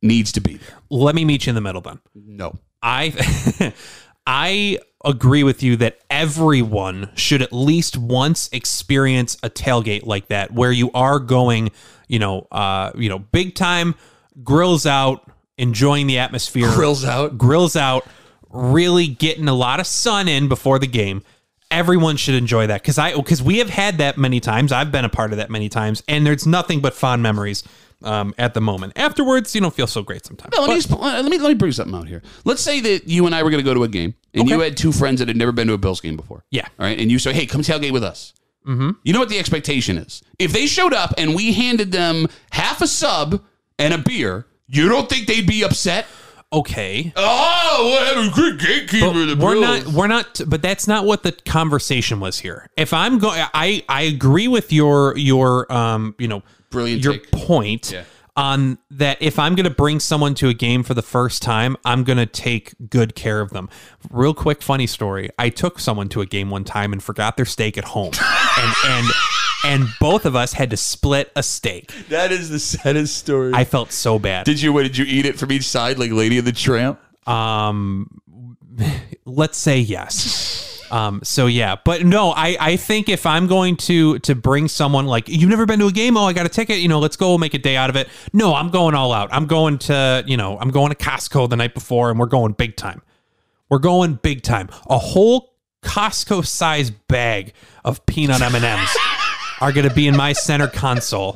needs 0.00 0.30
to 0.30 0.40
be 0.40 0.58
there. 0.58 0.78
Let 0.90 1.16
me 1.16 1.24
meet 1.24 1.44
you 1.46 1.50
in 1.50 1.56
the 1.56 1.60
middle 1.60 1.80
then. 1.80 1.98
No. 2.14 2.60
I 2.84 3.72
I 4.28 4.78
agree 5.04 5.42
with 5.42 5.64
you 5.64 5.74
that 5.78 5.98
everyone 6.08 7.10
should 7.16 7.42
at 7.42 7.52
least 7.52 7.96
once 7.98 8.48
experience 8.52 9.36
a 9.42 9.50
tailgate 9.50 10.06
like 10.06 10.28
that, 10.28 10.52
where 10.52 10.70
you 10.70 10.92
are 10.92 11.18
going, 11.18 11.72
you 12.06 12.20
know, 12.20 12.46
uh, 12.52 12.92
you 12.94 13.08
know, 13.08 13.18
big 13.18 13.56
time, 13.56 13.96
grills 14.44 14.86
out, 14.86 15.28
enjoying 15.58 16.06
the 16.06 16.18
atmosphere, 16.18 16.70
Grills 16.72 17.04
out. 17.04 17.36
grills 17.36 17.74
out, 17.74 18.06
really 18.54 19.06
getting 19.08 19.48
a 19.48 19.54
lot 19.54 19.80
of 19.80 19.86
sun 19.86 20.28
in 20.28 20.48
before 20.48 20.78
the 20.78 20.86
game. 20.86 21.22
Everyone 21.70 22.16
should 22.16 22.36
enjoy 22.36 22.68
that 22.68 22.82
because 22.82 22.98
I 22.98 23.14
because 23.14 23.42
we 23.42 23.58
have 23.58 23.68
had 23.70 23.98
that 23.98 24.16
many 24.16 24.38
times. 24.38 24.70
I've 24.70 24.92
been 24.92 25.04
a 25.04 25.08
part 25.08 25.32
of 25.32 25.38
that 25.38 25.50
many 25.50 25.68
times, 25.68 26.02
and 26.06 26.24
there's 26.24 26.46
nothing 26.46 26.80
but 26.80 26.94
fond 26.94 27.20
memories 27.22 27.64
um, 28.04 28.32
at 28.38 28.54
the 28.54 28.60
moment. 28.60 28.92
Afterwards, 28.96 29.54
you 29.54 29.60
don't 29.60 29.74
feel 29.74 29.88
so 29.88 30.02
great 30.02 30.24
sometimes. 30.24 30.52
No, 30.54 30.60
let, 30.62 30.68
me, 30.70 30.74
just- 30.76 30.90
let 30.90 31.24
me 31.24 31.38
let 31.38 31.48
me 31.48 31.54
bring 31.54 31.72
something 31.72 31.94
out 31.96 32.06
here. 32.06 32.22
Let's 32.44 32.62
say 32.62 32.80
that 32.80 33.08
you 33.08 33.26
and 33.26 33.34
I 33.34 33.42
were 33.42 33.50
going 33.50 33.62
to 33.62 33.68
go 33.68 33.74
to 33.74 33.82
a 33.82 33.88
game, 33.88 34.14
and 34.34 34.48
you 34.48 34.60
had 34.60 34.76
two 34.76 34.92
friends 34.92 35.18
that 35.18 35.26
had 35.26 35.36
never 35.36 35.50
been 35.52 35.66
to 35.66 35.72
a 35.72 35.78
Bills 35.78 36.00
game 36.00 36.16
before. 36.16 36.44
Yeah. 36.50 36.66
All 36.78 36.86
right, 36.86 36.98
and 36.98 37.10
you 37.10 37.18
say, 37.18 37.32
"Hey, 37.32 37.46
come 37.46 37.62
tailgate 37.62 37.92
with 37.92 38.04
us." 38.04 38.34
Mm-hmm. 38.66 38.90
You 39.02 39.12
know 39.12 39.18
what 39.18 39.28
the 39.28 39.38
expectation 39.38 39.98
is? 39.98 40.22
If 40.38 40.52
they 40.52 40.66
showed 40.66 40.94
up 40.94 41.12
and 41.18 41.34
we 41.34 41.52
handed 41.52 41.92
them 41.92 42.28
half 42.52 42.80
a 42.80 42.86
sub 42.86 43.42
and 43.78 43.92
a 43.92 43.98
beer, 43.98 44.46
you 44.68 44.88
don't 44.88 45.08
think 45.08 45.26
they'd 45.26 45.46
be 45.46 45.64
upset? 45.64 46.06
Okay. 46.58 47.12
Oh, 47.16 48.28
a 48.30 48.34
good 48.34 48.60
gatekeeper! 48.60 49.06
But 49.12 49.34
the 49.34 49.36
we're 49.44 49.60
not 49.60 49.86
we're 49.88 50.06
not 50.06 50.40
but 50.46 50.62
that's 50.62 50.86
not 50.86 51.04
what 51.04 51.22
the 51.22 51.32
conversation 51.32 52.20
was 52.20 52.38
here 52.38 52.68
if 52.76 52.92
i'm 52.92 53.18
going 53.18 53.42
i 53.54 53.82
i 53.88 54.02
agree 54.02 54.48
with 54.48 54.72
your 54.72 55.16
your 55.18 55.70
um 55.72 56.14
you 56.18 56.28
know 56.28 56.42
Brilliant 56.70 57.02
your 57.02 57.14
take. 57.14 57.30
point 57.32 57.90
Yeah. 57.92 58.04
on 58.36 58.78
that 58.92 59.18
if 59.20 59.38
i'm 59.38 59.54
going 59.54 59.64
to 59.64 59.70
bring 59.74 60.00
someone 60.00 60.34
to 60.36 60.48
a 60.48 60.54
game 60.54 60.82
for 60.84 60.94
the 60.94 61.02
first 61.02 61.42
time 61.42 61.76
i'm 61.84 62.04
going 62.04 62.18
to 62.18 62.26
take 62.26 62.74
good 62.88 63.14
care 63.14 63.40
of 63.40 63.50
them 63.50 63.68
real 64.10 64.34
quick 64.34 64.62
funny 64.62 64.86
story 64.86 65.30
i 65.38 65.48
took 65.48 65.78
someone 65.80 66.08
to 66.10 66.20
a 66.20 66.26
game 66.26 66.50
one 66.50 66.64
time 66.64 66.92
and 66.92 67.02
forgot 67.02 67.36
their 67.36 67.46
steak 67.46 67.76
at 67.76 67.84
home 67.84 68.12
and 68.58 68.74
and 68.86 69.06
and 69.64 69.86
both 70.00 70.26
of 70.26 70.36
us 70.36 70.52
had 70.52 70.70
to 70.70 70.76
split 70.76 71.32
a 71.34 71.42
steak 71.42 71.92
That 72.08 72.30
is 72.32 72.50
the 72.50 72.58
saddest 72.58 73.16
story. 73.16 73.52
i 73.54 73.64
felt 73.64 73.92
so 73.92 74.18
bad 74.18 74.44
did 74.46 74.60
you? 74.60 74.72
What 74.72 74.82
did 74.84 74.96
you 74.96 75.04
eat 75.06 75.26
it 75.26 75.38
from 75.38 75.50
each 75.52 75.66
side, 75.66 75.98
like 75.98 76.10
Lady 76.10 76.38
of 76.38 76.44
the 76.44 76.52
Tramp? 76.52 77.00
Um, 77.28 78.20
let's 79.24 79.58
say 79.58 79.78
yes. 79.78 80.70
Um, 80.90 81.20
so 81.24 81.46
yeah, 81.46 81.76
but 81.84 82.04
no, 82.04 82.30
I, 82.30 82.56
I 82.60 82.76
think 82.76 83.08
if 83.08 83.26
I'm 83.26 83.46
going 83.46 83.76
to 83.78 84.18
to 84.20 84.34
bring 84.34 84.68
someone 84.68 85.06
like 85.06 85.28
you've 85.28 85.48
never 85.50 85.66
been 85.66 85.80
to 85.80 85.86
a 85.86 85.92
game, 85.92 86.16
oh, 86.16 86.26
I 86.26 86.32
got 86.32 86.46
a 86.46 86.50
ticket, 86.50 86.78
you 86.78 86.88
know, 86.88 87.00
let's 87.00 87.16
go 87.16 87.36
make 87.38 87.54
a 87.54 87.58
day 87.58 87.76
out 87.76 87.90
of 87.90 87.96
it. 87.96 88.08
No, 88.32 88.54
I'm 88.54 88.70
going 88.70 88.94
all 88.94 89.12
out. 89.12 89.28
I'm 89.32 89.46
going 89.46 89.78
to, 89.78 90.22
you 90.26 90.36
know, 90.36 90.58
I'm 90.58 90.70
going 90.70 90.90
to 90.90 90.96
Costco 90.96 91.48
the 91.48 91.56
night 91.56 91.74
before, 91.74 92.10
and 92.10 92.18
we're 92.18 92.26
going 92.26 92.52
big 92.52 92.76
time. 92.76 93.02
We're 93.70 93.78
going 93.78 94.20
big 94.22 94.42
time. 94.42 94.68
A 94.88 94.98
whole 94.98 95.54
Costco 95.82 96.46
size 96.46 96.90
bag 96.90 97.54
of 97.84 98.04
peanut 98.06 98.40
M 98.40 98.54
and 98.54 98.64
M's 98.64 98.90
are 99.64 99.72
going 99.72 99.88
to 99.88 99.94
be 99.94 100.06
in 100.06 100.14
my 100.14 100.34
center 100.34 100.68
console. 100.68 101.34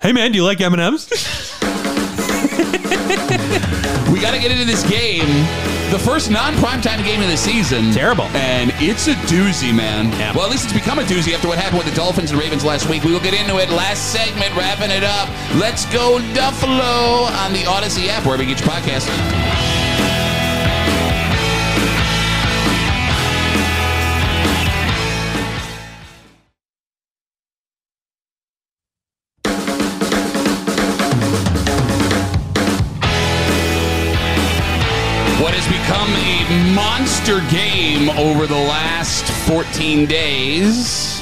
Hey 0.00 0.12
man, 0.12 0.32
do 0.32 0.38
you 0.38 0.44
like 0.44 0.58
M 0.58 0.72
and 0.72 0.80
M's? 0.80 1.06
We 4.16 4.22
got 4.22 4.32
to 4.32 4.38
get 4.40 4.50
into 4.50 4.64
this 4.64 4.88
game. 4.88 5.26
The 5.90 5.98
first 5.98 6.30
non-primetime 6.30 7.04
game 7.04 7.20
of 7.20 7.28
the 7.28 7.36
season. 7.36 7.92
Terrible. 7.92 8.24
And 8.32 8.72
it's 8.76 9.08
a 9.08 9.14
doozy, 9.28 9.74
man. 9.74 10.10
Yeah. 10.12 10.34
Well, 10.34 10.46
at 10.46 10.50
least 10.50 10.64
it's 10.64 10.72
become 10.72 10.98
a 10.98 11.02
doozy 11.02 11.34
after 11.34 11.48
what 11.48 11.58
happened 11.58 11.78
with 11.78 11.88
the 11.90 11.94
Dolphins 11.94 12.30
and 12.30 12.40
Ravens 12.40 12.64
last 12.64 12.88
week. 12.88 13.04
We 13.04 13.12
will 13.12 13.20
get 13.20 13.34
into 13.34 13.58
it. 13.58 13.68
Last 13.68 14.12
segment, 14.12 14.56
wrapping 14.56 14.90
it 14.90 15.04
up. 15.04 15.28
Let's 15.60 15.84
go 15.92 16.18
Duffalo 16.32 17.30
on 17.44 17.52
the 17.52 17.66
Odyssey 17.66 18.08
app, 18.08 18.24
wherever 18.24 18.42
you 18.42 18.54
get 18.54 18.60
your 18.64 18.70
podcast. 18.70 19.65
14 39.66 40.06
days. 40.06 41.20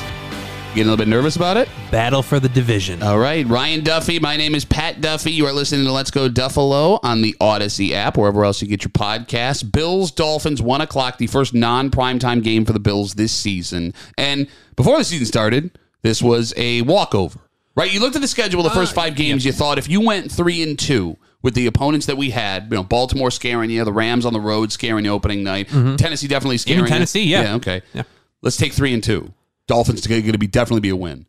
Getting 0.74 0.82
a 0.82 0.90
little 0.90 0.96
bit 0.98 1.08
nervous 1.08 1.34
about 1.34 1.56
it? 1.56 1.68
Battle 1.90 2.22
for 2.22 2.38
the 2.38 2.48
division. 2.48 3.02
All 3.02 3.18
right, 3.18 3.46
Ryan 3.46 3.82
Duffy. 3.82 4.18
My 4.18 4.36
name 4.36 4.54
is 4.54 4.66
Pat 4.66 5.00
Duffy. 5.00 5.32
You 5.32 5.46
are 5.46 5.52
listening 5.52 5.86
to 5.86 5.92
Let's 5.92 6.10
Go 6.10 6.28
Duffalo 6.28 7.00
on 7.02 7.22
the 7.22 7.34
Odyssey 7.40 7.94
app, 7.94 8.18
wherever 8.18 8.44
else 8.44 8.60
you 8.60 8.68
get 8.68 8.84
your 8.84 8.90
podcast. 8.90 9.72
Bills 9.72 10.10
Dolphins, 10.10 10.60
one 10.60 10.82
o'clock, 10.82 11.16
the 11.16 11.26
first 11.26 11.54
non 11.54 11.90
primetime 11.90 12.42
game 12.42 12.66
for 12.66 12.74
the 12.74 12.80
Bills 12.80 13.14
this 13.14 13.32
season. 13.32 13.94
And 14.18 14.46
before 14.76 14.98
the 14.98 15.04
season 15.04 15.26
started, 15.26 15.78
this 16.02 16.20
was 16.20 16.52
a 16.56 16.82
walkover. 16.82 17.40
Right? 17.74 17.92
You 17.92 17.98
looked 17.98 18.14
at 18.14 18.22
the 18.22 18.28
schedule, 18.28 18.62
the 18.62 18.70
first 18.70 18.92
ah, 18.92 19.00
five 19.00 19.16
games. 19.16 19.44
You 19.46 19.52
thought 19.52 19.78
if 19.78 19.88
you 19.88 20.02
went 20.02 20.30
three 20.30 20.62
and 20.62 20.78
two 20.78 21.16
with 21.42 21.54
the 21.54 21.66
opponents 21.66 22.06
that 22.06 22.16
we 22.16 22.30
had, 22.30 22.64
you 22.64 22.76
know, 22.76 22.84
Baltimore 22.84 23.30
scaring 23.30 23.70
you, 23.70 23.84
the 23.84 23.92
Rams 23.92 24.26
on 24.26 24.32
the 24.34 24.40
road 24.40 24.70
scaring 24.70 25.06
you 25.06 25.12
opening 25.12 25.42
night, 25.42 25.68
mm-hmm. 25.68 25.96
Tennessee 25.96 26.28
definitely 26.28 26.58
scaring 26.58 26.82
you. 26.82 26.88
Tennessee, 26.88 27.24
yeah. 27.24 27.42
yeah, 27.42 27.54
okay. 27.54 27.82
Yeah. 27.94 28.02
Let's 28.44 28.58
take 28.58 28.74
three 28.74 28.92
and 28.92 29.02
two. 29.02 29.32
Dolphins 29.66 30.04
are 30.04 30.08
going 30.10 30.30
to 30.30 30.38
be 30.38 30.46
definitely 30.46 30.82
be 30.82 30.90
a 30.90 30.96
win. 30.96 31.24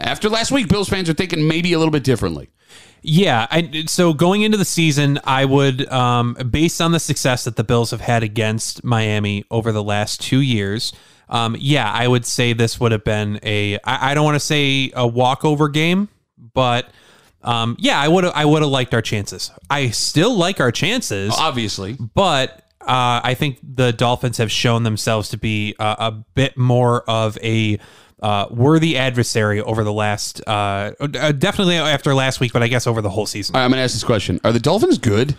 After 0.00 0.28
last 0.28 0.50
week, 0.50 0.68
Bills 0.68 0.88
fans 0.88 1.08
are 1.08 1.14
thinking 1.14 1.46
maybe 1.46 1.72
a 1.72 1.78
little 1.78 1.92
bit 1.92 2.02
differently. 2.02 2.50
Yeah, 3.02 3.46
I, 3.48 3.84
so 3.86 4.12
going 4.12 4.42
into 4.42 4.58
the 4.58 4.64
season, 4.64 5.20
I 5.24 5.44
would, 5.44 5.88
um, 5.90 6.34
based 6.50 6.80
on 6.82 6.90
the 6.90 6.98
success 6.98 7.44
that 7.44 7.54
the 7.54 7.62
Bills 7.62 7.92
have 7.92 8.00
had 8.00 8.24
against 8.24 8.82
Miami 8.82 9.44
over 9.52 9.70
the 9.70 9.84
last 9.84 10.20
two 10.20 10.40
years, 10.40 10.92
um, 11.28 11.56
yeah, 11.58 11.90
I 11.90 12.08
would 12.08 12.26
say 12.26 12.54
this 12.54 12.80
would 12.80 12.90
have 12.90 13.04
been 13.04 13.38
a. 13.44 13.76
I, 13.84 14.10
I 14.10 14.14
don't 14.14 14.24
want 14.24 14.34
to 14.34 14.40
say 14.40 14.90
a 14.94 15.06
walkover 15.06 15.68
game, 15.68 16.08
but 16.54 16.90
um, 17.42 17.76
yeah, 17.78 18.00
I 18.00 18.08
would 18.08 18.24
I 18.24 18.44
would 18.44 18.62
have 18.62 18.70
liked 18.70 18.94
our 18.94 19.02
chances. 19.02 19.52
I 19.70 19.90
still 19.90 20.36
like 20.36 20.58
our 20.58 20.72
chances, 20.72 21.32
Obviously, 21.38 21.96
but 22.14 22.64
uh, 22.82 23.20
I 23.22 23.34
think 23.34 23.58
the 23.62 23.92
Dolphins 23.92 24.38
have 24.38 24.50
shown 24.50 24.82
themselves 24.84 25.28
to 25.30 25.36
be 25.36 25.74
uh, 25.78 25.96
a 25.98 26.12
bit 26.12 26.56
more 26.56 27.02
of 27.08 27.36
a 27.42 27.78
uh, 28.22 28.46
worthy 28.50 28.96
adversary 28.98 29.60
over 29.62 29.82
the 29.84 29.92
last, 29.92 30.42
uh, 30.46 30.92
uh, 31.00 31.32
definitely 31.32 31.76
after 31.76 32.14
last 32.14 32.38
week, 32.40 32.52
but 32.52 32.62
I 32.62 32.68
guess 32.68 32.86
over 32.86 33.00
the 33.00 33.08
whole 33.10 33.26
season. 33.26 33.54
All 33.54 33.60
right, 33.60 33.64
I'm 33.64 33.70
going 33.70 33.78
to 33.78 33.82
ask 33.84 33.94
this 33.94 34.04
question: 34.04 34.40
Are 34.44 34.52
the 34.52 34.58
Dolphins 34.60 34.98
good? 34.98 35.36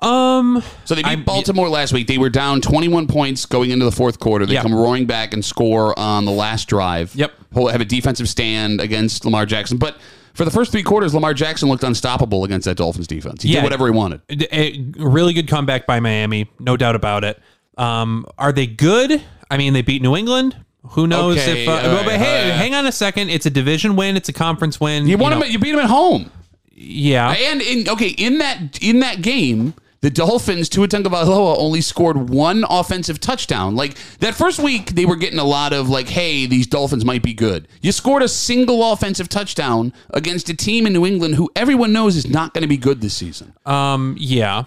Um, 0.00 0.62
So 0.84 0.94
they 0.94 1.02
beat 1.02 1.08
I'm- 1.08 1.24
Baltimore 1.24 1.68
last 1.68 1.92
week. 1.92 2.06
They 2.06 2.18
were 2.18 2.30
down 2.30 2.60
21 2.60 3.06
points 3.06 3.44
going 3.46 3.70
into 3.70 3.84
the 3.84 3.92
fourth 3.92 4.18
quarter. 4.18 4.46
They 4.46 4.54
Yeah. 4.54 4.62
come 4.62 4.74
roaring 4.74 5.04
back 5.06 5.34
and 5.34 5.44
score 5.44 5.96
on 5.98 6.24
the 6.24 6.30
last 6.32 6.68
drive. 6.68 7.14
Yep. 7.14 7.32
Whole- 7.52 7.68
Have 7.68 7.80
a 7.80 7.84
defensive 7.84 8.28
stand 8.28 8.80
against 8.80 9.24
Lamar 9.24 9.44
Jackson, 9.46 9.76
but. 9.78 9.96
For 10.40 10.46
the 10.46 10.50
first 10.50 10.72
three 10.72 10.82
quarters, 10.82 11.12
Lamar 11.12 11.34
Jackson 11.34 11.68
looked 11.68 11.84
unstoppable 11.84 12.44
against 12.44 12.64
that 12.64 12.78
Dolphins 12.78 13.06
defense. 13.06 13.42
He 13.42 13.50
Yeah. 13.50 13.56
did 13.56 13.64
whatever 13.64 13.84
he 13.84 13.90
wanted. 13.92 14.22
a 14.50 14.82
really 14.96 15.34
good 15.34 15.46
comeback 15.48 15.86
by 15.86 16.00
Miami, 16.00 16.48
no 16.58 16.78
doubt 16.78 16.94
about 16.96 17.24
it. 17.24 17.38
Um, 17.76 18.24
are 18.38 18.50
they 18.50 18.66
good? 18.66 19.20
I 19.50 19.58
mean, 19.58 19.74
they 19.74 19.82
beat 19.82 20.00
New 20.00 20.16
England. 20.16 20.56
Who 20.92 21.06
knows 21.06 21.36
Okay, 21.36 21.64
if? 21.64 21.68
Uh, 21.68 21.72
right, 21.72 22.06
but 22.06 22.14
hey, 22.14 22.48
right. 22.48 22.56
hang 22.56 22.74
on 22.74 22.86
a 22.86 22.92
second. 22.92 23.28
It's 23.28 23.44
a 23.44 23.50
division 23.50 23.96
win. 23.96 24.16
It's 24.16 24.30
a 24.30 24.32
conference 24.32 24.80
win. 24.80 25.06
You, 25.06 25.18
won 25.18 25.32
know, 25.32 25.42
him. 25.42 25.52
You 25.52 25.58
beat 25.58 25.74
him 25.74 25.78
at 25.80 25.90
home. 25.90 26.30
yeah. 26.74 27.32
And 27.32 27.60
in 27.60 27.86
okay, 27.90 28.08
in 28.08 28.38
that 28.38 28.78
in 28.80 29.00
that 29.00 29.20
game, 29.20 29.74
the 30.02 30.10
Dolphins, 30.10 30.68
Tua 30.68 30.88
Tagovailoa 30.88 31.56
only 31.58 31.80
scored 31.80 32.30
one 32.30 32.64
offensive 32.68 33.20
touchdown. 33.20 33.76
Like 33.76 33.96
that 34.20 34.34
first 34.34 34.58
week, 34.58 34.94
they 34.94 35.04
were 35.04 35.16
getting 35.16 35.38
a 35.38 35.44
lot 35.44 35.72
of 35.72 35.88
like, 35.88 36.08
"Hey, 36.08 36.46
these 36.46 36.66
Dolphins 36.66 37.04
might 37.04 37.22
be 37.22 37.34
good." 37.34 37.68
You 37.82 37.92
scored 37.92 38.22
a 38.22 38.28
single 38.28 38.92
offensive 38.92 39.28
touchdown 39.28 39.92
against 40.10 40.48
a 40.48 40.54
team 40.54 40.86
in 40.86 40.92
New 40.92 41.04
England 41.04 41.34
who 41.34 41.50
everyone 41.54 41.92
knows 41.92 42.16
is 42.16 42.26
not 42.28 42.54
going 42.54 42.62
to 42.62 42.68
be 42.68 42.78
good 42.78 43.00
this 43.00 43.14
season. 43.14 43.52
Um, 43.66 44.16
yeah, 44.18 44.64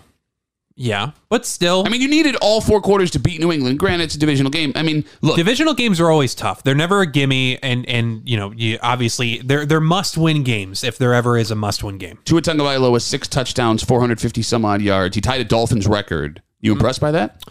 yeah. 0.76 1.12
But 1.30 1.46
still, 1.46 1.84
I 1.86 1.90
mean, 1.90 2.02
you 2.02 2.08
needed 2.08 2.36
all 2.38 2.62
four 2.62 2.82
quarters 2.82 3.12
to 3.12 3.20
beat 3.20 3.40
New 3.40 3.52
England. 3.52 3.80
Granted, 3.80 4.06
it's 4.06 4.16
a 4.16 4.20
divisional 4.20 4.52
game. 4.52 4.72
I 4.76 4.84
mean, 4.84 5.06
look, 5.22 5.36
divisional 5.36 5.74
games 5.74 6.00
are 6.00 6.10
always 6.10 6.34
tough. 6.34 6.64
They're 6.64 6.76
never 6.76 7.02
a 7.02 7.08
gimme, 7.08 7.62
and 7.62 7.88
and 7.88 8.28
you 8.28 8.38
know, 8.38 8.52
you 8.52 8.80
obviously 8.82 9.38
they're 9.40 9.66
they're 9.66 9.80
must 9.80 10.18
win 10.18 10.44
games 10.44 10.84
if 10.84 10.98
there 10.98 11.14
ever 11.14 11.38
is 11.38 11.52
a 11.52 11.56
must 11.56 11.84
win 11.84 11.98
game. 11.98 12.20
Tua 12.26 12.42
Tagovailoa 12.42 13.02
six 13.02 13.28
touchdowns, 13.28 13.84
four 13.84 14.00
hundred 14.00 14.20
fifty 14.20 14.42
some 14.42 14.66
odd 14.66 14.82
yards. 14.82 15.16
He 15.16 15.22
tied 15.22 15.42
a 15.42 15.46
Dolphins 15.46 15.88
record. 15.88 16.42
You 16.60 16.72
impressed 16.72 17.02
by 17.02 17.12
that? 17.12 17.44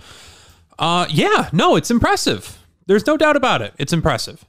Uh, 0.78 1.06
yeah, 1.10 1.50
no, 1.52 1.76
it's 1.76 1.90
impressive. 1.90 2.58
There's 2.86 3.06
no 3.06 3.16
doubt 3.16 3.36
about 3.36 3.62
it. 3.62 3.74
It's 3.78 3.92
impressive. 3.92 4.44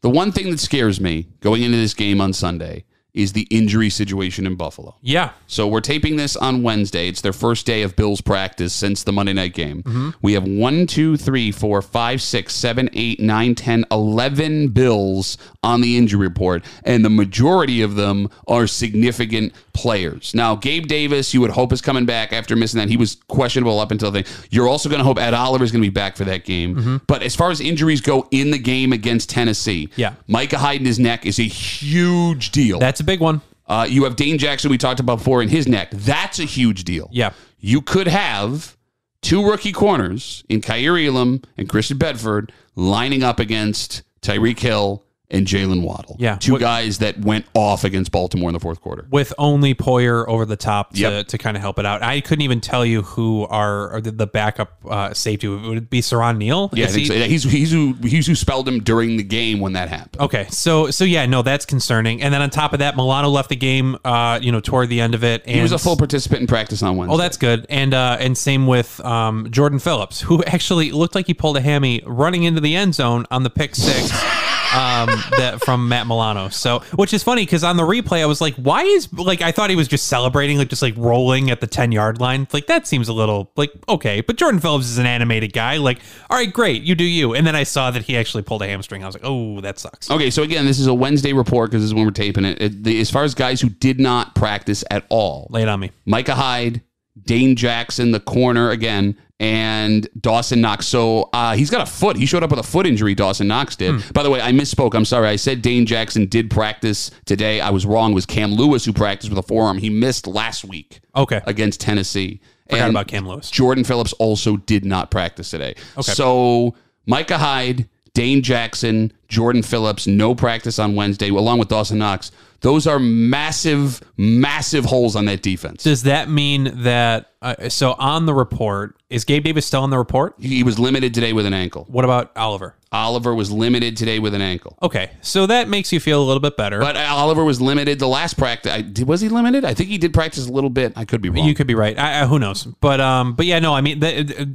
The 0.00 0.10
one 0.10 0.32
thing 0.32 0.50
that 0.50 0.58
scares 0.58 1.00
me 1.00 1.28
going 1.40 1.62
into 1.62 1.76
this 1.76 1.94
game 1.94 2.20
on 2.20 2.32
Sunday 2.32 2.86
is 3.14 3.32
the 3.32 3.42
injury 3.50 3.90
situation 3.90 4.46
in 4.46 4.54
Buffalo. 4.56 4.94
Yeah. 5.02 5.30
So 5.46 5.66
we're 5.66 5.80
taping 5.80 6.16
this 6.16 6.36
on 6.36 6.62
Wednesday. 6.62 7.08
It's 7.08 7.20
their 7.20 7.32
first 7.32 7.66
day 7.66 7.82
of 7.82 7.96
Bills 7.96 8.20
practice 8.20 8.72
since 8.72 9.02
the 9.02 9.12
Monday 9.12 9.32
night 9.32 9.54
game. 9.54 9.82
Mm-hmm. 9.82 10.10
We 10.22 10.34
have 10.34 10.44
one, 10.44 10.86
two, 10.86 11.16
three, 11.16 11.50
four, 11.50 11.82
five, 11.82 12.22
six, 12.22 12.54
seven, 12.54 12.88
eight, 12.92 13.20
nine, 13.20 13.54
ten, 13.54 13.84
eleven 13.90 14.68
Bills 14.68 15.38
on 15.62 15.80
the 15.80 15.96
injury 15.96 16.20
report, 16.26 16.64
and 16.84 17.04
the 17.04 17.10
majority 17.10 17.82
of 17.82 17.94
them 17.96 18.28
are 18.46 18.66
significant 18.66 19.52
players. 19.72 20.34
Now, 20.34 20.54
Gabe 20.54 20.86
Davis, 20.86 21.34
you 21.34 21.40
would 21.40 21.50
hope 21.50 21.72
is 21.72 21.80
coming 21.80 22.06
back 22.06 22.32
after 22.32 22.54
missing 22.56 22.78
that. 22.78 22.88
He 22.88 22.96
was 22.96 23.16
questionable 23.28 23.78
up 23.80 23.90
until 23.90 24.10
the. 24.10 24.26
You're 24.50 24.68
also 24.68 24.88
going 24.88 24.98
to 25.00 25.04
hope 25.04 25.18
Ed 25.18 25.34
Oliver 25.34 25.64
is 25.64 25.72
going 25.72 25.82
to 25.82 25.86
be 25.88 25.92
back 25.92 26.16
for 26.16 26.24
that 26.24 26.44
game. 26.44 26.76
Mm-hmm. 26.76 26.96
But 27.06 27.22
as 27.22 27.34
far 27.34 27.50
as 27.50 27.60
injuries 27.60 28.00
go 28.00 28.28
in 28.30 28.50
the 28.50 28.58
game 28.58 28.92
against 28.92 29.30
Tennessee, 29.30 29.88
Yeah. 29.96 30.14
Micah 30.26 30.58
Hyde 30.58 30.80
in 30.80 30.86
his 30.86 30.98
neck 30.98 31.26
is 31.26 31.38
a 31.38 31.44
huge 31.44 32.50
deal. 32.50 32.78
That's 32.78 32.99
a 33.00 33.04
big 33.04 33.20
one. 33.20 33.40
Uh, 33.66 33.86
you 33.88 34.04
have 34.04 34.16
Dane 34.16 34.38
Jackson, 34.38 34.70
we 34.70 34.78
talked 34.78 35.00
about 35.00 35.18
before, 35.18 35.42
in 35.42 35.48
his 35.48 35.68
neck. 35.68 35.90
That's 35.92 36.38
a 36.40 36.44
huge 36.44 36.84
deal. 36.84 37.08
Yeah. 37.12 37.32
You 37.58 37.80
could 37.80 38.08
have 38.08 38.76
two 39.22 39.48
rookie 39.48 39.72
corners 39.72 40.44
in 40.48 40.60
Kaiir 40.60 40.98
Elam 41.06 41.42
and 41.56 41.68
Christian 41.68 41.98
Benford 41.98 42.50
lining 42.74 43.22
up 43.22 43.38
against 43.38 44.02
Tyreek 44.22 44.58
Hill 44.58 45.04
and 45.30 45.46
Jaylen 45.46 45.82
Waddle. 45.82 46.16
Yeah. 46.18 46.36
Two 46.36 46.52
What- 46.52 46.60
guys 46.60 46.98
that 46.98 47.20
went 47.20 47.46
off 47.54 47.84
against 47.84 48.10
Baltimore 48.12 48.48
in 48.50 48.54
the 48.54 48.60
fourth 48.60 48.80
quarter. 48.80 49.06
with 49.10 49.32
only 49.38 49.74
Poyer 49.74 50.26
over 50.28 50.44
the 50.44 50.56
top 50.56 50.92
to, 50.94 51.00
Yep. 51.00 51.28
to 51.28 51.38
kind 51.38 51.56
of 51.56 51.60
help 51.62 51.78
it 51.78 51.86
out. 51.86 52.02
I 52.02 52.20
couldn't 52.20 52.42
even 52.42 52.60
tell 52.60 52.84
you 52.84 53.02
who 53.02 53.46
are 53.48 54.00
the, 54.00 54.26
backup 54.26 54.72
uh, 54.88 55.12
safety 55.14 55.48
would 55.48 55.76
it 55.78 55.90
be. 55.90 56.00
Siran 56.00 56.36
Neal? 56.38 56.70
Yeah, 56.72 56.84
I 56.86 56.88
think 56.88 57.00
he- 57.02 57.06
so. 57.08 57.14
He's, 57.14 57.42
he's, 57.44 57.70
who, 57.72 57.94
he's 58.02 58.26
who 58.26 58.34
spelled 58.34 58.66
him 58.68 58.80
during 58.82 59.16
the 59.16 59.22
game 59.22 59.60
when 59.60 59.72
that 59.74 59.88
happened. 59.88 60.20
Okay, 60.20 60.46
so 60.50 60.90
so 60.90 61.04
yeah, 61.04 61.26
no, 61.26 61.42
that's 61.42 61.64
concerning. 61.66 62.22
And 62.22 62.32
then 62.34 62.42
on 62.42 62.50
top 62.50 62.72
of 62.72 62.78
that, 62.80 62.96
Milano 62.96 63.28
left 63.28 63.48
the 63.48 63.56
game, 63.56 63.96
uh, 64.04 64.38
you 64.42 64.50
know, 64.52 64.60
toward 64.60 64.88
the 64.88 65.00
end 65.00 65.14
of 65.14 65.22
it. 65.24 65.42
And 65.46 65.56
He 65.56 65.62
was 65.62 65.72
a 65.72 65.78
full 65.78 65.96
participant 65.96 66.40
in 66.42 66.46
practice 66.46 66.82
on 66.82 66.96
Wednesday. 66.96 67.14
Oh, 67.14 67.18
that's 67.18 67.36
good. 67.36 67.66
And 67.68 67.92
uh, 67.94 68.16
and 68.20 68.36
same 68.36 68.66
with 68.66 69.00
um, 69.04 69.48
Jordan 69.50 69.78
Phillips, 69.78 70.20
who 70.22 70.42
actually 70.46 70.90
looked 70.92 71.14
like 71.14 71.26
he 71.26 71.34
pulled 71.34 71.56
a 71.56 71.60
hammy 71.60 72.02
running 72.06 72.42
into 72.44 72.60
the 72.60 72.74
end 72.76 72.94
zone 72.94 73.26
on 73.30 73.42
the 73.42 73.50
pick 73.50 73.74
six. 73.76 74.10
um, 74.74 75.08
that 75.38 75.62
from 75.64 75.88
Matt 75.88 76.06
Milano. 76.06 76.48
So, 76.48 76.80
which 76.94 77.12
is 77.12 77.22
funny 77.22 77.42
because 77.42 77.64
on 77.64 77.76
the 77.76 77.82
replay, 77.82 78.22
I 78.22 78.26
was 78.26 78.40
like, 78.40 78.54
why 78.54 78.82
is 78.82 79.12
like 79.12 79.42
I 79.42 79.52
thought 79.52 79.70
he 79.70 79.76
was 79.76 79.88
just 79.88 80.08
celebrating, 80.08 80.58
like 80.58 80.68
just 80.68 80.82
like 80.82 80.94
rolling 80.96 81.50
at 81.50 81.60
the 81.60 81.66
ten 81.66 81.92
yard 81.92 82.20
line. 82.20 82.46
Like 82.52 82.66
that 82.66 82.86
seems 82.86 83.08
a 83.08 83.12
little 83.12 83.50
like 83.56 83.72
okay, 83.88 84.20
but 84.20 84.36
Jordan 84.36 84.60
Phillips 84.60 84.86
is 84.86 84.98
an 84.98 85.06
animated 85.06 85.52
guy. 85.52 85.76
Like, 85.76 85.98
all 86.28 86.36
right, 86.36 86.52
great, 86.52 86.82
you 86.82 86.94
do 86.94 87.04
you. 87.04 87.34
And 87.34 87.46
then 87.46 87.56
I 87.56 87.64
saw 87.64 87.90
that 87.90 88.02
he 88.02 88.16
actually 88.16 88.42
pulled 88.42 88.62
a 88.62 88.66
hamstring. 88.66 89.02
I 89.02 89.06
was 89.06 89.14
like, 89.14 89.24
oh, 89.24 89.60
that 89.60 89.78
sucks. 89.78 90.10
Okay, 90.10 90.30
so 90.30 90.42
again, 90.42 90.64
this 90.64 90.78
is 90.78 90.86
a 90.86 90.94
Wednesday 90.94 91.32
report 91.32 91.70
because 91.70 91.82
this 91.82 91.88
is 91.88 91.94
when 91.94 92.04
we're 92.04 92.10
taping 92.10 92.44
it. 92.44 92.60
it 92.60 92.84
the, 92.84 93.00
as 93.00 93.10
far 93.10 93.24
as 93.24 93.34
guys 93.34 93.60
who 93.60 93.68
did 93.68 94.00
not 94.00 94.34
practice 94.34 94.84
at 94.90 95.04
all, 95.08 95.46
Lay 95.50 95.62
it 95.62 95.68
on 95.68 95.80
me. 95.80 95.90
Micah 96.04 96.34
Hyde, 96.34 96.82
Dane 97.20 97.56
Jackson, 97.56 98.12
the 98.12 98.20
corner 98.20 98.70
again, 98.70 99.16
and 99.38 100.08
Dawson 100.20 100.60
Knox. 100.60 100.86
So 100.86 101.30
uh, 101.32 101.54
he's 101.56 101.70
got 101.70 101.80
a 101.86 101.90
foot. 101.90 102.16
He 102.16 102.26
showed 102.26 102.42
up 102.42 102.50
with 102.50 102.58
a 102.60 102.62
foot 102.64 102.86
injury. 102.86 103.14
Dawson 103.14 103.48
Knox 103.48 103.74
did. 103.76 103.94
Hmm. 104.00 104.12
By 104.12 104.22
the 104.22 104.30
way, 104.30 104.40
I 104.40 104.52
misspoke. 104.52 104.94
I'm 104.94 105.04
sorry. 105.04 105.28
I 105.28 105.36
said 105.36 105.62
Dane 105.62 105.86
Jackson 105.86 106.26
did 106.26 106.50
practice 106.50 107.10
today. 107.24 107.60
I 107.60 107.70
was 107.70 107.86
wrong. 107.86 108.12
It 108.12 108.14
was 108.14 108.26
Cam 108.26 108.52
Lewis 108.52 108.84
who 108.84 108.92
practiced 108.92 109.30
with 109.30 109.38
a 109.38 109.42
forearm. 109.46 109.78
He 109.78 109.90
missed 109.90 110.26
last 110.26 110.64
week 110.64 111.00
Okay, 111.16 111.40
against 111.46 111.80
Tennessee. 111.80 112.40
forgot 112.68 112.82
And 112.84 112.90
about 112.90 113.08
Cam 113.08 113.26
Lewis. 113.26 113.50
Jordan 113.50 113.84
Phillips 113.84 114.12
also 114.14 114.56
did 114.58 114.84
not 114.84 115.10
practice 115.10 115.50
today. 115.50 115.74
Okay. 115.96 116.12
So 116.12 116.74
Micah 117.06 117.38
Hyde, 117.38 117.88
Dane 118.14 118.42
Jackson, 118.42 119.12
Jordan 119.28 119.62
Phillips, 119.62 120.06
no 120.06 120.34
practice 120.34 120.78
on 120.78 120.94
Wednesday, 120.94 121.28
along 121.30 121.58
with 121.58 121.68
Dawson 121.68 121.98
Knox. 121.98 122.32
Those 122.60 122.86
are 122.86 122.98
massive, 122.98 124.02
massive 124.18 124.84
holes 124.84 125.16
on 125.16 125.24
that 125.26 125.42
defense. 125.42 125.82
Does 125.82 126.02
that 126.02 126.28
mean 126.28 126.82
that? 126.82 127.30
Uh, 127.40 127.70
so 127.70 127.94
on 127.94 128.26
the 128.26 128.34
report, 128.34 128.96
is 129.08 129.24
Gabe 129.24 129.44
Davis 129.44 129.64
still 129.64 129.82
on 129.82 129.88
the 129.88 129.96
report? 129.96 130.34
He 130.38 130.62
was 130.62 130.78
limited 130.78 131.14
today 131.14 131.32
with 131.32 131.46
an 131.46 131.54
ankle. 131.54 131.86
What 131.88 132.04
about 132.04 132.36
Oliver? 132.36 132.74
Oliver 132.92 133.34
was 133.34 133.50
limited 133.50 133.96
today 133.96 134.18
with 134.18 134.34
an 134.34 134.42
ankle. 134.42 134.76
Okay, 134.82 135.12
so 135.22 135.46
that 135.46 135.68
makes 135.68 135.90
you 135.92 136.00
feel 136.00 136.22
a 136.22 136.26
little 136.26 136.40
bit 136.40 136.56
better. 136.56 136.80
But 136.80 136.96
Oliver 136.96 137.44
was 137.44 137.60
limited 137.60 137.98
the 137.98 138.08
last 138.08 138.36
practice. 138.36 138.72
I, 138.72 139.04
was 139.04 139.22
he 139.22 139.30
limited? 139.30 139.64
I 139.64 139.72
think 139.72 139.88
he 139.88 139.96
did 139.96 140.12
practice 140.12 140.46
a 140.46 140.52
little 140.52 140.70
bit. 140.70 140.92
I 140.96 141.06
could 141.06 141.22
be 141.22 141.30
wrong. 141.30 141.46
you 141.46 141.54
could 141.54 141.68
be 141.68 141.76
right. 141.76 141.98
I, 141.98 142.22
I, 142.22 142.26
who 142.26 142.38
knows? 142.38 142.64
But 142.64 143.00
um, 143.00 143.34
but 143.34 143.46
yeah, 143.46 143.60
no. 143.60 143.74
I 143.74 143.80
mean, 143.80 144.00
the, 144.00 144.54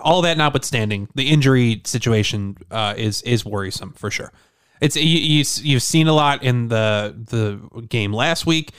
all 0.00 0.22
that 0.22 0.38
notwithstanding, 0.38 1.08
the 1.14 1.28
injury 1.28 1.82
situation 1.84 2.56
uh, 2.70 2.94
is 2.96 3.22
is 3.22 3.44
worrisome 3.44 3.92
for 3.92 4.10
sure. 4.10 4.32
It's 4.80 4.96
you, 4.96 5.02
you 5.02 5.44
you've 5.62 5.82
seen 5.82 6.08
a 6.08 6.12
lot 6.12 6.42
in 6.42 6.68
the 6.68 7.14
the 7.16 7.82
game 7.82 8.12
last 8.12 8.46
week. 8.46 8.72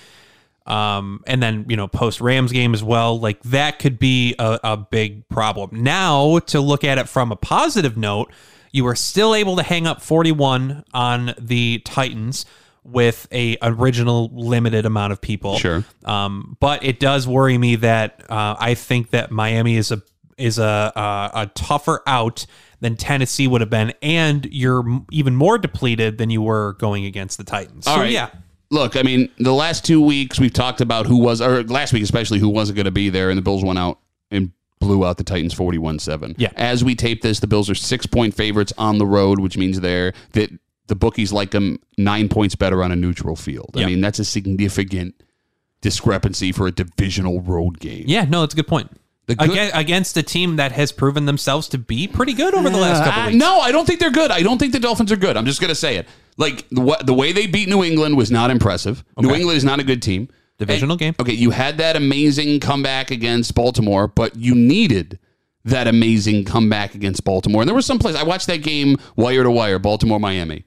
Um, 0.65 1.23
and 1.25 1.41
then 1.41 1.65
you 1.67 1.75
know 1.75 1.87
post 1.87 2.21
Rams 2.21 2.51
game 2.51 2.75
as 2.75 2.83
well. 2.83 3.19
Like 3.19 3.41
that 3.43 3.79
could 3.79 3.97
be 3.97 4.35
a, 4.37 4.59
a 4.63 4.77
big 4.77 5.27
problem. 5.27 5.81
Now 5.83 6.39
to 6.39 6.61
look 6.61 6.83
at 6.83 6.99
it 6.99 7.09
from 7.09 7.31
a 7.31 7.35
positive 7.35 7.97
note, 7.97 8.31
you 8.71 8.83
were 8.83 8.95
still 8.95 9.33
able 9.33 9.55
to 9.55 9.63
hang 9.63 9.87
up 9.87 10.01
41 10.01 10.83
on 10.93 11.33
the 11.39 11.79
Titans 11.85 12.45
with 12.83 13.27
a 13.31 13.57
original 13.61 14.29
limited 14.33 14.85
amount 14.85 15.13
of 15.13 15.21
people. 15.21 15.57
Sure. 15.57 15.83
Um, 16.05 16.57
but 16.59 16.83
it 16.83 16.99
does 16.99 17.27
worry 17.27 17.57
me 17.57 17.75
that 17.77 18.21
uh, 18.29 18.55
I 18.59 18.73
think 18.73 19.11
that 19.11 19.31
Miami 19.31 19.75
is 19.75 19.91
a 19.91 20.01
is 20.39 20.57
a, 20.57 20.91
a 20.95 21.31
a 21.41 21.45
tougher 21.53 22.01
out 22.07 22.45
than 22.81 22.95
Tennessee 22.95 23.47
would 23.47 23.61
have 23.61 23.69
been, 23.69 23.93
and 24.01 24.47
you're 24.51 25.01
even 25.11 25.35
more 25.35 25.57
depleted 25.57 26.17
than 26.17 26.29
you 26.29 26.41
were 26.41 26.73
going 26.79 27.05
against 27.05 27.37
the 27.37 27.43
Titans. 27.43 27.85
All 27.87 27.95
so 27.95 28.01
right. 28.01 28.11
yeah, 28.11 28.29
Look, 28.71 28.95
I 28.95 29.01
mean, 29.01 29.29
the 29.39 29.53
last 29.53 29.83
two 29.83 29.99
weeks 29.99 30.39
we've 30.39 30.53
talked 30.53 30.79
about 30.79 31.05
who 31.05 31.17
was, 31.17 31.41
or 31.41 31.63
last 31.63 31.91
week 31.91 32.03
especially, 32.03 32.39
who 32.39 32.47
wasn't 32.49 32.75
going 32.77 32.85
to 32.85 32.91
be 32.91 33.09
there, 33.09 33.29
and 33.29 33.37
the 33.37 33.41
Bills 33.41 33.63
went 33.65 33.79
out 33.79 33.99
and 34.31 34.51
blew 34.79 35.05
out 35.05 35.17
the 35.17 35.23
Titans 35.25 35.53
41 35.53 35.99
7. 35.99 36.35
Yeah. 36.37 36.51
As 36.55 36.83
we 36.83 36.95
tape 36.95 37.21
this, 37.21 37.39
the 37.41 37.47
Bills 37.47 37.69
are 37.69 37.75
six 37.75 38.05
point 38.05 38.33
favorites 38.33 38.71
on 38.77 38.97
the 38.97 39.05
road, 39.05 39.39
which 39.39 39.57
means 39.57 39.79
they're 39.81 40.13
that 40.33 40.49
the 40.87 40.95
bookies 40.95 41.33
like 41.33 41.51
them 41.51 41.79
nine 41.97 42.29
points 42.29 42.55
better 42.55 42.81
on 42.83 42.91
a 42.91 42.95
neutral 42.95 43.35
field. 43.35 43.71
I 43.75 43.79
Yeah. 43.81 43.85
mean, 43.87 44.01
that's 44.01 44.19
a 44.19 44.25
significant 44.25 45.15
discrepancy 45.81 46.51
for 46.51 46.67
a 46.67 46.71
divisional 46.71 47.41
road 47.41 47.79
game. 47.79 48.03
yeah, 48.07 48.23
no, 48.25 48.41
that's 48.41 48.53
a 48.53 48.57
good 48.57 48.67
point. 48.67 48.89
Good- 49.35 49.49
Against, 49.51 49.75
against 49.75 50.17
a 50.17 50.23
team 50.23 50.55
that 50.57 50.71
has 50.71 50.91
proven 50.91 51.25
themselves 51.25 51.67
to 51.69 51.77
be 51.77 52.07
pretty 52.07 52.33
good 52.33 52.53
over 52.55 52.69
the 52.69 52.77
last 52.77 53.03
couple 53.03 53.21
Uh, 53.21 53.25
weeks. 53.27 53.37
no, 53.37 53.59
I 53.59 53.71
don't 53.71 53.85
think 53.85 53.99
they're 53.99 54.09
good. 54.11 54.31
I 54.31 54.41
don't 54.41 54.57
think 54.57 54.73
the 54.73 54.79
Dolphins 54.79 55.11
are 55.11 55.15
good. 55.17 55.37
I'm 55.37 55.45
just 55.45 55.61
going 55.61 55.69
to 55.69 55.75
say 55.75 55.97
it. 55.97 56.07
Like 56.37 56.67
the, 56.69 56.81
wa- 56.81 57.01
the 57.03 57.13
way 57.13 57.31
they 57.31 57.45
beat 57.47 57.69
New 57.69 57.83
England 57.83 58.17
was 58.17 58.31
not 58.31 58.49
impressive. 58.51 59.03
New 59.19 59.33
England 59.33 59.57
is 59.57 59.63
not 59.63 59.79
a 59.79 59.83
good 59.83 60.01
team. 60.01 60.29
Divisional 60.57 60.97
game. 60.97 61.15
Okay, 61.19 61.33
you 61.33 61.51
had 61.51 61.77
that 61.77 61.95
amazing 61.95 62.59
comeback 62.59 63.11
against 63.11 63.55
Baltimore, 63.55 64.07
but 64.07 64.35
you 64.35 64.53
needed 64.55 65.19
that 65.63 65.87
amazing 65.87 66.43
comeback 66.45 66.95
against 66.95 67.23
Baltimore. 67.23 67.61
And 67.61 67.67
there 67.69 67.75
was 67.75 67.85
some 67.85 67.99
place 67.99 68.15
I 68.15 68.23
watched 68.23 68.47
that 68.47 68.63
game 68.63 68.97
wire 69.15 69.43
to 69.43 69.51
wire, 69.51 69.79
Baltimore 69.79 70.19
Miami. 70.19 70.65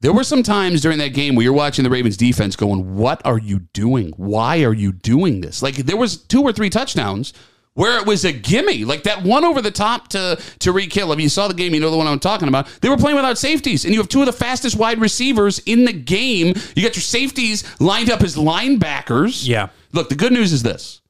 There 0.00 0.12
were 0.12 0.24
some 0.24 0.42
times 0.42 0.80
during 0.80 0.98
that 0.98 1.14
game 1.14 1.34
where 1.34 1.44
you're 1.44 1.52
watching 1.52 1.82
the 1.82 1.90
Ravens 1.90 2.16
defense 2.16 2.56
going, 2.56 2.94
"What 2.96 3.22
are 3.24 3.38
you 3.38 3.60
doing? 3.72 4.12
Why 4.16 4.62
are 4.64 4.74
you 4.74 4.92
doing 4.92 5.40
this?" 5.40 5.62
Like 5.62 5.76
there 5.76 5.96
was 5.96 6.16
two 6.16 6.42
or 6.42 6.52
three 6.52 6.68
touchdowns 6.68 7.32
where 7.74 7.98
it 8.00 8.06
was 8.06 8.24
a 8.24 8.32
gimme, 8.32 8.84
like 8.84 9.02
that 9.02 9.22
one 9.24 9.44
over 9.44 9.60
the 9.60 9.70
top 9.70 10.08
to 10.08 10.40
to 10.60 10.72
Hill. 10.76 11.12
If 11.12 11.20
you 11.20 11.28
saw 11.28 11.48
the 11.48 11.54
game, 11.54 11.74
you 11.74 11.80
know 11.80 11.90
the 11.90 11.96
one 11.96 12.06
I'm 12.06 12.18
talking 12.20 12.48
about. 12.48 12.66
They 12.80 12.88
were 12.88 12.96
playing 12.96 13.16
without 13.16 13.36
safeties, 13.38 13.84
and 13.84 13.92
you 13.92 14.00
have 14.00 14.08
two 14.08 14.20
of 14.20 14.26
the 14.26 14.32
fastest 14.32 14.76
wide 14.76 15.00
receivers 15.00 15.58
in 15.60 15.84
the 15.84 15.92
game. 15.92 16.54
You 16.76 16.82
got 16.82 16.96
your 16.96 17.02
safeties 17.02 17.64
lined 17.80 18.10
up 18.10 18.22
as 18.22 18.36
linebackers. 18.36 19.46
Yeah. 19.46 19.68
Look, 19.92 20.08
the 20.08 20.14
good 20.14 20.32
news 20.32 20.52
is 20.52 20.62
this 20.62 21.00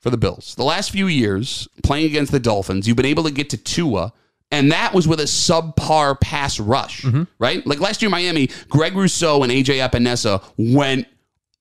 for 0.00 0.10
the 0.10 0.16
Bills. 0.16 0.54
The 0.54 0.64
last 0.64 0.90
few 0.90 1.06
years, 1.06 1.68
playing 1.82 2.06
against 2.06 2.32
the 2.32 2.40
Dolphins, 2.40 2.86
you've 2.88 2.96
been 2.96 3.06
able 3.06 3.24
to 3.24 3.30
get 3.30 3.50
to 3.50 3.56
Tua, 3.56 4.12
and 4.50 4.72
that 4.72 4.94
was 4.94 5.06
with 5.06 5.20
a 5.20 5.24
subpar 5.24 6.18
pass 6.20 6.58
rush, 6.58 7.02
Mm-hmm. 7.02 7.24
right? 7.38 7.66
Like 7.66 7.80
last 7.80 8.00
year, 8.02 8.10
Miami, 8.10 8.48
Greg 8.68 8.94
Rousseau 8.96 9.42
and 9.42 9.52
AJ 9.52 9.86
Epenesa 9.86 10.42
went 10.56 11.06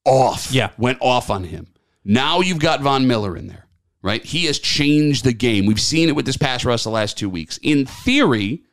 off. 0.05 0.51
Yeah. 0.51 0.69
Went 0.77 0.97
off 1.01 1.29
on 1.29 1.43
him. 1.43 1.67
Now 2.05 2.39
you've 2.39 2.59
got 2.59 2.81
Von 2.81 3.05
Miller 3.07 3.35
in 3.37 3.47
there, 3.47 3.65
right? 4.01 4.23
He 4.23 4.45
has 4.45 4.59
changed 4.59 5.25
the 5.25 5.33
game. 5.33 5.65
We've 5.65 5.81
seen 5.81 6.09
it 6.09 6.15
with 6.15 6.25
this 6.25 6.37
pass 6.37 6.63
rush 6.65 6.83
the 6.83 6.89
last 6.89 7.17
two 7.17 7.29
weeks. 7.29 7.59
In 7.61 7.85
theory, 7.85 8.63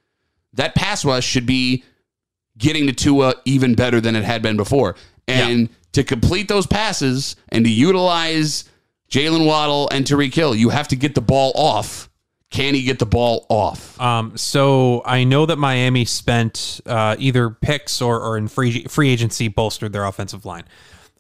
that 0.52 0.74
pass 0.74 1.04
rush 1.04 1.24
should 1.24 1.46
be 1.46 1.84
getting 2.58 2.86
to 2.86 2.92
Tua 2.92 3.34
even 3.44 3.74
better 3.74 4.00
than 4.00 4.16
it 4.16 4.24
had 4.24 4.42
been 4.42 4.56
before. 4.56 4.96
And 5.28 5.68
to 5.92 6.04
complete 6.04 6.48
those 6.48 6.66
passes 6.66 7.36
and 7.48 7.64
to 7.64 7.70
utilize 7.70 8.64
Jaylen 9.10 9.46
Waddle 9.46 9.88
and 9.90 10.04
Tyreek 10.04 10.34
Hill, 10.34 10.54
you 10.54 10.70
have 10.70 10.88
to 10.88 10.96
get 10.96 11.14
the 11.14 11.20
ball 11.20 11.52
off. 11.54 12.08
Can 12.50 12.74
he 12.74 12.82
get 12.82 13.00
the 13.00 13.06
ball 13.06 13.44
off? 13.48 14.00
Um, 14.00 14.36
so 14.36 15.02
I 15.04 15.24
know 15.24 15.46
that 15.46 15.56
Miami 15.56 16.04
spent 16.04 16.80
uh, 16.86 17.16
either 17.18 17.50
picks 17.50 18.00
or, 18.00 18.20
or 18.20 18.38
in 18.38 18.46
free 18.46 18.84
free 18.84 19.10
agency 19.10 19.48
bolstered 19.48 19.92
their 19.92 20.04
offensive 20.04 20.46
line. 20.46 20.64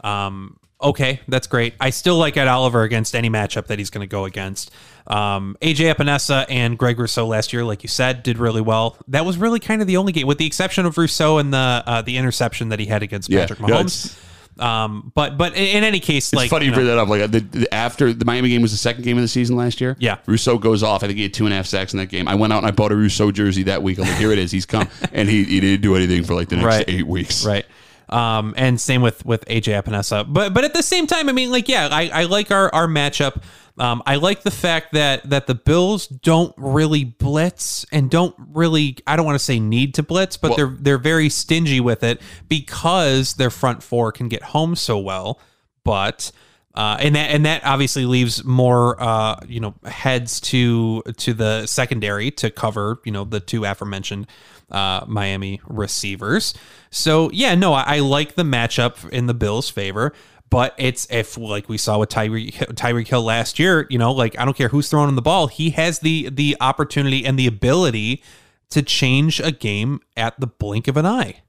Um, 0.04 0.58
Okay, 0.86 1.20
that's 1.26 1.46
great. 1.48 1.74
I 1.80 1.90
still 1.90 2.16
like 2.16 2.36
Ed 2.36 2.46
Oliver 2.48 2.82
against 2.82 3.14
any 3.16 3.28
matchup 3.28 3.66
that 3.66 3.78
he's 3.78 3.90
going 3.90 4.06
to 4.06 4.10
go 4.10 4.24
against. 4.24 4.70
Um, 5.08 5.56
AJ 5.60 5.92
Epenesa 5.94 6.46
and 6.48 6.78
Greg 6.78 6.98
Rousseau 6.98 7.26
last 7.26 7.52
year, 7.52 7.64
like 7.64 7.82
you 7.82 7.88
said, 7.88 8.22
did 8.22 8.38
really 8.38 8.60
well. 8.60 8.96
That 9.08 9.24
was 9.24 9.36
really 9.36 9.58
kind 9.60 9.80
of 9.80 9.88
the 9.88 9.96
only 9.96 10.12
game, 10.12 10.26
with 10.26 10.38
the 10.38 10.46
exception 10.46 10.86
of 10.86 10.96
Rousseau 10.96 11.38
and 11.38 11.52
the 11.52 11.82
uh, 11.86 12.02
the 12.02 12.16
interception 12.16 12.68
that 12.70 12.78
he 12.78 12.86
had 12.86 13.02
against 13.02 13.28
Yeah, 13.28 13.40
Patrick 13.40 13.60
yeah, 13.60 13.66
Mahomes. 13.82 14.62
um, 14.62 15.12
but 15.14 15.36
but 15.36 15.56
in, 15.56 15.84
any 15.84 16.00
case, 16.00 16.28
It's 16.32 16.36
like 16.36 16.50
funny 16.50 16.66
you, 16.66 16.70
you 16.70 16.76
know, 16.76 16.82
bring 16.84 16.86
that 16.88 16.98
up. 16.98 17.08
Like 17.08 17.30
the, 17.30 17.40
the- 17.58 17.74
after 17.74 18.12
the 18.12 18.24
Miami 18.24 18.48
game 18.48 18.62
was 18.62 18.70
the 18.72 18.78
second 18.78 19.02
game 19.04 19.16
of 19.16 19.22
the 19.22 19.28
season 19.28 19.56
last 19.56 19.80
year. 19.80 19.96
Yeah. 19.98 20.18
Rousseau 20.26 20.58
goes 20.58 20.82
off. 20.82 21.02
I 21.02 21.06
think 21.08 21.16
he 21.18 21.22
had 21.24 21.34
two 21.34 21.44
and 21.46 21.52
a 21.52 21.56
half 21.56 21.66
sacks 21.66 21.92
in 21.92 21.98
that 21.98 22.06
game. 22.06 22.26
I 22.28 22.34
went 22.36 22.52
out 22.52 22.58
and 22.58 22.66
I 22.66 22.70
bought 22.70 22.92
a 22.92 22.96
Rousseau 22.96 23.30
jersey 23.32 23.64
that 23.64 23.82
week. 23.82 23.98
I'm 23.98 24.04
like, 24.06 24.16
here 24.18 24.32
it 24.32 24.38
is. 24.38 24.50
He's 24.52 24.66
come, 24.66 24.88
and 25.12 25.28
he, 25.28 25.44
he 25.44 25.60
didn't 25.60 25.82
do 25.82 25.94
anything 25.96 26.22
for 26.24 26.34
like 26.34 26.48
the 26.48 26.56
next 26.56 26.66
Right. 26.66 26.84
eight 26.88 27.06
weeks. 27.06 27.44
right. 27.44 27.66
Um, 28.08 28.54
and 28.56 28.80
same 28.80 29.02
with 29.02 29.24
with 29.26 29.44
AJ 29.46 29.82
Epenesa. 29.82 30.24
But 30.32 30.54
but 30.54 30.64
at 30.64 30.74
the 30.74 30.82
same 30.82 31.06
time, 31.06 31.28
I 31.28 31.32
mean, 31.32 31.50
like, 31.50 31.68
yeah, 31.68 31.88
I, 31.90 32.08
I 32.12 32.24
like 32.24 32.50
our 32.50 32.72
our 32.74 32.86
matchup. 32.86 33.42
Um, 33.78 34.02
I 34.06 34.16
like 34.16 34.42
the 34.42 34.50
fact 34.50 34.92
that 34.92 35.28
that 35.28 35.46
the 35.46 35.54
Bills 35.54 36.06
don't 36.06 36.54
really 36.56 37.04
blitz 37.04 37.84
and 37.92 38.10
don't 38.10 38.34
really 38.38 38.96
I 39.06 39.16
don't 39.16 39.26
want 39.26 39.38
to 39.38 39.44
say 39.44 39.58
need 39.58 39.94
to 39.94 40.02
blitz, 40.02 40.36
but 40.36 40.50
Well- 40.50 40.56
they're 40.56 40.76
they're 40.78 40.98
very 40.98 41.28
stingy 41.28 41.80
with 41.80 42.02
it 42.02 42.20
because 42.48 43.34
their 43.34 43.50
front 43.50 43.82
four 43.82 44.12
can 44.12 44.28
get 44.28 44.42
home 44.42 44.76
so 44.76 44.98
well. 44.98 45.40
But 45.84 46.32
uh, 46.76 46.98
and 47.00 47.16
that 47.16 47.30
and 47.30 47.46
that 47.46 47.64
obviously 47.64 48.04
leaves 48.04 48.44
more 48.44 49.00
uh, 49.02 49.40
you 49.48 49.60
know 49.60 49.74
heads 49.84 50.40
to 50.40 51.02
to 51.16 51.32
the 51.32 51.66
secondary 51.66 52.30
to 52.30 52.50
cover 52.50 53.00
you 53.04 53.12
know 53.12 53.24
the 53.24 53.40
two 53.40 53.64
aforementioned 53.64 54.26
uh, 54.70 55.04
Miami 55.06 55.60
receivers. 55.66 56.54
So 56.90 57.30
yeah, 57.32 57.54
no, 57.54 57.72
I, 57.72 57.96
I 57.96 57.98
like 58.00 58.34
the 58.34 58.42
matchup 58.42 59.08
in 59.10 59.26
the 59.26 59.34
Bills' 59.34 59.70
favor. 59.70 60.12
But 60.48 60.74
it's 60.78 61.08
if 61.10 61.36
like 61.36 61.68
we 61.68 61.76
saw 61.76 61.98
with 61.98 62.08
Tyreek 62.08 62.52
Tyreek 62.74 63.08
Hill 63.08 63.22
last 63.22 63.58
year, 63.58 63.86
you 63.90 63.98
know, 63.98 64.12
like 64.12 64.38
I 64.38 64.44
don't 64.44 64.56
care 64.56 64.68
who's 64.68 64.88
throwing 64.88 65.08
him 65.08 65.16
the 65.16 65.22
ball, 65.22 65.48
he 65.48 65.70
has 65.70 65.98
the 66.00 66.28
the 66.30 66.56
opportunity 66.60 67.24
and 67.26 67.38
the 67.38 67.48
ability 67.48 68.22
to 68.70 68.82
change 68.82 69.40
a 69.40 69.50
game 69.50 70.00
at 70.16 70.38
the 70.38 70.46
blink 70.46 70.88
of 70.88 70.96
an 70.96 71.06
eye. 71.06 71.42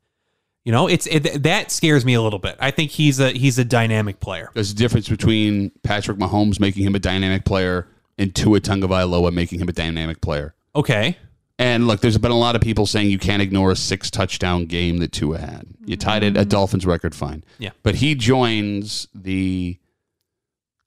You 0.67 0.73
know, 0.73 0.87
it's 0.87 1.07
it, 1.07 1.43
that 1.43 1.71
scares 1.71 2.03
me 2.03 2.13
a 2.15 2.21
little 2.21 2.39
bit. 2.39 2.57
I 2.59 2.71
think 2.71 2.91
he's 2.91 3.21
a 3.21 3.31
he's 3.31 3.57
a 3.57 3.63
dynamic 3.63 4.19
player. 4.19 4.49
There's 4.53 4.69
a 4.69 4.75
difference 4.75 5.07
between 5.07 5.71
Patrick 5.81 6.17
Mahomes 6.17 6.59
making 6.59 6.85
him 6.85 6.93
a 6.93 6.99
dynamic 6.99 7.45
player 7.45 7.87
and 8.17 8.35
Tua 8.35 8.59
Tagovailoa 8.59 9.31
making 9.31 9.61
him 9.61 9.69
a 9.69 9.71
dynamic 9.71 10.19
player. 10.19 10.55
Okay, 10.75 11.17
And 11.57 11.87
look, 11.87 12.01
there's 12.01 12.17
been 12.17 12.31
a 12.31 12.37
lot 12.37 12.57
of 12.57 12.61
people 12.61 12.85
saying 12.85 13.09
you 13.09 13.17
can't 13.17 13.41
ignore 13.41 13.71
a 13.71 13.77
six 13.77 14.11
touchdown 14.11 14.65
game 14.65 14.97
that 14.97 15.13
Tua 15.13 15.37
had. 15.37 15.67
You 15.85 15.95
tied 15.95 16.23
it 16.23 16.35
a 16.35 16.41
mm. 16.41 16.49
Dolphins 16.49 16.85
record, 16.85 17.15
fine. 17.15 17.45
Yeah. 17.59 17.69
But 17.81 17.95
he 17.95 18.13
joins 18.13 19.07
the 19.15 19.77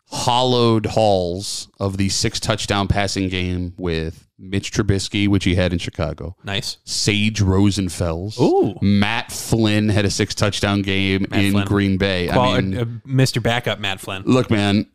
hollowed 0.08 0.84
halls 0.84 1.68
of 1.80 1.96
the 1.96 2.10
six 2.10 2.38
touchdown 2.38 2.86
passing 2.86 3.30
game 3.30 3.72
with 3.78 4.28
Mitch 4.40 4.72
Trubisky, 4.72 5.28
which 5.28 5.44
he 5.44 5.54
had 5.54 5.72
in 5.72 5.78
Chicago. 5.78 6.34
nice. 6.42 6.78
Sage 6.84 7.40
Rosenfels. 7.40 8.40
Ooh. 8.40 8.74
Matt 8.80 9.30
Flynn 9.30 9.90
had 9.90 10.04
a 10.06 10.10
six 10.10 10.34
touchdown 10.34 10.80
game 10.82 11.26
in 11.32 11.52
Flynn. 11.52 11.66
Green 11.66 11.96
Bay. 11.98 12.28
Well, 12.28 12.40
I 12.40 12.60
mean, 12.60 12.78
uh, 12.78 12.84
Mr. 13.06 13.42
Backup 13.42 13.78
Matt 13.78 14.00
Flynn. 14.00 14.22
look, 14.24 14.50
man, 14.50 14.86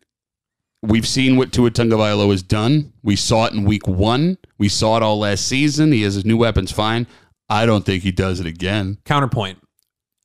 we've 0.81 1.07
seen 1.07 1.37
what 1.37 1.53
Tua 1.53 1.71
Tagovailoa 1.71 2.31
has 2.31 2.41
done. 2.43 2.91
We 3.03 3.15
saw 3.15 3.45
it 3.45 3.53
in 3.53 3.65
week 3.65 3.87
one. 3.87 4.37
We 4.57 4.67
saw 4.69 4.97
it 4.97 5.03
all 5.03 5.19
last 5.19 5.47
season. 5.47 5.91
He 5.91 6.01
has 6.01 6.15
his 6.15 6.25
new 6.25 6.37
weapons 6.37 6.71
fine. 6.71 7.05
I 7.47 7.65
don't 7.67 7.85
think 7.85 8.01
he 8.03 8.11
does 8.11 8.39
it 8.39 8.47
again. 8.47 8.97
Counterpoint: 9.05 9.59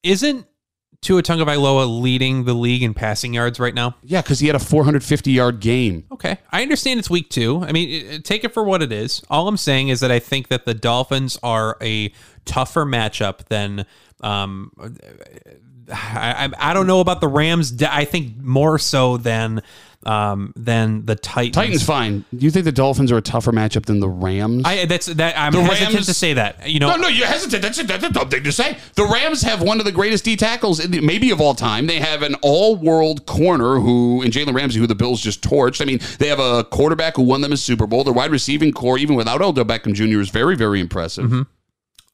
Isn't 0.02 0.46
Tua 1.03 1.22
Tagovailoa 1.22 2.03
leading 2.03 2.44
the 2.44 2.53
league 2.53 2.82
in 2.82 2.92
passing 2.92 3.32
yards 3.32 3.59
right 3.59 3.74
now? 3.74 3.96
Yeah, 4.03 4.20
because 4.20 4.38
he 4.38 4.46
had 4.46 4.57
a 4.57 4.61
450 4.61 5.32
yard 5.32 5.61
game. 5.61 6.05
Okay, 6.12 6.38
I 6.51 6.62
understand 6.62 6.98
it's 7.01 7.09
week 7.09 7.30
two. 7.30 7.62
I 7.64 7.72
mean, 7.72 8.22
take 8.22 8.44
it 8.44 8.53
for 8.53 8.62
what 8.62 8.82
it 8.82 8.92
is. 8.92 9.22
All 9.30 9.48
I'm 9.48 9.57
saying 9.57 9.88
is 9.88 10.01
that 10.01 10.11
I 10.11 10.18
think 10.18 10.48
that 10.48 10.66
the 10.66 10.74
Dolphins 10.74 11.38
are 11.42 11.76
a 11.80 12.12
tougher 12.44 12.84
matchup 12.84 13.46
than. 13.46 13.86
Um, 14.20 14.72
I, 15.92 16.51
I 16.55 16.70
I 16.70 16.74
don't 16.74 16.86
know 16.86 17.01
about 17.01 17.20
the 17.20 17.28
Rams. 17.28 17.82
I 17.82 18.05
think 18.05 18.36
more 18.36 18.78
so 18.78 19.16
than 19.16 19.62
um 20.07 20.53
than 20.57 21.05
the 21.05 21.14
Titans. 21.14 21.55
Titans 21.55 21.82
fine. 21.82 22.24
Do 22.34 22.44
you 22.44 22.51
think 22.51 22.64
the 22.64 22.72
Dolphins 22.72 23.12
are 23.12 23.18
a 23.18 23.22
tougher 23.22 23.53
matchup 23.53 23.84
than 23.84 24.01
the 24.01 24.09
Rams? 24.09 24.62
I 24.64 24.86
that's 24.86 25.07
that 25.07 25.38
I'm 25.38 25.53
The 25.53 25.62
hesitant 25.62 25.94
Rams- 25.94 26.07
to 26.07 26.14
say 26.14 26.32
that. 26.34 26.68
You 26.68 26.80
know, 26.80 26.88
no, 26.90 26.96
no, 26.96 27.09
you're 27.09 27.26
hesitant. 27.26 27.61
That's 27.62 27.78
a, 27.78 27.82
that's 27.84 28.05
a 28.05 28.11
dumb 28.11 28.30
thing 28.30 28.42
to 28.44 28.53
say. 28.53 28.78
The 28.94 29.05
Rams 29.05 29.42
have 29.42 29.61
one 29.61 29.78
of 29.78 29.84
the 29.84 29.92
greatest 29.92 30.24
D 30.24 30.36
tackles, 30.36 30.80
in 30.80 30.90
the, 30.90 31.01
maybe 31.01 31.30
of 31.30 31.40
all 31.40 31.55
time. 31.55 31.86
They 31.86 31.98
have 31.98 32.22
an 32.22 32.34
all-world 32.42 33.26
corner 33.26 33.78
who, 33.78 34.22
in 34.22 34.30
Jalen 34.30 34.55
Ramsey, 34.55 34.80
who 34.80 34.86
the 34.86 34.94
Bills 34.94 35.20
just 35.20 35.42
torched. 35.42 35.82
I 35.82 35.84
mean, 35.84 36.01
they 36.18 36.28
have 36.28 36.40
a 36.40 36.64
quarterback 36.64 37.16
who 37.16 37.22
won 37.22 37.42
them 37.42 37.53
a 37.53 37.57
Super 37.59 37.86
Bowl. 37.86 38.03
Their 38.03 38.14
wide 38.14 38.30
receiving 38.30 38.72
corps, 38.72 38.96
even 38.98 39.16
without 39.16 39.42
Odell 39.42 39.64
Beckham 39.66 39.92
Jr., 39.92 40.20
is 40.20 40.30
very, 40.30 40.57
very 40.57 40.80
impressive. 40.80 41.46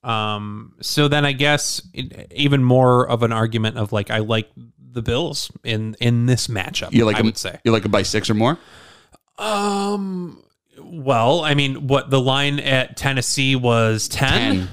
Um, 0.03 0.74
so 0.80 1.09
then 1.09 1.24
I 1.24 1.32
guess 1.32 1.82
it, 1.93 2.30
even 2.32 2.62
more 2.62 3.09
of 3.09 3.24
an 3.24 3.32
argument 3.32 3.76
of 3.76 3.93
like 3.93 4.09
I 4.11 4.18
like 4.18 4.49
the 4.97 5.03
Bills 5.03 5.53
in 5.62 5.94
in 6.01 6.26
this 6.26 6.49
matchup. 6.49 6.92
You 6.92 7.05
like 7.05 7.14
I 7.14 7.18
them, 7.18 7.26
would 7.26 7.38
say. 7.38 7.61
you 7.62 7.70
like 7.70 7.84
them 7.84 7.92
by 7.92 8.03
six 8.03 8.28
or 8.28 8.34
more. 8.34 8.59
Um, 9.38 10.42
well, 10.80 11.44
I 11.44 11.55
mean, 11.55 11.86
what 11.86 12.11
the 12.11 12.20
line 12.20 12.59
at 12.59 12.97
Tennessee 12.97 13.55
was 13.55 14.09
10, 14.09 14.30
10. 14.57 14.68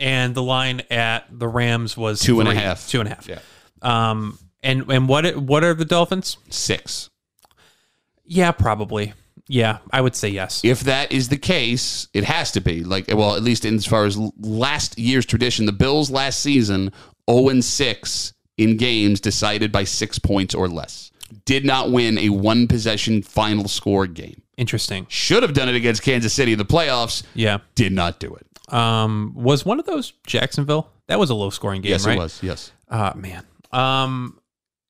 and 0.00 0.34
the 0.34 0.42
line 0.42 0.82
at 0.90 1.26
the 1.30 1.48
Rams 1.48 1.96
was 1.96 2.20
Two 2.20 2.40
and 2.40 2.48
a 2.48 2.54
half. 2.54 2.88
Two 2.88 3.00
and 3.00 3.08
a 3.08 3.14
half. 3.14 3.28
Yeah. 3.28 3.38
Um, 3.80 4.38
and 4.62 4.90
and 4.90 5.08
what 5.08 5.36
what 5.36 5.64
are 5.64 5.74
the 5.74 5.84
Dolphins? 5.84 6.36
Six. 6.50 7.08
Yeah, 8.24 8.50
probably. 8.50 9.14
Yeah, 9.50 9.78
I 9.90 10.02
would 10.02 10.14
say 10.14 10.28
yes. 10.28 10.62
If 10.62 10.80
that 10.80 11.10
is 11.10 11.30
the 11.30 11.38
case, 11.38 12.08
it 12.12 12.24
has 12.24 12.50
to 12.52 12.60
be 12.60 12.84
like 12.84 13.06
well, 13.08 13.34
at 13.36 13.42
least 13.42 13.64
in 13.64 13.76
as 13.76 13.86
far 13.86 14.04
as 14.04 14.18
last 14.38 14.98
year's 14.98 15.24
tradition, 15.24 15.64
the 15.64 15.72
Bills 15.72 16.10
last 16.10 16.40
season 16.40 16.92
zero 17.30 17.48
and 17.48 17.64
six 17.64 18.34
in 18.58 18.76
games 18.76 19.20
decided 19.20 19.72
by 19.72 19.84
six 19.84 20.18
points 20.18 20.54
or 20.54 20.68
less. 20.68 21.10
Did 21.44 21.64
not 21.64 21.90
win 21.90 22.18
a 22.18 22.28
one 22.30 22.66
possession 22.66 23.22
final 23.22 23.68
score 23.68 24.06
game. 24.06 24.42
Interesting. 24.56 25.06
Should 25.08 25.42
have 25.42 25.54
done 25.54 25.68
it 25.68 25.74
against 25.76 26.02
Kansas 26.02 26.32
City 26.34 26.52
in 26.52 26.58
the 26.58 26.64
playoffs. 26.64 27.22
Yeah. 27.34 27.58
Did 27.74 27.92
not 27.92 28.18
do 28.18 28.34
it. 28.34 28.74
Um, 28.74 29.32
was 29.34 29.64
one 29.64 29.78
of 29.78 29.86
those 29.86 30.12
Jacksonville? 30.26 30.90
That 31.06 31.18
was 31.18 31.30
a 31.30 31.34
low 31.34 31.50
scoring 31.50 31.80
game, 31.80 31.90
yes, 31.90 32.06
right? 32.06 32.16
it 32.16 32.20
was. 32.20 32.42
Yes. 32.42 32.72
Uh 32.88 33.12
man. 33.14 33.46
Um 33.72 34.38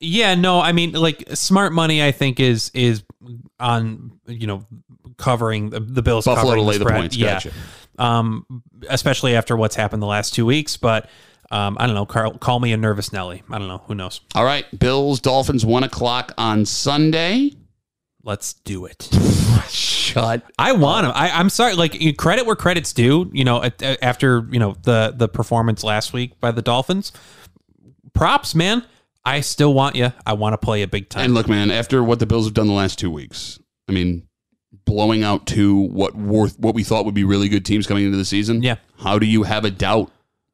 yeah, 0.01 0.35
no, 0.35 0.61
I 0.61 0.73
mean 0.73 0.93
like 0.93 1.25
smart 1.35 1.73
money 1.73 2.03
I 2.03 2.11
think 2.13 2.41
is 2.41 2.71
is 2.75 3.03
on 3.61 4.19
you 4.27 4.47
know 4.47 4.65
covering 5.17 5.71
the, 5.71 5.81
the 5.81 6.03
Bills 6.03 6.25
Buffalo 6.25 6.55
to 6.57 6.63
lay 6.63 6.79
the 6.79 6.85
spread. 6.85 7.01
points. 7.01 7.17
Yeah. 7.17 7.35
Gotcha. 7.35 7.53
Um 7.99 8.63
especially 8.89 9.37
after 9.37 9.57
what's 9.57 9.77
happened 9.77 10.03
the 10.03 10.07
last 10.07 10.35
2 10.35 10.45
weeks, 10.47 10.77
but 10.77 11.09
um 11.51 11.77
I 11.81 11.87
don't 11.87 11.95
know, 11.95 12.07
Carl, 12.07 12.37
call 12.39 12.61
me 12.61 12.73
a 12.73 12.77
nervous 12.77 13.13
Nelly. 13.13 13.43
I 13.51 13.59
don't 13.59 13.69
know, 13.69 13.83
who 13.87 13.95
knows. 13.95 14.21
All 14.35 14.45
right. 14.45 14.67
Bills, 14.79 15.21
Dolphins, 15.21 15.65
one 15.65 15.83
o'clock 15.85 16.33
on 16.39 16.65
Sunday. 16.67 17.53
Let's 18.25 18.53
do 18.55 18.85
it. 18.85 19.09
Shut. 19.69 20.43
I 20.59 20.73
want 20.73 21.07
him. 21.07 21.13
I, 21.15 21.31
I'm 21.31 21.49
sorry. 21.49 21.75
Like 21.75 21.97
credit 22.19 22.45
where 22.47 22.57
credit's 22.57 22.93
due. 22.93 23.31
You 23.33 23.45
know, 23.45 23.63
at- 23.63 23.83
at- 23.83 24.03
after 24.03 24.47
you 24.51 24.59
know 24.59 24.77
the 24.83 25.15
the 25.17 25.29
performance 25.29 25.83
last 25.85 26.13
week 26.13 26.39
by 26.41 26.51
the 26.51 26.61
Dolphins, 26.63 27.13
props, 28.15 28.55
man. 28.55 28.85
I 29.25 29.41
still 29.41 29.75
want 29.75 29.95
you. 29.97 30.13
I 30.27 30.33
want 30.35 30.55
to 30.55 30.59
play 30.59 30.83
a 30.83 30.89
big 30.89 31.09
time. 31.11 31.27
And 31.27 31.35
look, 31.35 31.49
man, 31.49 31.71
after 31.71 32.03
what 32.03 32.19
the 32.19 32.27
Bills 32.27 32.47
have 32.47 32.55
done 32.55 32.67
the 32.67 32.73
last 32.73 32.99
two 32.99 33.11
weeks, 33.11 33.59
I 33.89 33.93
mean, 33.93 34.27
blowing 34.85 35.23
out 35.23 35.47
two 35.47 35.77
what 35.77 36.15
worth 36.15 36.59
what 36.59 36.75
we 36.75 36.83
thought 36.83 37.05
would 37.05 37.15
be 37.15 37.25
really 37.25 37.49
good 37.49 37.65
teams 37.65 37.87
coming 37.87 38.05
into 38.05 38.17
the 38.17 38.25
season. 38.25 38.63
Yeah. 38.63 38.77
How 38.99 39.19
do 39.19 39.27
you 39.27 39.43
have 39.43 39.65
a 39.65 39.71
doubt? 39.71 40.11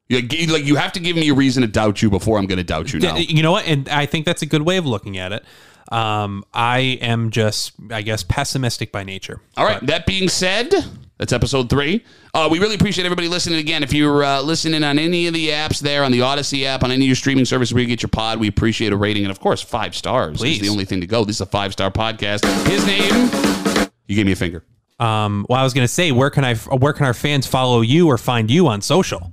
Like, 0.09 0.65
you 0.65 0.75
have 0.75 0.91
to 0.93 0.99
give 0.99 1.15
me 1.15 1.29
a 1.29 1.33
reason 1.33 1.61
to 1.61 1.67
doubt 1.67 2.01
you 2.01 2.09
before 2.09 2.37
I'm 2.37 2.45
going 2.45 2.57
to 2.57 2.63
doubt 2.63 2.93
you 2.93 2.99
now. 2.99 3.15
You 3.15 3.41
know 3.41 3.51
what? 3.51 3.65
And 3.65 3.89
I 3.89 4.05
think 4.05 4.25
that's 4.25 4.41
a 4.41 4.45
good 4.45 4.61
way 4.61 4.77
of 4.77 4.85
looking 4.85 5.17
at 5.17 5.31
it. 5.31 5.43
Um, 5.91 6.43
I 6.53 6.79
am 7.01 7.29
just, 7.29 7.73
I 7.91 8.01
guess, 8.01 8.23
pessimistic 8.23 8.91
by 8.91 9.03
nature. 9.03 9.41
All 9.57 9.65
right. 9.65 9.83
That 9.85 10.05
being 10.05 10.29
said, 10.29 10.73
that's 11.17 11.31
episode 11.31 11.69
three. 11.69 12.03
Uh, 12.33 12.49
we 12.51 12.59
really 12.59 12.75
appreciate 12.75 13.05
everybody 13.05 13.27
listening 13.27 13.59
again. 13.59 13.83
If 13.83 13.93
you're 13.93 14.23
uh, 14.23 14.41
listening 14.41 14.83
on 14.83 14.99
any 14.99 15.27
of 15.27 15.33
the 15.33 15.49
apps 15.49 15.79
there, 15.79 16.03
on 16.03 16.11
the 16.11 16.21
Odyssey 16.21 16.65
app, 16.65 16.83
on 16.83 16.91
any 16.91 17.05
of 17.05 17.07
your 17.07 17.15
streaming 17.15 17.45
services 17.45 17.73
where 17.73 17.81
you 17.81 17.87
get 17.87 18.01
your 18.01 18.09
pod, 18.09 18.39
we 18.39 18.47
appreciate 18.47 18.93
a 18.93 18.97
rating 18.97 19.23
and 19.23 19.31
of 19.31 19.39
course 19.39 19.61
five 19.61 19.95
stars. 19.95 20.37
Please. 20.37 20.57
is 20.57 20.61
the 20.61 20.69
only 20.69 20.85
thing 20.85 21.01
to 21.01 21.07
go. 21.07 21.23
This 21.23 21.37
is 21.37 21.41
a 21.41 21.45
five 21.45 21.71
star 21.71 21.91
podcast. 21.91 22.45
His 22.67 22.85
name. 22.85 23.89
You 24.07 24.15
gave 24.15 24.25
me 24.25 24.33
a 24.33 24.35
finger. 24.35 24.63
Um, 24.99 25.45
well, 25.49 25.59
I 25.59 25.63
was 25.63 25.73
going 25.73 25.85
to 25.85 25.93
say, 25.93 26.11
where 26.11 26.29
can 26.29 26.43
I, 26.43 26.55
where 26.55 26.93
can 26.93 27.05
our 27.05 27.13
fans 27.13 27.45
follow 27.47 27.81
you 27.81 28.07
or 28.07 28.17
find 28.17 28.49
you 28.49 28.67
on 28.67 28.81
social? 28.81 29.31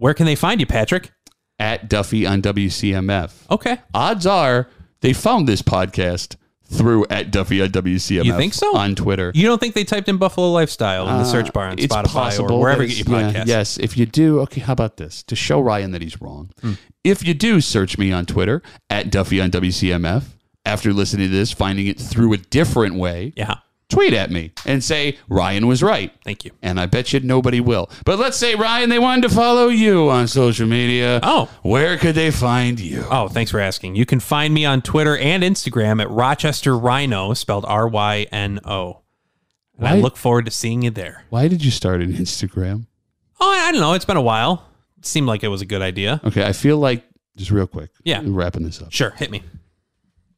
Where 0.00 0.14
can 0.14 0.24
they 0.24 0.34
find 0.34 0.60
you, 0.60 0.66
Patrick? 0.66 1.10
At 1.58 1.90
Duffy 1.90 2.24
on 2.26 2.40
WCMF. 2.40 3.32
Okay. 3.50 3.78
odds 3.92 4.24
are 4.26 4.66
they 5.02 5.12
found 5.12 5.46
this 5.46 5.60
podcast 5.60 6.36
through 6.64 7.04
at 7.10 7.30
Duffy 7.30 7.60
at 7.60 7.70
WCMF. 7.72 8.24
You 8.24 8.34
think 8.36 8.54
so? 8.54 8.74
On 8.76 8.94
Twitter. 8.94 9.30
You 9.34 9.46
don't 9.46 9.58
think 9.60 9.74
they 9.74 9.84
typed 9.84 10.08
in 10.08 10.16
Buffalo 10.16 10.50
Lifestyle 10.52 11.06
in 11.08 11.18
the 11.18 11.24
search 11.24 11.52
bar 11.52 11.64
on 11.66 11.72
Uh, 11.72 11.76
it's 11.80 11.94
Spotify 11.94 12.12
possible 12.12 12.54
or 12.54 12.60
wherever 12.60 12.82
you 12.82 12.88
get 13.04 13.08
your 13.08 13.18
podcasts? 13.18 13.34
yeah, 13.34 13.44
yes, 13.58 13.76
if 13.78 13.96
you 13.98 14.06
do, 14.06 14.40
okay, 14.40 14.60
how 14.62 14.72
about 14.72 14.96
this? 14.96 15.22
To 15.24 15.36
show 15.36 15.60
Ryan 15.60 15.90
that 15.90 16.00
he's 16.00 16.18
wrong. 16.22 16.50
Hmm. 16.62 16.74
If 17.04 17.26
you 17.26 17.34
do 17.34 17.60
search 17.60 17.98
me 17.98 18.10
on 18.12 18.24
Twitter 18.24 18.62
at 18.88 19.10
Duffy 19.10 19.38
on 19.40 19.50
WCMF, 19.50 20.24
after 20.64 20.92
listening 20.94 21.28
to 21.28 21.32
this, 21.34 21.52
finding 21.52 21.88
it 21.88 21.98
through 22.00 22.32
a 22.32 22.36
different 22.38 22.94
way, 22.94 23.32
Yeah. 23.36 23.56
Tweet 23.90 24.14
at 24.14 24.30
me 24.30 24.52
and 24.64 24.82
say 24.82 25.18
Ryan 25.28 25.66
was 25.66 25.82
right. 25.82 26.12
Thank 26.24 26.44
you. 26.44 26.52
And 26.62 26.80
I 26.80 26.86
bet 26.86 27.12
you 27.12 27.20
nobody 27.20 27.60
will. 27.60 27.90
But 28.04 28.18
let's 28.18 28.36
say, 28.36 28.54
Ryan, 28.54 28.88
they 28.88 28.98
wanted 28.98 29.28
to 29.28 29.34
follow 29.34 29.66
you 29.68 30.08
on 30.08 30.28
social 30.28 30.66
media. 30.66 31.20
Oh. 31.22 31.50
Where 31.62 31.98
could 31.98 32.14
they 32.14 32.30
find 32.30 32.78
you? 32.78 33.04
Oh, 33.10 33.28
thanks 33.28 33.50
for 33.50 33.60
asking. 33.60 33.96
You 33.96 34.06
can 34.06 34.20
find 34.20 34.54
me 34.54 34.64
on 34.64 34.80
Twitter 34.80 35.16
and 35.18 35.42
Instagram 35.42 36.00
at 36.00 36.08
Rochester 36.08 36.72
Ryno, 36.72 37.36
spelled 37.36 37.64
R 37.66 37.88
Y 37.88 38.26
N 38.30 38.60
O. 38.64 39.02
And 39.76 39.88
I 39.88 39.96
look 39.96 40.16
forward 40.16 40.44
to 40.44 40.50
seeing 40.50 40.82
you 40.82 40.90
there. 40.90 41.24
Why 41.30 41.48
did 41.48 41.64
you 41.64 41.70
start 41.70 42.00
an 42.00 42.12
Instagram? 42.12 42.86
Oh, 43.40 43.50
I 43.50 43.72
don't 43.72 43.80
know. 43.80 43.94
It's 43.94 44.04
been 44.04 44.18
a 44.18 44.22
while. 44.22 44.66
It 44.98 45.06
seemed 45.06 45.26
like 45.26 45.42
it 45.42 45.48
was 45.48 45.62
a 45.62 45.66
good 45.66 45.80
idea. 45.82 46.20
Okay, 46.22 46.44
I 46.44 46.52
feel 46.52 46.76
like, 46.76 47.02
just 47.36 47.50
real 47.50 47.66
quick. 47.66 47.90
Yeah. 48.04 48.20
Wrapping 48.22 48.62
this 48.62 48.82
up. 48.82 48.92
Sure, 48.92 49.10
hit 49.10 49.30
me. 49.30 49.42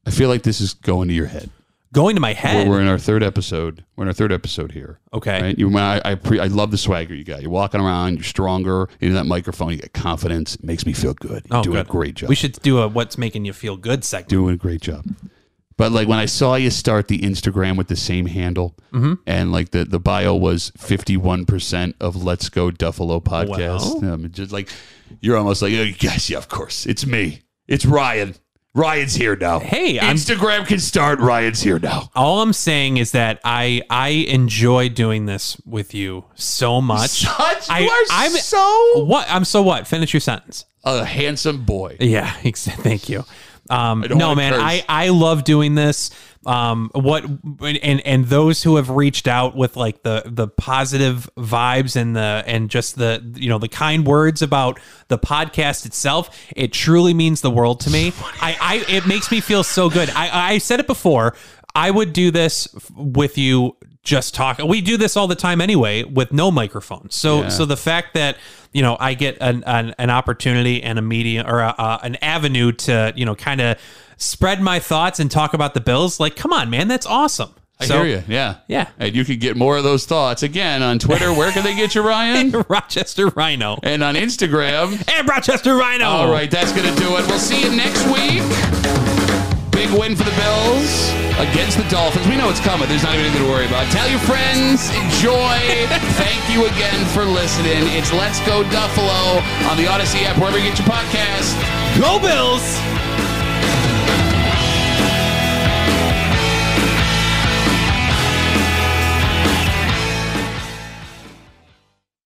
I 0.05 0.11
feel 0.11 0.29
like 0.29 0.43
this 0.43 0.61
is 0.61 0.73
going 0.73 1.09
to 1.09 1.13
your 1.13 1.25
head. 1.27 1.49
Going 1.93 2.15
to 2.15 2.21
my 2.21 2.31
We're, 2.31 2.35
head. 2.35 2.67
we're 2.67 2.81
in 2.81 2.87
our 2.87 2.97
third 2.97 3.21
episode. 3.23 3.85
We're 3.95 4.03
in 4.03 4.07
our 4.09 4.13
third 4.13 4.31
episode 4.33 4.71
here. 4.71 4.99
Okay. 5.13 5.41
Right? 5.41 5.57
You, 5.59 5.77
I, 5.77 6.01
I, 6.03 6.15
pre, 6.15 6.39
I 6.39 6.47
love 6.47 6.71
the 6.71 6.77
swagger 6.77 7.13
you 7.13 7.23
got. 7.23 7.41
You're 7.43 7.51
walking 7.51 7.79
around. 7.79 8.15
You're 8.15 8.23
stronger. 8.23 8.89
You 8.99 9.09
know 9.09 9.15
that 9.15 9.25
microphone. 9.27 9.69
You 9.69 9.77
get 9.77 9.93
confidence. 9.93 10.55
It 10.55 10.63
makes 10.63 10.85
me 10.85 10.93
feel 10.93 11.13
good. 11.13 11.45
You're 11.49 11.59
Oh, 11.59 11.63
doing 11.63 11.75
good. 11.77 11.85
a 11.87 11.89
great 11.91 12.15
job. 12.15 12.29
We 12.29 12.35
should 12.35 12.53
do 12.63 12.79
a 12.79 12.87
what's 12.87 13.17
making 13.17 13.45
you 13.45 13.53
feel 13.53 13.77
good 13.77 14.03
segment. 14.03 14.29
doing 14.29 14.55
a 14.55 14.57
great 14.57 14.81
job. 14.81 15.05
But 15.77 15.91
like 15.91 16.07
when 16.07 16.19
I 16.19 16.25
saw 16.25 16.55
you 16.55 16.69
start 16.71 17.07
the 17.07 17.19
Instagram 17.19 17.77
with 17.77 17.87
the 17.87 17.95
same 17.95 18.25
handle, 18.25 18.75
Mm-hmm. 18.91 19.13
and 19.25 19.51
like 19.51 19.69
the, 19.71 19.85
the 19.85 19.99
bio 19.99 20.35
was 20.35 20.71
fifty 20.77 21.17
one 21.17 21.45
percent 21.45 21.95
of 21.99 22.23
Let's 22.23 22.49
Go 22.49 22.69
Duffalo 22.71 23.23
podcast. 23.23 24.01
Well. 24.01 24.13
Um, 24.13 24.31
just 24.31 24.51
like 24.51 24.69
you're 25.21 25.37
almost 25.37 25.61
like, 25.61 25.73
oh, 25.73 25.91
yes, 25.99 26.29
yeah, 26.29 26.37
of 26.37 26.47
course, 26.49 26.85
it's 26.87 27.05
me, 27.05 27.41
it's 27.67 27.85
Ryan. 27.85 28.35
Ryan's 28.75 29.13
here 29.13 29.35
now. 29.35 29.59
Hey, 29.59 29.99
I'm- 29.99 30.15
Instagram 30.15 30.65
can 30.65 30.79
start. 30.79 31.19
Ryan's 31.19 31.61
here 31.61 31.77
now. 31.77 32.09
All 32.15 32.41
I'm 32.41 32.53
saying 32.53 32.97
is 32.97 33.11
that 33.11 33.39
I 33.43 33.83
I 33.89 34.09
enjoy 34.09 34.89
doing 34.89 35.27
this 35.27 35.57
with 35.65 35.93
you 35.93 36.25
so 36.33 36.81
much. 36.81 37.09
Such, 37.37 37.69
I- 37.69 37.79
you 37.81 37.89
are 37.89 38.03
I'm- 38.09 38.31
so 38.31 39.03
What? 39.05 39.27
I'm 39.29 39.45
so 39.45 39.61
what? 39.61 39.87
Finish 39.87 40.13
your 40.13 40.21
sentence. 40.21 40.65
a 40.83 41.05
handsome 41.05 41.63
boy. 41.65 41.97
Yeah, 41.99 42.33
ex- 42.43 42.65
thank 42.67 43.09
you. 43.09 43.23
Um, 43.69 44.01
don't 44.01 44.17
no, 44.17 44.29
wanna 44.29 44.37
man, 44.41 44.53
curse. 44.53 44.61
I, 44.61 44.85
I 44.89 45.09
love 45.09 45.43
doing 45.45 45.75
this. 45.75 46.09
Um, 46.45 46.89
what 46.93 47.23
and 47.61 48.01
and 48.05 48.25
those 48.25 48.63
who 48.63 48.75
have 48.75 48.89
reached 48.89 49.27
out 49.27 49.55
with 49.55 49.75
like 49.75 50.03
the 50.03 50.23
the 50.25 50.47
positive 50.47 51.29
vibes 51.37 51.95
and 51.95 52.15
the 52.15 52.43
and 52.45 52.69
just 52.69 52.97
the 52.97 53.21
you 53.35 53.49
know 53.49 53.59
the 53.59 53.69
kind 53.69 54.05
words 54.05 54.41
about 54.41 54.79
the 55.07 55.17
podcast 55.17 55.85
itself, 55.85 56.29
it 56.55 56.73
truly 56.73 57.13
means 57.13 57.41
the 57.41 57.51
world 57.51 57.79
to 57.81 57.89
me. 57.89 58.13
I, 58.41 58.57
I 58.59 58.85
it 58.89 59.05
makes 59.07 59.31
me 59.31 59.39
feel 59.41 59.63
so 59.63 59.89
good. 59.89 60.09
I 60.09 60.53
I 60.53 60.57
said 60.57 60.79
it 60.79 60.87
before. 60.87 61.35
I 61.75 61.89
would 61.89 62.13
do 62.13 62.29
this 62.29 62.67
with 62.95 63.37
you 63.37 63.75
just 64.03 64.35
talk. 64.35 64.59
We 64.59 64.81
do 64.81 64.97
this 64.97 65.15
all 65.15 65.27
the 65.27 65.35
time 65.35 65.61
anyway 65.61 66.03
with 66.03 66.33
no 66.33 66.51
microphone. 66.51 67.09
So 67.09 67.43
Yeah. 67.43 67.47
so 67.47 67.65
the 67.65 67.77
fact 67.77 68.13
that 68.15 68.37
you 68.73 68.81
know 68.81 68.97
I 68.99 69.13
get 69.13 69.37
an 69.39 69.63
an, 69.65 69.95
an 69.97 70.09
opportunity 70.09 70.83
and 70.83 70.99
a 70.99 71.01
media 71.01 71.45
or 71.47 71.61
a, 71.61 71.73
uh, 71.77 71.99
an 72.03 72.17
avenue 72.21 72.73
to 72.73 73.13
you 73.15 73.25
know 73.25 73.33
kind 73.35 73.61
of 73.61 73.77
spread 74.23 74.61
my 74.61 74.79
thoughts 74.79 75.19
and 75.19 75.29
talk 75.29 75.53
about 75.53 75.73
the 75.73 75.81
Bills. 75.81 76.19
Like, 76.19 76.35
come 76.35 76.53
on, 76.53 76.69
man, 76.69 76.87
that's 76.87 77.05
awesome. 77.05 77.53
I 77.79 77.85
So- 77.85 78.03
hear 78.03 78.17
you. 78.17 78.23
Yeah. 78.27 78.55
Yeah. 78.67 78.87
And 78.99 79.15
you 79.15 79.25
can 79.25 79.39
get 79.39 79.57
more 79.57 79.77
of 79.77 79.83
those 79.83 80.05
thoughts 80.05 80.43
again 80.43 80.81
on 80.83 80.99
Twitter. 80.99 81.33
Where 81.33 81.51
can 81.51 81.63
they 81.63 81.75
get 81.75 81.95
you, 81.95 82.01
Ryan? 82.01 82.51
Rochester 82.69 83.27
Ryno 83.29 83.79
and 83.83 84.03
on 84.03 84.15
Instagram. 84.15 85.03
and 85.13 85.27
Rochester 85.27 85.71
Ryno. 85.73 86.05
All 86.05 86.31
right, 86.31 86.49
that's 86.49 86.71
going 86.71 86.87
to 86.87 86.99
do 87.01 87.17
it. 87.17 87.27
We'll 87.27 87.39
see 87.39 87.61
you 87.63 87.75
next 87.75 88.05
week. 88.07 88.43
Big 89.71 89.89
win 89.99 90.15
for 90.15 90.23
the 90.23 90.37
Bills 90.37 91.09
against 91.41 91.77
the 91.81 91.83
Dolphins. 91.89 92.27
We 92.27 92.37
know 92.37 92.47
it's 92.49 92.59
coming. 92.61 92.87
There's 92.87 93.01
not 93.03 93.15
even 93.15 93.25
anything 93.25 93.41
to 93.43 93.49
worry 93.49 93.65
about. 93.65 93.91
Tell 93.91 94.07
your 94.07 94.19
friends. 94.19 94.93
Enjoy. 94.93 95.33
Thank 96.21 96.45
you 96.53 96.67
again 96.67 97.03
for 97.09 97.25
listening. 97.25 97.89
It's 97.97 98.13
Let's 98.13 98.39
Go 98.45 98.63
Duffalo 98.69 99.41
on 99.67 99.75
the 99.77 99.87
Odyssey 99.89 100.19
app, 100.29 100.37
wherever 100.37 100.59
you 100.59 100.69
get 100.69 100.77
your 100.77 100.87
podcast. 100.87 101.57
Go 101.99 102.19
Bills. 102.21 102.77